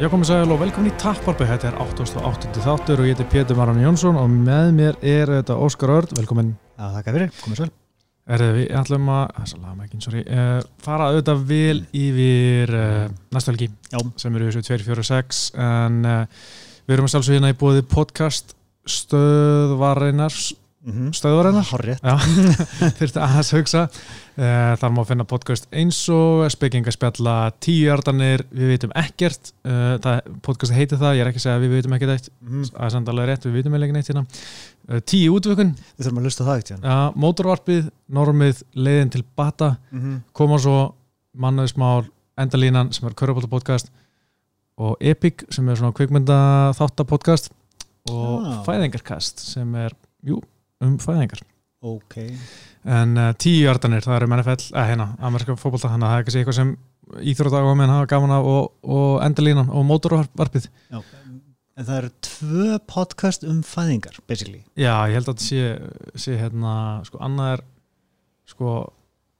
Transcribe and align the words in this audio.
Já 0.00 0.06
komið 0.08 0.30
sæl 0.30 0.52
og 0.54 0.62
velkomin 0.62 0.88
í 0.88 0.96
Tapparbi, 0.96 1.44
þetta 1.44 1.66
er 1.68 1.74
88. 1.82 2.62
þáttur 2.64 3.02
og 3.02 3.04
ég 3.04 3.18
heiti 3.18 3.26
Pétur 3.28 3.58
Maran 3.58 3.82
Jónsson 3.82 4.16
og 4.16 4.30
með 4.32 4.70
mér 4.78 4.96
er 5.04 5.28
þetta 5.28 5.58
Óskar 5.60 5.92
Örd, 5.92 6.14
velkomin. 6.16 6.54
Já, 6.78 6.86
þakka 6.94 7.12
fyrir, 7.18 7.34
komið 7.42 7.60
vel. 7.60 7.68
Erðu 8.32 8.46
við 8.56 8.70
ætlum 8.80 9.10
að, 9.12 9.26
að 9.42 9.52
laga 9.58 9.84
ekki, 9.84 10.00
sorry, 10.06 10.22
uh, 10.24 10.62
fara 10.80 11.10
auðvitað 11.10 11.44
vel 11.50 11.76
yfir 12.00 12.72
uh, 12.78 13.12
næstu 13.36 13.52
helgi 13.52 13.68
Já. 13.92 14.00
sem 14.24 14.40
eru 14.40 14.48
þessu 14.48 14.64
246 14.70 15.42
en 15.66 16.00
uh, 16.08 16.48
við 16.86 16.96
erum 16.96 17.10
að 17.10 17.14
sjálfsög 17.18 17.36
hérna 17.36 17.52
í 17.52 17.60
bóði 17.60 17.84
podcast 17.92 18.56
stöðvarinnar, 18.88 20.32
Mm 20.80 21.10
stöðvarinnar, 21.12 21.66
Horrið. 21.74 21.98
Já, 22.00 22.14
þurfti 22.96 23.20
aðeins 23.20 23.50
hugsa 23.52 23.82
uh, 23.84 24.29
þar 24.80 24.92
má 24.96 25.00
finna 25.04 25.24
podcast 25.28 25.66
eins 25.76 25.98
og 26.14 26.46
spekingaspjalla 26.54 27.34
tíuardanir 27.60 28.44
við 28.50 28.70
vitum 28.74 28.92
ekkert 28.96 29.50
það, 29.64 30.20
podcast 30.46 30.72
heiti 30.72 30.96
það, 30.96 31.16
ég 31.18 31.24
er 31.24 31.28
ekki 31.30 31.40
að 31.42 31.44
segja 31.44 31.56
að 31.58 31.64
við 31.66 31.74
vitum 31.76 31.96
ekkert 31.98 32.12
eitt 32.14 32.30
Mm 32.40 32.62
það 32.70 32.86
er 32.86 32.94
samt 32.94 33.08
alveg 33.12 33.28
rétt, 33.28 33.44
við 33.44 33.56
vitum 33.58 33.74
eiginlega 33.76 33.96
neitt 33.98 34.08
hérna 34.08 34.22
uh, 34.24 35.00
tíu 35.12 35.34
útvökun, 35.36 35.74
Við 35.98 36.06
þurfum 36.06 36.18
að 36.22 36.28
lusta 36.30 36.46
það 36.46 36.58
ekkert 36.62 36.72
hérna. 36.76 36.94
uh, 36.94 37.18
mótorvarpið 37.20 37.90
normið, 38.08 38.62
leiðin 38.74 39.10
til 39.12 39.24
bata 39.36 39.76
Mm 39.90 40.00
-hmm. 40.00 40.20
koma 40.32 40.58
svo 40.58 40.94
mannaðismál 41.36 42.04
endalínan 42.38 42.92
sem 42.92 43.08
er 43.08 43.14
Körubólta 43.14 43.48
podcast 43.48 43.90
og 44.78 44.96
Epic 45.00 45.44
sem 45.50 45.68
er 45.68 45.76
svona 45.76 45.92
kvikmynda 45.92 46.72
þáttapodcast 46.78 47.50
og 48.10 48.40
Já. 48.42 48.64
fæðingarkast 48.64 49.38
sem 49.40 49.74
er, 49.74 49.92
jú, 50.24 50.40
um 50.80 50.96
fæðingar 50.98 51.40
Ok. 51.82 52.16
En 52.88 53.16
uh, 53.18 53.32
tíu 53.36 53.66
jardanir, 53.66 54.04
það 54.04 54.16
eru 54.16 54.28
um 54.30 54.36
NFL, 54.38 54.70
eða 54.72 54.86
hérna, 54.88 55.08
amerska 55.28 55.56
fótbolta, 55.60 55.90
þannig 55.92 56.06
að 56.06 56.12
það 56.12 56.20
er 56.20 56.24
ekki 56.24 56.40
eitthvað 56.40 56.58
sem 56.60 56.70
íþróttak 57.32 57.66
og 57.66 57.76
menn 57.76 57.92
hafa 57.92 58.08
gaman 58.08 58.36
af 58.36 58.46
og, 58.48 58.70
og 58.96 59.10
endalínan 59.26 59.72
og 59.74 59.84
mótorvarpið. 59.88 60.70
Já. 60.92 61.02
En 61.80 61.86
það 61.88 61.98
eru 61.98 62.10
tvö 62.26 62.78
podcast 62.90 63.44
um 63.48 63.60
fæðingar, 63.64 64.16
basically. 64.28 64.62
Já, 64.76 64.94
ég 65.08 65.16
held 65.16 65.28
að 65.30 65.36
þetta 65.36 65.46
sé, 65.46 66.24
sé 66.24 66.38
hérna, 66.40 66.72
sko, 67.08 67.20
annað 67.24 67.54
er, 67.54 67.62
sko, 68.52 68.74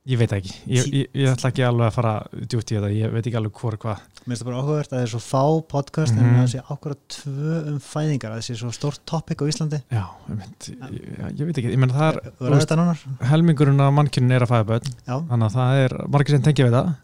ég 0.08 0.20
veit 0.20 0.32
ekki, 0.36 0.54
ég, 0.70 0.92
ég, 1.02 1.10
ég 1.20 1.32
ætla 1.34 1.50
ekki 1.52 1.66
alveg 1.66 1.90
að 1.90 1.96
fara 1.98 2.14
djúpt 2.40 2.72
í 2.72 2.78
þetta, 2.78 2.92
ég 2.96 3.12
veit 3.12 3.24
ekki 3.24 3.40
alveg 3.40 3.60
hvort 3.60 3.84
hvað. 3.84 4.06
Mér 4.20 4.36
finnst 4.36 4.42
það 4.42 4.48
bara 4.50 4.60
áhugavert 4.60 4.90
að 4.92 4.96
það 4.98 5.04
er 5.06 5.10
svo 5.14 5.20
fá 5.24 5.44
podcast 5.70 6.12
Mhm. 6.14 6.24
en 6.24 6.34
það 6.36 6.48
sé 6.52 6.60
ákvarða 6.60 6.96
tvö 7.08 7.54
um 7.70 7.78
fæðingar, 7.80 8.30
að 8.30 8.36
það 8.36 8.46
sé 8.46 8.56
svo 8.60 8.70
stórt 8.76 9.00
topic 9.08 9.38
á 9.40 9.44
Íslandi. 9.48 9.78
Já, 9.90 10.04
ég, 10.28 10.36
mynd, 10.36 10.66
ég, 10.68 11.38
ég 11.40 11.46
veit 11.48 11.56
ekki, 11.58 11.72
það 11.94 12.20
það 12.68 12.76
nánar? 12.80 12.98
helmingurinn 13.30 13.80
af 13.80 13.92
mannkynnin 13.96 14.32
er 14.36 14.44
að 14.44 14.52
fæða 14.52 14.66
börn, 14.70 14.90
þannig 15.08 15.46
að 15.48 15.56
það 15.56 15.84
er 15.84 15.96
margir 16.12 16.30
sem 16.36 16.42
tengja 16.42 16.66
við 16.68 16.76
það. 16.76 16.94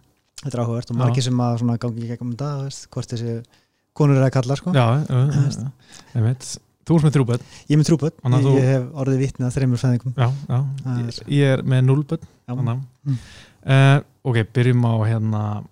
þetta 0.45 0.55
er 0.59 0.63
áhugavert 0.67 0.91
og 0.91 0.97
margir 1.01 1.23
sem 1.23 1.41
að 1.41 1.79
gangi 1.81 2.07
gegnum 2.07 2.33
þetta, 2.37 2.51
þú 2.53 2.63
veist, 2.69 2.87
hvort 2.91 3.09
þessi 3.09 3.45
konur 3.97 4.17
er 4.21 4.29
að 4.29 4.33
kalla, 4.37 4.57
sko. 4.57 4.73
Já, 4.77 4.87
ég 6.15 6.23
veit, 6.23 6.59
þú 6.87 6.97
ert 6.97 7.05
með 7.09 7.15
þrjú 7.17 7.27
börn, 7.27 7.41
Ég 7.67 7.75
er 7.75 7.81
með 7.81 7.89
trúböld, 7.89 8.13
ég, 8.23 8.45
þú- 8.45 8.61
hef 8.61 8.83
orðið 8.93 9.19
vitni 9.25 9.47
að 9.49 9.55
þreymur 9.57 9.81
fæðingum. 9.81 10.13
já, 10.15 10.29
já, 10.53 10.59
Það 10.85 11.01
ég, 11.01 11.09
er- 11.09 11.33
ég 11.33 11.59
er 11.59 11.63
með 11.65 11.81
núl 11.89 12.05
börn. 12.05 12.21
Já. 12.47 12.55
Þannig. 12.55 12.83
Mm. 13.07 13.19
Uh, 13.67 14.01
ok, 14.23 14.37
byrjum 14.53 14.85
á 14.85 14.95
hérna 15.09 15.65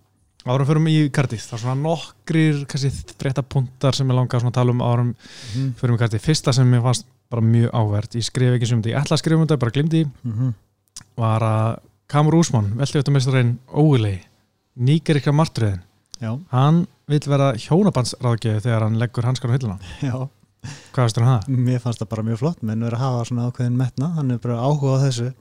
árum 0.53 0.67
förum 0.69 0.89
í 0.91 1.09
kartið, 1.15 1.41
það 1.41 1.57
er 1.57 1.63
svona 1.63 1.81
nokkrir 1.81 2.65
kannski 2.69 2.91
fréttapuntar 3.19 3.95
sem 3.97 4.09
ég 4.11 4.15
langa 4.19 4.39
að 4.41 4.53
tala 4.53 4.71
um 4.75 4.83
árum 4.85 5.15
Mhm. 5.55 5.75
förum 5.81 5.97
í 5.97 5.99
kartið, 6.03 6.21
fyrsta 6.21 6.53
sem 6.53 6.67
mér 6.71 6.83
fannst 6.83 7.07
bara 7.31 7.43
mjög 7.43 7.71
áverð, 7.73 8.11
ég 8.19 8.25
skrif 8.25 8.55
ekki 8.59 8.67
sem 8.69 8.83
þetta, 8.83 8.93
ég 8.93 9.01
ætla 9.03 9.17
að 9.17 9.23
skrifa 9.23 9.41
um 9.41 9.47
þetta, 9.47 9.59
bara 9.59 9.71
glimti, 9.71 10.05
Mhm. 10.25 10.55
var 11.17 11.41
að 11.41 11.79
Kamur 12.09 12.35
Úsmann, 12.35 12.75
veldi 12.77 12.99
eftir 12.99 13.13
mestarinn 13.13 13.59
Óilei, 13.73 14.21
nýgerikra 14.79 15.33
martriðin 15.33 15.81
Já, 16.21 16.39
hann 16.53 16.87
vil 17.09 17.19
vera 17.27 17.53
hjónabandsráðgjöði 17.55 18.61
þegar 18.63 18.83
hann 18.83 18.99
leggur 18.99 19.25
hanskar 19.25 19.51
á 19.51 19.57
hylluna, 19.57 19.79
já. 20.03 20.29
hvað 20.93 21.05
veistur 21.09 21.23
um 21.25 21.29
það? 21.29 21.49
Mér 21.49 21.81
fannst 21.81 21.99
það 22.01 22.09
bara 22.11 22.23
mjög 22.23 22.39
flott, 22.39 22.63
menn 22.63 22.81
verður 22.81 22.99
að 22.99 23.05
hafa 23.05 23.25
svona 23.25 23.51
ákveðin 23.51 23.77
metna, 23.77 24.15
hann 24.15 24.31
er 24.31 24.39
bara 24.39 24.61
áhuga 24.61 25.01
á 25.01 25.05
þessu 25.09 25.35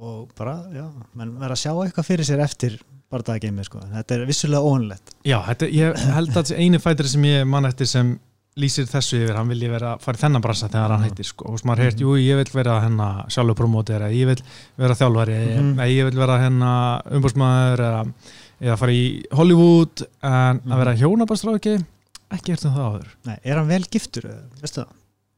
og 0.00 0.32
bara, 0.36 0.56
já, 0.74 0.90
menn 1.14 1.36
verður 1.38 1.54
að 1.54 1.62
sjá 1.62 1.72
eitthvað 1.84 2.08
fyrir 2.10 2.24
sér 2.28 2.42
eftir 2.44 2.80
bara 3.10 3.22
það 3.22 3.40
geimi, 3.46 3.64
sko. 3.64 3.80
Þetta 3.92 4.14
er 4.16 4.24
vissulega 4.26 4.62
óanlegt. 4.66 5.12
Já, 5.24 5.38
þetta, 5.46 5.68
ég 5.72 5.96
held 6.16 6.36
að 6.40 6.54
eini 6.58 6.78
fætri 6.82 7.08
sem 7.08 7.22
ég 7.28 7.46
man 7.46 7.64
eftir 7.68 7.86
sem 7.86 8.18
lýsir 8.56 8.86
þessu 8.88 9.18
yfir, 9.20 9.36
hann 9.36 9.50
vilji 9.52 9.68
vera 9.68 9.98
fara 10.00 10.16
í 10.16 10.20
þennan 10.22 10.40
brasa 10.42 10.68
þegar 10.72 10.94
hann 10.94 11.02
hættir 11.04 11.26
sko. 11.28 11.44
og 11.52 11.60
maður 11.68 11.82
heyrt, 11.84 11.98
jú, 12.00 12.14
ég 12.16 12.36
vil 12.40 12.52
vera 12.54 12.80
hennar 12.80 13.26
sjálfur 13.28 13.54
promóter, 13.58 14.00
eða 14.00 14.16
ég 14.16 14.26
vil 14.30 14.42
vera 14.78 14.94
þjálfari 14.96 15.34
Mhm. 15.56 15.74
eða 15.76 15.88
ég 15.92 16.04
vil 16.08 16.18
vera 16.22 16.38
hennar 16.40 17.02
umbúrsmaður 17.12 17.82
eða, 17.84 18.12
eða 18.62 18.78
fara 18.78 18.92
í 18.92 19.24
Hollywood 19.32 20.06
en 20.22 20.60
Mhm. 20.64 20.72
að 20.72 20.78
vera 20.78 20.94
hjónabastráki 20.96 21.84
ekki 22.32 22.52
eftir 22.56 22.70
það 22.72 22.86
áður 22.88 23.06
Nei, 23.26 23.38
er 23.44 23.56
hann 23.56 23.68
vel 23.68 23.82
giftur, 23.92 24.22
veistu 24.62 24.80
það? 24.80 24.88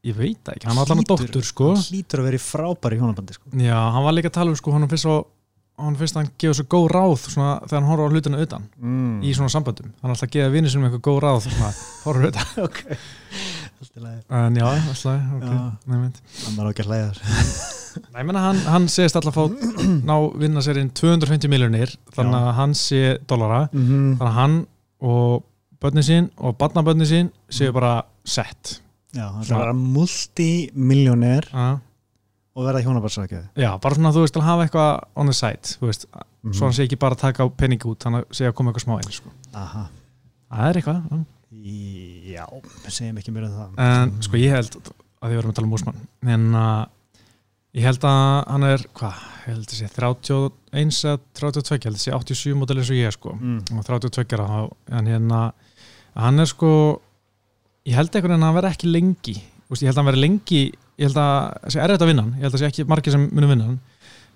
ég 0.05 0.15
veit 0.15 0.43
ekki, 0.55 0.63
hann 0.65 0.77
var 0.77 0.85
að 0.85 1.03
Hlýtur- 1.03 1.27
dóttur 1.27 1.43
sko. 1.43 1.73
Hann 1.75 1.83
hlýtur 1.91 2.19
að 2.19 2.23
vera 2.23 2.37
í 2.37 2.39
frábæri 2.39 2.99
hjónabandi, 3.01 3.33
sko. 3.35 3.49
já, 3.51 3.91
hann 3.91 4.03
var 4.05 4.13
líka 4.13 4.29
að 4.31 4.37
tala 4.39 4.49
um 4.49 4.55
sko, 4.55 4.71
hann 4.71 4.87
finnst 4.87 5.03
svo 5.05 5.25
hann 5.83 5.95
finnst 5.99 6.15
að 6.17 6.21
hann 6.23 6.31
gefa 6.41 6.53
svo 6.59 6.65
góð 6.73 6.87
ráð 6.95 7.15
svona, 7.23 7.51
þegar 7.65 7.79
hann 7.79 7.89
horfður 7.89 8.09
á 8.09 8.13
hlutina 8.13 8.41
utan 8.45 8.63
Mm. 8.79 9.21
í 9.23 9.33
svona 9.37 9.49
samböndum, 9.53 9.91
hann 10.01 10.09
er 10.09 10.15
alltaf 10.15 10.27
að 10.29 10.33
gefa 10.37 10.53
vinnu 10.53 10.69
sinum 10.69 10.87
eitthvað 10.89 11.05
góð 11.09 11.19
ráð 11.25 11.41
svona, 11.47 11.71
horfður 12.05 12.29
utan 12.31 12.47
ok. 12.67 12.79
Allt 13.79 13.95
í 13.95 14.01
lagi. 14.03 14.21
en 14.35 14.55
já, 14.59 14.65
alltaf, 14.67 15.19
ok, 15.37 15.45
Já. 15.47 15.59
nefnt 15.87 16.17
Hann 16.45 16.55
var 16.59 16.71
ekki 16.73 16.83
að 16.83 16.89
þér. 16.89 17.21
Nei, 17.99 18.19
ég 18.21 18.25
menna 18.27 18.41
hann, 18.43 18.59
hann 18.69 18.87
segist 18.91 19.15
alltaf 19.15 19.37
að 19.37 19.47
fá 19.49 19.69
ná 20.09 20.15
vinna 20.41 20.61
sér 20.65 20.77
inn 20.81 20.89
250 20.91 21.47
miljonir 21.51 21.93
þannig 22.15 22.35
að 22.39 22.51
hann 22.59 22.75
sé 22.77 22.99
dollara 23.27 23.61
Mm 23.71 24.17
þannig 24.19 24.27
að 24.27 24.35
hann 24.39 24.57
og 25.01 25.45
börnin 25.79 26.03
sín 26.03 26.27
og 26.37 26.57
barnabörnin 26.59 27.07
sín 27.07 27.31
séu 27.49 27.69
Mhm. 27.71 27.77
bara 27.79 27.93
sett 28.27 28.81
Já, 29.15 29.25
hann 29.31 29.61
er 29.63 29.73
multimilljóner 29.73 31.47
uh, 31.53 31.77
og 32.55 32.65
verða 32.65 32.81
hjónabandsrækjaði. 32.85 33.47
Já, 33.61 33.69
bara 33.81 33.95
svona 33.95 34.11
þú 34.15 34.23
veist 34.25 34.37
að 34.39 34.47
hafa 34.49 34.63
eitthvað 34.65 34.91
on 35.15 35.29
the 35.29 35.33
side 35.37 35.75
þú 35.79 35.89
veist, 35.91 36.05
Mm 36.39 36.53
svo 36.55 36.65
hann 36.69 36.73
sé 36.73 36.85
ekki 36.87 36.95
bara 36.99 37.15
að 37.17 37.19
taka 37.25 37.49
penning 37.59 37.81
út 37.85 37.99
þannig 37.99 38.23
að 38.23 38.35
sé 38.37 38.45
að 38.47 38.53
koma 38.55 38.71
eitthvað 38.71 38.85
smá 38.85 38.93
inn 39.03 39.11
sko. 39.11 39.29
Aha. 39.59 39.81
Það 40.49 40.69
er 40.69 40.77
eitthvað 40.79 41.01
já. 41.11 41.17
Já, 42.29 42.45
segjum 42.87 43.17
ekki 43.19 43.33
mér 43.35 43.47
um 43.49 43.57
það. 43.57 43.73
en 43.83 44.13
sko 44.23 44.39
ég 44.39 44.53
held 44.55 44.77
að 45.19 45.33
ég 45.33 45.39
verðum 45.41 45.51
að 45.51 45.57
tala 45.59 45.67
um 45.67 45.75
úsmann 45.75 45.99
en 46.35 46.45
uh, 46.55 46.85
ég 47.75 47.83
held 47.89 48.05
að 48.07 48.21
hann 48.53 48.63
er 48.69 48.85
hvað, 48.95 49.19
ég 49.43 49.51
held 49.51 49.67
að 49.67 49.75
sé 49.81 49.89
31 49.97 51.01
eða 51.09 51.19
32, 51.41 51.75
ég 51.75 51.87
held 51.89 51.99
að 51.99 52.03
sé 52.05 52.15
87 52.15 52.55
mótil 52.61 52.77
eins 52.79 52.91
og 52.93 52.99
ég 53.01 53.15
sko 53.17 53.35
Mm. 53.35 53.59
og 53.75 53.85
32 53.89 54.37
ára 54.39 54.47
þá- 54.47 54.95
en 54.99 55.11
hérna 55.11 55.41
hann 56.15 56.39
er 56.39 56.45
sko 56.53 56.71
ég 57.85 57.95
held 57.99 58.15
einhvern 58.15 58.31
veginn 58.37 58.43
að 58.43 58.47
hann 58.53 58.59
verði 58.61 58.73
ekki 58.77 58.93
lengi 58.95 59.35
Úst, 59.69 59.83
ég 59.83 59.89
held 59.91 59.97
að 59.99 60.03
hann 60.03 60.11
verði 60.13 60.23
lengi 60.23 60.63
ég 60.99 61.07
held 61.07 61.19
að 61.21 61.31
það 61.63 61.71
sé 61.75 61.79
erfitt 61.85 62.03
að 62.05 62.11
vinna 62.11 62.25
hann. 62.27 62.33
Ég 62.35 62.43
held 62.43 62.51
að 62.53 62.57
það 62.59 62.63
sé 62.65 62.69
ekki 62.73 62.85
margir 62.91 63.15
sem 63.15 63.23
munum 63.31 63.53
vinna 63.53 63.67
hann. 63.69 63.79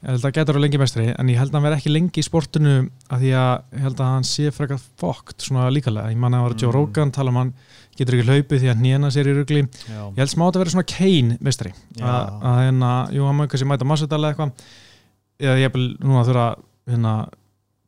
Ég 0.03 0.09
held 0.09 0.19
að 0.19 0.24
það 0.25 0.34
getur 0.35 0.57
að 0.59 0.63
lengi 0.66 0.79
mestri 0.81 1.03
en 1.13 1.29
ég 1.31 1.38
held 1.40 1.51
að 1.53 1.56
hann 1.59 1.63
verði 1.68 1.78
ekki 1.79 1.91
lengi 1.94 2.19
í 2.19 2.25
sportinu 2.28 2.72
að 3.07 3.22
því 3.24 3.29
að 3.40 3.51
ég 3.78 3.84
held 3.85 4.01
að 4.03 4.09
hann 4.13 4.25
sé 4.28 4.50
frekar 4.51 4.81
fokt 5.00 5.46
svona 5.46 5.68
líkalega, 5.72 6.09
ég 6.12 6.19
manna 6.19 6.41
að 6.41 6.44
það 6.44 6.50
var 6.50 6.57
Joe 6.63 6.72
Mm. 6.72 6.75
Rogan 6.75 7.12
tala 7.16 7.31
um 7.31 7.38
hann 7.40 7.53
getur 7.96 8.18
ekki 8.18 8.25
hlaupið 8.28 8.63
því 8.66 8.72
að 8.74 8.81
hnjena 8.81 9.12
sér 9.16 9.29
í 9.31 9.35
rugli. 9.38 9.62
Já. 9.88 10.01
ég 10.12 10.19
held 10.19 10.34
smá 10.34 10.44
að 10.50 10.59
verði 10.59 10.74
svona 10.75 10.90
Kane 10.91 11.38
mestri 11.40 11.72
að, 12.01 12.57
hérna, 12.66 12.91
jú, 13.16 13.24
hann 13.30 13.38
má 13.40 13.47
kannski 13.47 13.69
mæta 13.69 13.88
massadala 13.88 14.34
eitthvað. 14.34 14.51
Eða 15.40 15.56
ég 15.63 15.74
vil 15.78 15.88
núna 16.03 16.25
þurfa 16.28 16.48
hérna, 16.89 17.13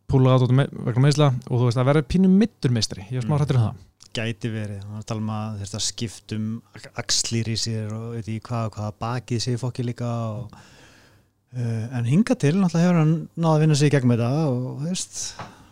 púla 0.08 0.36
át 0.38 0.46
út 0.48 0.52
me- 0.56 0.70
vegna 0.72 1.04
meðsla 1.08 1.28
og 1.50 1.60
þú 1.60 1.66
veist 1.68 1.78
að 1.82 1.88
verði 1.90 2.08
pínu 2.16 2.30
mittur 2.32 2.72
mestri 2.72 3.04
ég 3.12 3.18
er 3.20 3.26
smá 3.28 3.36
hrættur 3.40 3.58
um 3.60 3.66
það 3.66 3.76
Gæti 4.16 4.48
verið, 4.54 4.84
var 4.88 5.02
að 5.02 5.08
tala 5.10 5.22
um 5.26 5.32
að 5.36 5.58
þetta 5.66 5.80
skiptum 5.84 6.46
axlir 7.02 7.50
í 7.52 7.56
sér 7.60 7.92
og 7.96 8.14
veit 8.16 8.30
ég 8.32 8.44
hvað, 8.48 8.70
hvað 8.78 8.94
bakið 9.04 9.42
sér 9.44 9.58
fokki 9.60 9.84
líka 9.84 10.08
og, 10.38 10.54
uh, 11.56 11.86
en 12.00 12.08
hinga 12.08 12.38
til 12.40 12.54
náttúrulega 12.56 12.86
hefur 12.86 13.02
hann 13.02 13.16
náða 13.36 13.58
að 13.58 13.66
vinna 13.66 13.76
sig 13.82 13.92
í 13.92 13.96
gegnum 13.98 14.16
þetta 14.16 14.30
og 14.54 14.86
veist, 14.86 15.20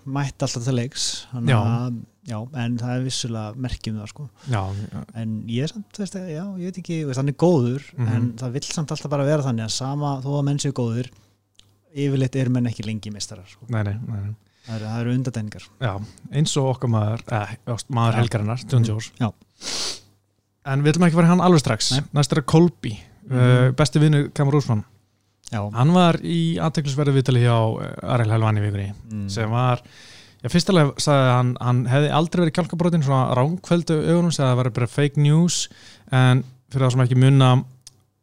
mætt 0.04 0.44
alltaf 0.44 0.66
til 0.68 0.75
leiks 0.75 1.06
þannig 1.31 1.54
Já. 1.56 1.60
að, 1.63 2.01
já, 2.28 2.38
en 2.66 2.78
það 2.84 2.94
er 2.98 3.06
vissulega 3.07 3.56
merkjum 3.68 4.00
það 4.01 4.12
sko 4.12 4.28
já, 4.51 4.62
en 5.24 5.36
ég 5.48 5.63
er 5.63 5.72
samt, 5.72 6.00
veist, 6.04 6.19
já, 6.19 6.44
ég 6.60 6.68
veit 6.68 6.80
ekki 6.84 7.00
veist, 7.07 7.22
hann 7.24 7.31
er 7.31 7.39
góður, 7.39 7.86
Mhm. 7.96 8.12
en 8.18 8.30
það 8.44 8.51
vill 8.60 8.68
samt 8.75 8.92
alltaf 8.92 9.10
bara 9.16 9.24
vera 9.31 9.44
þannig 9.48 9.69
að 9.69 9.78
sama 9.80 10.18
þó 10.24 10.31
að 10.42 10.44
menn 10.50 10.60
séu 10.60 10.75
góður 10.75 11.07
yfirleitt 11.94 12.36
er 12.42 12.50
menn 12.50 12.68
ekki 12.68 12.84
lengi 12.88 13.12
mistarar 13.13 13.48
sko. 13.48 13.63
nei, 13.69 13.84
nei, 13.88 13.96
nei. 14.07 14.36
Það 14.68 14.75
eru, 14.77 14.92
eru 15.01 15.15
undatæningar 15.18 15.65
Já, 15.83 15.94
eins 16.31 16.54
og 16.62 16.69
okkar 16.75 16.89
maður 16.94 17.24
eh, 17.31 17.56
maður 17.89 18.19
helgarinnar, 18.21 18.63
John 18.71 18.86
Jones 18.88 19.12
Já. 19.19 19.30
en 20.71 20.83
við 20.86 20.94
ætlum 20.94 21.07
ekki 21.10 21.19
að 21.19 21.27
í 21.27 21.31
hann 21.33 21.44
alveg 21.44 21.62
strax. 21.63 21.92
Næst 22.15 22.31
er 22.36 22.42
að 22.44 22.50
Kolby, 22.54 22.94
uh, 22.95 23.36
Mhm. 23.36 23.75
besti 23.80 24.00
vinnu 24.00 24.24
Kamar 24.33 24.56
Úsmann, 24.60 24.83
já, 25.51 25.60
hann 25.75 25.92
var 25.94 26.18
í 26.24 26.57
aðteklisverðu 26.60 27.13
viðtali 27.18 27.44
hjá 27.44 27.56
uh, 27.56 28.13
Ariel 28.15 28.31
Helvani 28.31 28.62
vikunni 28.63 28.94
mm. 29.12 29.30
sem 29.30 29.50
var 29.51 29.81
Já, 30.44 30.50
fyrstulega 30.51 30.92
sagði 31.00 31.27
hann, 31.31 31.51
hann 31.63 31.86
hefði 31.88 32.10
aldrei 32.12 32.42
verið 32.44 32.56
kjálkabrótin 32.57 33.04
svona 33.06 33.30
ránkvöldu 33.38 33.95
augunum, 34.12 34.31
sagði 34.36 34.44
að 34.44 34.50
það 34.51 34.57
væri 34.60 34.71
bara 34.75 34.88
fake 34.92 35.21
news. 35.24 35.60
En 36.12 36.42
fyrir 36.68 36.83
það 36.83 36.92
sem 36.92 37.04
ekki 37.06 37.15
munna 37.21 37.51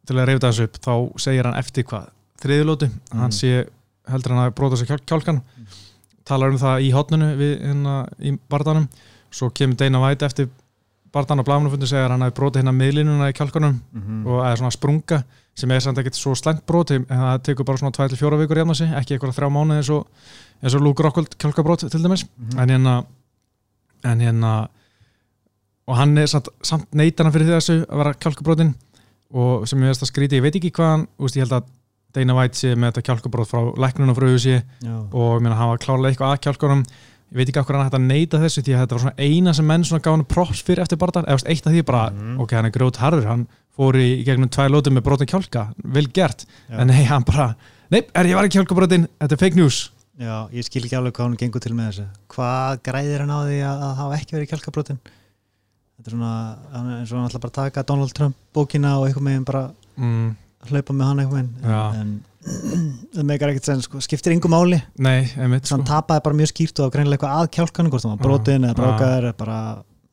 til 0.05 0.17
að 0.21 0.27
reyfta 0.29 0.51
þessu 0.51 0.67
upp, 0.67 0.77
þá 0.85 0.93
segir 1.25 1.49
hann 1.49 1.57
eftir 1.57 1.87
hvað, 1.89 2.11
þriðilótu, 2.43 2.91
Mm. 2.91 3.19
hann 3.23 3.31
sé 3.33 3.65
heldur 4.05 4.35
hann 4.35 4.43
að 4.45 4.53
bróta 4.53 4.77
sér 4.77 4.91
kjálk, 4.91 5.05
kjálkan 5.09 5.41
Mm. 5.41 5.65
Talar 6.31 6.53
um 6.55 6.59
það 6.61 6.87
í 6.87 6.89
hotnunu 6.95 7.29
við 7.39 7.53
hérna 7.67 7.95
í 8.19 8.33
barðanum 8.51 8.87
svo 9.31 9.51
kemur 9.55 9.77
Dana 9.79 10.01
White 10.03 10.25
eftir 10.27 10.49
barðan 11.11 11.41
á 11.43 11.47
blámanufundi 11.47 11.87
segir 11.91 12.05
að 12.07 12.13
hann 12.15 12.23
hafi 12.25 12.35
brotið 12.39 12.61
hérna 12.63 12.73
miðlinuna 12.75 13.29
í 13.31 13.35
kjálkunum 13.35 13.79
Mhm. 13.93 14.19
og 14.27 14.37
eða 14.45 14.57
svona 14.61 14.71
sprunga 14.71 15.23
sem 15.55 15.71
er 15.75 15.81
samt 15.83 15.97
ekkert 15.99 16.15
svo 16.15 16.31
slengt 16.39 16.65
broti 16.65 16.95
en 16.95 17.05
það 17.05 17.41
tekur 17.43 17.65
bara 17.67 17.77
svona 17.81 17.91
2-4 17.91 18.37
vikur 18.39 18.61
hérna 18.61 18.75
sig 18.75 18.87
ekki 18.95 19.17
eitthvað 19.17 19.35
þrjá 19.35 19.49
mánuði 19.51 19.81
eins 19.81 19.89
og, 19.91 20.07
eins 20.63 20.75
og 20.75 20.81
Luke 20.85 21.03
Rockhold 21.03 21.35
kjálkabrót 21.37 21.83
til 21.91 21.99
dæmis 22.03 22.23
Mhm. 22.39 22.59
en 22.59 22.69
hérna 22.69 23.05
en 24.03 24.19
hérna 24.19 24.53
og 25.87 25.97
hann 25.97 26.17
er 26.17 26.27
samt, 26.27 26.47
samt 26.63 26.87
neitana 26.95 27.31
fyrir 27.33 27.49
þessu 27.51 27.81
að 27.85 27.97
vera 27.97 28.13
kjálkabrótin 28.13 28.73
og 29.33 29.67
sem 29.67 29.79
ég 29.79 29.91
veist 29.91 30.03
að 30.03 30.11
skríti, 30.11 30.37
ég 30.39 30.41
veit 30.45 30.55
ekki 30.55 30.71
hvað 30.71 30.91
hann 30.95 31.07
úst, 31.19 31.35
ég 31.35 31.43
held 31.45 31.51
að 31.59 31.63
Dana 32.15 32.35
White 32.37 32.57
sé 32.59 32.73
með 32.75 32.91
þetta 32.91 33.05
kjálkabrót 33.09 33.49
frá 33.51 33.61
læknunum 33.85 34.15
frá 34.17 34.27
Já. 34.31 34.97
og 35.11 35.37
ég 35.37 35.41
meina 35.45 35.55
hann 35.55 35.69
var 35.71 35.81
klárlega 35.81 36.11
eitthvað 36.11 36.33
að 36.35 36.41
kjálkunum. 36.45 36.83
Ég 37.31 37.37
veit 37.39 37.47
ekki 37.49 37.61
okkur 37.61 37.75
hann 37.77 37.85
hægt 37.87 37.95
að 37.95 38.07
neita 38.09 38.39
þessu 38.41 38.61
því 38.65 38.73
að 38.75 38.81
þetta 38.83 38.95
var 38.97 39.03
svona 39.05 39.19
eina 39.23 39.53
sem 39.55 39.65
menn 39.71 39.83
svona 39.87 40.03
gaf 40.03 40.15
hann 40.17 40.25
props 40.27 40.61
fyrir 40.67 40.81
eftir 40.83 40.97
barðan, 40.99 41.25
eða 41.31 41.47
eitt 41.47 41.65
af 41.67 41.71
því 41.71 41.83
bara 41.87 42.09
Mhm. 42.11 42.39
ok, 42.43 42.51
hann 42.57 42.65
er 42.65 42.71
grót 42.75 42.97
harður, 42.99 43.25
hann 43.29 43.47
fór 43.77 43.95
í, 43.95 44.19
í 44.19 44.25
gegnum 44.27 44.49
tvær 44.51 44.67
lótum 44.69 44.97
með 44.99 45.05
brotin 45.07 45.27
kjálka, 45.31 45.73
vel 45.83 46.07
gert. 46.11 46.45
Já. 46.69 46.79
en 46.79 46.87
nei, 46.87 47.03
hann 47.05 47.23
bara, 47.23 47.55
nei, 47.89 48.01
er 48.13 48.25
ég 48.25 48.35
var 48.35 48.43
ekki 48.43 48.59
kjálkabrotin? 48.59 49.07
Þetta 49.21 49.31
er 49.31 49.37
fake 49.39 49.55
news. 49.55 49.91
Já, 50.19 50.49
ég 50.51 50.63
skil 50.67 50.83
ekki 50.83 50.97
alveg 50.99 51.13
hvað 51.15 51.23
hann 51.29 51.37
gengur 51.39 51.61
til 51.63 51.71
með 51.73 51.87
þessu. 51.93 52.05
Hvað 52.35 52.81
græðir 52.83 53.19
hann 53.23 53.31
á 53.31 53.39
því 53.47 53.57
að, 53.63 53.81
að 53.87 53.95
hafa 53.95 54.17
ekki 54.19 54.35
verið 54.35 54.49
kjálkabrotin? 54.51 54.99
Þetta 55.95 56.07
er 56.11 56.15
svona 56.17 56.57
hann 56.73 56.91
er 56.91 56.99
eins 56.99 57.11
og 57.13 57.17
hann 57.21 57.29
ætla 57.29 57.39
bara 57.39 57.51
að 57.51 57.59
taka 57.61 57.83
Donald 57.87 58.13
Trump 58.13 58.35
bókina 58.53 58.97
og 58.99 59.07
einhver 59.07 59.23
meginn 59.23 59.45
bara 59.47 59.71
mm, 59.97 60.35
hlaupa 60.69 60.93
með 60.93 61.09
hann 61.09 61.23
Já. 61.63 61.81
en 62.01 62.11
það 63.13 63.27
meikar 63.29 63.51
ekkert 63.53 63.69
sen 63.69 63.81
sko, 63.85 64.01
skiptir 64.01 64.33
yngu 64.35 64.49
máli 64.51 64.79
nei, 65.01 65.29
einmitt 65.37 65.69
sko. 65.69 65.81
tapaði 65.85 66.25
bara 66.25 66.39
mjög 66.41 66.51
skýrt 66.53 66.81
og 66.81 66.93
greinilega 66.93 67.19
eitthvað 67.19 67.37
að 67.37 67.51
kjálkanum 67.57 67.93
hvort 67.93 68.05
það 68.05 68.13
var 68.15 68.23
brotin 68.25 68.65
eða 68.65 68.73
Já. 68.73 68.79
brákaður 68.81 69.27
eða 69.29 69.37
bara 69.41 69.59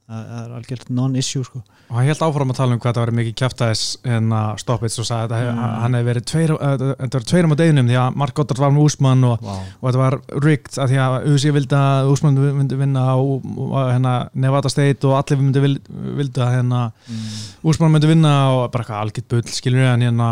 það 0.09 0.29
er 0.41 0.53
algjört 0.57 0.89
non-issue 0.97 1.45
sko 1.45 1.59
og 1.89 1.97
hann 1.97 2.07
held 2.09 2.23
áfram 2.25 2.51
að 2.53 2.57
tala 2.59 2.77
um 2.77 2.81
hvað 2.81 2.95
það 2.97 3.03
var 3.05 3.11
mikið 3.19 3.35
kjæftæðis 3.41 3.83
en 4.17 4.33
að 4.37 4.49
stoppits 4.63 4.99
og 5.03 5.07
sagði 5.09 5.37
að 5.37 5.47
Mm. 5.49 5.61
hann 5.83 5.95
hefði 5.97 6.09
verið 6.09 6.25
tveir, 6.31 6.53
uh, 6.57 6.75
þetta 7.01 7.19
var 7.19 7.27
tveir 7.31 7.45
um 7.49 7.53
á 7.53 7.61
deginum 7.61 7.89
því 7.89 7.97
að 8.01 8.17
Mark 8.23 8.35
Goddard 8.37 8.61
var 8.65 8.73
með 8.73 8.85
Úsmann 8.89 9.25
og, 9.29 9.43
wow. 9.45 9.63
og 9.81 9.87
þetta 9.89 10.03
var 10.03 10.17
rigged 10.45 10.79
að 10.79 10.93
því 10.93 10.99
að 11.05 11.17
USA 11.33 11.53
vildi 11.57 11.79
að 11.79 12.11
Úsmann 12.13 12.41
myndi 12.59 12.79
vinna 12.81 13.05
og, 13.17 13.49
og 13.69 13.77
hérna, 13.93 14.15
Nevada 14.35 14.69
State 14.73 15.09
og 15.09 15.17
allir 15.21 15.41
myndi 15.43 15.65
vil, 15.65 15.75
vildi 16.21 16.45
að 16.45 16.55
hérna, 16.59 16.83
mm. 17.09 17.27
Úsmann 17.73 17.93
myndi 17.97 18.13
vinna 18.13 18.35
og 18.57 18.63
bara 18.73 18.85
eitthvað 18.85 19.03
algjört 19.05 19.29
bull 19.33 19.57
skilur 19.59 19.85
við 19.85 19.93
en 19.95 20.07
hérna 20.09 20.31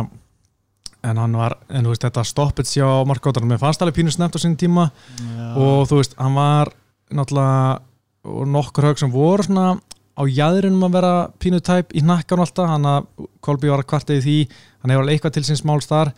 en 1.06 1.20
hann 1.22 1.36
var, 1.38 1.54
en 1.70 1.84
þú 1.86 1.92
veist 1.92 2.02
þetta 2.02 2.24
stoppits 2.26 2.72
hjá 2.76 2.86
Mark 3.06 3.22
Goddard, 3.22 3.46
mér 3.46 3.60
fannst 3.62 3.82
alveg 3.84 4.00
pínu 4.00 4.10
snemt 4.14 4.34
á 4.34 4.40
sín 4.42 4.56
tíma 4.58 4.88
Já. 5.20 5.52
og 5.54 5.84
þú 5.88 6.00
veist, 6.00 6.16
hann 6.18 6.34
var 6.34 6.72
náttúrulega 7.14 7.78
og 8.26 8.48
nokkur 8.50 8.90
hög 8.90 9.00
sem 9.00 9.12
voru 9.12 9.46
svona 9.46 9.76
á 10.16 10.22
jæðrinum 10.24 10.86
að 10.86 10.96
vera 10.96 11.14
pínu 11.42 11.60
tæp 11.64 11.94
í 11.96 12.02
nakkan 12.04 12.42
alltaf, 12.42 12.68
hann 12.70 12.88
að 12.88 13.08
Kolby 13.44 13.70
var 13.70 13.84
að 13.84 13.90
kvarta 13.92 14.16
í 14.16 14.22
því, 14.24 14.36
hann 14.82 14.92
hefur 14.92 15.04
alveg 15.04 15.18
eitthvað 15.18 15.36
til 15.36 15.44
síns 15.46 15.64
máls 15.68 15.88
þar, 15.90 16.12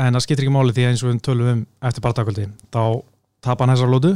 en 0.00 0.16
það 0.16 0.24
skiptir 0.24 0.46
ekki 0.46 0.54
máli 0.54 0.76
því 0.76 0.86
eins 0.88 1.02
og 1.04 1.10
við 1.12 1.22
tölum 1.28 1.50
um 1.52 1.64
eftir 1.84 2.04
barndagöldi 2.04 2.46
þá 2.72 2.82
tapa 3.44 3.66
hann 3.66 3.74
þessar 3.74 3.92
lótu 3.92 4.12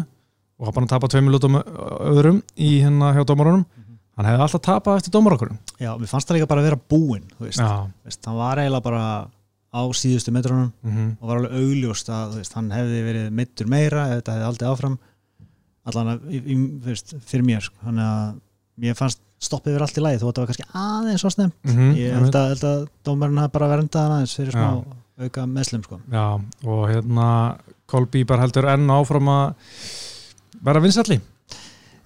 og 0.56 0.68
hann 0.68 0.76
bara 0.78 0.92
tapa 0.94 1.10
tveimur 1.12 1.36
lótum 1.36 1.58
öðrum 1.60 2.40
í 2.56 2.78
hérna 2.80 3.12
hjá 3.12 3.26
dómarunum. 3.28 3.66
Hann 4.16 4.24
hefði 4.30 4.44
alltaf 4.46 4.62
tapað 4.64 5.00
eftir 5.02 5.12
dómarakurum 5.12 5.58
Já, 5.76 5.90
mér 6.00 6.08
fannst 6.08 6.30
það 6.30 6.38
líka 6.38 6.48
bara 6.48 6.62
að 6.62 6.68
vera 6.70 6.78
búinn 6.88 7.26
hann 7.36 8.38
var 8.38 8.62
eiginlega 8.62 8.86
bara 8.86 9.02
á 9.76 9.82
síðustu 9.92 10.32
metrunum 10.32 10.70
mm 10.80 11.10
og 11.20 11.28
var 11.28 11.42
alveg 11.42 11.58
augljóst 11.60 12.08
að 12.08 12.38
veist, 12.38 12.56
hann 12.56 12.70
hefði 12.72 13.02
verið 13.04 13.26
mittur 13.36 13.68
meira 13.68 14.06
þetta 14.14 14.38
hefði 14.38 14.48
aldrei 14.48 14.70
áfram 14.70 14.96
allan 15.86 16.20
fyrir 17.26 17.46
mér 17.46 17.64
sko. 17.64 17.78
þannig 17.84 18.10
að 18.10 18.34
mér 18.82 18.98
fannst 18.98 19.22
stoppið 19.46 19.76
verið 19.76 19.86
allt 19.86 19.98
í 20.00 20.04
lagi 20.04 20.20
þó 20.20 20.26
að 20.26 20.28
þetta 20.30 20.42
var 20.42 20.50
kannski 20.50 20.68
aðeins 20.82 21.24
svo 21.24 21.30
snem 21.32 21.52
-hmm. 21.64 21.96
ég 21.98 22.14
held 22.16 22.38
að, 22.38 22.48
held 22.54 22.64
að 22.70 22.84
dómarinn 23.04 23.40
hafði 23.42 23.54
bara 23.58 23.70
verndað 23.74 24.14
aðeins 24.16 24.36
fyrir 24.38 24.56
smá 24.56 24.70
auka 25.16 25.46
meðslum 25.48 25.82
sko. 25.84 25.98
Já, 26.12 26.24
og 26.68 26.82
hérna 26.90 27.28
Kolby 27.88 28.24
bara 28.28 28.44
heldur 28.44 28.68
enn 28.68 28.90
áfram 28.92 29.28
að 29.32 29.54
vera 30.66 30.82
vinsalli 30.84 31.20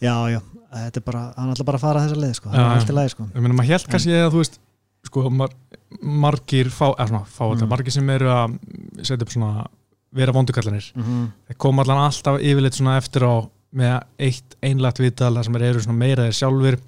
já, 0.00 0.15
já, 0.31 0.41
þetta 0.71 1.00
er 1.00 1.06
bara 1.06 1.23
hann 1.37 1.53
ætla 1.55 1.67
bara 1.67 1.81
að 1.81 1.87
fara 1.87 2.03
þessa 2.05 2.21
leið 2.21 2.35
sko. 2.38 2.50
það 2.53 2.61
er 2.61 2.75
allt 2.77 2.93
í 2.93 2.99
lagi 2.99 3.15
sko. 3.15 3.29
ég 3.35 3.41
meina 3.43 3.56
maður 3.59 3.73
held 3.75 3.88
kannski 3.94 4.19
að 4.19 4.31
þú 4.35 4.43
veist 4.44 4.61
sko 5.09 5.25
mar, 5.32 5.55
margir 6.00 6.71
fá, 6.71 6.91
eða 6.93 7.09
svona 7.09 7.25
fá 7.25 7.44
Mm. 7.50 7.69
margir 7.73 7.93
sem 7.93 8.11
eru 8.11 8.29
að 8.29 8.59
setja 9.03 9.23
upp 9.25 9.32
svona 9.32 9.67
vera 10.12 10.32
vondukallanir 10.32 10.93
mm 10.94 11.03
-hmm. 11.03 11.56
koma 11.56 11.82
allan 11.82 12.05
alltaf 12.05 12.41
yfirleitt 12.41 12.75
svona 12.75 12.97
eftir 12.99 13.23
á 13.23 13.49
með 13.76 14.00
eitt 14.19 14.56
einlægt 14.67 14.99
viðtal 14.99 15.34
þar 15.37 15.46
sem 15.46 15.58
þeir 15.58 15.69
eru 15.69 15.93
meira 15.94 16.26
þeir 16.26 16.38
sjálfur 16.40 16.78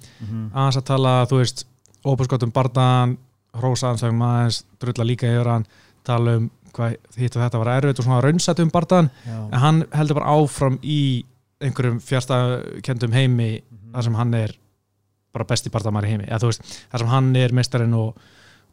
aðeins 0.53 0.79
að 0.81 0.87
tala, 0.89 1.13
þú 1.29 1.39
veist 1.39 1.65
óbúrskottum 2.03 2.51
barðan, 2.51 3.17
hrósaðan 3.55 4.01
sagum 4.01 4.25
aðeins, 4.27 4.63
drulla 4.81 5.05
líka 5.07 5.29
yfir 5.31 5.47
hann 5.47 5.65
tala 6.03 6.37
um 6.39 6.49
hvað 6.73 6.97
hitt 7.15 7.35
og 7.37 7.43
þetta 7.43 7.61
var 7.61 7.69
erfitt 7.77 7.99
og 8.01 8.07
svona 8.07 8.21
raunsætt 8.25 8.59
um 8.59 8.71
barðan, 8.73 9.09
en 9.29 9.59
hann 9.61 9.83
heldur 9.93 10.17
bara 10.19 10.33
áfram 10.33 10.79
í 10.81 11.23
einhverjum 11.63 12.01
fjárstakendum 12.03 13.13
heimi 13.13 13.63
þar 13.93 14.07
sem 14.07 14.15
hann 14.19 14.33
er 14.33 14.55
bara 15.33 15.47
besti 15.49 15.71
barðamæri 15.73 16.13
heimi, 16.13 16.27
eða 16.27 16.49
veist 16.49 16.65
þar 16.91 17.03
sem 17.03 17.11
hann 17.13 17.35
er 17.39 17.53
mestarinn 17.53 17.93
og, 17.97 18.17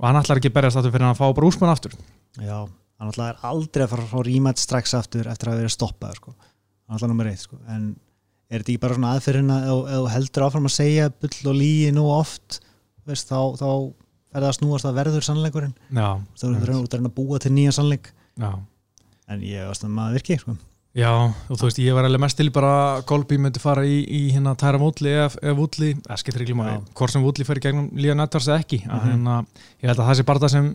og 0.00 0.08
hann 0.08 0.18
ætlar 0.20 0.40
ekki 0.40 0.50
að 0.50 0.56
berjast 0.58 0.80
aftur 0.80 0.94
fyrir 0.94 1.06
hann 1.06 1.14
að 1.14 1.20
fá 1.20 1.36
bara 1.36 1.48
úsmann 1.48 1.72
aftur. 1.72 1.94
Já, 2.40 2.58
hann 3.00 3.12
ætla 3.12 3.28
er 3.30 3.44
aldrei 3.52 3.84
að 3.84 3.92
fara 3.94 4.08
fá 4.10 4.18
rímætt 4.26 4.60
strax 4.60 4.94
aftur 4.98 5.28
eftir 5.30 5.52
að 5.52 5.62
vera 5.62 5.72
stoppað 5.76 6.18
sko. 6.18 6.34
Ætla 6.98 7.08
nummer 7.08 7.26
eitt 7.30 7.38
sko. 7.44 7.56
en 7.68 7.96
er 8.50 8.58
þetta 8.62 8.72
ekki 8.72 8.80
bara 8.82 8.94
svona 8.94 9.12
aðferðin 9.16 9.50
að 9.54 9.68
ef- 9.96 10.12
heldur 10.14 10.46
áfram 10.48 10.66
að 10.66 10.76
segja 10.76 11.10
bull 11.20 11.50
og 11.52 11.54
líi 11.60 11.92
nú 11.94 12.06
oft 12.10 12.60
veist, 13.06 13.28
þá, 13.30 13.54
þá 13.60 13.68
fer 14.32 14.40
það 14.42 14.48
að 14.50 14.56
snúast 14.58 14.84
að 14.86 14.98
verður 15.00 15.22
sannleikurinn 15.26 15.74
þá 16.38 16.44
er 16.46 16.56
það 16.66 16.82
út 16.82 16.94
að 16.94 16.98
reyna 16.98 17.08
að 17.12 17.14
búa 17.20 17.38
til 17.38 17.52
nýja 17.52 17.72
sannleik 17.78 18.10
já 18.38 18.50
en 19.30 19.40
ég 19.46 19.68
veist 19.68 19.84
að 19.86 19.90
maður 19.94 20.16
virki 20.18 20.36
sko. 20.40 20.56
Já, 20.98 21.06
og 21.46 21.54
þú 21.54 21.68
veist, 21.68 21.78
ég 21.78 21.94
var 21.94 22.02
alveg 22.08 22.18
mest 22.18 22.36
til 22.36 22.48
bara 22.50 22.70
að 22.98 23.04
Kolby 23.06 23.36
myndi 23.38 23.60
fara 23.62 23.84
í, 23.86 24.00
í 24.10 24.32
hérna 24.34 24.56
tæra 24.58 24.74
Vúli 24.82 25.12
ef, 25.22 25.36
ef 25.38 25.54
Vúli, 25.54 25.92
það 26.02 26.18
skiptir 26.18 26.42
ekki 26.42 26.56
máli 26.58 26.80
hvort 26.98 27.12
sem 27.14 27.22
Vúli 27.22 27.46
fer 27.46 27.60
í 27.60 27.62
gegnum 27.62 27.86
Líða 27.94 28.16
Nettars 28.18 28.48
eða 28.50 28.58
ekki 28.64 28.80
mm 28.82 28.90
Mhm. 28.90 28.98
-hmm. 28.98 29.10
hérna, 29.12 29.46
ég 29.78 29.86
held 29.86 30.00
að 30.02 30.08
það 30.10 30.16
sé 30.18 30.24
bara 30.26 30.38
það 30.42 30.50
sem 30.50 30.66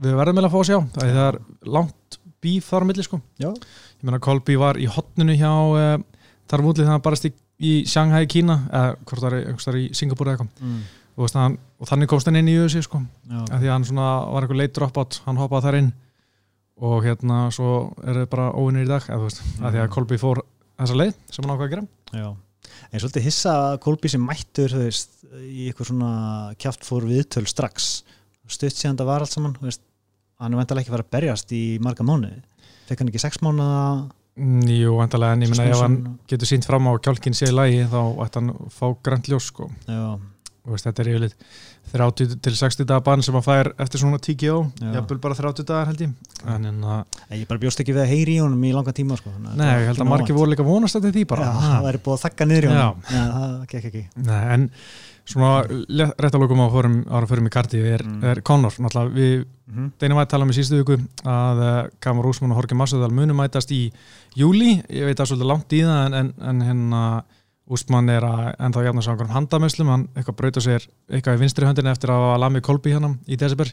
við 0.00 0.16
verðum 0.16 0.34
meðal 0.40 0.48
að 0.48 0.54
fá 0.54 0.60
að 0.62 0.68
sjá 0.70 0.78
það 0.96 1.20
er 1.28 1.38
langt 1.76 2.18
bíf 2.40 2.64
þar 2.72 2.80
á 2.80 2.86
milli 2.88 3.02
sko 3.04 3.20
Já. 3.38 3.50
Ég 4.04 4.10
meina 4.10 4.20
Kolby 4.20 4.58
var 4.60 4.76
í 4.76 4.84
hotninu 4.90 5.32
hjá 5.32 5.48
uh, 5.48 5.96
tæra 6.50 6.64
Vúli 6.64 6.82
þannig 6.82 6.98
að 6.98 7.04
barast 7.06 7.24
í, 7.24 7.32
í 7.64 7.72
Shanghai, 7.88 8.26
Kína 8.28 8.58
eða 8.68 8.90
hvort 9.00 9.24
það 9.24 9.36
er 9.38 9.60
þar 9.64 9.78
í 9.80 9.84
Singapúr 9.96 10.28
eða 10.28 10.36
eitthvað. 10.36 10.68
Mm. 10.68 10.82
og, 11.16 11.58
og 11.80 11.88
þannig 11.88 12.10
komst 12.12 12.28
hann 12.28 12.40
inn 12.42 12.50
í 12.52 12.58
USA 12.60 12.84
sko. 12.84 13.00
Já. 13.30 13.40
af 13.40 13.62
því 13.62 13.70
að 13.70 13.72
hann 13.72 13.86
svona 13.88 14.08
var 14.34 14.44
eitthvað 14.44 14.60
late 14.60 14.76
dropout 14.76 15.20
hann 15.24 15.40
hoppaði 15.40 15.68
þar 15.68 15.80
inn. 15.80 15.90
Og 16.84 16.96
hérna 17.06 17.40
svo 17.54 17.70
er 18.04 18.20
það 18.20 18.30
bara 18.34 18.50
óvinnir 18.52 18.84
í 18.84 18.90
dag 18.90 19.08
eða, 19.08 19.22
veist, 19.24 19.44
af 19.62 19.72
því 19.72 19.84
að 19.84 19.92
Kolby 19.96 20.20
fór 20.20 20.44
þessa 20.74 21.00
leið 21.00 21.14
sem 21.30 21.44
hann 21.46 21.54
ákvað 21.54 21.66
að 21.66 21.74
gera. 21.76 21.86
Já. 22.12 22.28
en 22.90 23.00
svolítið 23.00 23.28
hissa 23.30 23.54
Kolby 23.80 24.10
sem 24.12 24.24
mættur 24.28 24.74
veist, 24.82 25.16
í 25.40 25.70
eitthvað 25.70 25.94
svona 25.94 26.14
kjáft 26.60 26.84
fór 26.84 27.08
viðtöl 27.08 27.46
strax. 27.48 27.94
Stutt 28.44 28.76
síðan 28.76 28.98
það 29.00 29.08
var 29.08 29.24
allt 29.24 29.32
saman 29.32 29.54
veist, 29.62 29.80
hann 30.42 30.52
er 30.52 30.60
vantilega 30.60 30.84
ekki 30.84 30.92
að 30.92 30.98
fara 30.98 31.06
að 31.06 31.14
berjast 31.14 31.54
í 31.56 31.62
marga 31.80 32.04
mánuði 32.04 32.42
fekk 32.88 33.00
hann 33.04 33.08
ekki 33.12 33.24
sex 33.28 33.40
mánuða 33.44 34.10
Mm, 34.34 34.64
Jú, 34.66 34.96
vantarlega, 34.98 35.36
en 35.36 35.42
ég 35.44 35.50
meina 35.52 35.70
ef 35.70 35.78
hann 35.78 36.18
getur 36.26 36.48
sínt 36.50 36.64
fram 36.66 36.88
á 36.90 36.98
kjálkinn 36.98 37.36
sé 37.38 37.46
í 37.46 37.54
lagi 37.54 37.84
þá 37.86 38.00
ætti 38.24 38.40
hann 38.40 38.48
fá 38.66 38.88
grænt 39.06 39.28
ljós 39.30 39.46
sko. 39.52 39.68
veist, 40.66 40.86
þetta 40.88 41.04
er 41.04 41.10
yfirleitt 41.12 41.36
30 41.92 42.40
til 42.42 42.56
60 42.58 42.88
dagar 42.88 43.04
bann 43.06 43.22
sem 43.22 43.36
hann 43.36 43.44
fær 43.46 43.70
eftir 43.78 44.00
svona 44.02 44.18
TKO, 44.18 44.56
Já. 44.80 44.90
jafnvel 44.96 45.20
bara 45.22 45.36
30 45.38 45.62
dagar 45.68 45.86
held 45.92 46.02
ég. 46.02 46.12
En 46.50 46.64
en 46.66 46.80
að, 46.82 47.04
En 47.30 47.38
ég 47.38 47.46
bara 47.46 47.60
bjóst 47.62 47.78
ekki 47.84 47.94
við 47.94 48.02
að 48.02 48.10
heyri 48.10 48.34
í 48.34 48.42
honum 48.42 48.64
í 48.66 48.72
langan 48.74 48.96
tíma 48.98 49.16
sko. 49.20 49.30
nei, 49.38 49.54
þetta 49.54 49.70
var 49.70 49.78
ég 49.84 49.86
held 49.92 50.02
að 50.02 50.10
margir 50.16 50.34
voru 50.34 50.50
líka 50.50 50.64
vonast 50.66 50.96
eftir 50.98 51.12
því 51.14 51.24
bara. 51.28 51.44
Já, 51.44 51.54
það 51.70 51.86
væri 51.86 52.02
búið 52.08 52.18
að 52.18 52.24
þakka 52.26 52.48
niður 52.50 52.64
í 52.64 52.72
honum. 52.74 53.02
Já, 53.14 53.22
það 53.38 53.66
gekk 53.70 53.84
ekki. 53.92 54.04
Nei, 54.16 54.42
en 54.54 54.70
svona 55.24 55.64
rétt 55.64 56.34
að 56.34 56.42
lókum 56.42 56.60
á 56.60 56.68
ára 56.68 57.28
fórum 57.28 57.48
í 57.48 57.52
karti 57.52 57.80
er, 57.80 58.02
Mm. 58.04 58.24
er 58.24 58.40
Conor, 58.42 58.74
náttúrulega 58.76 59.14
við 59.14 59.46
mm 59.66 59.92
Deina 59.98 60.18
Vætt 60.18 60.28
tala 60.28 60.44
um 60.44 60.50
í 60.50 60.54
síðustu 60.54 60.82
viku 60.82 60.98
að 61.24 61.62
uh, 61.64 61.88
Kamar 62.00 62.26
Úsmann 62.28 62.52
og 62.52 62.58
Jorge 62.60 62.76
Massadal 62.76 63.10
munum 63.10 63.36
mætast 63.40 63.72
í 63.72 63.90
júli, 64.36 64.82
ég 64.90 65.06
veit 65.08 65.20
að 65.20 65.32
svolítið 65.32 65.48
langt 65.48 65.72
í 65.72 65.80
það 65.80 66.06
en, 66.06 66.14
en, 66.14 66.34
en 66.40 66.60
hérna 66.60 67.24
Úsmann 67.64 68.10
er 68.12 68.24
að 68.28 68.42
ennþá 68.60 68.82
jafna 68.84 69.02
svo 69.02 69.12
einhverjum 69.14 69.36
handamöslum 69.38 69.88
hann 69.88 70.08
eitthvað 70.12 70.36
brauta 70.36 70.60
sér 70.60 70.84
eitthvað 71.08 71.38
í 71.38 71.40
vinstri 71.40 71.64
höndin 71.64 71.88
eftir 71.88 72.12
að 72.12 72.20
hafa 72.20 72.42
lamið 72.42 72.64
Kolby 72.66 72.92
hann 72.92 73.14
í 73.24 73.38
desember. 73.40 73.70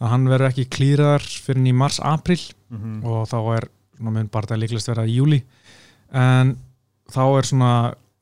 Að 0.00 0.10
hann 0.10 0.26
verður 0.26 0.48
ekki 0.48 0.64
klýraðar 0.66 1.22
fyrir 1.22 1.68
í 1.70 1.74
mars-april 1.76 2.40
-hmm. 2.40 3.04
og 3.06 3.28
þá 3.30 3.38
er 3.54 3.68
mun 4.00 4.28
bara 4.32 4.50
það 4.50 4.62
líklegast 4.64 4.88
vera 4.88 5.06
í 5.06 5.14
júli 5.20 5.42
en 6.10 6.56
þá 7.12 7.22
er 7.38 7.46
svona 7.46 7.72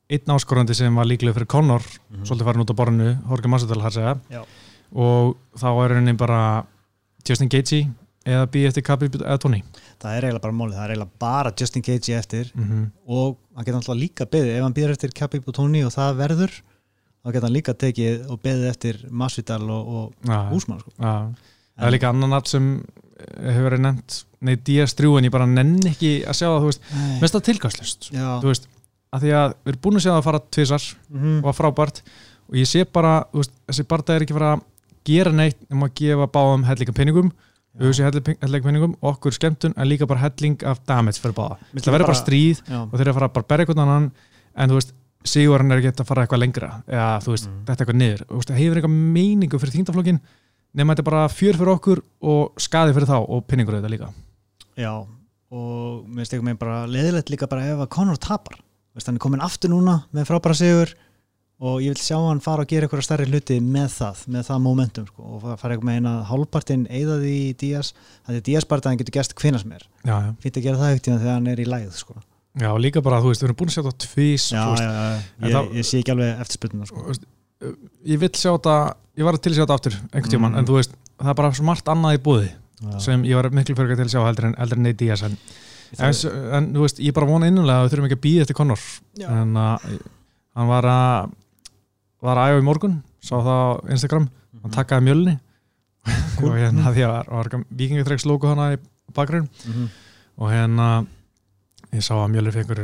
einn 0.09 0.35
áskorandi 0.35 0.75
sem 0.77 0.95
var 0.95 1.07
líklega 1.09 1.37
fyrir 1.37 1.49
Conor 1.49 1.85
svolítið 2.23 2.45
farin 2.47 2.65
út 2.65 2.73
á 2.73 2.79
borðinu, 2.79 3.09
Jorge 3.29 3.51
Massadal 3.51 4.15
og 4.89 5.35
þá 5.53 5.69
er 5.85 5.95
henni 5.99 6.15
bara 6.17 6.65
Justin 7.27 7.49
Gaethje 7.51 7.85
eða 8.25 8.47
býja 8.49 8.71
eftir 8.71 8.83
Khabib 8.87 9.19
eða 9.21 9.37
Tony 9.41 9.61
það 9.99 10.15
er 10.15 10.27
eiginlega 10.27 10.45
bara 10.45 10.55
mólið, 10.55 10.77
það 10.77 10.85
er 10.85 10.93
eiginlega 10.93 11.21
bara 11.23 11.51
Justin 11.59 11.85
Gaethje 11.85 12.17
eftir. 12.17 12.51
Mm 12.55 12.65
-hmm. 12.69 12.85
og 13.07 13.37
hann 13.55 13.65
getur 13.65 13.79
alltaf 13.79 13.97
líka 13.97 14.25
beðið, 14.25 14.55
ef 14.55 14.63
hann 14.63 14.73
býður 14.77 14.95
eftir 14.95 15.11
Khabib 15.19 15.47
og 15.47 15.53
Tony 15.55 15.83
og 15.83 15.91
það 15.91 16.15
verður 16.23 16.51
þá 17.23 17.31
getur 17.33 17.47
hann 17.47 17.57
líka 17.57 17.73
tekið 17.73 18.29
og 18.29 18.41
beðið 18.41 18.69
eftir 18.69 19.05
Masvidal 19.09 19.69
og, 19.69 19.87
og 19.87 20.13
ja, 20.27 20.49
Úsmann 20.51 20.79
sko. 20.79 20.91
ja. 20.99 21.33
það 21.77 21.87
er 21.87 21.91
líka 21.91 22.09
annan 22.09 22.29
nafn 22.29 22.47
sem 22.47 22.83
hefur 23.19 23.69
verið 23.69 23.81
nefnt. 23.83 24.25
Nei, 24.39 24.55
DS3 24.55 25.17
en 25.17 25.25
ég 25.27 25.31
bara 25.31 25.45
nenn 25.45 25.79
ekki 25.83 26.23
að 26.23 26.37
sjá 26.39 26.47
það, 26.47 26.59
þú 26.59 26.67
veist, 26.69 26.83
mest 27.21 27.35
að 27.35 27.47
tilgangslust 27.49 28.11
Já, 28.13 28.39
þú 28.39 28.47
veist, 28.47 28.69
að 29.15 29.23
því 29.25 29.31
að 29.39 29.53
við 29.65 29.71
erum 29.73 29.81
búin 29.85 29.99
að 29.99 30.03
sjá 30.05 30.11
það 30.11 30.19
að 30.19 30.27
fara 30.29 30.41
tvisar 30.55 30.87
mhm, 31.09 31.37
og 31.41 31.47
var 31.49 31.57
frábært. 31.57 32.01
Og 32.49 32.57
ég 32.59 32.69
sé 32.69 32.83
bara, 32.85 33.13
veist, 33.33 33.53
þessi 33.69 33.85
barða 33.89 34.15
er 34.17 34.25
ekki 34.25 34.35
fara 34.37 34.51
að 34.57 34.65
gera 35.09 35.31
neitt 35.33 35.59
um 35.69 35.85
að 35.85 35.93
gefa 36.01 36.27
báðum 36.33 36.65
hellinga 36.67 36.95
peningum, 36.97 37.29
Já. 37.29 37.85
auðvitað 37.85 38.31
hellinga 38.43 38.65
peningum 38.69 38.95
okkur 39.11 39.35
skemmtun 39.37 39.75
en 39.77 39.87
líka 39.89 40.07
bara 40.09 40.23
helling 40.25 40.57
af 40.67 40.81
damage 40.89 41.21
fyrir 41.21 41.35
báða, 41.37 41.57
Mér 41.73 41.85
það 41.85 41.95
verður 41.95 42.09
bara 42.09 42.19
stríð 42.19 42.61
já, 42.65 42.79
og 42.81 42.95
þeir 42.97 43.03
eru 43.05 43.13
að 43.13 43.19
fara 43.19 43.29
bara 43.35 43.45
að 43.45 43.49
berja 43.53 43.65
einhvern 43.65 43.83
annan 43.85 44.09
en 44.55 44.69
þú 44.73 44.79
veist, 44.79 44.95
Sigurinn 45.29 45.71
er 45.75 45.81
ekki 45.81 45.91
að 45.99 46.07
fara 46.07 46.23
eitthvað 46.23 46.39
lengra. 46.39 46.67
Eða 46.87 47.07
þú 47.25 47.33
veist, 47.33 47.47
Mm. 47.49 47.55
þetta 47.67 47.73
er 47.73 47.83
eitthvað 47.83 47.97
niður. 47.99 48.21
Og 48.31 48.45
það 48.47 48.59
hefur 48.61 48.77
eitthvað 48.79 48.93
meiningu 49.17 49.59
fyrir 49.59 49.73
þingdaflokkin 49.75 50.19
nema 50.79 50.93
þetta 50.95 51.03
er 51.03 51.09
bara 51.09 51.23
fjör 51.27 51.57
fyrir 51.59 51.71
okkur 51.73 52.01
og 52.23 52.53
skadi 52.63 52.93
fyrir 52.95 53.09
þá 53.09 53.17
og 53.27 53.41
penningur 53.49 53.75
þetta 53.75 53.91
líka. 53.91 54.07
Já 54.79 54.93
og 55.51 56.05
mér 56.07 56.21
finnst 56.23 56.33
eitthvað 56.33 56.47
með 56.49 56.59
bara 56.61 56.77
leðilegt 56.87 57.29
líka 57.33 57.49
bara 57.51 57.65
ef 57.67 57.79
að 57.83 57.89
Conor 57.89 58.17
tapar 58.21 58.59
hann 59.07 59.15
er 59.19 59.23
komin 59.23 59.41
aftur 59.45 59.69
núna 59.71 60.01
með 60.15 60.27
frábæra 60.29 60.55
sigur 60.59 60.91
og 61.59 61.81
ég 61.83 61.91
vil 61.91 61.99
sjá 61.99 62.15
hann 62.23 62.39
fara 62.39 62.63
og 62.63 62.69
gera 62.71 62.87
eitthvað 62.87 63.03
stærri 63.03 63.25
hluti 63.27 63.57
með 63.59 63.89
það, 63.97 64.21
með 64.31 64.45
það 64.47 64.59
momentum 64.63 65.07
sko, 65.09 65.23
og 65.35 65.41
fara 65.59 65.75
eitthvað 65.75 65.87
með 65.89 65.97
eina 65.99 66.13
hálfpartinn 66.29 66.85
eða 66.87 67.17
því 67.19 67.33
í 67.49 67.49
Díaz, 67.59 67.89
þannig 68.25 68.39
að 68.39 68.45
Díaz-bardaðin 68.47 69.01
getur 69.01 69.15
gæst 69.17 69.35
hvinna 69.41 69.59
sem 69.59 69.73
er, 69.75 69.83
fýtt 70.39 70.59
að 70.61 70.63
gera 70.69 70.79
það 70.79 70.93
ekkert 70.93 71.09
þegar 71.19 71.35
hann 71.35 71.49
er 71.51 71.59
í 71.59 71.67
læð 71.67 71.89
sko. 71.99 72.15
já, 72.59 72.69
líka 72.79 73.03
bara, 73.03 73.19
þú 73.19 73.33
veist, 73.33 73.43
við 73.43 73.49
erum 73.49 73.59
búin 73.59 73.69
að 73.71 73.75
sjá 73.75 73.83
þetta 73.89 74.05
tvís 74.07 74.45
já, 74.55 74.63
já, 74.79 74.89
já, 75.43 75.49
ég, 75.51 75.75
ég 75.81 75.89
sé 75.89 75.99
ekki 75.99 76.13
alveg 76.15 76.41
eftirspurnuna 76.45 76.87
sko. 76.89 77.03
veist, 77.09 77.27
ég 78.07 78.23
vil 78.23 78.31
sjá 78.39 78.51
þetta 78.55 78.77
ég 79.19 79.27
var 79.27 79.37
til 79.43 79.51
að 79.51 79.57
sjá 79.59 79.63
þetta 79.65 79.77
aftur 79.81 79.97
einhvern 79.99 80.31
tímann 80.31 80.53
Mm. 80.55 80.59
en 80.63 80.69
þú 80.71 80.79
veist, 80.79 80.95
það 81.19 81.29
er 81.33 81.39
bara 81.43 81.51
svo 81.59 81.67
margt 81.67 81.91
annað 81.91 82.15
í 82.15 82.23
búði 82.23 82.49
sem 83.03 83.23
ég 83.27 83.35
var 83.35 83.49
miklu 83.51 83.75
fyrir 83.75 83.99
til 83.99 84.07
að 84.07 84.13
sjá 84.15 84.21
heldur 84.23 84.47
en, 84.47 84.55
heldur 84.55 84.79
en 84.79 85.37
en, 85.97 86.05
en, 86.05 86.53
en 86.59 86.69
þú 86.75 86.83
veist, 86.85 86.99
ég 87.01 87.13
bara 87.17 87.25
vona 87.29 87.47
innulega 87.49 87.79
að 87.79 87.85
við 87.87 87.93
þurfum 87.93 88.07
ekki 88.09 88.17
að 88.19 88.25
býða 88.27 88.41
eftir 88.45 88.57
Conor 88.59 88.83
Já. 89.17 89.27
en 89.41 89.53
að 89.57 89.87
hann 90.59 90.67
var 90.69 90.85
að 90.93 91.31
var 92.21 92.37
að 92.41 92.49
æfa 92.53 92.59
í 92.61 92.65
morgun, 92.67 92.97
sá 93.23 93.35
það 93.39 93.49
á 93.63 93.69
Instagram 93.95 94.29
hann 94.61 94.75
takkaði 94.75 95.05
mjölni 95.07 95.35
og 96.43 96.53
hérna 96.57 96.91
því 96.95 97.05
að 97.07 97.29
var, 97.31 97.51
vikingatreiks 97.79 98.25
logo 98.29 98.47
hana 98.51 98.73
í 98.75 98.79
bakgrunn 99.15 99.47
Mhm. 99.65 99.87
og 100.39 100.51
hérna 100.53 100.87
ég 101.95 102.03
sá 102.05 102.13
að 102.19 102.31
mjölni 102.35 102.51
fengur 102.53 102.81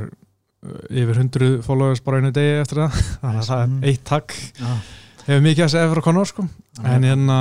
yfir 0.89 1.19
hundru 1.19 1.49
followers 1.61 2.01
bara 2.01 2.17
einu 2.23 2.31
degi 2.33 2.55
eftir 2.63 2.79
það 2.81 2.95
þannig 3.21 3.41
að 3.43 3.49
það 3.51 3.65
Mhm. 3.67 3.83
er 3.83 3.89
eitt 3.91 4.03
takk 4.09 4.33
Já. 4.59 4.71
hefur 5.27 5.43
mikið 5.45 5.65
að 5.67 5.73
segja 5.75 5.89
fyrir 5.91 6.03
Conor 6.07 6.25
sko 6.31 6.47
Já. 6.47 6.85
en 6.95 7.03
hérna 7.03 7.39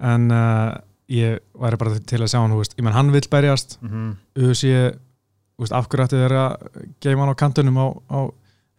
en 0.00 0.30
uh, 0.32 0.78
ég 1.10 1.38
væri 1.58 1.76
bara 1.80 1.98
til 1.98 2.20
að 2.22 2.30
sjá 2.32 2.40
hann 2.40 2.54
veist, 2.56 2.76
ég 2.78 2.84
menn 2.86 2.94
hann 2.96 3.10
vill 3.12 3.26
berjast 3.30 3.78
Mhm. 3.82 4.16
UFC 4.36 4.64
þú 4.70 5.64
veist, 5.64 5.72
af 5.76 5.88
hverju 5.88 6.04
ætti 6.06 6.20
þeir 6.22 6.36
að 6.38 6.56
geima 7.02 7.24
hann 7.26 7.34
á 7.34 7.40
kantunum 7.42 7.76
á, 7.76 7.86
á 8.10 8.18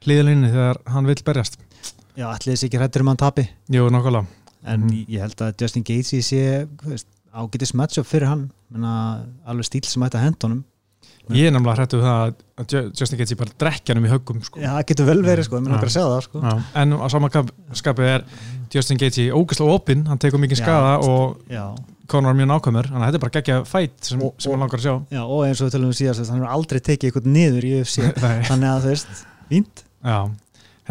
hlýðalinni 0.05 0.51
þegar 0.51 0.77
hann 0.87 1.05
vill 1.05 1.23
berjast 1.25 1.57
Já, 2.17 2.27
allir 2.27 2.55
þessi 2.55 2.67
ekki 2.69 2.79
hrættur 2.79 3.01
um 3.01 3.07
hann 3.13 3.17
tapi 3.17 3.47
Jú, 3.69 3.89
nokkulega 3.89 4.25
en 4.65 4.81
Mhm. 4.87 5.05
ég 5.09 5.19
held 5.21 5.35
að 5.41 5.61
Justin 5.61 5.83
Gaethje 5.83 6.21
sé 6.21 6.67
ágætis 7.33 7.73
matchup 7.73 8.05
fyrir 8.05 8.27
hann 8.27 8.51
Menna, 8.71 9.25
alveg 9.47 9.65
stíl 9.67 9.85
sem 9.85 10.01
ætti 10.03 10.17
að 10.19 10.23
henda 10.29 10.47
honum 10.47 10.63
Ég 11.31 11.47
er 11.47 11.51
nefnilega 11.53 11.77
hrættu 11.77 11.99
það 12.01 12.33
að 12.57 12.65
Ju- 12.71 12.91
Justin 12.99 13.17
Gaethje 13.19 13.37
bara 13.37 13.51
drekkja 13.59 13.93
hann 13.93 14.03
um 14.03 14.09
í 14.09 14.11
höggum 14.11 14.41
sko. 14.43 14.59
Já, 14.59 14.71
það 14.75 14.85
getur 14.89 15.05
vel 15.05 15.21
verið 15.23 15.43
sko, 15.45 15.55
ég 15.55 15.61
Já. 15.61 15.63
menn 15.63 15.75
okkar 15.77 15.87
að 15.89 15.95
segja 15.95 16.09
það 16.11 16.23
sko. 16.25 16.41
Já. 16.41 16.63
en 16.81 16.91
á 16.93 17.07
sama 17.11 17.29
kap- 17.29 17.51
skapi 17.73 18.03
er 18.03 18.23
Justin 18.73 18.97
Gaethje 18.97 19.31
ógæslega 19.31 19.73
opinn, 19.75 20.05
hann 20.07 20.17
tekur 20.17 20.39
mikið 20.41 20.57
Já, 20.57 20.63
skada 20.65 20.99
og 21.07 21.37
Já, 21.49 21.75
Conor 22.11 22.33
er 22.33 22.37
mjög 22.41 22.49
nákvæmur 22.51 22.89
þannig 22.91 23.01
að 23.01 23.09
þetta 23.11 23.19
er 23.19 23.23
bara 23.25 23.35
geggja 23.37 23.57
fætt 23.69 24.09
sem, 24.11 24.21
Og- 24.27 24.35
sem 24.41 24.51
hann 24.53 24.61
langar 24.65 24.79
að 24.81 24.85
sjá. 24.85 24.93
Já, 25.15 25.21
og 25.23 25.41
eins 25.47 25.61
og 25.61 25.67
við 25.69 25.75
tölum 25.77 25.91
um 25.91 25.97
síðast 25.97 26.29
hann 26.31 26.41
hefur 26.41 26.53
aldrei 26.57 26.79
tekið 26.87 27.09
eitthvað 27.11 27.29
niður 27.35 27.67
í 27.67 27.73
UFC 27.79 28.07
þannig 28.49 28.69
að 28.71 28.85
þú 28.85 28.91
veist, 28.93 29.23
fínt. 29.51 29.83
Já, 30.03 30.17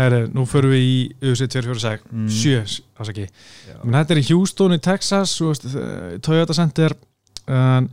herri, 0.00 0.20
nú 0.34 0.44
förum 0.48 0.74
við 0.74 0.84
í 0.86 0.98
UFC 1.30 1.46
246, 1.54 2.04
Mm. 2.10 2.28
7 2.30 2.82
ásaki, 3.00 3.28
menn 3.84 3.98
þetta 4.00 4.14
er 4.16 4.20
í 4.22 4.26
Houston 4.30 4.76
í 4.76 4.80
Texas, 4.82 5.36
veist, 5.44 5.64
eh, 5.74 6.18
Toyota 6.24 6.54
Center 6.56 6.94
um, 7.48 7.88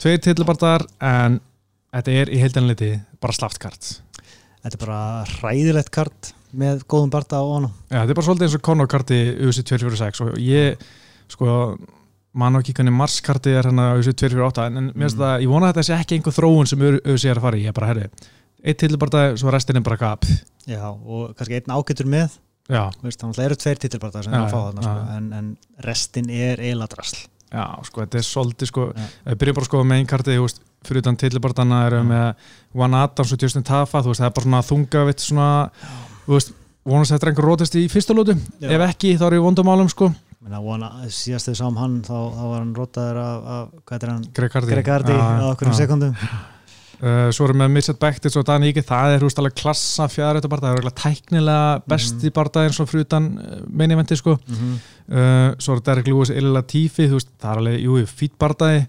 tveir 0.00 0.18
titlubartar 0.24 0.86
en 1.04 1.40
þetta 1.94 2.14
er 2.22 2.32
í 2.34 2.38
heildanleiti 2.42 2.94
bara 3.22 3.32
slaftkart 3.36 4.00
Þetta 4.64 4.78
er 4.78 4.80
bara 4.86 5.00
hræðilegt 5.28 5.90
kart 5.92 6.30
með 6.56 6.84
góðum 6.88 7.10
barta 7.12 7.36
á 7.36 7.44
honum. 7.44 7.72
Já, 7.90 7.98
þetta 8.00 8.14
er 8.14 8.16
bara 8.16 8.24
svolítið 8.30 8.46
eins 8.46 8.54
og 8.56 8.62
Conor 8.64 8.88
karti 8.88 9.18
UFC 9.44 9.60
246 9.68 10.22
og 10.24 10.38
ég, 10.40 10.80
sko 11.28 11.48
mann 12.34 12.56
og 12.58 12.62
ekki 12.64 12.74
hvernig 12.78 12.92
Mars 12.96 13.20
karti 13.24 13.52
er 13.54 13.62
hérna 13.68 13.92
UFC 13.98 14.10
248 14.24 14.64
en, 14.66 14.88
mér 14.92 15.04
finnst 15.06 15.16
Mm. 15.18 15.22
það, 15.24 15.42
ég 15.44 15.48
vona 15.52 15.66
að 15.68 15.74
þetta 15.74 15.84
sé 15.88 15.98
ekki 16.00 16.16
einhver 16.18 16.34
þróun 16.38 16.66
sem 16.70 16.80
UFC 16.88 17.24
er 17.30 17.38
að 17.38 17.44
fara 17.46 17.56
í, 17.60 17.62
ég 17.64 17.68
er 17.72 17.76
bara, 17.76 17.86
herri 17.92 18.08
eitt 18.64 18.78
titlubarta, 18.80 19.36
svo 19.36 19.50
restin 19.52 19.76
er 19.76 19.82
bara 19.84 19.96
gap. 20.00 20.24
Já, 20.66 20.80
og 20.88 21.34
kannski 21.36 21.58
einn 21.60 21.74
ágætur 21.76 22.06
með. 22.08 22.38
Veist, 23.04 23.20
þannig 23.20 23.34
að 23.34 23.36
það 23.36 23.44
eru 23.44 23.56
tveir 23.60 23.78
titilbarta 23.82 24.22
sem 24.24 24.32
er 24.32 24.40
að 24.40 24.54
fá 24.54 24.60
þarna 24.70 24.82
sko, 24.86 25.16
en, 25.18 25.26
en 25.36 25.50
restin 25.84 26.30
er 26.32 26.62
eiginlega 26.64 26.94
drasl. 26.94 27.18
Já, 27.52 27.66
sko, 27.84 28.00
þetta 28.06 28.18
er 28.18 28.24
svolítið 28.24 28.70
sko, 28.72 28.86
við 29.28 29.36
byrjum 29.42 29.54
bara 29.60 29.68
sko 29.68 29.82
með 29.84 30.00
einn 30.00 30.08
kartið, 30.08 30.38
þú 30.40 30.46
veist, 30.48 30.62
fyrir 30.88 31.02
utan 31.04 31.16
tillibartana 31.20 31.82
erum 31.90 32.08
Mm. 32.08 32.14
með 32.14 32.80
One 32.86 32.96
Adams 33.04 33.32
og 33.36 33.38
Justin 33.44 33.62
Tafa, 33.68 34.00
þú 34.00 34.10
veist, 34.14 34.20
það 34.24 34.26
er 34.30 34.36
bara 34.40 34.46
svona 34.48 34.62
þungavitt 34.70 35.20
svona, 35.20 35.50
þú 36.26 36.32
veist, 36.38 36.54
vonast 36.84 37.12
þetta 37.12 37.22
er 37.28 37.30
einhver 37.34 37.48
rótist 37.52 37.76
í 37.76 37.84
fyrsta 37.92 38.16
lótu, 38.16 38.34
ef 38.64 38.80
ekki 38.88 39.12
þá 39.20 39.26
er 39.28 39.36
ég 39.38 39.44
vondumálum, 39.44 39.88
sko, 39.92 40.08
síðast 41.08 41.48
þegar 41.48 41.54
við 41.54 41.60
sáum 41.60 41.78
hann 41.80 41.94
þá, 42.04 42.16
þá 42.36 42.42
var 42.50 42.58
hann 42.58 42.74
rótaður 42.76 43.20
af, 43.22 43.46
af 43.54 43.70
hvað 43.88 44.08
hann, 44.10 44.26
Greg 44.36 44.56
Hardy. 44.58 44.74
Greg 44.74 44.90
Hardy 44.92 45.14
Já, 45.16 45.22
á 45.40 45.46
okkur 45.52 45.70
um 45.70 45.78
sekundum 45.78 46.18
Uh, 47.04 47.28
svo 47.34 47.48
erum 47.48 47.58
við 47.58 47.64
með 47.64 47.72
Mitchell 47.74 47.96
Becktits 48.00 48.36
og 48.38 48.44
Dani 48.46 48.68
Ike, 48.70 48.84
það 48.86 49.16
er, 49.16 49.24
veist, 49.26 49.38
alveg 49.42 49.56
klassa 49.58 50.06
fjæðarétta 50.08 50.48
barða, 50.48 50.68
það 50.68 50.76
er 50.76 50.78
eiginlega 50.78 51.00
tæknilega 51.02 51.64
besti 51.90 52.28
Mhm. 52.28 52.34
barða 52.36 52.62
eins 52.64 52.78
og 52.80 52.88
fyrir 52.88 53.04
utan 53.04 53.26
meini 53.66 53.96
eventi, 53.96 54.16
sko, 54.16 54.36
mm 54.38 54.54
-hmm. 54.54 54.76
uh, 55.10 55.54
svo 55.58 55.74
er 55.74 55.80
Derek 55.80 56.06
Lewis, 56.06 56.30
Illa 56.30 56.52
Latifi, 56.60 57.08
þú 57.10 57.18
veist, 57.18 57.32
það 57.42 57.50
er 57.50 57.58
alveg, 57.58 57.80
jú, 57.82 57.96
fýtt 58.06 58.38
barðaði, 58.38 58.86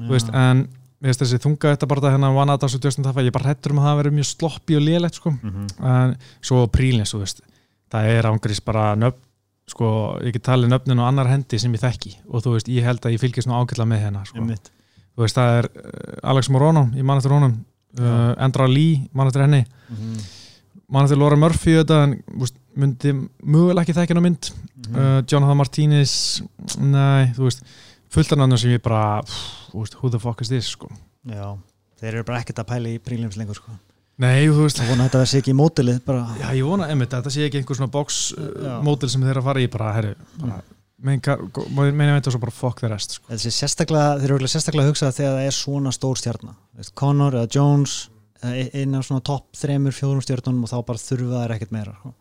þú 0.00 0.10
veist, 0.10 0.34
en 0.34 0.68
mér 1.00 1.14
finnst 1.14 1.22
þessi 1.22 1.42
þungavitt 1.46 1.88
barða 1.88 2.10
hérna 2.10 2.34
One 2.34 2.52
Adams 2.52 2.74
og 2.74 2.84
Justin 2.84 3.04
Tafa, 3.04 3.22
ég 3.22 3.32
bara 3.32 3.54
hættur 3.54 3.70
um 3.70 3.78
að 3.78 3.86
það 3.86 3.98
verið 4.02 4.16
mjög 4.18 4.28
sloppi 4.34 4.76
og 4.76 4.82
lélegt, 4.82 5.14
sko, 5.14 5.34
en 5.80 6.16
svo 6.42 6.66
prílins, 6.66 7.14
þú 7.14 7.18
veist 7.22 7.40
það 7.92 8.04
er 8.18 8.24
ángrís 8.24 8.60
bara 8.64 8.94
nöfn 8.96 9.22
sko, 9.70 10.18
ég 10.24 10.32
get 10.36 10.42
talið 10.44 10.68
nöfnin 10.72 11.00
á 11.00 11.08
annar 11.08 11.26
hendi 11.30 11.58
sem 11.58 11.72
ég 11.72 11.80
þekki 11.82 12.14
og 12.28 12.42
þú 12.44 12.52
veist, 12.56 12.68
ég 12.68 12.84
held 12.84 13.00
að 13.06 13.14
ég 13.16 13.20
fylgist 13.22 13.48
nú 13.48 13.56
ágætla 13.56 13.86
með 13.88 14.02
hérna, 14.04 14.24
sko. 14.28 14.44
Þú 15.14 15.22
veist, 15.24 15.36
það 15.38 15.58
er 15.60 15.68
uh, 15.70 16.30
Alex 16.32 16.50
Morono, 16.50 16.88
ég 16.98 17.04
man 17.06 17.20
eftir 17.20 17.32
honum 17.32 17.54
uh, 18.00 18.34
Endra 18.44 18.66
Lee, 18.68 19.04
man 19.12 19.30
eftir 19.30 19.44
henni 19.46 19.64
Mhm. 19.88 20.18
man 20.88 21.04
eftir 21.06 21.16
Laura 21.18 21.36
Murphy 21.36 21.72
þetta, 21.78 22.02
en 22.04 22.16
veist, 22.40 22.56
myndi 22.76 23.12
mögulega 23.44 23.84
ekki 23.86 23.94
þekki 23.96 24.14
hennar 24.14 24.26
mynd 24.28 24.50
Mhm. 24.84 24.96
uh, 24.96 25.22
Jonathan 25.22 25.56
Martinez 25.56 26.42
nei, 26.78 27.32
þú 27.36 27.46
veist, 27.48 27.62
fullt 28.10 28.32
af 28.32 28.38
nöfnum 28.38 28.58
sem 28.58 28.70
ég 28.76 28.82
bara, 28.82 29.22
pff, 29.22 29.70
veist, 29.74 29.94
who 30.02 30.10
the 30.10 30.18
fuck 30.18 30.40
is 30.42 30.48
this 30.48 30.66
sko. 30.74 30.90
Já, 31.26 31.56
þeir 32.00 32.14
eru 32.18 32.24
bara 32.24 32.40
ekkert 32.42 32.58
að 32.60 32.68
pæla 32.68 32.92
í 32.92 32.98
prílims 33.00 33.36
lengur 33.40 33.54
sko. 33.56 33.72
Nei, 34.22 34.46
þú 34.46 34.66
veist 34.66 34.78
Það 34.80 34.92
vona 34.92 35.04
að 35.04 35.08
þetta 35.08 35.22
verði 35.24 35.40
ekki 35.40 35.52
í 35.52 35.58
mótilið 35.58 35.98
bara 36.06 36.38
Já, 36.38 36.46
ég 36.54 36.68
vona, 36.68 36.88
einmitt, 36.92 37.12
þetta 37.14 37.34
sé 37.34 37.48
ekki 37.48 37.60
einhver 37.60 37.80
svona 37.80 37.92
box 37.94 38.22
uh, 38.38 38.94
sem 39.10 39.26
þeir 39.26 39.40
að 39.40 39.48
fara 39.48 39.64
í 39.64 39.68
bara, 39.72 39.92
herri, 39.96 40.14
bara 40.40 40.62
meina 41.04 42.14
veit 42.14 42.28
og 42.28 42.34
svo 42.34 42.40
bara 42.40 42.54
fuck 42.54 42.80
the 42.80 42.88
rest 42.88 43.18
sko. 43.18 43.28
Þessi 43.28 43.52
sérstaklega, 43.52 44.14
þeir 44.20 44.28
eru 44.28 44.36
örugglega 44.36 44.54
sérstaklega 44.54 44.86
að 44.86 44.92
hugsa 44.92 45.10
þegar 45.12 45.34
það 45.36 45.48
er 45.48 45.56
svona 45.58 45.92
stór 45.94 46.20
stjarnar 46.20 46.56
Veist, 46.78 46.94
Conor 46.96 47.36
eða 47.40 47.50
Jones 47.52 47.96
eða 48.40 48.54
e- 48.62 48.70
einn 48.80 48.96
af 48.98 49.06
svona 49.08 49.24
topp 49.26 49.58
þremur, 49.58 49.96
fjórum 49.96 50.22
stjarnunum 50.24 50.64
og 50.64 50.72
þá 50.72 50.78
bara 50.88 51.02
þurfa 51.02 51.42
þær 51.42 51.54
ekkert 51.56 51.74
meira 51.74 51.96
sko. 51.98 52.14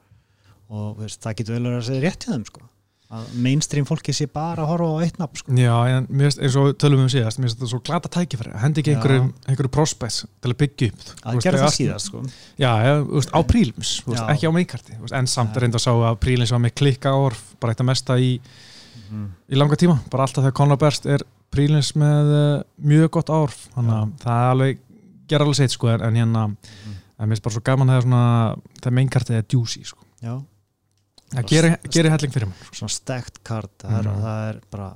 og 0.73 0.99
veist, 0.99 1.21
það 1.23 1.37
getur 1.39 1.57
vel 1.57 1.63
verið 1.69 1.79
að 1.79 1.87
segja 1.91 2.03
rétt 2.07 2.25
hjá 2.25 2.33
þeim 2.33 2.45
sko. 2.49 2.65
Að 3.13 3.33
mainstream 3.45 3.85
fólki 3.87 4.13
sé 4.15 4.27
bara 4.31 4.63
að 4.63 4.71
horfa 4.71 4.87
á 4.89 4.97
eitt 5.05 5.19
nafn 5.21 5.39
sko. 5.39 5.55
Já, 5.59 5.73
en 5.93 6.07
mér 6.09 6.31
eins 6.31 6.57
og 6.59 6.67
við 6.69 6.75
tölum 6.81 7.03
um 7.03 7.11
síðast 7.11 7.39
mér 7.39 7.47
finnst 7.47 7.59
þetta 7.59 7.71
svo 7.71 7.79
glata 7.85 8.11
tækifæri, 8.13 8.53
hendi 8.61 8.81
ekki 8.81 8.95
einhverjum 8.95 9.29
einhverju 9.45 9.71
prospects 9.73 10.23
til 10.43 10.51
að 10.53 10.57
byggja 10.63 10.89
upp 10.89 11.27
að 11.31 11.41
gera 11.45 11.61
það 11.63 11.75
síðast 11.77 12.09
sko. 12.09 12.23
Já, 12.61 12.71
á 12.73 13.39
Já. 14.23 14.23
ekki 14.33 14.49
á 14.49 14.53
meikarti 14.55 14.97
en 15.19 15.29
samt 15.29 15.59
reynda 15.61 15.81
að 15.81 15.85
sá 15.85 15.91
að 15.93 16.19
prílims 16.23 16.53
var 16.55 16.63
með 16.63 16.75
klikka 16.81 17.13
orf 17.17 17.43
bara 17.61 17.75
eitt 17.75 17.83
að 17.83 17.89
mesta 17.91 18.17
í, 18.17 18.33
mm. 19.09 19.27
í 19.53 19.61
langa 19.61 19.77
tíma, 19.79 19.99
bara 20.09 20.25
alltaf 20.25 20.47
þegar 20.47 20.57
Conor 20.57 20.81
Berst 20.81 21.05
er 21.05 21.25
prílims 21.53 21.93
með 21.99 22.33
uh, 22.33 22.65
mjög 22.81 23.13
gott 23.19 23.29
orf 23.33 23.67
þannig 23.75 23.99
að 23.99 24.17
það 24.23 24.41
er 24.41 24.55
alveg 24.55 24.83
gera 25.29 25.45
alveg 25.45 25.59
seitt 25.61 25.75
sko, 25.75 25.91
en, 25.93 26.17
hérna 26.17 26.47
en 26.47 27.29
mér 27.29 27.35
finnst 27.35 27.45
bara 27.45 27.55
svo 27.55 27.63
gaman 27.65 27.93
svona 28.01 28.23
þegar 28.79 28.97
meinkartið 28.99 29.39
er 29.39 29.45
juicy 29.53 29.83
sko. 29.87 30.03
Já, 30.23 30.35
það 31.33 31.47
gerir, 31.49 31.77
gerir 31.89 32.11
helling 32.13 32.33
fyrir 32.33 32.47
mér 32.51 32.69
svona 32.71 32.89
stekt 32.93 33.43
kart 33.43 33.71
það 33.83 33.99
er, 33.99 34.07
Mhm. 34.09 34.21
það 34.23 34.49
er 34.49 34.59
bara 34.71 34.89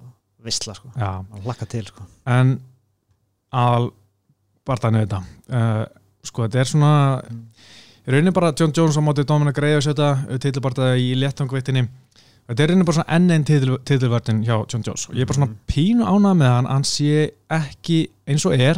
vissla 0.44 0.74
sko, 0.78 0.92
já, 0.96 1.26
að 1.34 1.44
hlakka 1.44 1.68
til 1.68 1.86
sko. 1.86 2.04
En 2.26 2.60
aðal 3.54 3.92
barðan 4.68 4.98
við 5.00 5.08
þetta. 5.08 5.22
Uh, 5.50 5.86
sko 6.24 6.44
þetta 6.48 6.60
er 6.60 6.66
svona 6.66 7.22
Mm. 7.24 7.44
í 8.08 8.12
rauninni 8.12 8.34
bara 8.34 8.54
John 8.58 8.72
Jones 8.76 8.98
á 8.98 9.02
móti 9.02 9.26
Dominic 9.26 9.58
Reyes 9.58 9.86
þetta 9.88 10.40
titilbardaði 10.40 11.00
í 11.12 11.16
léttangveitinni 11.16 11.88
þetta 12.48 12.60
er 12.64 12.68
rauninni 12.68 12.86
bara 12.86 12.98
svona 12.98 13.16
enn 13.16 13.32
einn 13.32 13.44
titil, 13.44 13.78
titilvartin 13.84 14.44
hjá 14.46 14.66
John 14.72 14.84
Jones. 14.86 15.08
Og 15.10 15.16
ég 15.16 15.22
er 15.22 15.26
bara 15.26 15.40
svona 15.40 15.52
Mm. 15.52 15.58
pínu 15.68 16.04
ánað 16.06 16.38
með 16.38 16.50
hann. 16.56 16.66
Hann 16.66 16.84
sé 16.84 17.32
ekki 17.50 18.08
eins 18.28 18.46
og 18.46 18.54
er 18.60 18.78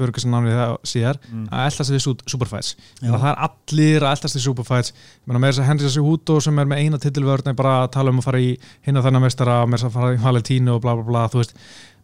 fyrir 0.00 0.32
námið 0.32 0.56
það 0.58 0.72
síðar 0.90 1.18
mm. 1.28 1.42
að 1.50 1.66
eldast 1.68 1.92
við 1.94 2.02
superfights. 2.32 2.70
Það 3.00 3.26
er 3.30 3.42
allir 3.46 4.06
að 4.06 4.14
eldast 4.14 4.38
við 4.38 4.44
superfights. 4.46 4.94
Ég 5.20 5.34
með 5.36 5.46
þess 5.46 5.62
að 5.62 5.68
Henry 5.70 5.92
Cejudo 5.94 6.38
sem 6.44 6.62
er 6.62 6.70
með 6.70 6.82
eina 6.84 7.00
titilvörn 7.02 7.52
er 7.52 7.58
bara 7.58 7.74
að 7.82 7.92
tala 7.96 8.14
um 8.14 8.22
að 8.22 8.28
fara 8.30 8.40
í 8.42 8.54
hinn 8.86 9.00
og 9.00 9.06
þennan 9.06 9.24
mestara 9.26 9.58
með 9.66 9.78
þess 9.78 9.90
að 9.90 9.98
fara 9.98 10.14
í 10.16 10.22
Valentínu 10.24 10.74
og 10.76 10.82
bla 10.84 10.96
bla 10.98 11.06
bla 11.10 11.26
þú 11.32 11.42
veist, 11.42 11.54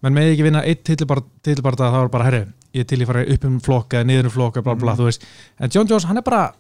menn 0.05 0.17
með 0.17 0.35
ekki 0.35 0.47
vinna 0.47 0.62
eitt 0.67 0.85
titilbarta 0.87 1.91
þá 1.95 1.99
er 2.03 2.12
bara, 2.12 2.29
herri, 2.29 2.45
ég 2.76 2.87
til 2.87 3.00
að 3.00 3.11
fara 3.11 3.25
upp 3.35 3.49
um 3.49 3.59
flokka 3.65 4.00
eða 4.03 4.11
niður 4.11 4.31
um 4.31 4.37
flokka, 4.37 4.62
bla 4.62 4.76
bla, 4.76 4.93
Mhm. 4.93 5.00
þú 5.00 5.09
veist. 5.11 5.26
En 5.59 5.71
John 5.73 5.88
Jones, 5.88 6.05
hann 6.05 6.21
er 6.21 6.26
bara 6.26 6.53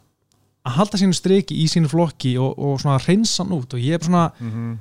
að 0.66 0.80
halda 0.80 0.98
sínu 0.98 1.14
striki 1.14 1.54
í 1.62 1.68
sínu 1.70 1.88
flokki 1.88 2.38
og, 2.40 2.58
og 2.58 2.80
svona 2.80 2.98
reynsa 2.98 3.44
hann 3.44 3.54
út 3.54 3.74
og 3.74 3.80
ég 3.80 3.94
er 3.94 4.04
svona, 4.04 4.32
mm 4.40 4.74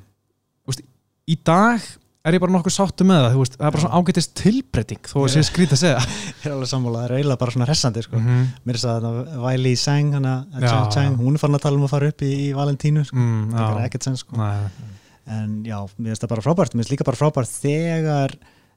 í 1.26 1.38
dag 1.46 1.82
er 2.26 2.36
ég 2.38 2.42
bara 2.44 2.52
nokkuð 2.56 2.74
sáttu 2.76 3.06
með 3.08 3.20
það, 3.24 3.34
þú 3.36 3.42
veist, 3.44 3.56
það 3.60 3.68
er 3.68 3.72
bara 3.76 3.84
svona 3.86 4.00
ágætist 4.02 4.32
tilbreyting 4.40 5.04
þó 5.12 5.18
að 5.24 5.30
sé 5.36 5.44
skrýt 5.46 5.76
að 5.76 5.82
segja 5.84 6.00
ég 6.40 6.46
er 6.46 6.52
alveg 6.56 6.70
sammála, 6.72 7.02
það 7.02 7.06
er 7.10 7.16
eiginlega 7.20 7.42
bara 7.44 7.52
svona 7.56 7.68
hressandi 7.70 8.02
sko. 8.06 8.18
mm 8.18 8.26
-hmm. 8.26 8.48
mér 8.66 8.74
er 8.74 8.80
þess 8.80 8.90
að 8.92 9.06
Já, 10.56 10.70
Chang, 10.70 10.92
Chang, 10.96 11.14
já. 11.16 11.22
hún 11.26 11.34
er 11.34 11.40
farin 11.40 11.56
að 11.56 11.62
tala 11.66 11.78
um 11.78 11.84
að 11.86 11.90
fara 11.96 12.08
upp 12.08 12.22
í, 12.22 12.32
í 12.50 12.54
Valentínu 12.54 13.04
sko. 13.06 13.16
mm, 13.16 13.52
það 13.52 13.70
er 13.70 13.80
já, 13.82 13.86
ekkert 13.86 14.04
sens 14.04 14.20
sko. 14.20 14.36
En 15.28 15.64
já, 15.66 15.80
mér 15.98 16.12
finnst 16.14 16.22
það 16.24 16.30
bara 16.30 16.42
frábært 16.46 16.74
mér 16.76 16.84
finnst 16.86 16.92
líka 16.94 17.04
bara 17.06 17.18
frábært 17.18 17.50
þegar 17.50 18.36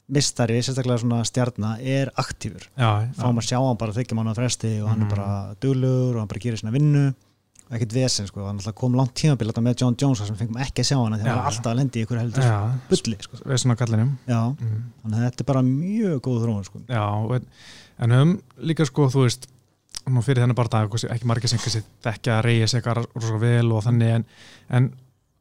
mistari, 0.08 0.62
sérstaklega 0.64 0.98
svona 1.02 1.24
stjarnar 1.24 1.80
er 1.84 2.08
aktífur, 2.16 2.64
já, 2.78 3.08
fáum 3.18 3.36
að 3.36 3.44
sjá 3.44 3.58
hann 3.60 3.76
bara 3.76 3.92
þykja 3.92 4.14
mann 4.16 4.28
á 4.32 4.34
fresti 4.34 4.80
og 4.82 4.88
hann 4.88 5.00
Mhm. 5.00 5.06
er 5.10 5.16
bara 5.16 5.54
duglur 5.60 6.14
og 6.16 6.20
hann 6.20 6.28
bara 6.28 6.40
gerir 6.40 6.56
svona 6.56 6.72
vinnu 6.72 7.14
ekkert 7.76 7.94
vesen 7.96 8.28
sko, 8.28 8.46
hann 8.46 8.60
alltaf 8.60 8.76
kom 8.78 8.94
langt 8.96 9.12
tímabil 9.18 9.50
þarna 9.50 9.64
með 9.66 9.82
John 9.82 9.96
Jones 10.00 10.22
sem 10.24 10.38
fengum 10.38 10.56
ekki 10.62 10.84
að 10.84 10.88
sjá 10.90 10.96
hann 10.96 11.16
því 11.18 11.26
hann 11.26 11.38
var 11.40 11.50
alltaf 11.50 11.70
að 11.72 11.78
lendi 11.80 12.00
í 12.00 12.06
ykkur 12.06 12.20
heldur 12.20 12.46
já, 12.46 12.56
bulli 12.88 13.18
sko. 13.26 13.40
við 13.42 13.60
svona 13.62 13.76
kallinum 13.80 14.14
já, 14.28 14.40
mm. 14.54 14.80
þannig 15.02 15.18
að 15.18 15.26
þetta 15.26 15.44
er 15.44 15.48
bara 15.50 15.64
mjög 15.66 16.18
góð 16.24 16.40
þróun 16.46 16.66
sko. 16.68 16.82
Já, 16.88 17.04
en, 17.36 17.46
en 17.98 18.16
höfum 18.16 18.34
líka 18.70 18.88
sko, 18.88 19.08
þú 19.12 19.24
veist, 19.26 19.48
nú 20.08 20.24
fyrir 20.24 20.44
þennan 20.44 20.58
bara 20.58 20.72
dag, 20.78 20.98
ekki 21.12 21.28
margir 21.28 21.52
sem 21.52 21.60
þekkja 21.60 22.38
að 22.38 22.44
reyja 22.48 22.70
sig 22.72 22.80
eitthvað 22.80 23.04
rosa 23.12 23.40
vel 23.42 23.72
og 23.76 23.84
þannig 23.84 24.14
en, 24.16 24.28
en 24.72 24.92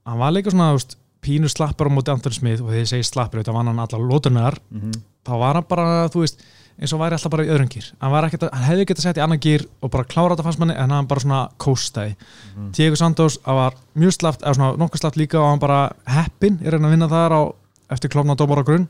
hann 0.08 0.24
var 0.24 0.36
líka 0.36 0.52
svona, 0.52 0.74
veist, 0.76 0.98
pínu 1.24 1.50
slappar 1.52 1.88
á 1.88 1.96
móti 1.96 2.12
Anthony 2.12 2.36
Smith 2.36 2.64
og 2.64 2.74
þegar 2.74 2.84
ég 2.84 2.92
segi 2.92 3.08
slappar, 3.08 3.40
þetta 3.40 3.56
vann 3.56 3.72
hann 3.72 3.86
allar 3.86 4.04
lótunar, 4.04 4.60
mm 4.72 5.00
þá 5.28 5.34
var 5.42 5.60
hann 5.60 5.68
bara, 5.68 5.88
þú 6.12 6.24
veist, 6.24 6.44
eins 6.80 6.94
og 6.94 7.00
væri 7.02 7.16
alltaf 7.18 7.32
bara 7.34 7.44
í 7.44 7.50
öðrum 7.50 7.70
gýr. 7.74 7.88
Hann, 8.00 8.14
að- 8.14 8.52
hann 8.54 8.64
hefði 8.70 8.86
getað 8.86 9.02
sett 9.08 9.18
í 9.18 9.24
annan 9.24 9.40
gýr 9.42 9.66
og 9.82 9.92
bara 9.92 10.04
klára 10.06 10.36
þetta 10.36 10.44
fannst 10.46 10.60
manni 10.60 10.76
en 10.78 10.90
hann 10.94 11.08
bara 11.08 11.20
svona 11.24 11.50
kóstaði. 11.58 12.16
Mhm. 12.56 12.72
Diego 12.78 12.96
Santos, 12.96 13.38
það 13.40 13.56
var 13.56 13.74
mjög 13.98 14.14
slappt, 14.18 14.42
eða 14.44 14.56
svona 14.56 14.78
nokkuð 14.78 15.00
slappt 15.02 15.18
líka 15.18 15.40
og 15.42 15.50
hann 15.50 15.60
bara 15.60 15.92
heppin, 16.06 16.60
er 16.64 16.72
hann 16.78 16.86
að 16.86 16.92
vinna 16.94 17.08
þar 17.10 17.32
á 17.34 17.42
eftir 17.90 18.10
klófna 18.10 18.36
dómar 18.36 18.60
á 18.62 18.66
grunn 18.68 18.88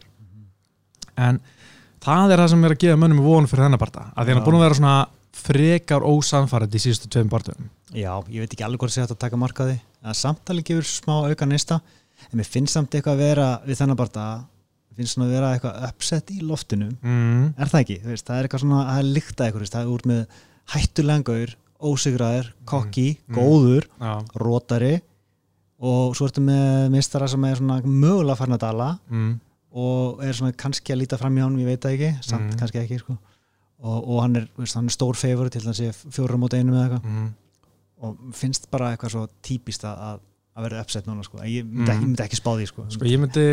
en 1.18 1.40
það 2.04 2.32
er 2.34 2.38
það 2.44 2.50
sem 2.50 2.66
er 2.66 2.74
að 2.76 2.82
gefa 2.84 2.98
mönnum 3.02 3.24
vonu 3.26 3.48
fyrir 3.50 3.66
þennan 3.68 3.82
parta, 3.82 4.04
að 4.16 4.26
því 4.28 4.34
hann 4.34 4.42
er 4.42 4.46
búin 4.48 4.58
að 4.60 4.66
vera 4.66 4.78
svona 4.80 5.08
frekar 5.38 6.02
ósanfærið 6.08 6.76
í 6.78 6.82
síðustu 6.82 7.10
tveim 7.14 7.30
partum 7.30 7.70
Já, 7.94 8.12
ég 8.28 8.42
veit 8.44 8.52
ekki 8.54 8.66
alveg 8.66 8.80
hvort 8.84 8.92
sé 8.94 9.02
hægt 9.04 9.14
að 9.16 9.22
taka 9.22 9.38
markaði 9.40 9.80
að 10.04 10.18
samtali 10.18 10.64
gefur 10.66 10.84
smá 10.90 11.30
auka 11.30 11.46
nýsta 11.46 11.80
en 12.32 12.40
mér 12.40 12.50
finnst 12.50 12.74
samt 12.74 12.90
eitthvað 12.98 13.14
að 13.14 13.24
vera 13.24 13.48
við 13.68 13.78
þennan 13.82 14.00
bara 14.00 14.10
finnst 14.98 15.16
svona 15.16 15.28
að 15.30 15.34
vera 15.38 15.52
eitthvað 15.56 15.88
uppsett 15.90 16.32
í 16.34 16.40
loftinu 16.42 16.90
mm. 17.02 17.54
er 17.58 17.72
það 17.72 17.84
ekki, 17.86 17.98
veist, 18.06 18.26
það 18.28 18.38
er 18.42 18.48
eitthvað 18.48 18.64
svona 18.66 18.82
að 18.92 19.12
eitthvað, 19.18 19.68
það 19.74 19.82
er 19.84 19.94
úr 19.94 20.06
með 20.12 20.22
hættulengur 20.74 21.56
ósigraður, 21.88 22.48
kokki, 22.66 23.08
Mm. 23.28 23.36
góður 23.38 23.86
Já, 24.02 24.14
rótari 24.42 24.96
og 25.80 26.16
svo 26.18 26.26
ertu 26.26 26.42
með 26.42 26.88
mistara 26.90 27.28
sem 27.30 27.44
er 27.46 27.56
svona 27.60 27.82
mögulega 27.86 28.38
farin 28.40 28.56
að 28.58 28.64
dala 28.66 28.88
mm. 29.12 29.34
og 29.78 30.24
er 30.26 30.34
svona 30.34 30.56
kannski 30.58 30.94
að 30.96 31.04
líta 31.04 31.20
fram 31.22 31.38
í 31.38 31.44
hann, 31.44 31.60
ég 31.62 31.70
veit 31.70 31.82
það 31.86 31.94
ekki 31.98 32.12
samt 32.26 32.48
Mm. 32.52 32.58
kannski 32.60 32.82
ekki 32.82 33.00
sko. 33.04 33.18
og, 33.80 34.08
og 34.10 34.22
hann, 34.24 34.36
er, 34.36 34.48
veist, 34.58 34.74
hann 34.74 34.88
er 34.90 34.96
stór 34.96 35.14
favor 35.16 35.50
til 35.54 35.62
að 35.62 35.78
sé 35.78 35.92
fjórum 36.10 36.42
mót 36.42 36.56
einum 36.58 36.74
eða 36.74 36.88
eitthvað 36.88 37.04
Mm. 37.06 37.28
og 38.02 38.18
finnst 38.34 38.70
bara 38.72 38.96
eitthvað 38.96 39.14
svo 39.14 39.28
típist 39.46 39.84
að, 39.86 40.20
að 40.58 40.66
verða 40.66 40.82
uppsett 40.82 41.06
núna 41.06 41.24
sko. 41.24 41.38
Ég 41.46 41.64
myndi, 41.66 41.86
Mm. 41.86 41.94
ekki, 41.94 42.06
myndi 42.10 42.24
ekki 42.26 42.40
spá 42.42 42.52
því 42.58 42.66
sko. 42.68 42.86
sko 42.90 43.06
ég 43.06 43.20
myndi 43.22 43.46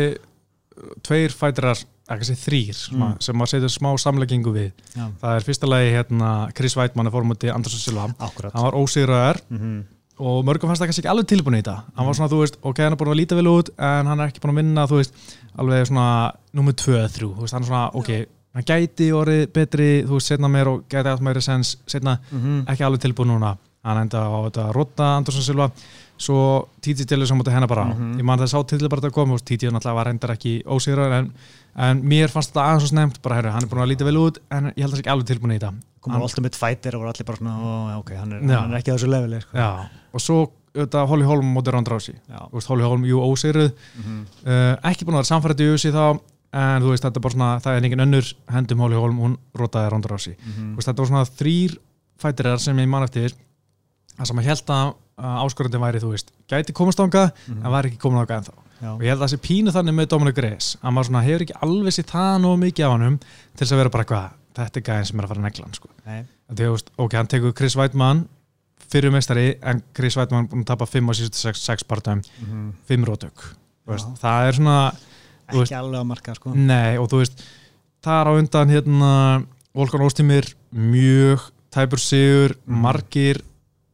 tveir 1.05 1.33
fætirar, 1.33 1.81
ekki 2.11 2.25
sé 2.29 2.35
þrýr 2.37 2.79
Mm. 2.91 3.15
sem 3.19 3.35
maður 3.35 3.51
setja 3.55 3.69
smá 3.69 3.89
samleggingu 3.97 4.53
við. 4.53 4.71
Já, 4.95 5.09
það 5.21 5.35
er 5.35 5.43
fyrsta 5.47 5.67
lagi 5.67 5.91
hérna 5.95 6.31
Chris 6.53 6.75
Weidmann 6.77 7.07
að 7.07 7.15
fórmúti 7.17 7.53
Andersson 7.53 7.79
Silva. 7.79 8.13
Akkurat. 8.19 8.53
Hann 8.53 8.63
var 8.63 8.79
ósigraðar 8.79 9.41
mm 9.49 9.83
og 10.15 10.45
mörgum 10.47 10.69
fannst 10.69 10.79
það 10.79 10.87
kannski 10.87 11.03
ekki 11.03 11.11
alveg 11.11 11.27
tilbúin 11.27 11.57
í 11.57 11.59
þetta. 11.59 11.75
Hann 11.97 12.07
var 12.07 12.15
svona, 12.15 12.31
þú 12.31 12.37
veist, 12.39 12.57
ok, 12.63 12.77
hann 12.85 12.95
er 12.95 12.99
búin 13.01 13.11
að 13.11 13.19
líta 13.19 13.35
vel 13.35 13.49
út 13.51 13.71
en 13.75 14.07
hann 14.07 14.21
er 14.23 14.31
ekki 14.31 14.39
búin 14.43 14.53
að 14.53 14.61
vinna, 14.61 14.85
þú 14.87 14.99
veist 15.01 15.17
alveg 15.59 15.89
svona, 15.89 16.07
nummið 16.55 16.77
2-3, 16.85 17.19
þú 17.35 17.43
veist, 17.43 17.55
hann 17.57 17.65
er 17.65 17.67
svona 17.67 17.83
ok, 17.99 18.11
hann 18.55 18.67
gæti 18.69 19.09
orðið 19.11 19.43
betri 19.57 19.89
þú 20.07 20.19
veist, 20.19 20.31
setna 20.31 20.51
meir 20.51 20.71
og 20.71 20.85
gæti 20.91 21.11
allt 21.11 21.25
meiri 21.25 21.43
sens 21.43 21.75
setna, 21.85 22.17
-hmm. 22.31 22.63
ekki 22.71 22.83
alveg 22.87 23.01
tilbúin 23.01 23.27
núna. 23.27 23.57
Hann 23.83 23.97
enda 24.01 24.17
á 24.25 24.37
þetta 24.47 24.71
Rotta 24.73 25.17
Andersson 25.17 25.43
Silva 25.43 25.69
svo 26.17 26.67
Titi 26.81 27.03
Dillis 27.05 27.31
á 27.31 27.35
móti 27.35 27.51
hennar 27.51 27.67
bara 27.67 27.85
á 27.85 27.93
Mhm. 27.95 28.17
ég 28.19 28.23
man 28.23 28.39
það 28.39 28.47
sá 28.53 28.63
til 28.67 28.87
bara 28.89 29.01
að 29.01 29.11
koma, 29.11 29.33
veist, 29.33 29.45
Titi 29.45 29.67
náttúrulega 29.67 29.95
var 29.95 30.05
reyndar 30.07 30.31
ekki 30.35 30.63
ósigraðar 30.65 31.13
en, 31.19 31.31
en 31.75 32.01
mér 32.03 32.29
fannst 32.31 32.53
þetta 32.53 32.63
aðeins 32.65 32.81
svo 32.85 32.87
snemt, 32.93 33.21
bara 33.21 33.35
herru, 33.35 33.51
hann 33.51 33.63
er 33.63 33.67
búin 33.67 33.83
að 33.83 33.91
líta 33.91 34.05
vel 34.05 34.17
út 34.17 34.37
en 34.51 34.65
ég 34.75 34.79
held 34.83 34.93
að 34.93 34.95
það 34.95 34.95
sé 34.95 35.03
ekki 35.03 35.11
alveg 35.15 35.27
tilbúin 35.27 35.51
í 35.55 35.59
þetta 35.59 35.73
komur 36.01 36.21
Ultimate 36.21 36.55
Fighter 36.57 36.95
og 36.95 37.01
voru 37.01 37.09
allir 37.11 37.25
bara 37.25 37.37
svona 37.37 37.55
ó, 37.59 37.99
ok, 37.99 38.11
hann 38.15 38.31
er, 38.33 38.41
hann 38.41 38.71
er 38.73 38.77
ekki 38.79 38.91
á 38.91 38.95
þessu 38.95 39.09
leveli 39.09 39.41
sko. 39.41 39.57
Já, 39.57 39.89
og 40.13 40.21
svo 40.21 40.37
auðvitað 40.75 41.07
Holly 41.07 41.23
Holm 41.25 41.53
móti 41.55 41.71
Ronda 41.71 41.91
Rousey 41.91 42.15
Já. 42.29 42.39
Þú 42.51 42.53
veist, 42.53 42.67
Holly 42.67 42.83
Holm, 42.83 43.03
jú, 43.05 43.19
ósigruð 43.23 43.71
Mm 43.95 44.25
uh, 44.45 44.75
ekki 44.91 45.05
búin 45.05 45.15
að 45.15 45.23
vera 45.23 45.31
samfærið 45.33 45.63
í 45.65 45.73
USA 45.73 45.91
þá 45.91 46.19
en 46.55 46.81
þú 46.83 46.89
veist, 46.93 47.03
þetta 47.03 47.17
er 47.19 47.23
bara 47.25 47.33
svona, 47.35 47.59
það 47.59 47.77
er 47.77 47.83
engin 47.83 48.03
önnur 48.05 48.33
hendum 48.51 48.79
Holly 48.79 48.95
Holm, 48.95 49.17
hún 49.19 49.37
rotaði 49.55 49.89
Ronda 49.91 50.07
Rousey 50.07 50.35
-hmm. 50.35 50.71
Þú 50.71 50.75
veist, 50.75 50.87
þetta 50.87 51.01
var 51.01 51.07
svona 51.07 51.25
þrýr 51.39 51.77
fætirar 52.19 52.59
sem 52.59 52.77
ég 52.79 52.87
man 52.87 53.03
eftir 53.03 53.33
það 54.17 54.25
sem 54.27 54.37
að 54.39 54.43
held 54.43 54.69
að 54.69 54.93
áskorandi 55.17 55.79
væri, 55.79 55.99
þú 56.03 56.09
veist, 56.11 56.31
gæti 56.51 56.73
komast 56.75 56.99
ánga 56.99 57.29
en 57.47 57.71
var 57.71 57.85
ekki 57.87 57.97
komin 58.01 58.19
ánga 58.19 58.39
ennþá 58.41 58.53
Já. 58.81 58.89
og 58.91 59.01
ég 59.01 59.07
held 59.13 59.21
að 59.21 59.23
það 59.23 59.31
sé 59.31 59.37
pínu 59.45 59.71
þannig 59.71 59.95
með 59.95 60.07
Dominic 60.11 60.37
Reyes 60.43 60.77
að 60.83 60.91
maður 60.91 61.07
svona 61.07 61.23
hefur 61.23 61.45
ekki 61.45 61.55
alveg 61.63 61.93
sér 61.95 62.07
það 62.11 62.41
nóg 62.43 62.57
mikið 62.59 62.85
af 62.85 62.91
honum 62.91 63.15
til 63.23 63.61
þess 63.63 63.71
að 63.71 63.79
vera 63.79 63.93
bara 63.95 64.07
hvað 64.09 64.25
þetta 64.55 64.79
er 64.81 64.85
gæðin 64.89 65.05
sem 65.07 65.19
er 65.19 65.23
að 65.25 65.31
fara 65.31 65.39
að 65.39 65.45
negla 65.47 65.65
hann 65.65 65.77
sko. 65.79 65.89
Ok, 66.97 67.13
hann 67.15 67.27
tekur 67.31 67.53
Chris 67.55 67.75
Weidmann 67.79 68.25
fyrir 68.91 69.11
meistari 69.11 69.55
en 69.63 69.81
Chris 69.95 70.15
Weidmann 70.19 70.47
búin 70.51 70.63
að 70.65 70.69
tapa 70.73 70.85
5 70.85 71.09
á 71.09 71.13
síðustu 71.17 71.39
6, 71.47 71.63
6 71.65 71.83
partum, 71.87 72.21
Mhm. 72.41 72.73
5 72.87 73.05
rótök 73.07 73.55
það 73.87 74.47
er 74.47 74.53
svona 74.53 74.91
þú 75.49 75.57
veist- 75.61 75.71
ekki 75.71 75.79
alveg 75.79 75.99
að 76.01 76.07
marka 76.11 76.35
sko. 76.35 76.53
Nei, 76.55 76.97
og 76.97 77.09
þú 77.09 77.17
veist, 77.23 77.43
það 78.03 78.21
er 78.21 78.27
á 78.27 78.33
undan 78.37 78.69
hérna, 78.69 79.45
Volkan 79.75 80.01
Óstímir 80.01 80.53
mjög 80.73 81.39
tæpur 81.71 81.99
sigur 81.99 82.55
Mhm. 82.67 82.81
margir, 82.81 83.41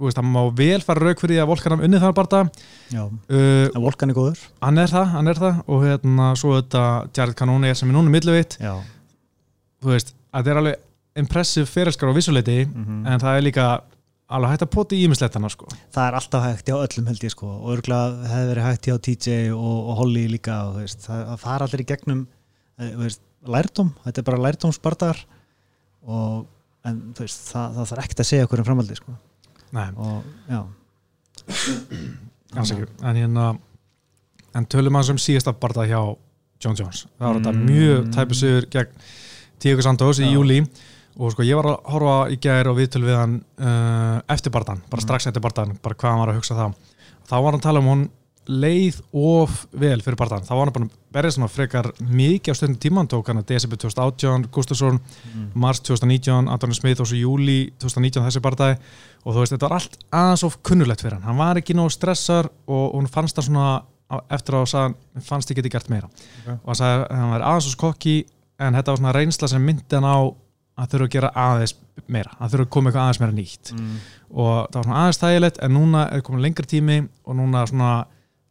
veist, 0.08 0.20
hann 0.20 0.30
má 0.32 0.42
vel 0.58 0.80
fara 0.86 1.04
rauk 1.06 1.22
fyrir 1.22 1.38
því 1.38 1.42
að 1.44 1.50
Volkan 1.52 1.76
hafði 1.76 1.88
unnið 1.90 2.04
það 2.06 2.14
bara 2.20 2.42
Já. 2.92 3.04
uh, 3.06 3.82
Volkan 3.84 4.14
er 4.14 4.18
góður. 4.18 4.42
Hann 4.62 4.82
er 4.82 4.92
það, 4.92 5.06
hann 5.16 5.32
er 5.32 5.42
það. 5.42 5.62
Og 5.68 5.86
hérna, 5.86 6.32
svo 6.40 6.56
þetta 6.58 6.84
Jared 7.18 7.38
Cannonier 7.40 7.78
sem 7.78 7.92
er 7.92 7.98
núna 7.98 8.14
milluveitt, 8.14 8.58
þú 9.82 9.94
veist, 9.94 10.14
þetta 10.32 10.54
er 10.54 10.62
alveg 10.62 10.88
impressive 11.22 11.68
fyrirskar 11.68 12.12
á 12.12 12.16
vissuleiti 12.16 12.62
Mm 12.66 13.08
en 13.12 13.20
það 13.20 13.38
er 13.38 13.44
líka 13.44 13.66
alveg 14.32 14.54
hægt 14.54 14.64
að 14.64 14.72
pota 14.72 14.96
í 14.96 15.02
ímisleitana 15.06 15.50
sko. 15.52 15.68
það 15.92 16.06
er 16.08 16.18
alltaf 16.20 16.44
hægt 16.46 16.70
hjá 16.70 16.78
öllum 16.78 17.08
held 17.10 17.24
ég 17.26 17.34
sko. 17.34 17.48
Og 17.48 17.74
örgulega 17.76 18.30
hefði 18.32 18.52
verið 18.52 18.68
hægt 18.70 18.88
hjá 18.88 18.96
TJ 19.08 19.52
og, 19.52 19.90
og 19.90 19.98
Holly 20.00 20.28
líka 20.32 20.62
og, 20.68 20.78
þú 20.78 20.86
veist, 20.86 21.04
það, 21.08 21.26
það 21.32 21.42
fara 21.44 21.68
allir 21.68 21.84
í 21.84 21.88
gegnum 21.90 22.22
eh, 22.80 22.94
veist, 23.02 23.22
lærdóm, 23.44 23.92
þetta 24.06 24.22
er 24.22 24.28
bara 24.30 24.44
lærdómsbardagar. 24.46 25.20
Og 26.08 26.48
en 26.88 27.02
þú 27.18 27.26
veist, 27.26 27.44
það, 27.52 27.76
það 27.76 27.92
þarf 27.92 28.06
ekkert 28.06 28.24
að 28.24 28.30
segja 28.32 28.48
okkur 28.48 28.64
um 28.64 28.70
framhaldi 28.70 29.00
sko 29.02 29.18
Alls 32.56 32.72
ekki. 32.76 32.88
En 33.08 33.16
hérna 33.16 33.46
en 34.56 34.66
tölum 34.68 34.96
hans 35.00 35.10
um 35.14 35.20
síðasta 35.22 35.54
barða 35.56 35.86
hjá 35.88 36.00
John 36.62 36.76
Jones, 36.78 37.06
það 37.18 37.28
var 37.28 37.38
þetta 37.40 37.52
Mm. 37.56 37.66
mjög 37.70 38.10
tæpu 38.14 38.36
sigur 38.38 38.66
gegn 38.70 38.92
Diego 39.60 39.82
Santos 39.82 40.20
í 40.20 40.28
júli 40.34 40.60
og 41.18 41.32
sko 41.32 41.44
ég 41.44 41.56
var 41.56 41.66
að 41.72 41.80
horfa 41.94 42.16
í 42.32 42.38
gær 42.40 42.68
og 42.70 42.78
viðtöl 42.78 43.04
við 43.08 43.16
hann 43.18 43.36
uh, 43.60 44.22
eftir 44.30 44.52
barðan, 44.52 44.82
bara 44.90 45.02
Mm. 45.02 45.08
strax 45.08 45.28
eftir 45.28 45.42
barðan 45.42 45.78
bara 45.82 45.96
hvað 45.96 46.10
hann 46.12 46.20
var 46.20 46.30
að 46.34 46.36
hugsa 46.42 46.56
þá. 46.56 46.76
Þá 47.30 47.36
var 47.42 47.52
hann 47.52 47.60
að 47.62 47.64
tala 47.64 47.80
um 47.80 47.86
hún 47.88 48.10
leið 48.50 48.98
of 49.14 49.66
vel 49.78 50.00
fyrir 50.02 50.18
barðan, 50.18 50.46
þá 50.48 50.52
var 50.56 50.70
hann 50.70 50.76
bara 50.76 50.88
að 50.88 51.14
berja 51.14 51.34
svona 51.36 51.50
frekar 51.52 51.92
mikið 52.02 52.56
á 52.56 52.58
stundum 52.58 52.80
tíman 52.82 53.10
tók 53.12 53.30
hann 53.30 53.42
að 53.42 53.52
DSB 53.52 53.78
2018, 53.84 54.48
Gustafsson 54.54 54.98
mm. 54.98 55.46
mars 55.62 55.84
2019, 55.86 56.50
Anthony 56.50 56.78
Smith 56.78 57.04
og 57.04 57.10
svo 57.12 57.20
júli 57.20 57.60
2019 57.84 58.26
þessi 58.26 58.44
barndagi 58.44 58.80
og 59.22 59.36
þú 59.36 59.44
veist, 59.44 59.54
þetta 59.54 59.70
var 59.70 59.78
allt 59.78 59.98
aðeins 60.10 60.46
of 60.48 60.58
kunnulegt 60.66 61.06
fyrir 61.06 61.20
hann 61.20 61.30
hann 61.30 61.42
var 61.42 61.62
ekki 61.62 61.78
nóg 61.78 61.92
stressar 61.94 62.50
og 62.66 62.96
hún 62.96 63.10
fannst 63.12 63.38
það 63.38 63.52
svona 63.52 63.68
eftir 64.34 64.58
að 64.58 64.70
sagði, 64.74 64.96
hann 65.16 65.28
fannst 65.28 65.54
ég 65.54 65.60
geti 65.62 65.72
gert 65.72 65.92
meira 65.92 66.10
Ok. 66.10 66.56
og 66.56 66.72
hann 66.72 66.80
sagði 66.82 67.04
að 67.04 67.20
hann 67.22 67.36
væri 67.36 67.50
aðeins 67.52 67.70
og 67.70 67.76
skokki 67.78 68.16
en 68.62 68.78
þetta 68.78 68.94
var 68.96 69.02
svona 69.04 69.14
reynsla 69.18 69.52
sem 69.52 69.70
myndi 69.70 70.00
hann 70.00 70.10
á 70.10 70.20
að 70.82 70.96
þurfa 70.96 71.08
að 71.08 71.14
gera 71.14 71.32
aðeins 71.38 71.76
meira 72.12 72.34
að 72.40 72.56
þurfa 72.56 72.66
að 72.66 72.74
koma 72.74 72.90
eitthvað 72.90 73.06
aðeins 73.06 73.22
meira 73.22 73.38
nýtt 73.38 73.72
mm. 73.76 73.94
og 74.32 74.52
það 74.72 74.80
var 74.80 74.88
svona 74.88 75.04
aðeins 75.04 75.22
þægilegt 75.22 75.62
en 75.62 75.76
núna 75.78 76.04
er 76.10 76.26
komin 76.26 76.44
lengri 76.46 76.68
tími 76.72 76.98
og 77.28 77.38
núna 77.38 77.64
svona 77.70 77.92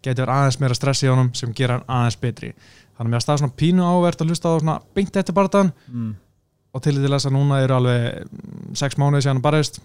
getur 0.04 0.32
aðeins 0.32 0.60
meira 0.62 0.76
stress 0.78 1.04
í 1.04 1.10
honum 1.10 1.32
sem 1.36 1.52
gera 1.56 1.78
hann 1.78 1.88
aðeins 1.88 2.20
betri. 2.20 2.52
Þannig 2.96 3.08
að 3.08 3.12
mér 3.14 3.24
staði 3.24 3.42
svona 3.42 3.58
pínu 3.60 3.84
ávert 3.86 4.20
að 4.20 4.32
hlusta 4.32 4.52
á 4.52 4.60
svona 4.60 4.78
beint 4.94 5.16
eftir 5.16 5.36
barðan 5.36 5.72
Mm. 5.90 6.14
og 6.74 6.82
til 6.82 6.96
þess 7.00 7.26
að 7.26 7.36
núna 7.36 7.60
eru 7.64 7.74
alveg 7.74 8.24
mm, 8.24 8.74
sex 8.74 8.96
mánuði 8.96 9.24
síðan 9.24 9.38
hann 9.38 9.42
barðist. 9.46 9.80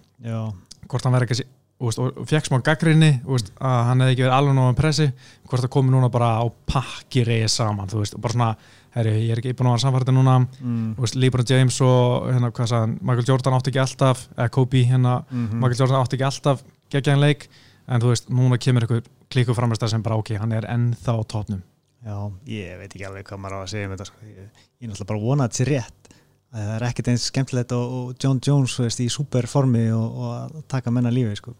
Hvort 0.88 1.04
hann 1.08 1.16
verði 1.16 1.32
ekki 1.32 1.46
veist, 1.86 2.00
og 2.00 2.28
fekk 2.30 2.48
smá 2.48 2.62
gaggrinni 2.64 3.12
veist, 3.26 3.52
að 3.60 3.80
hann 3.90 4.04
hefði 4.04 4.14
ekki 4.16 4.26
verið 4.26 4.38
alveg 4.38 4.58
með 4.60 4.76
pressi. 4.80 5.08
Hvort 5.50 5.66
það 5.66 5.74
komi 5.76 5.92
núna 5.92 6.10
bara 6.14 6.30
á 6.40 6.46
pakki 6.72 7.26
reyði 7.28 7.50
saman 7.52 7.92
veist, 7.92 8.16
og 8.16 8.22
bara 8.24 8.36
svona, 8.36 8.52
herri, 8.96 9.16
ég 9.26 9.34
er 9.36 9.42
ekki 9.42 9.56
búin 9.58 9.72
að 9.72 9.76
vera 9.76 9.84
samfærið 9.84 10.16
núna, 10.16 10.38
mm. 10.62 11.10
LeBron 11.20 11.50
James 11.50 11.82
og 11.84 12.30
hérna, 12.32 12.52
sagði 12.56 12.96
Michael 13.02 13.28
Jordan 13.28 13.58
átti 13.58 13.74
ekki 13.74 13.84
alltaf 13.84 14.28
eða 14.38 14.50
Kobe, 14.56 14.86
hérna, 14.88 15.18
Mm 15.32 15.60
Michael 15.60 15.80
Jordan 15.82 16.00
átti 16.00 16.16
ekki 16.16 16.30
alltaf 16.30 16.64
geggjaðan 16.94 17.26
leik, 17.26 17.50
en 17.88 18.02
þú 18.02 18.14
veist, 18.14 18.30
núna 18.30 18.58
kemur 18.62 18.86
eitthvað 18.86 19.10
klíku 19.32 19.56
framist 19.58 19.86
sem 19.90 20.04
bara, 20.06 20.18
ok, 20.22 20.36
hann 20.42 20.52
er 20.56 20.68
ennþá 20.72 21.16
á 21.18 21.22
topnum. 21.28 21.62
já, 22.06 22.18
ég 22.48 22.78
veit 22.78 22.92
ekki 22.94 23.06
alveg 23.08 23.26
hvað 23.26 23.40
maður 23.42 23.58
á 23.58 23.60
að 23.64 23.72
segja 23.74 23.88
um 23.90 23.96
þetta 23.96 24.06
sko. 24.12 24.18
ég, 24.26 24.36
ég 24.38 24.86
er 24.86 24.92
náttúrulega 24.92 25.08
bara 25.10 25.20
að 25.20 25.26
vona 25.26 25.44
að 25.44 25.50
þetta 25.50 25.58
sé 25.58 25.66
rétt 25.72 26.12
að 26.56 26.62
það 26.68 26.76
er 26.76 26.84
ekkert 26.90 27.08
eins 27.12 27.26
skemmtilegt 27.32 27.72
og, 27.76 27.96
og 27.98 28.14
John 28.24 28.40
Jones 28.46 28.76
veist, 28.80 29.00
í 29.02 29.10
superformi 29.12 29.88
og, 29.92 30.06
og 30.22 30.30
að 30.38 30.62
taka 30.72 30.92
menna 30.94 31.12
lífi 31.12 31.36
sko. 31.42 31.56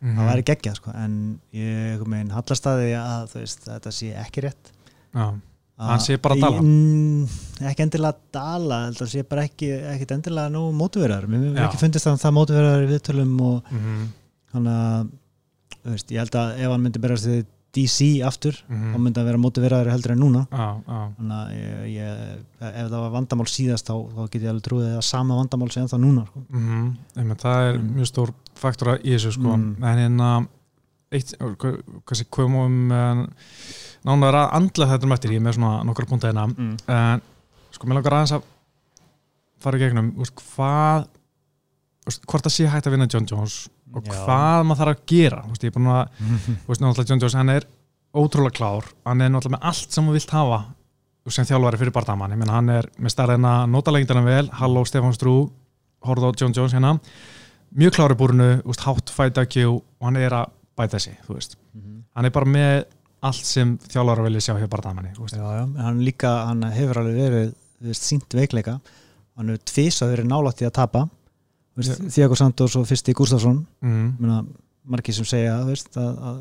Mhm. 0.00 0.16
það 0.16 0.30
væri 0.30 0.44
geggjað 0.48 0.78
sko. 0.80 0.90
en 0.96 1.14
ég 1.52 2.06
mein 2.08 2.30
hallastæði 2.32 2.94
að 2.96 3.34
veist, 3.36 3.66
þetta 3.68 3.92
sé 3.92 4.14
ekki 4.16 4.46
rétt 4.48 4.72
Já, 5.14 5.26
Að- 5.80 5.88
Hann 5.94 6.00
sé 6.04 6.16
bara 6.20 6.34
að 6.36 6.40
dala? 6.44 6.60
Mm, 6.60 7.28
ekki 7.70 7.82
endilega 7.86 8.12
að 8.12 8.18
dala 8.32 8.78
þetta 8.90 9.06
sé 9.08 9.22
bara 9.28 9.44
ekki, 9.48 9.68
ekki 9.94 10.08
endilega 10.12 10.50
nú 10.52 10.66
mótuverðar, 10.76 11.24
mér 11.28 11.46
Já. 11.56 11.62
ekki 11.68 11.80
fundist 11.80 12.06
að 12.08 12.18
það 12.20 12.34
mótuverðar 12.36 12.84
í 12.84 12.90
viðtölum 12.90 13.36
og 13.40 13.70
mm 13.72 14.02
þannig 14.50 14.74
að 14.74 15.08
þú 15.08 15.19
veist, 15.84 16.10
ég 16.12 16.18
held 16.18 16.36
að 16.36 16.58
ef 16.58 16.70
hann 16.70 16.82
myndi 16.84 17.00
berast 17.00 17.26
við 17.26 17.46
DC 17.72 18.20
aftur, 18.26 18.56
Mhm. 18.68 18.94
þá 18.94 18.98
myndi 18.98 19.16
hann 19.20 19.26
vera 19.30 19.38
mótuverðar 19.38 19.90
heldur 19.92 20.10
en 20.12 20.18
núna 20.18 20.40
já, 20.50 20.82
já, 20.88 21.00
þannig 21.18 21.36
að 21.36 21.50
ég, 21.54 21.94
ég, 21.94 22.38
ef 22.60 22.88
það 22.90 23.00
var 23.00 23.10
vandamál 23.14 23.46
síðast 23.46 23.86
þá, 23.86 23.94
þá 24.16 24.30
get 24.30 24.42
ég 24.42 24.50
alveg 24.50 24.62
trúið 24.66 24.96
að 24.98 25.04
sama 25.06 25.36
vandamál 25.38 25.70
sé 25.70 25.80
ennþá 25.80 26.00
núna 26.02 26.26
sko. 26.26 26.42
mm 26.50 26.96
það 27.38 27.68
er 27.68 27.78
Mm. 27.78 27.94
mjög 27.94 28.06
stór 28.10 28.32
faktor 28.54 28.98
í 28.98 29.14
þessu, 29.14 29.32
sko, 29.32 29.56
Mm. 29.56 29.76
en 29.84 29.98
hérna 29.98 30.48
eitt, 31.12 31.34
sé, 32.14 32.24
komum 32.30 32.90
um, 32.90 33.28
nánar 34.04 34.34
að 34.34 34.52
andla 34.52 34.86
þetta 34.90 35.04
um 35.04 35.12
eftir, 35.12 35.30
ég 35.30 35.36
er 35.36 35.46
með 35.46 35.54
svona 35.58 35.84
nokkra 35.84 36.06
punta 36.08 36.26
hérna 36.32 36.46
mm. 36.48 36.76
en 36.88 37.22
sko, 37.70 37.86
mér 37.86 37.94
langar 38.02 38.12
aðeins 38.18 38.32
að 38.32 38.42
fara 39.60 39.78
í 39.78 39.80
gegnum, 39.80 40.12
úst, 40.18 40.34
hvað 40.34 41.06
úst, 42.08 42.24
hvort 42.26 42.42
það 42.46 42.50
sé 42.56 42.66
hægt 42.66 42.86
að 42.86 42.94
vinna 42.96 43.06
John 43.12 43.26
Jones 43.30 43.68
og 43.94 44.06
Já. 44.06 44.16
hvað 44.24 44.66
maður 44.68 44.80
þarf 44.82 44.96
að 44.96 45.06
gera 45.12 45.40
úst, 45.50 45.64
ég 45.64 45.70
er 45.72 45.76
búin 45.78 45.92
að, 45.94 46.26
úst, 46.70 46.82
náttúrulega 46.82 47.08
John 47.10 47.22
Jones 47.24 47.38
hann 47.38 47.54
er 47.54 47.66
ótrúlega 48.14 48.56
klár, 48.58 48.90
hann 49.06 49.24
er 49.24 49.32
náttúrulega 49.32 49.58
með 49.58 49.66
allt 49.70 49.96
sem 49.96 50.06
þú 50.06 50.16
vilt 50.18 50.36
hafa 50.36 50.60
sem 51.30 51.46
þjálfari 51.46 51.78
fyrir 51.78 51.94
bardamann, 51.94 52.32
ég 52.34 52.40
menn 52.40 52.50
hann 52.50 52.70
er 52.74 52.88
með 52.98 53.12
starðina 53.14 53.52
notalengdina 53.70 54.22
vel, 54.24 54.48
Halló 54.58 54.82
Stefán 54.88 55.14
Strú 55.14 55.34
horfðu 56.06 56.30
á 56.32 56.38
John 56.40 56.54
Jones 56.56 56.74
hérna. 56.74 56.96
Mjög 57.76 57.94
klári 57.94 58.16
búrinu, 58.18 58.48
úst, 58.66 58.82
hátt 58.82 59.12
fight 59.14 59.38
IQ 59.38 59.60
og 59.68 60.08
hann 60.08 60.18
er 60.18 60.34
að 60.34 60.50
bæta 60.78 60.98
sig, 60.98 61.18
þú 61.26 61.36
veist. 61.36 61.56
Mhm. 61.74 62.02
hann 62.16 62.24
er 62.24 62.30
bara 62.30 62.46
með 62.46 62.84
allt 63.22 63.44
sem 63.46 63.78
þjálfari 63.78 64.22
vilja 64.26 64.40
sjá 64.40 64.54
þú 64.58 65.22
veist. 65.22 65.36
Já, 65.36 65.62
en 65.62 65.76
hann 65.76 66.00
líka, 66.00 66.46
hann 66.46 66.62
hefur 66.62 66.98
alveg 66.98 67.14
verið 67.14 67.54
þú 67.54 67.86
veist, 67.86 68.02
sínt 68.02 68.28
veikleika. 68.34 68.80
Hann 69.36 69.48
hefur 69.48 69.64
tvisað 69.64 70.16
verið 70.16 70.26
nálátt 70.26 70.62
í 70.62 70.66
að 70.66 70.72
tapa 70.72 71.08
Thiago 71.82 72.34
Santos 72.36 72.76
og 72.76 72.86
fyrsti 72.86 73.12
Gustafsson 73.14 73.66
mm. 73.82 74.46
Margir 74.90 75.14
sem 75.14 75.24
segja 75.24 75.58
veist, 75.64 75.90
að, 75.96 76.16
að 76.18 76.40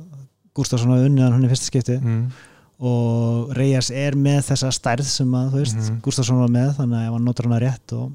Gustafsson 0.55 0.91
hafi 0.91 1.09
unnið 1.09 1.31
hann 1.31 1.43
í 1.45 1.49
fyrsta 1.51 1.65
skipti 1.69 1.99
Mm. 2.01 2.31
og 2.79 3.51
Reyes 3.57 3.89
er 3.91 4.15
með 4.15 4.41
þessa 4.53 4.69
stærð 4.71 5.03
sem 5.05 5.27
að 5.35 5.51
veist, 5.57 5.75
Mhm. 5.77 6.01
Gustafsson 6.01 6.39
var 6.39 6.47
með 6.49 6.75
þannig 6.77 6.95
að 7.07 7.13
hann 7.13 7.25
notar 7.25 7.45
hana 7.49 7.59
rétt 7.59 7.93
og, 7.93 8.11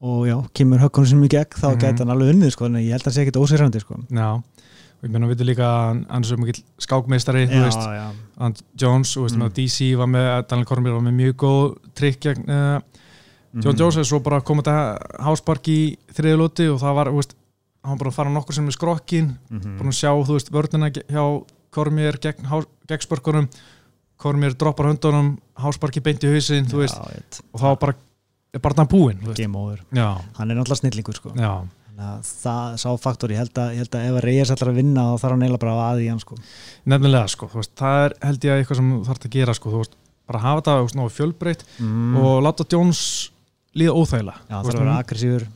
og 0.00 0.26
já, 0.28 0.36
kemur 0.54 0.78
hökkunum 0.78 1.08
sem 1.10 1.24
í 1.24 1.28
gegn 1.28 1.58
þá 1.58 1.68
Mhm. 1.74 1.80
gæti 1.82 1.98
hann 1.98 2.10
alveg 2.14 2.34
unnið 2.34 2.52
sko, 2.52 2.64
en 2.66 2.74
ég 2.74 2.90
held 2.90 3.02
að 3.02 3.10
það 3.10 3.16
sé 3.16 3.26
ekkit 3.26 3.40
ósýrandi 3.42 3.80
sko. 3.80 3.94
Já, 4.10 4.28
og 4.34 5.02
ég 5.04 5.10
meina 5.10 5.26
við 5.26 5.34
veitum 5.36 5.46
líka 5.48 5.64
að 5.66 5.86
hann- 5.88 6.06
hann 6.08 6.22
er 6.22 6.28
svo 6.28 6.36
mikill 6.38 6.62
skákmeistari 6.78 7.46
hann 8.38 8.54
Jones, 8.76 9.14
þú 9.16 9.22
veist, 9.26 9.36
Mm. 9.36 9.52
DC 9.54 9.96
var 9.96 10.06
með, 10.06 10.48
Daniel 10.48 10.66
Cormier 10.66 10.92
var 10.92 11.02
með 11.02 11.14
mjög 11.20 11.34
góð 11.34 11.76
trikk 11.94 12.20
gegn 12.20 12.48
uh, 12.48 12.80
John 13.54 13.72
Mhm. 13.74 13.78
Jones 13.80 13.96
er 13.96 14.04
svo 14.04 14.18
bara 14.22 14.40
komið 14.40 14.64
þetta 14.68 15.22
háspark 15.24 15.68
í 15.72 15.96
þriðulóti 16.12 16.66
og 16.72 16.80
það 16.82 16.94
var, 16.94 17.10
veist 17.16 17.34
hann 17.84 17.96
var 17.96 17.98
bara 17.98 18.10
að 18.10 18.14
fara 18.18 18.30
nokkur 18.30 18.54
sem 18.54 18.66
er 18.66 18.72
skrokkin 18.76 19.38
Mhm. 19.50 19.78
búin 19.78 19.88
að 19.88 19.98
sjá, 20.00 20.10
þú 20.26 20.32
veist, 20.36 20.50
vörnina 20.52 20.90
hjá 20.92 21.44
Cormier 21.70 22.18
gegn, 22.20 22.44
gegn 22.88 23.00
spörkunum 23.06 23.48
Cormier 24.18 24.52
droppar 24.54 24.86
höndunum 24.92 25.38
hásparki 25.56 26.02
beint 26.02 26.20
í 26.24 26.32
hausinn, 26.32 26.66
þú 26.66 26.82
veist 26.82 26.98
veit. 26.98 27.40
og 27.54 27.60
þá 27.60 27.62
var 27.62 27.76
bara, 27.76 27.94
er 28.54 28.58
bara 28.60 28.74
það 28.74 28.88
búinn, 28.88 29.18
þú 29.22 29.26
veist 29.28 29.36
game 29.38 29.56
over 29.56 29.78
Já, 29.94 30.20
hann 30.36 30.50
er 30.50 30.54
náttúrulega 30.56 30.80
snillingur 30.82 31.14
sko. 31.14 31.30
já, 31.36 31.68
það 32.22 32.76
sá 32.78 32.90
faktor, 33.00 33.30
ég 33.30 33.36
held 33.38 33.54
að, 33.54 33.70
ég 33.74 33.76
held 33.84 33.90
að 33.96 34.08
ef 34.08 34.18
að 34.18 34.24
Reyes 34.24 34.50
ætlar 34.50 34.68
að 34.72 34.78
vinna 34.82 35.00
þá 35.08 35.20
þarf 35.22 35.30
hann 35.30 35.42
eiginlega 35.42 35.58
bara 35.64 35.76
að 35.92 36.02
í 36.04 36.08
hann 36.08 36.20
sko. 36.20 36.36
nefnilega, 36.86 37.28
sko, 37.28 37.46
veist, 37.54 37.74
það 37.76 38.04
er 38.04 38.14
held 38.22 38.40
ég 38.40 38.60
eitthvað 38.66 38.76
sem 38.76 39.04
þarf 39.04 39.24
að 39.24 39.30
gera, 39.30 39.54
sko, 39.54 39.70
þú 39.70 39.78
veist 39.82 39.94
bara 40.28 40.38
hafa 40.44 40.60
þetta, 40.60 40.76
þú 40.76 40.84
veist, 40.84 40.96
mm. 43.68 43.78
líða 43.78 43.94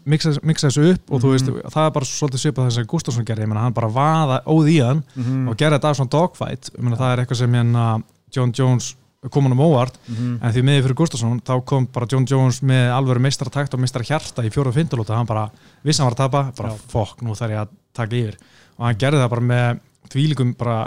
mixa, 0.05 0.33
mixa 0.43 0.69
þessu 0.69 0.93
upp 0.93 1.11
og 1.13 1.23
þú 1.23 1.29
Mhm. 1.29 1.33
veist, 1.33 1.75
það 1.75 1.87
er 1.87 1.95
bara 1.97 2.05
svolítið 2.05 2.43
svipað 2.43 2.67
þess 2.69 2.79
að 2.83 2.87
Gustafsson 2.93 3.25
gerði, 3.25 3.43
ég 3.43 3.49
meina 3.49 3.63
hann 3.65 3.73
bara 3.73 3.89
vaða 3.89 4.41
óð 4.47 4.69
í 4.71 4.79
hann 4.85 5.05
mm. 5.17 5.49
og 5.49 5.57
gerði 5.57 5.79
þetta 5.79 5.91
af 5.91 5.97
svona 5.97 6.11
dogfight 6.17 6.71
ég 6.77 6.83
meina 6.83 6.97
það 7.01 7.13
er 7.13 7.23
eitthvað 7.25 7.41
sem 7.43 7.53
hérna 7.53 7.87
John 8.33 8.53
Jones 8.53 8.95
kom 9.31 9.45
hann 9.47 9.55
um 9.55 9.61
óvart, 9.63 9.95
mm. 10.11 10.41
en 10.43 10.53
því 10.53 10.63
miði 10.67 10.83
fyrir 10.83 10.99
Gustafsson 10.99 11.41
þá 11.47 11.55
kom 11.65 11.87
bara 11.87 12.09
John 12.11 12.27
Jones 12.27 12.59
með 12.67 12.91
alvöru 12.91 13.23
meistaratakt 13.23 13.75
og 13.75 13.81
meistara 13.81 14.05
hjarta 14.05 14.43
í 14.43 14.51
fjóru 14.51 14.73
og 14.73 14.75
fintulóta 14.75 15.15
hann 15.15 15.29
bara 15.29 15.45
vissi 15.87 16.03
hann 16.03 16.11
var 16.11 16.17
að 16.17 16.25
tapa, 16.25 16.41
bara 16.59 16.73
Já. 16.75 16.81
fokk 16.91 17.23
nú 17.23 17.37
þarf 17.39 17.55
ég 17.55 17.61
að 17.63 17.69
taka 17.95 18.19
yfir 18.19 18.37
og 18.79 18.87
hann 18.89 18.99
gerði 18.99 19.23
það 19.23 19.31
bara 19.37 19.47
með 19.53 19.81
þvílíkum 20.13 20.57
bara, 20.59 20.79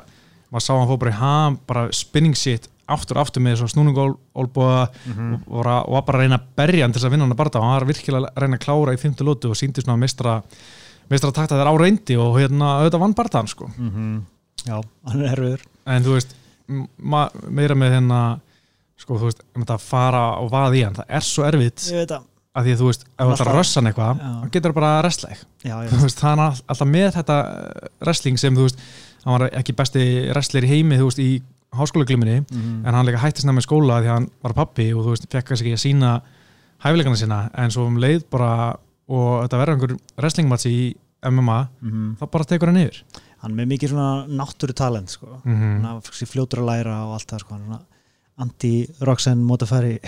maður 0.51 0.65
sá 0.67 0.73
hann 0.75 0.89
fór 0.89 0.99
bara 1.05 1.13
í 1.13 1.19
ham 1.21 1.59
bara 1.65 1.85
spinning 1.95 2.35
shit 2.35 2.67
aftur 2.87 3.17
aftur 3.17 3.41
með 3.41 3.57
svona 3.61 3.73
snúningólbúa 3.73 4.89
Mhm. 5.05 5.33
og, 5.33 5.41
og, 5.47 5.63
var- 5.65 5.85
og 5.87 5.91
var 5.93 6.01
bara 6.05 6.17
að 6.19 6.21
reyna 6.21 6.37
að 6.39 6.47
berja 6.57 6.83
hann 6.85 6.91
til 6.93 6.99
þess 7.01 7.07
að 7.07 7.11
vinna 7.15 7.25
hann 7.25 7.33
að 7.33 7.41
barða 7.41 7.59
og 7.59 7.63
hann 7.65 7.79
var 7.79 7.87
virkilega 7.89 8.29
að 8.29 8.41
reyna 8.43 8.57
að 8.57 8.65
klára 8.65 8.93
í 8.93 9.01
fymtu 9.01 9.23
lótu 9.25 9.49
og 9.49 9.55
síndi 9.55 9.81
svona 9.83 9.97
meistra 9.99 10.41
meistra 11.09 11.31
takta 11.31 11.55
þeir 11.59 11.69
á 11.69 11.75
reyndi 11.77 12.15
og 12.17 12.35
hérna 12.39 12.69
auðvitað 12.81 12.99
vann 12.99 13.13
barðan 13.15 13.47
sko. 13.47 13.67
Mhm. 13.77 14.21
já, 14.65 14.81
hann 15.07 15.21
er 15.21 15.35
erfiður. 15.35 15.61
En 15.85 16.03
þú 16.03 16.13
veist, 16.15 16.35
ma- 16.97 17.29
meira 17.49 17.75
með 17.75 17.91
hérna 17.93 18.39
sko 18.97 19.17
þú 19.19 19.27
veist, 19.29 19.41
um 19.55 19.63
að 19.65 19.79
fara 19.79 20.37
og 20.39 20.49
vaða 20.51 20.73
í 20.75 20.83
hann, 20.83 20.95
það 20.95 21.05
er 21.09 21.21
svo 21.21 21.43
erfitt 21.45 21.83
ég 21.91 21.99
veit 22.05 22.11
að 22.11 22.23
að 22.55 22.63
því 22.63 22.71
að 22.71 22.79
þú 22.79 22.85
veist, 22.87 23.01
ef 23.03 23.09
þú 23.19 23.31
ætlar 23.33 23.35
að 23.35 23.39
Alltaf- 23.51 23.59
rössa 23.59 23.75
hann 23.81 23.87
eitthvað 23.91 24.19
þá 24.21 24.51
getur 24.51 24.71
það 24.71 24.75
bara 24.75 24.91
að 24.99 25.03
resla 25.03 25.29
það 25.29 25.35
er 28.07 28.37
sem 28.39 28.55
þú 28.55 28.61
veist, 28.63 28.79
hann 29.25 29.33
var 29.39 29.49
ekki 29.49 29.75
besti 29.75 30.29
wrestler 30.31 30.63
í 30.63 30.67
heimi, 30.71 30.97
þú 30.97 31.09
veist, 31.09 31.19
í 31.19 31.41
háskólagliminni 31.75 32.45
Mhm. 32.51 32.85
en 32.85 32.93
hann 32.93 33.05
líka 33.05 33.19
hættist 33.23 33.45
nefnir 33.45 33.65
skóla 33.67 34.01
því 34.01 34.07
hann 34.13 34.29
var 34.43 34.53
pappi 34.53 34.93
og 34.93 35.05
þú 35.05 35.09
veist, 35.13 35.27
fekk 35.29 35.45
kannski 35.45 35.71
ekki 35.71 35.77
að 35.79 35.85
sína 35.85 36.21
hæfileikana 36.83 37.15
sína, 37.15 37.49
en 37.53 37.69
svo 37.71 37.85
um 37.88 37.97
leið 37.97 38.23
bara 38.29 38.75
og 39.07 39.43
þetta 39.47 39.59
verður 39.61 39.73
einhver 39.75 39.97
wrestlingmatch 40.17 40.65
í 40.65 40.95
MMA, 41.23 41.67
Mhm. 41.81 42.17
þá 42.19 42.31
bara 42.31 42.43
tekur 42.45 42.67
hann 42.67 42.77
yfir 42.77 43.03
hann 43.41 43.53
með 43.55 43.67
mikið 43.67 43.89
svona 43.89 44.27
náttúru 44.27 44.73
talent 44.73 45.09
sko. 45.09 45.27
mm 45.45 45.55
hann 45.55 45.83
-hmm. 45.83 46.01
fyrir 46.01 46.27
fljótur 46.33 46.59
að 46.59 46.65
læra 46.65 47.05
og 47.05 47.13
allt 47.13 47.27
það 47.27 47.39
sko. 47.39 47.53
hann 47.53 47.79
anti-Roxanne 48.43 49.43
mótafæri 49.47 49.99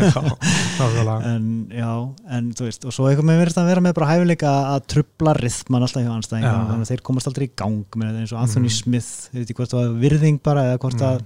en 0.00 1.48
já, 1.74 1.90
en 2.32 2.46
þú 2.56 2.66
veist 2.68 2.86
og 2.88 2.94
svo 2.94 3.08
eitthvað 3.10 3.26
með 3.28 3.40
verið 3.42 3.58
að 3.60 3.68
vera 3.70 3.82
með 3.84 3.96
bara 3.98 4.08
hæfileika 4.14 4.52
að 4.74 4.86
trubla 4.94 5.34
rithman 5.36 5.84
alltaf 5.84 6.04
hjá 6.06 6.12
anstæðingar 6.14 6.54
Já. 6.56 6.62
þannig 6.70 6.86
að 6.86 6.92
þeir 6.92 7.02
komast 7.10 7.28
aldrei 7.30 7.46
í 7.48 7.52
gang 7.60 7.82
með 8.00 8.08
þetta 8.08 8.22
eins 8.24 8.32
og 8.34 8.40
Anthony 8.44 8.70
Mhm. 8.70 8.76
Smith, 8.78 9.10
ég 9.34 9.38
veit 9.42 9.50
ekki 9.50 9.58
hvort 9.60 9.74
það 9.74 9.82
var 9.84 10.00
virðing 10.06 10.40
bara 10.42 10.64
eða 10.70 10.78
hvort 10.86 11.04
að 11.10 11.20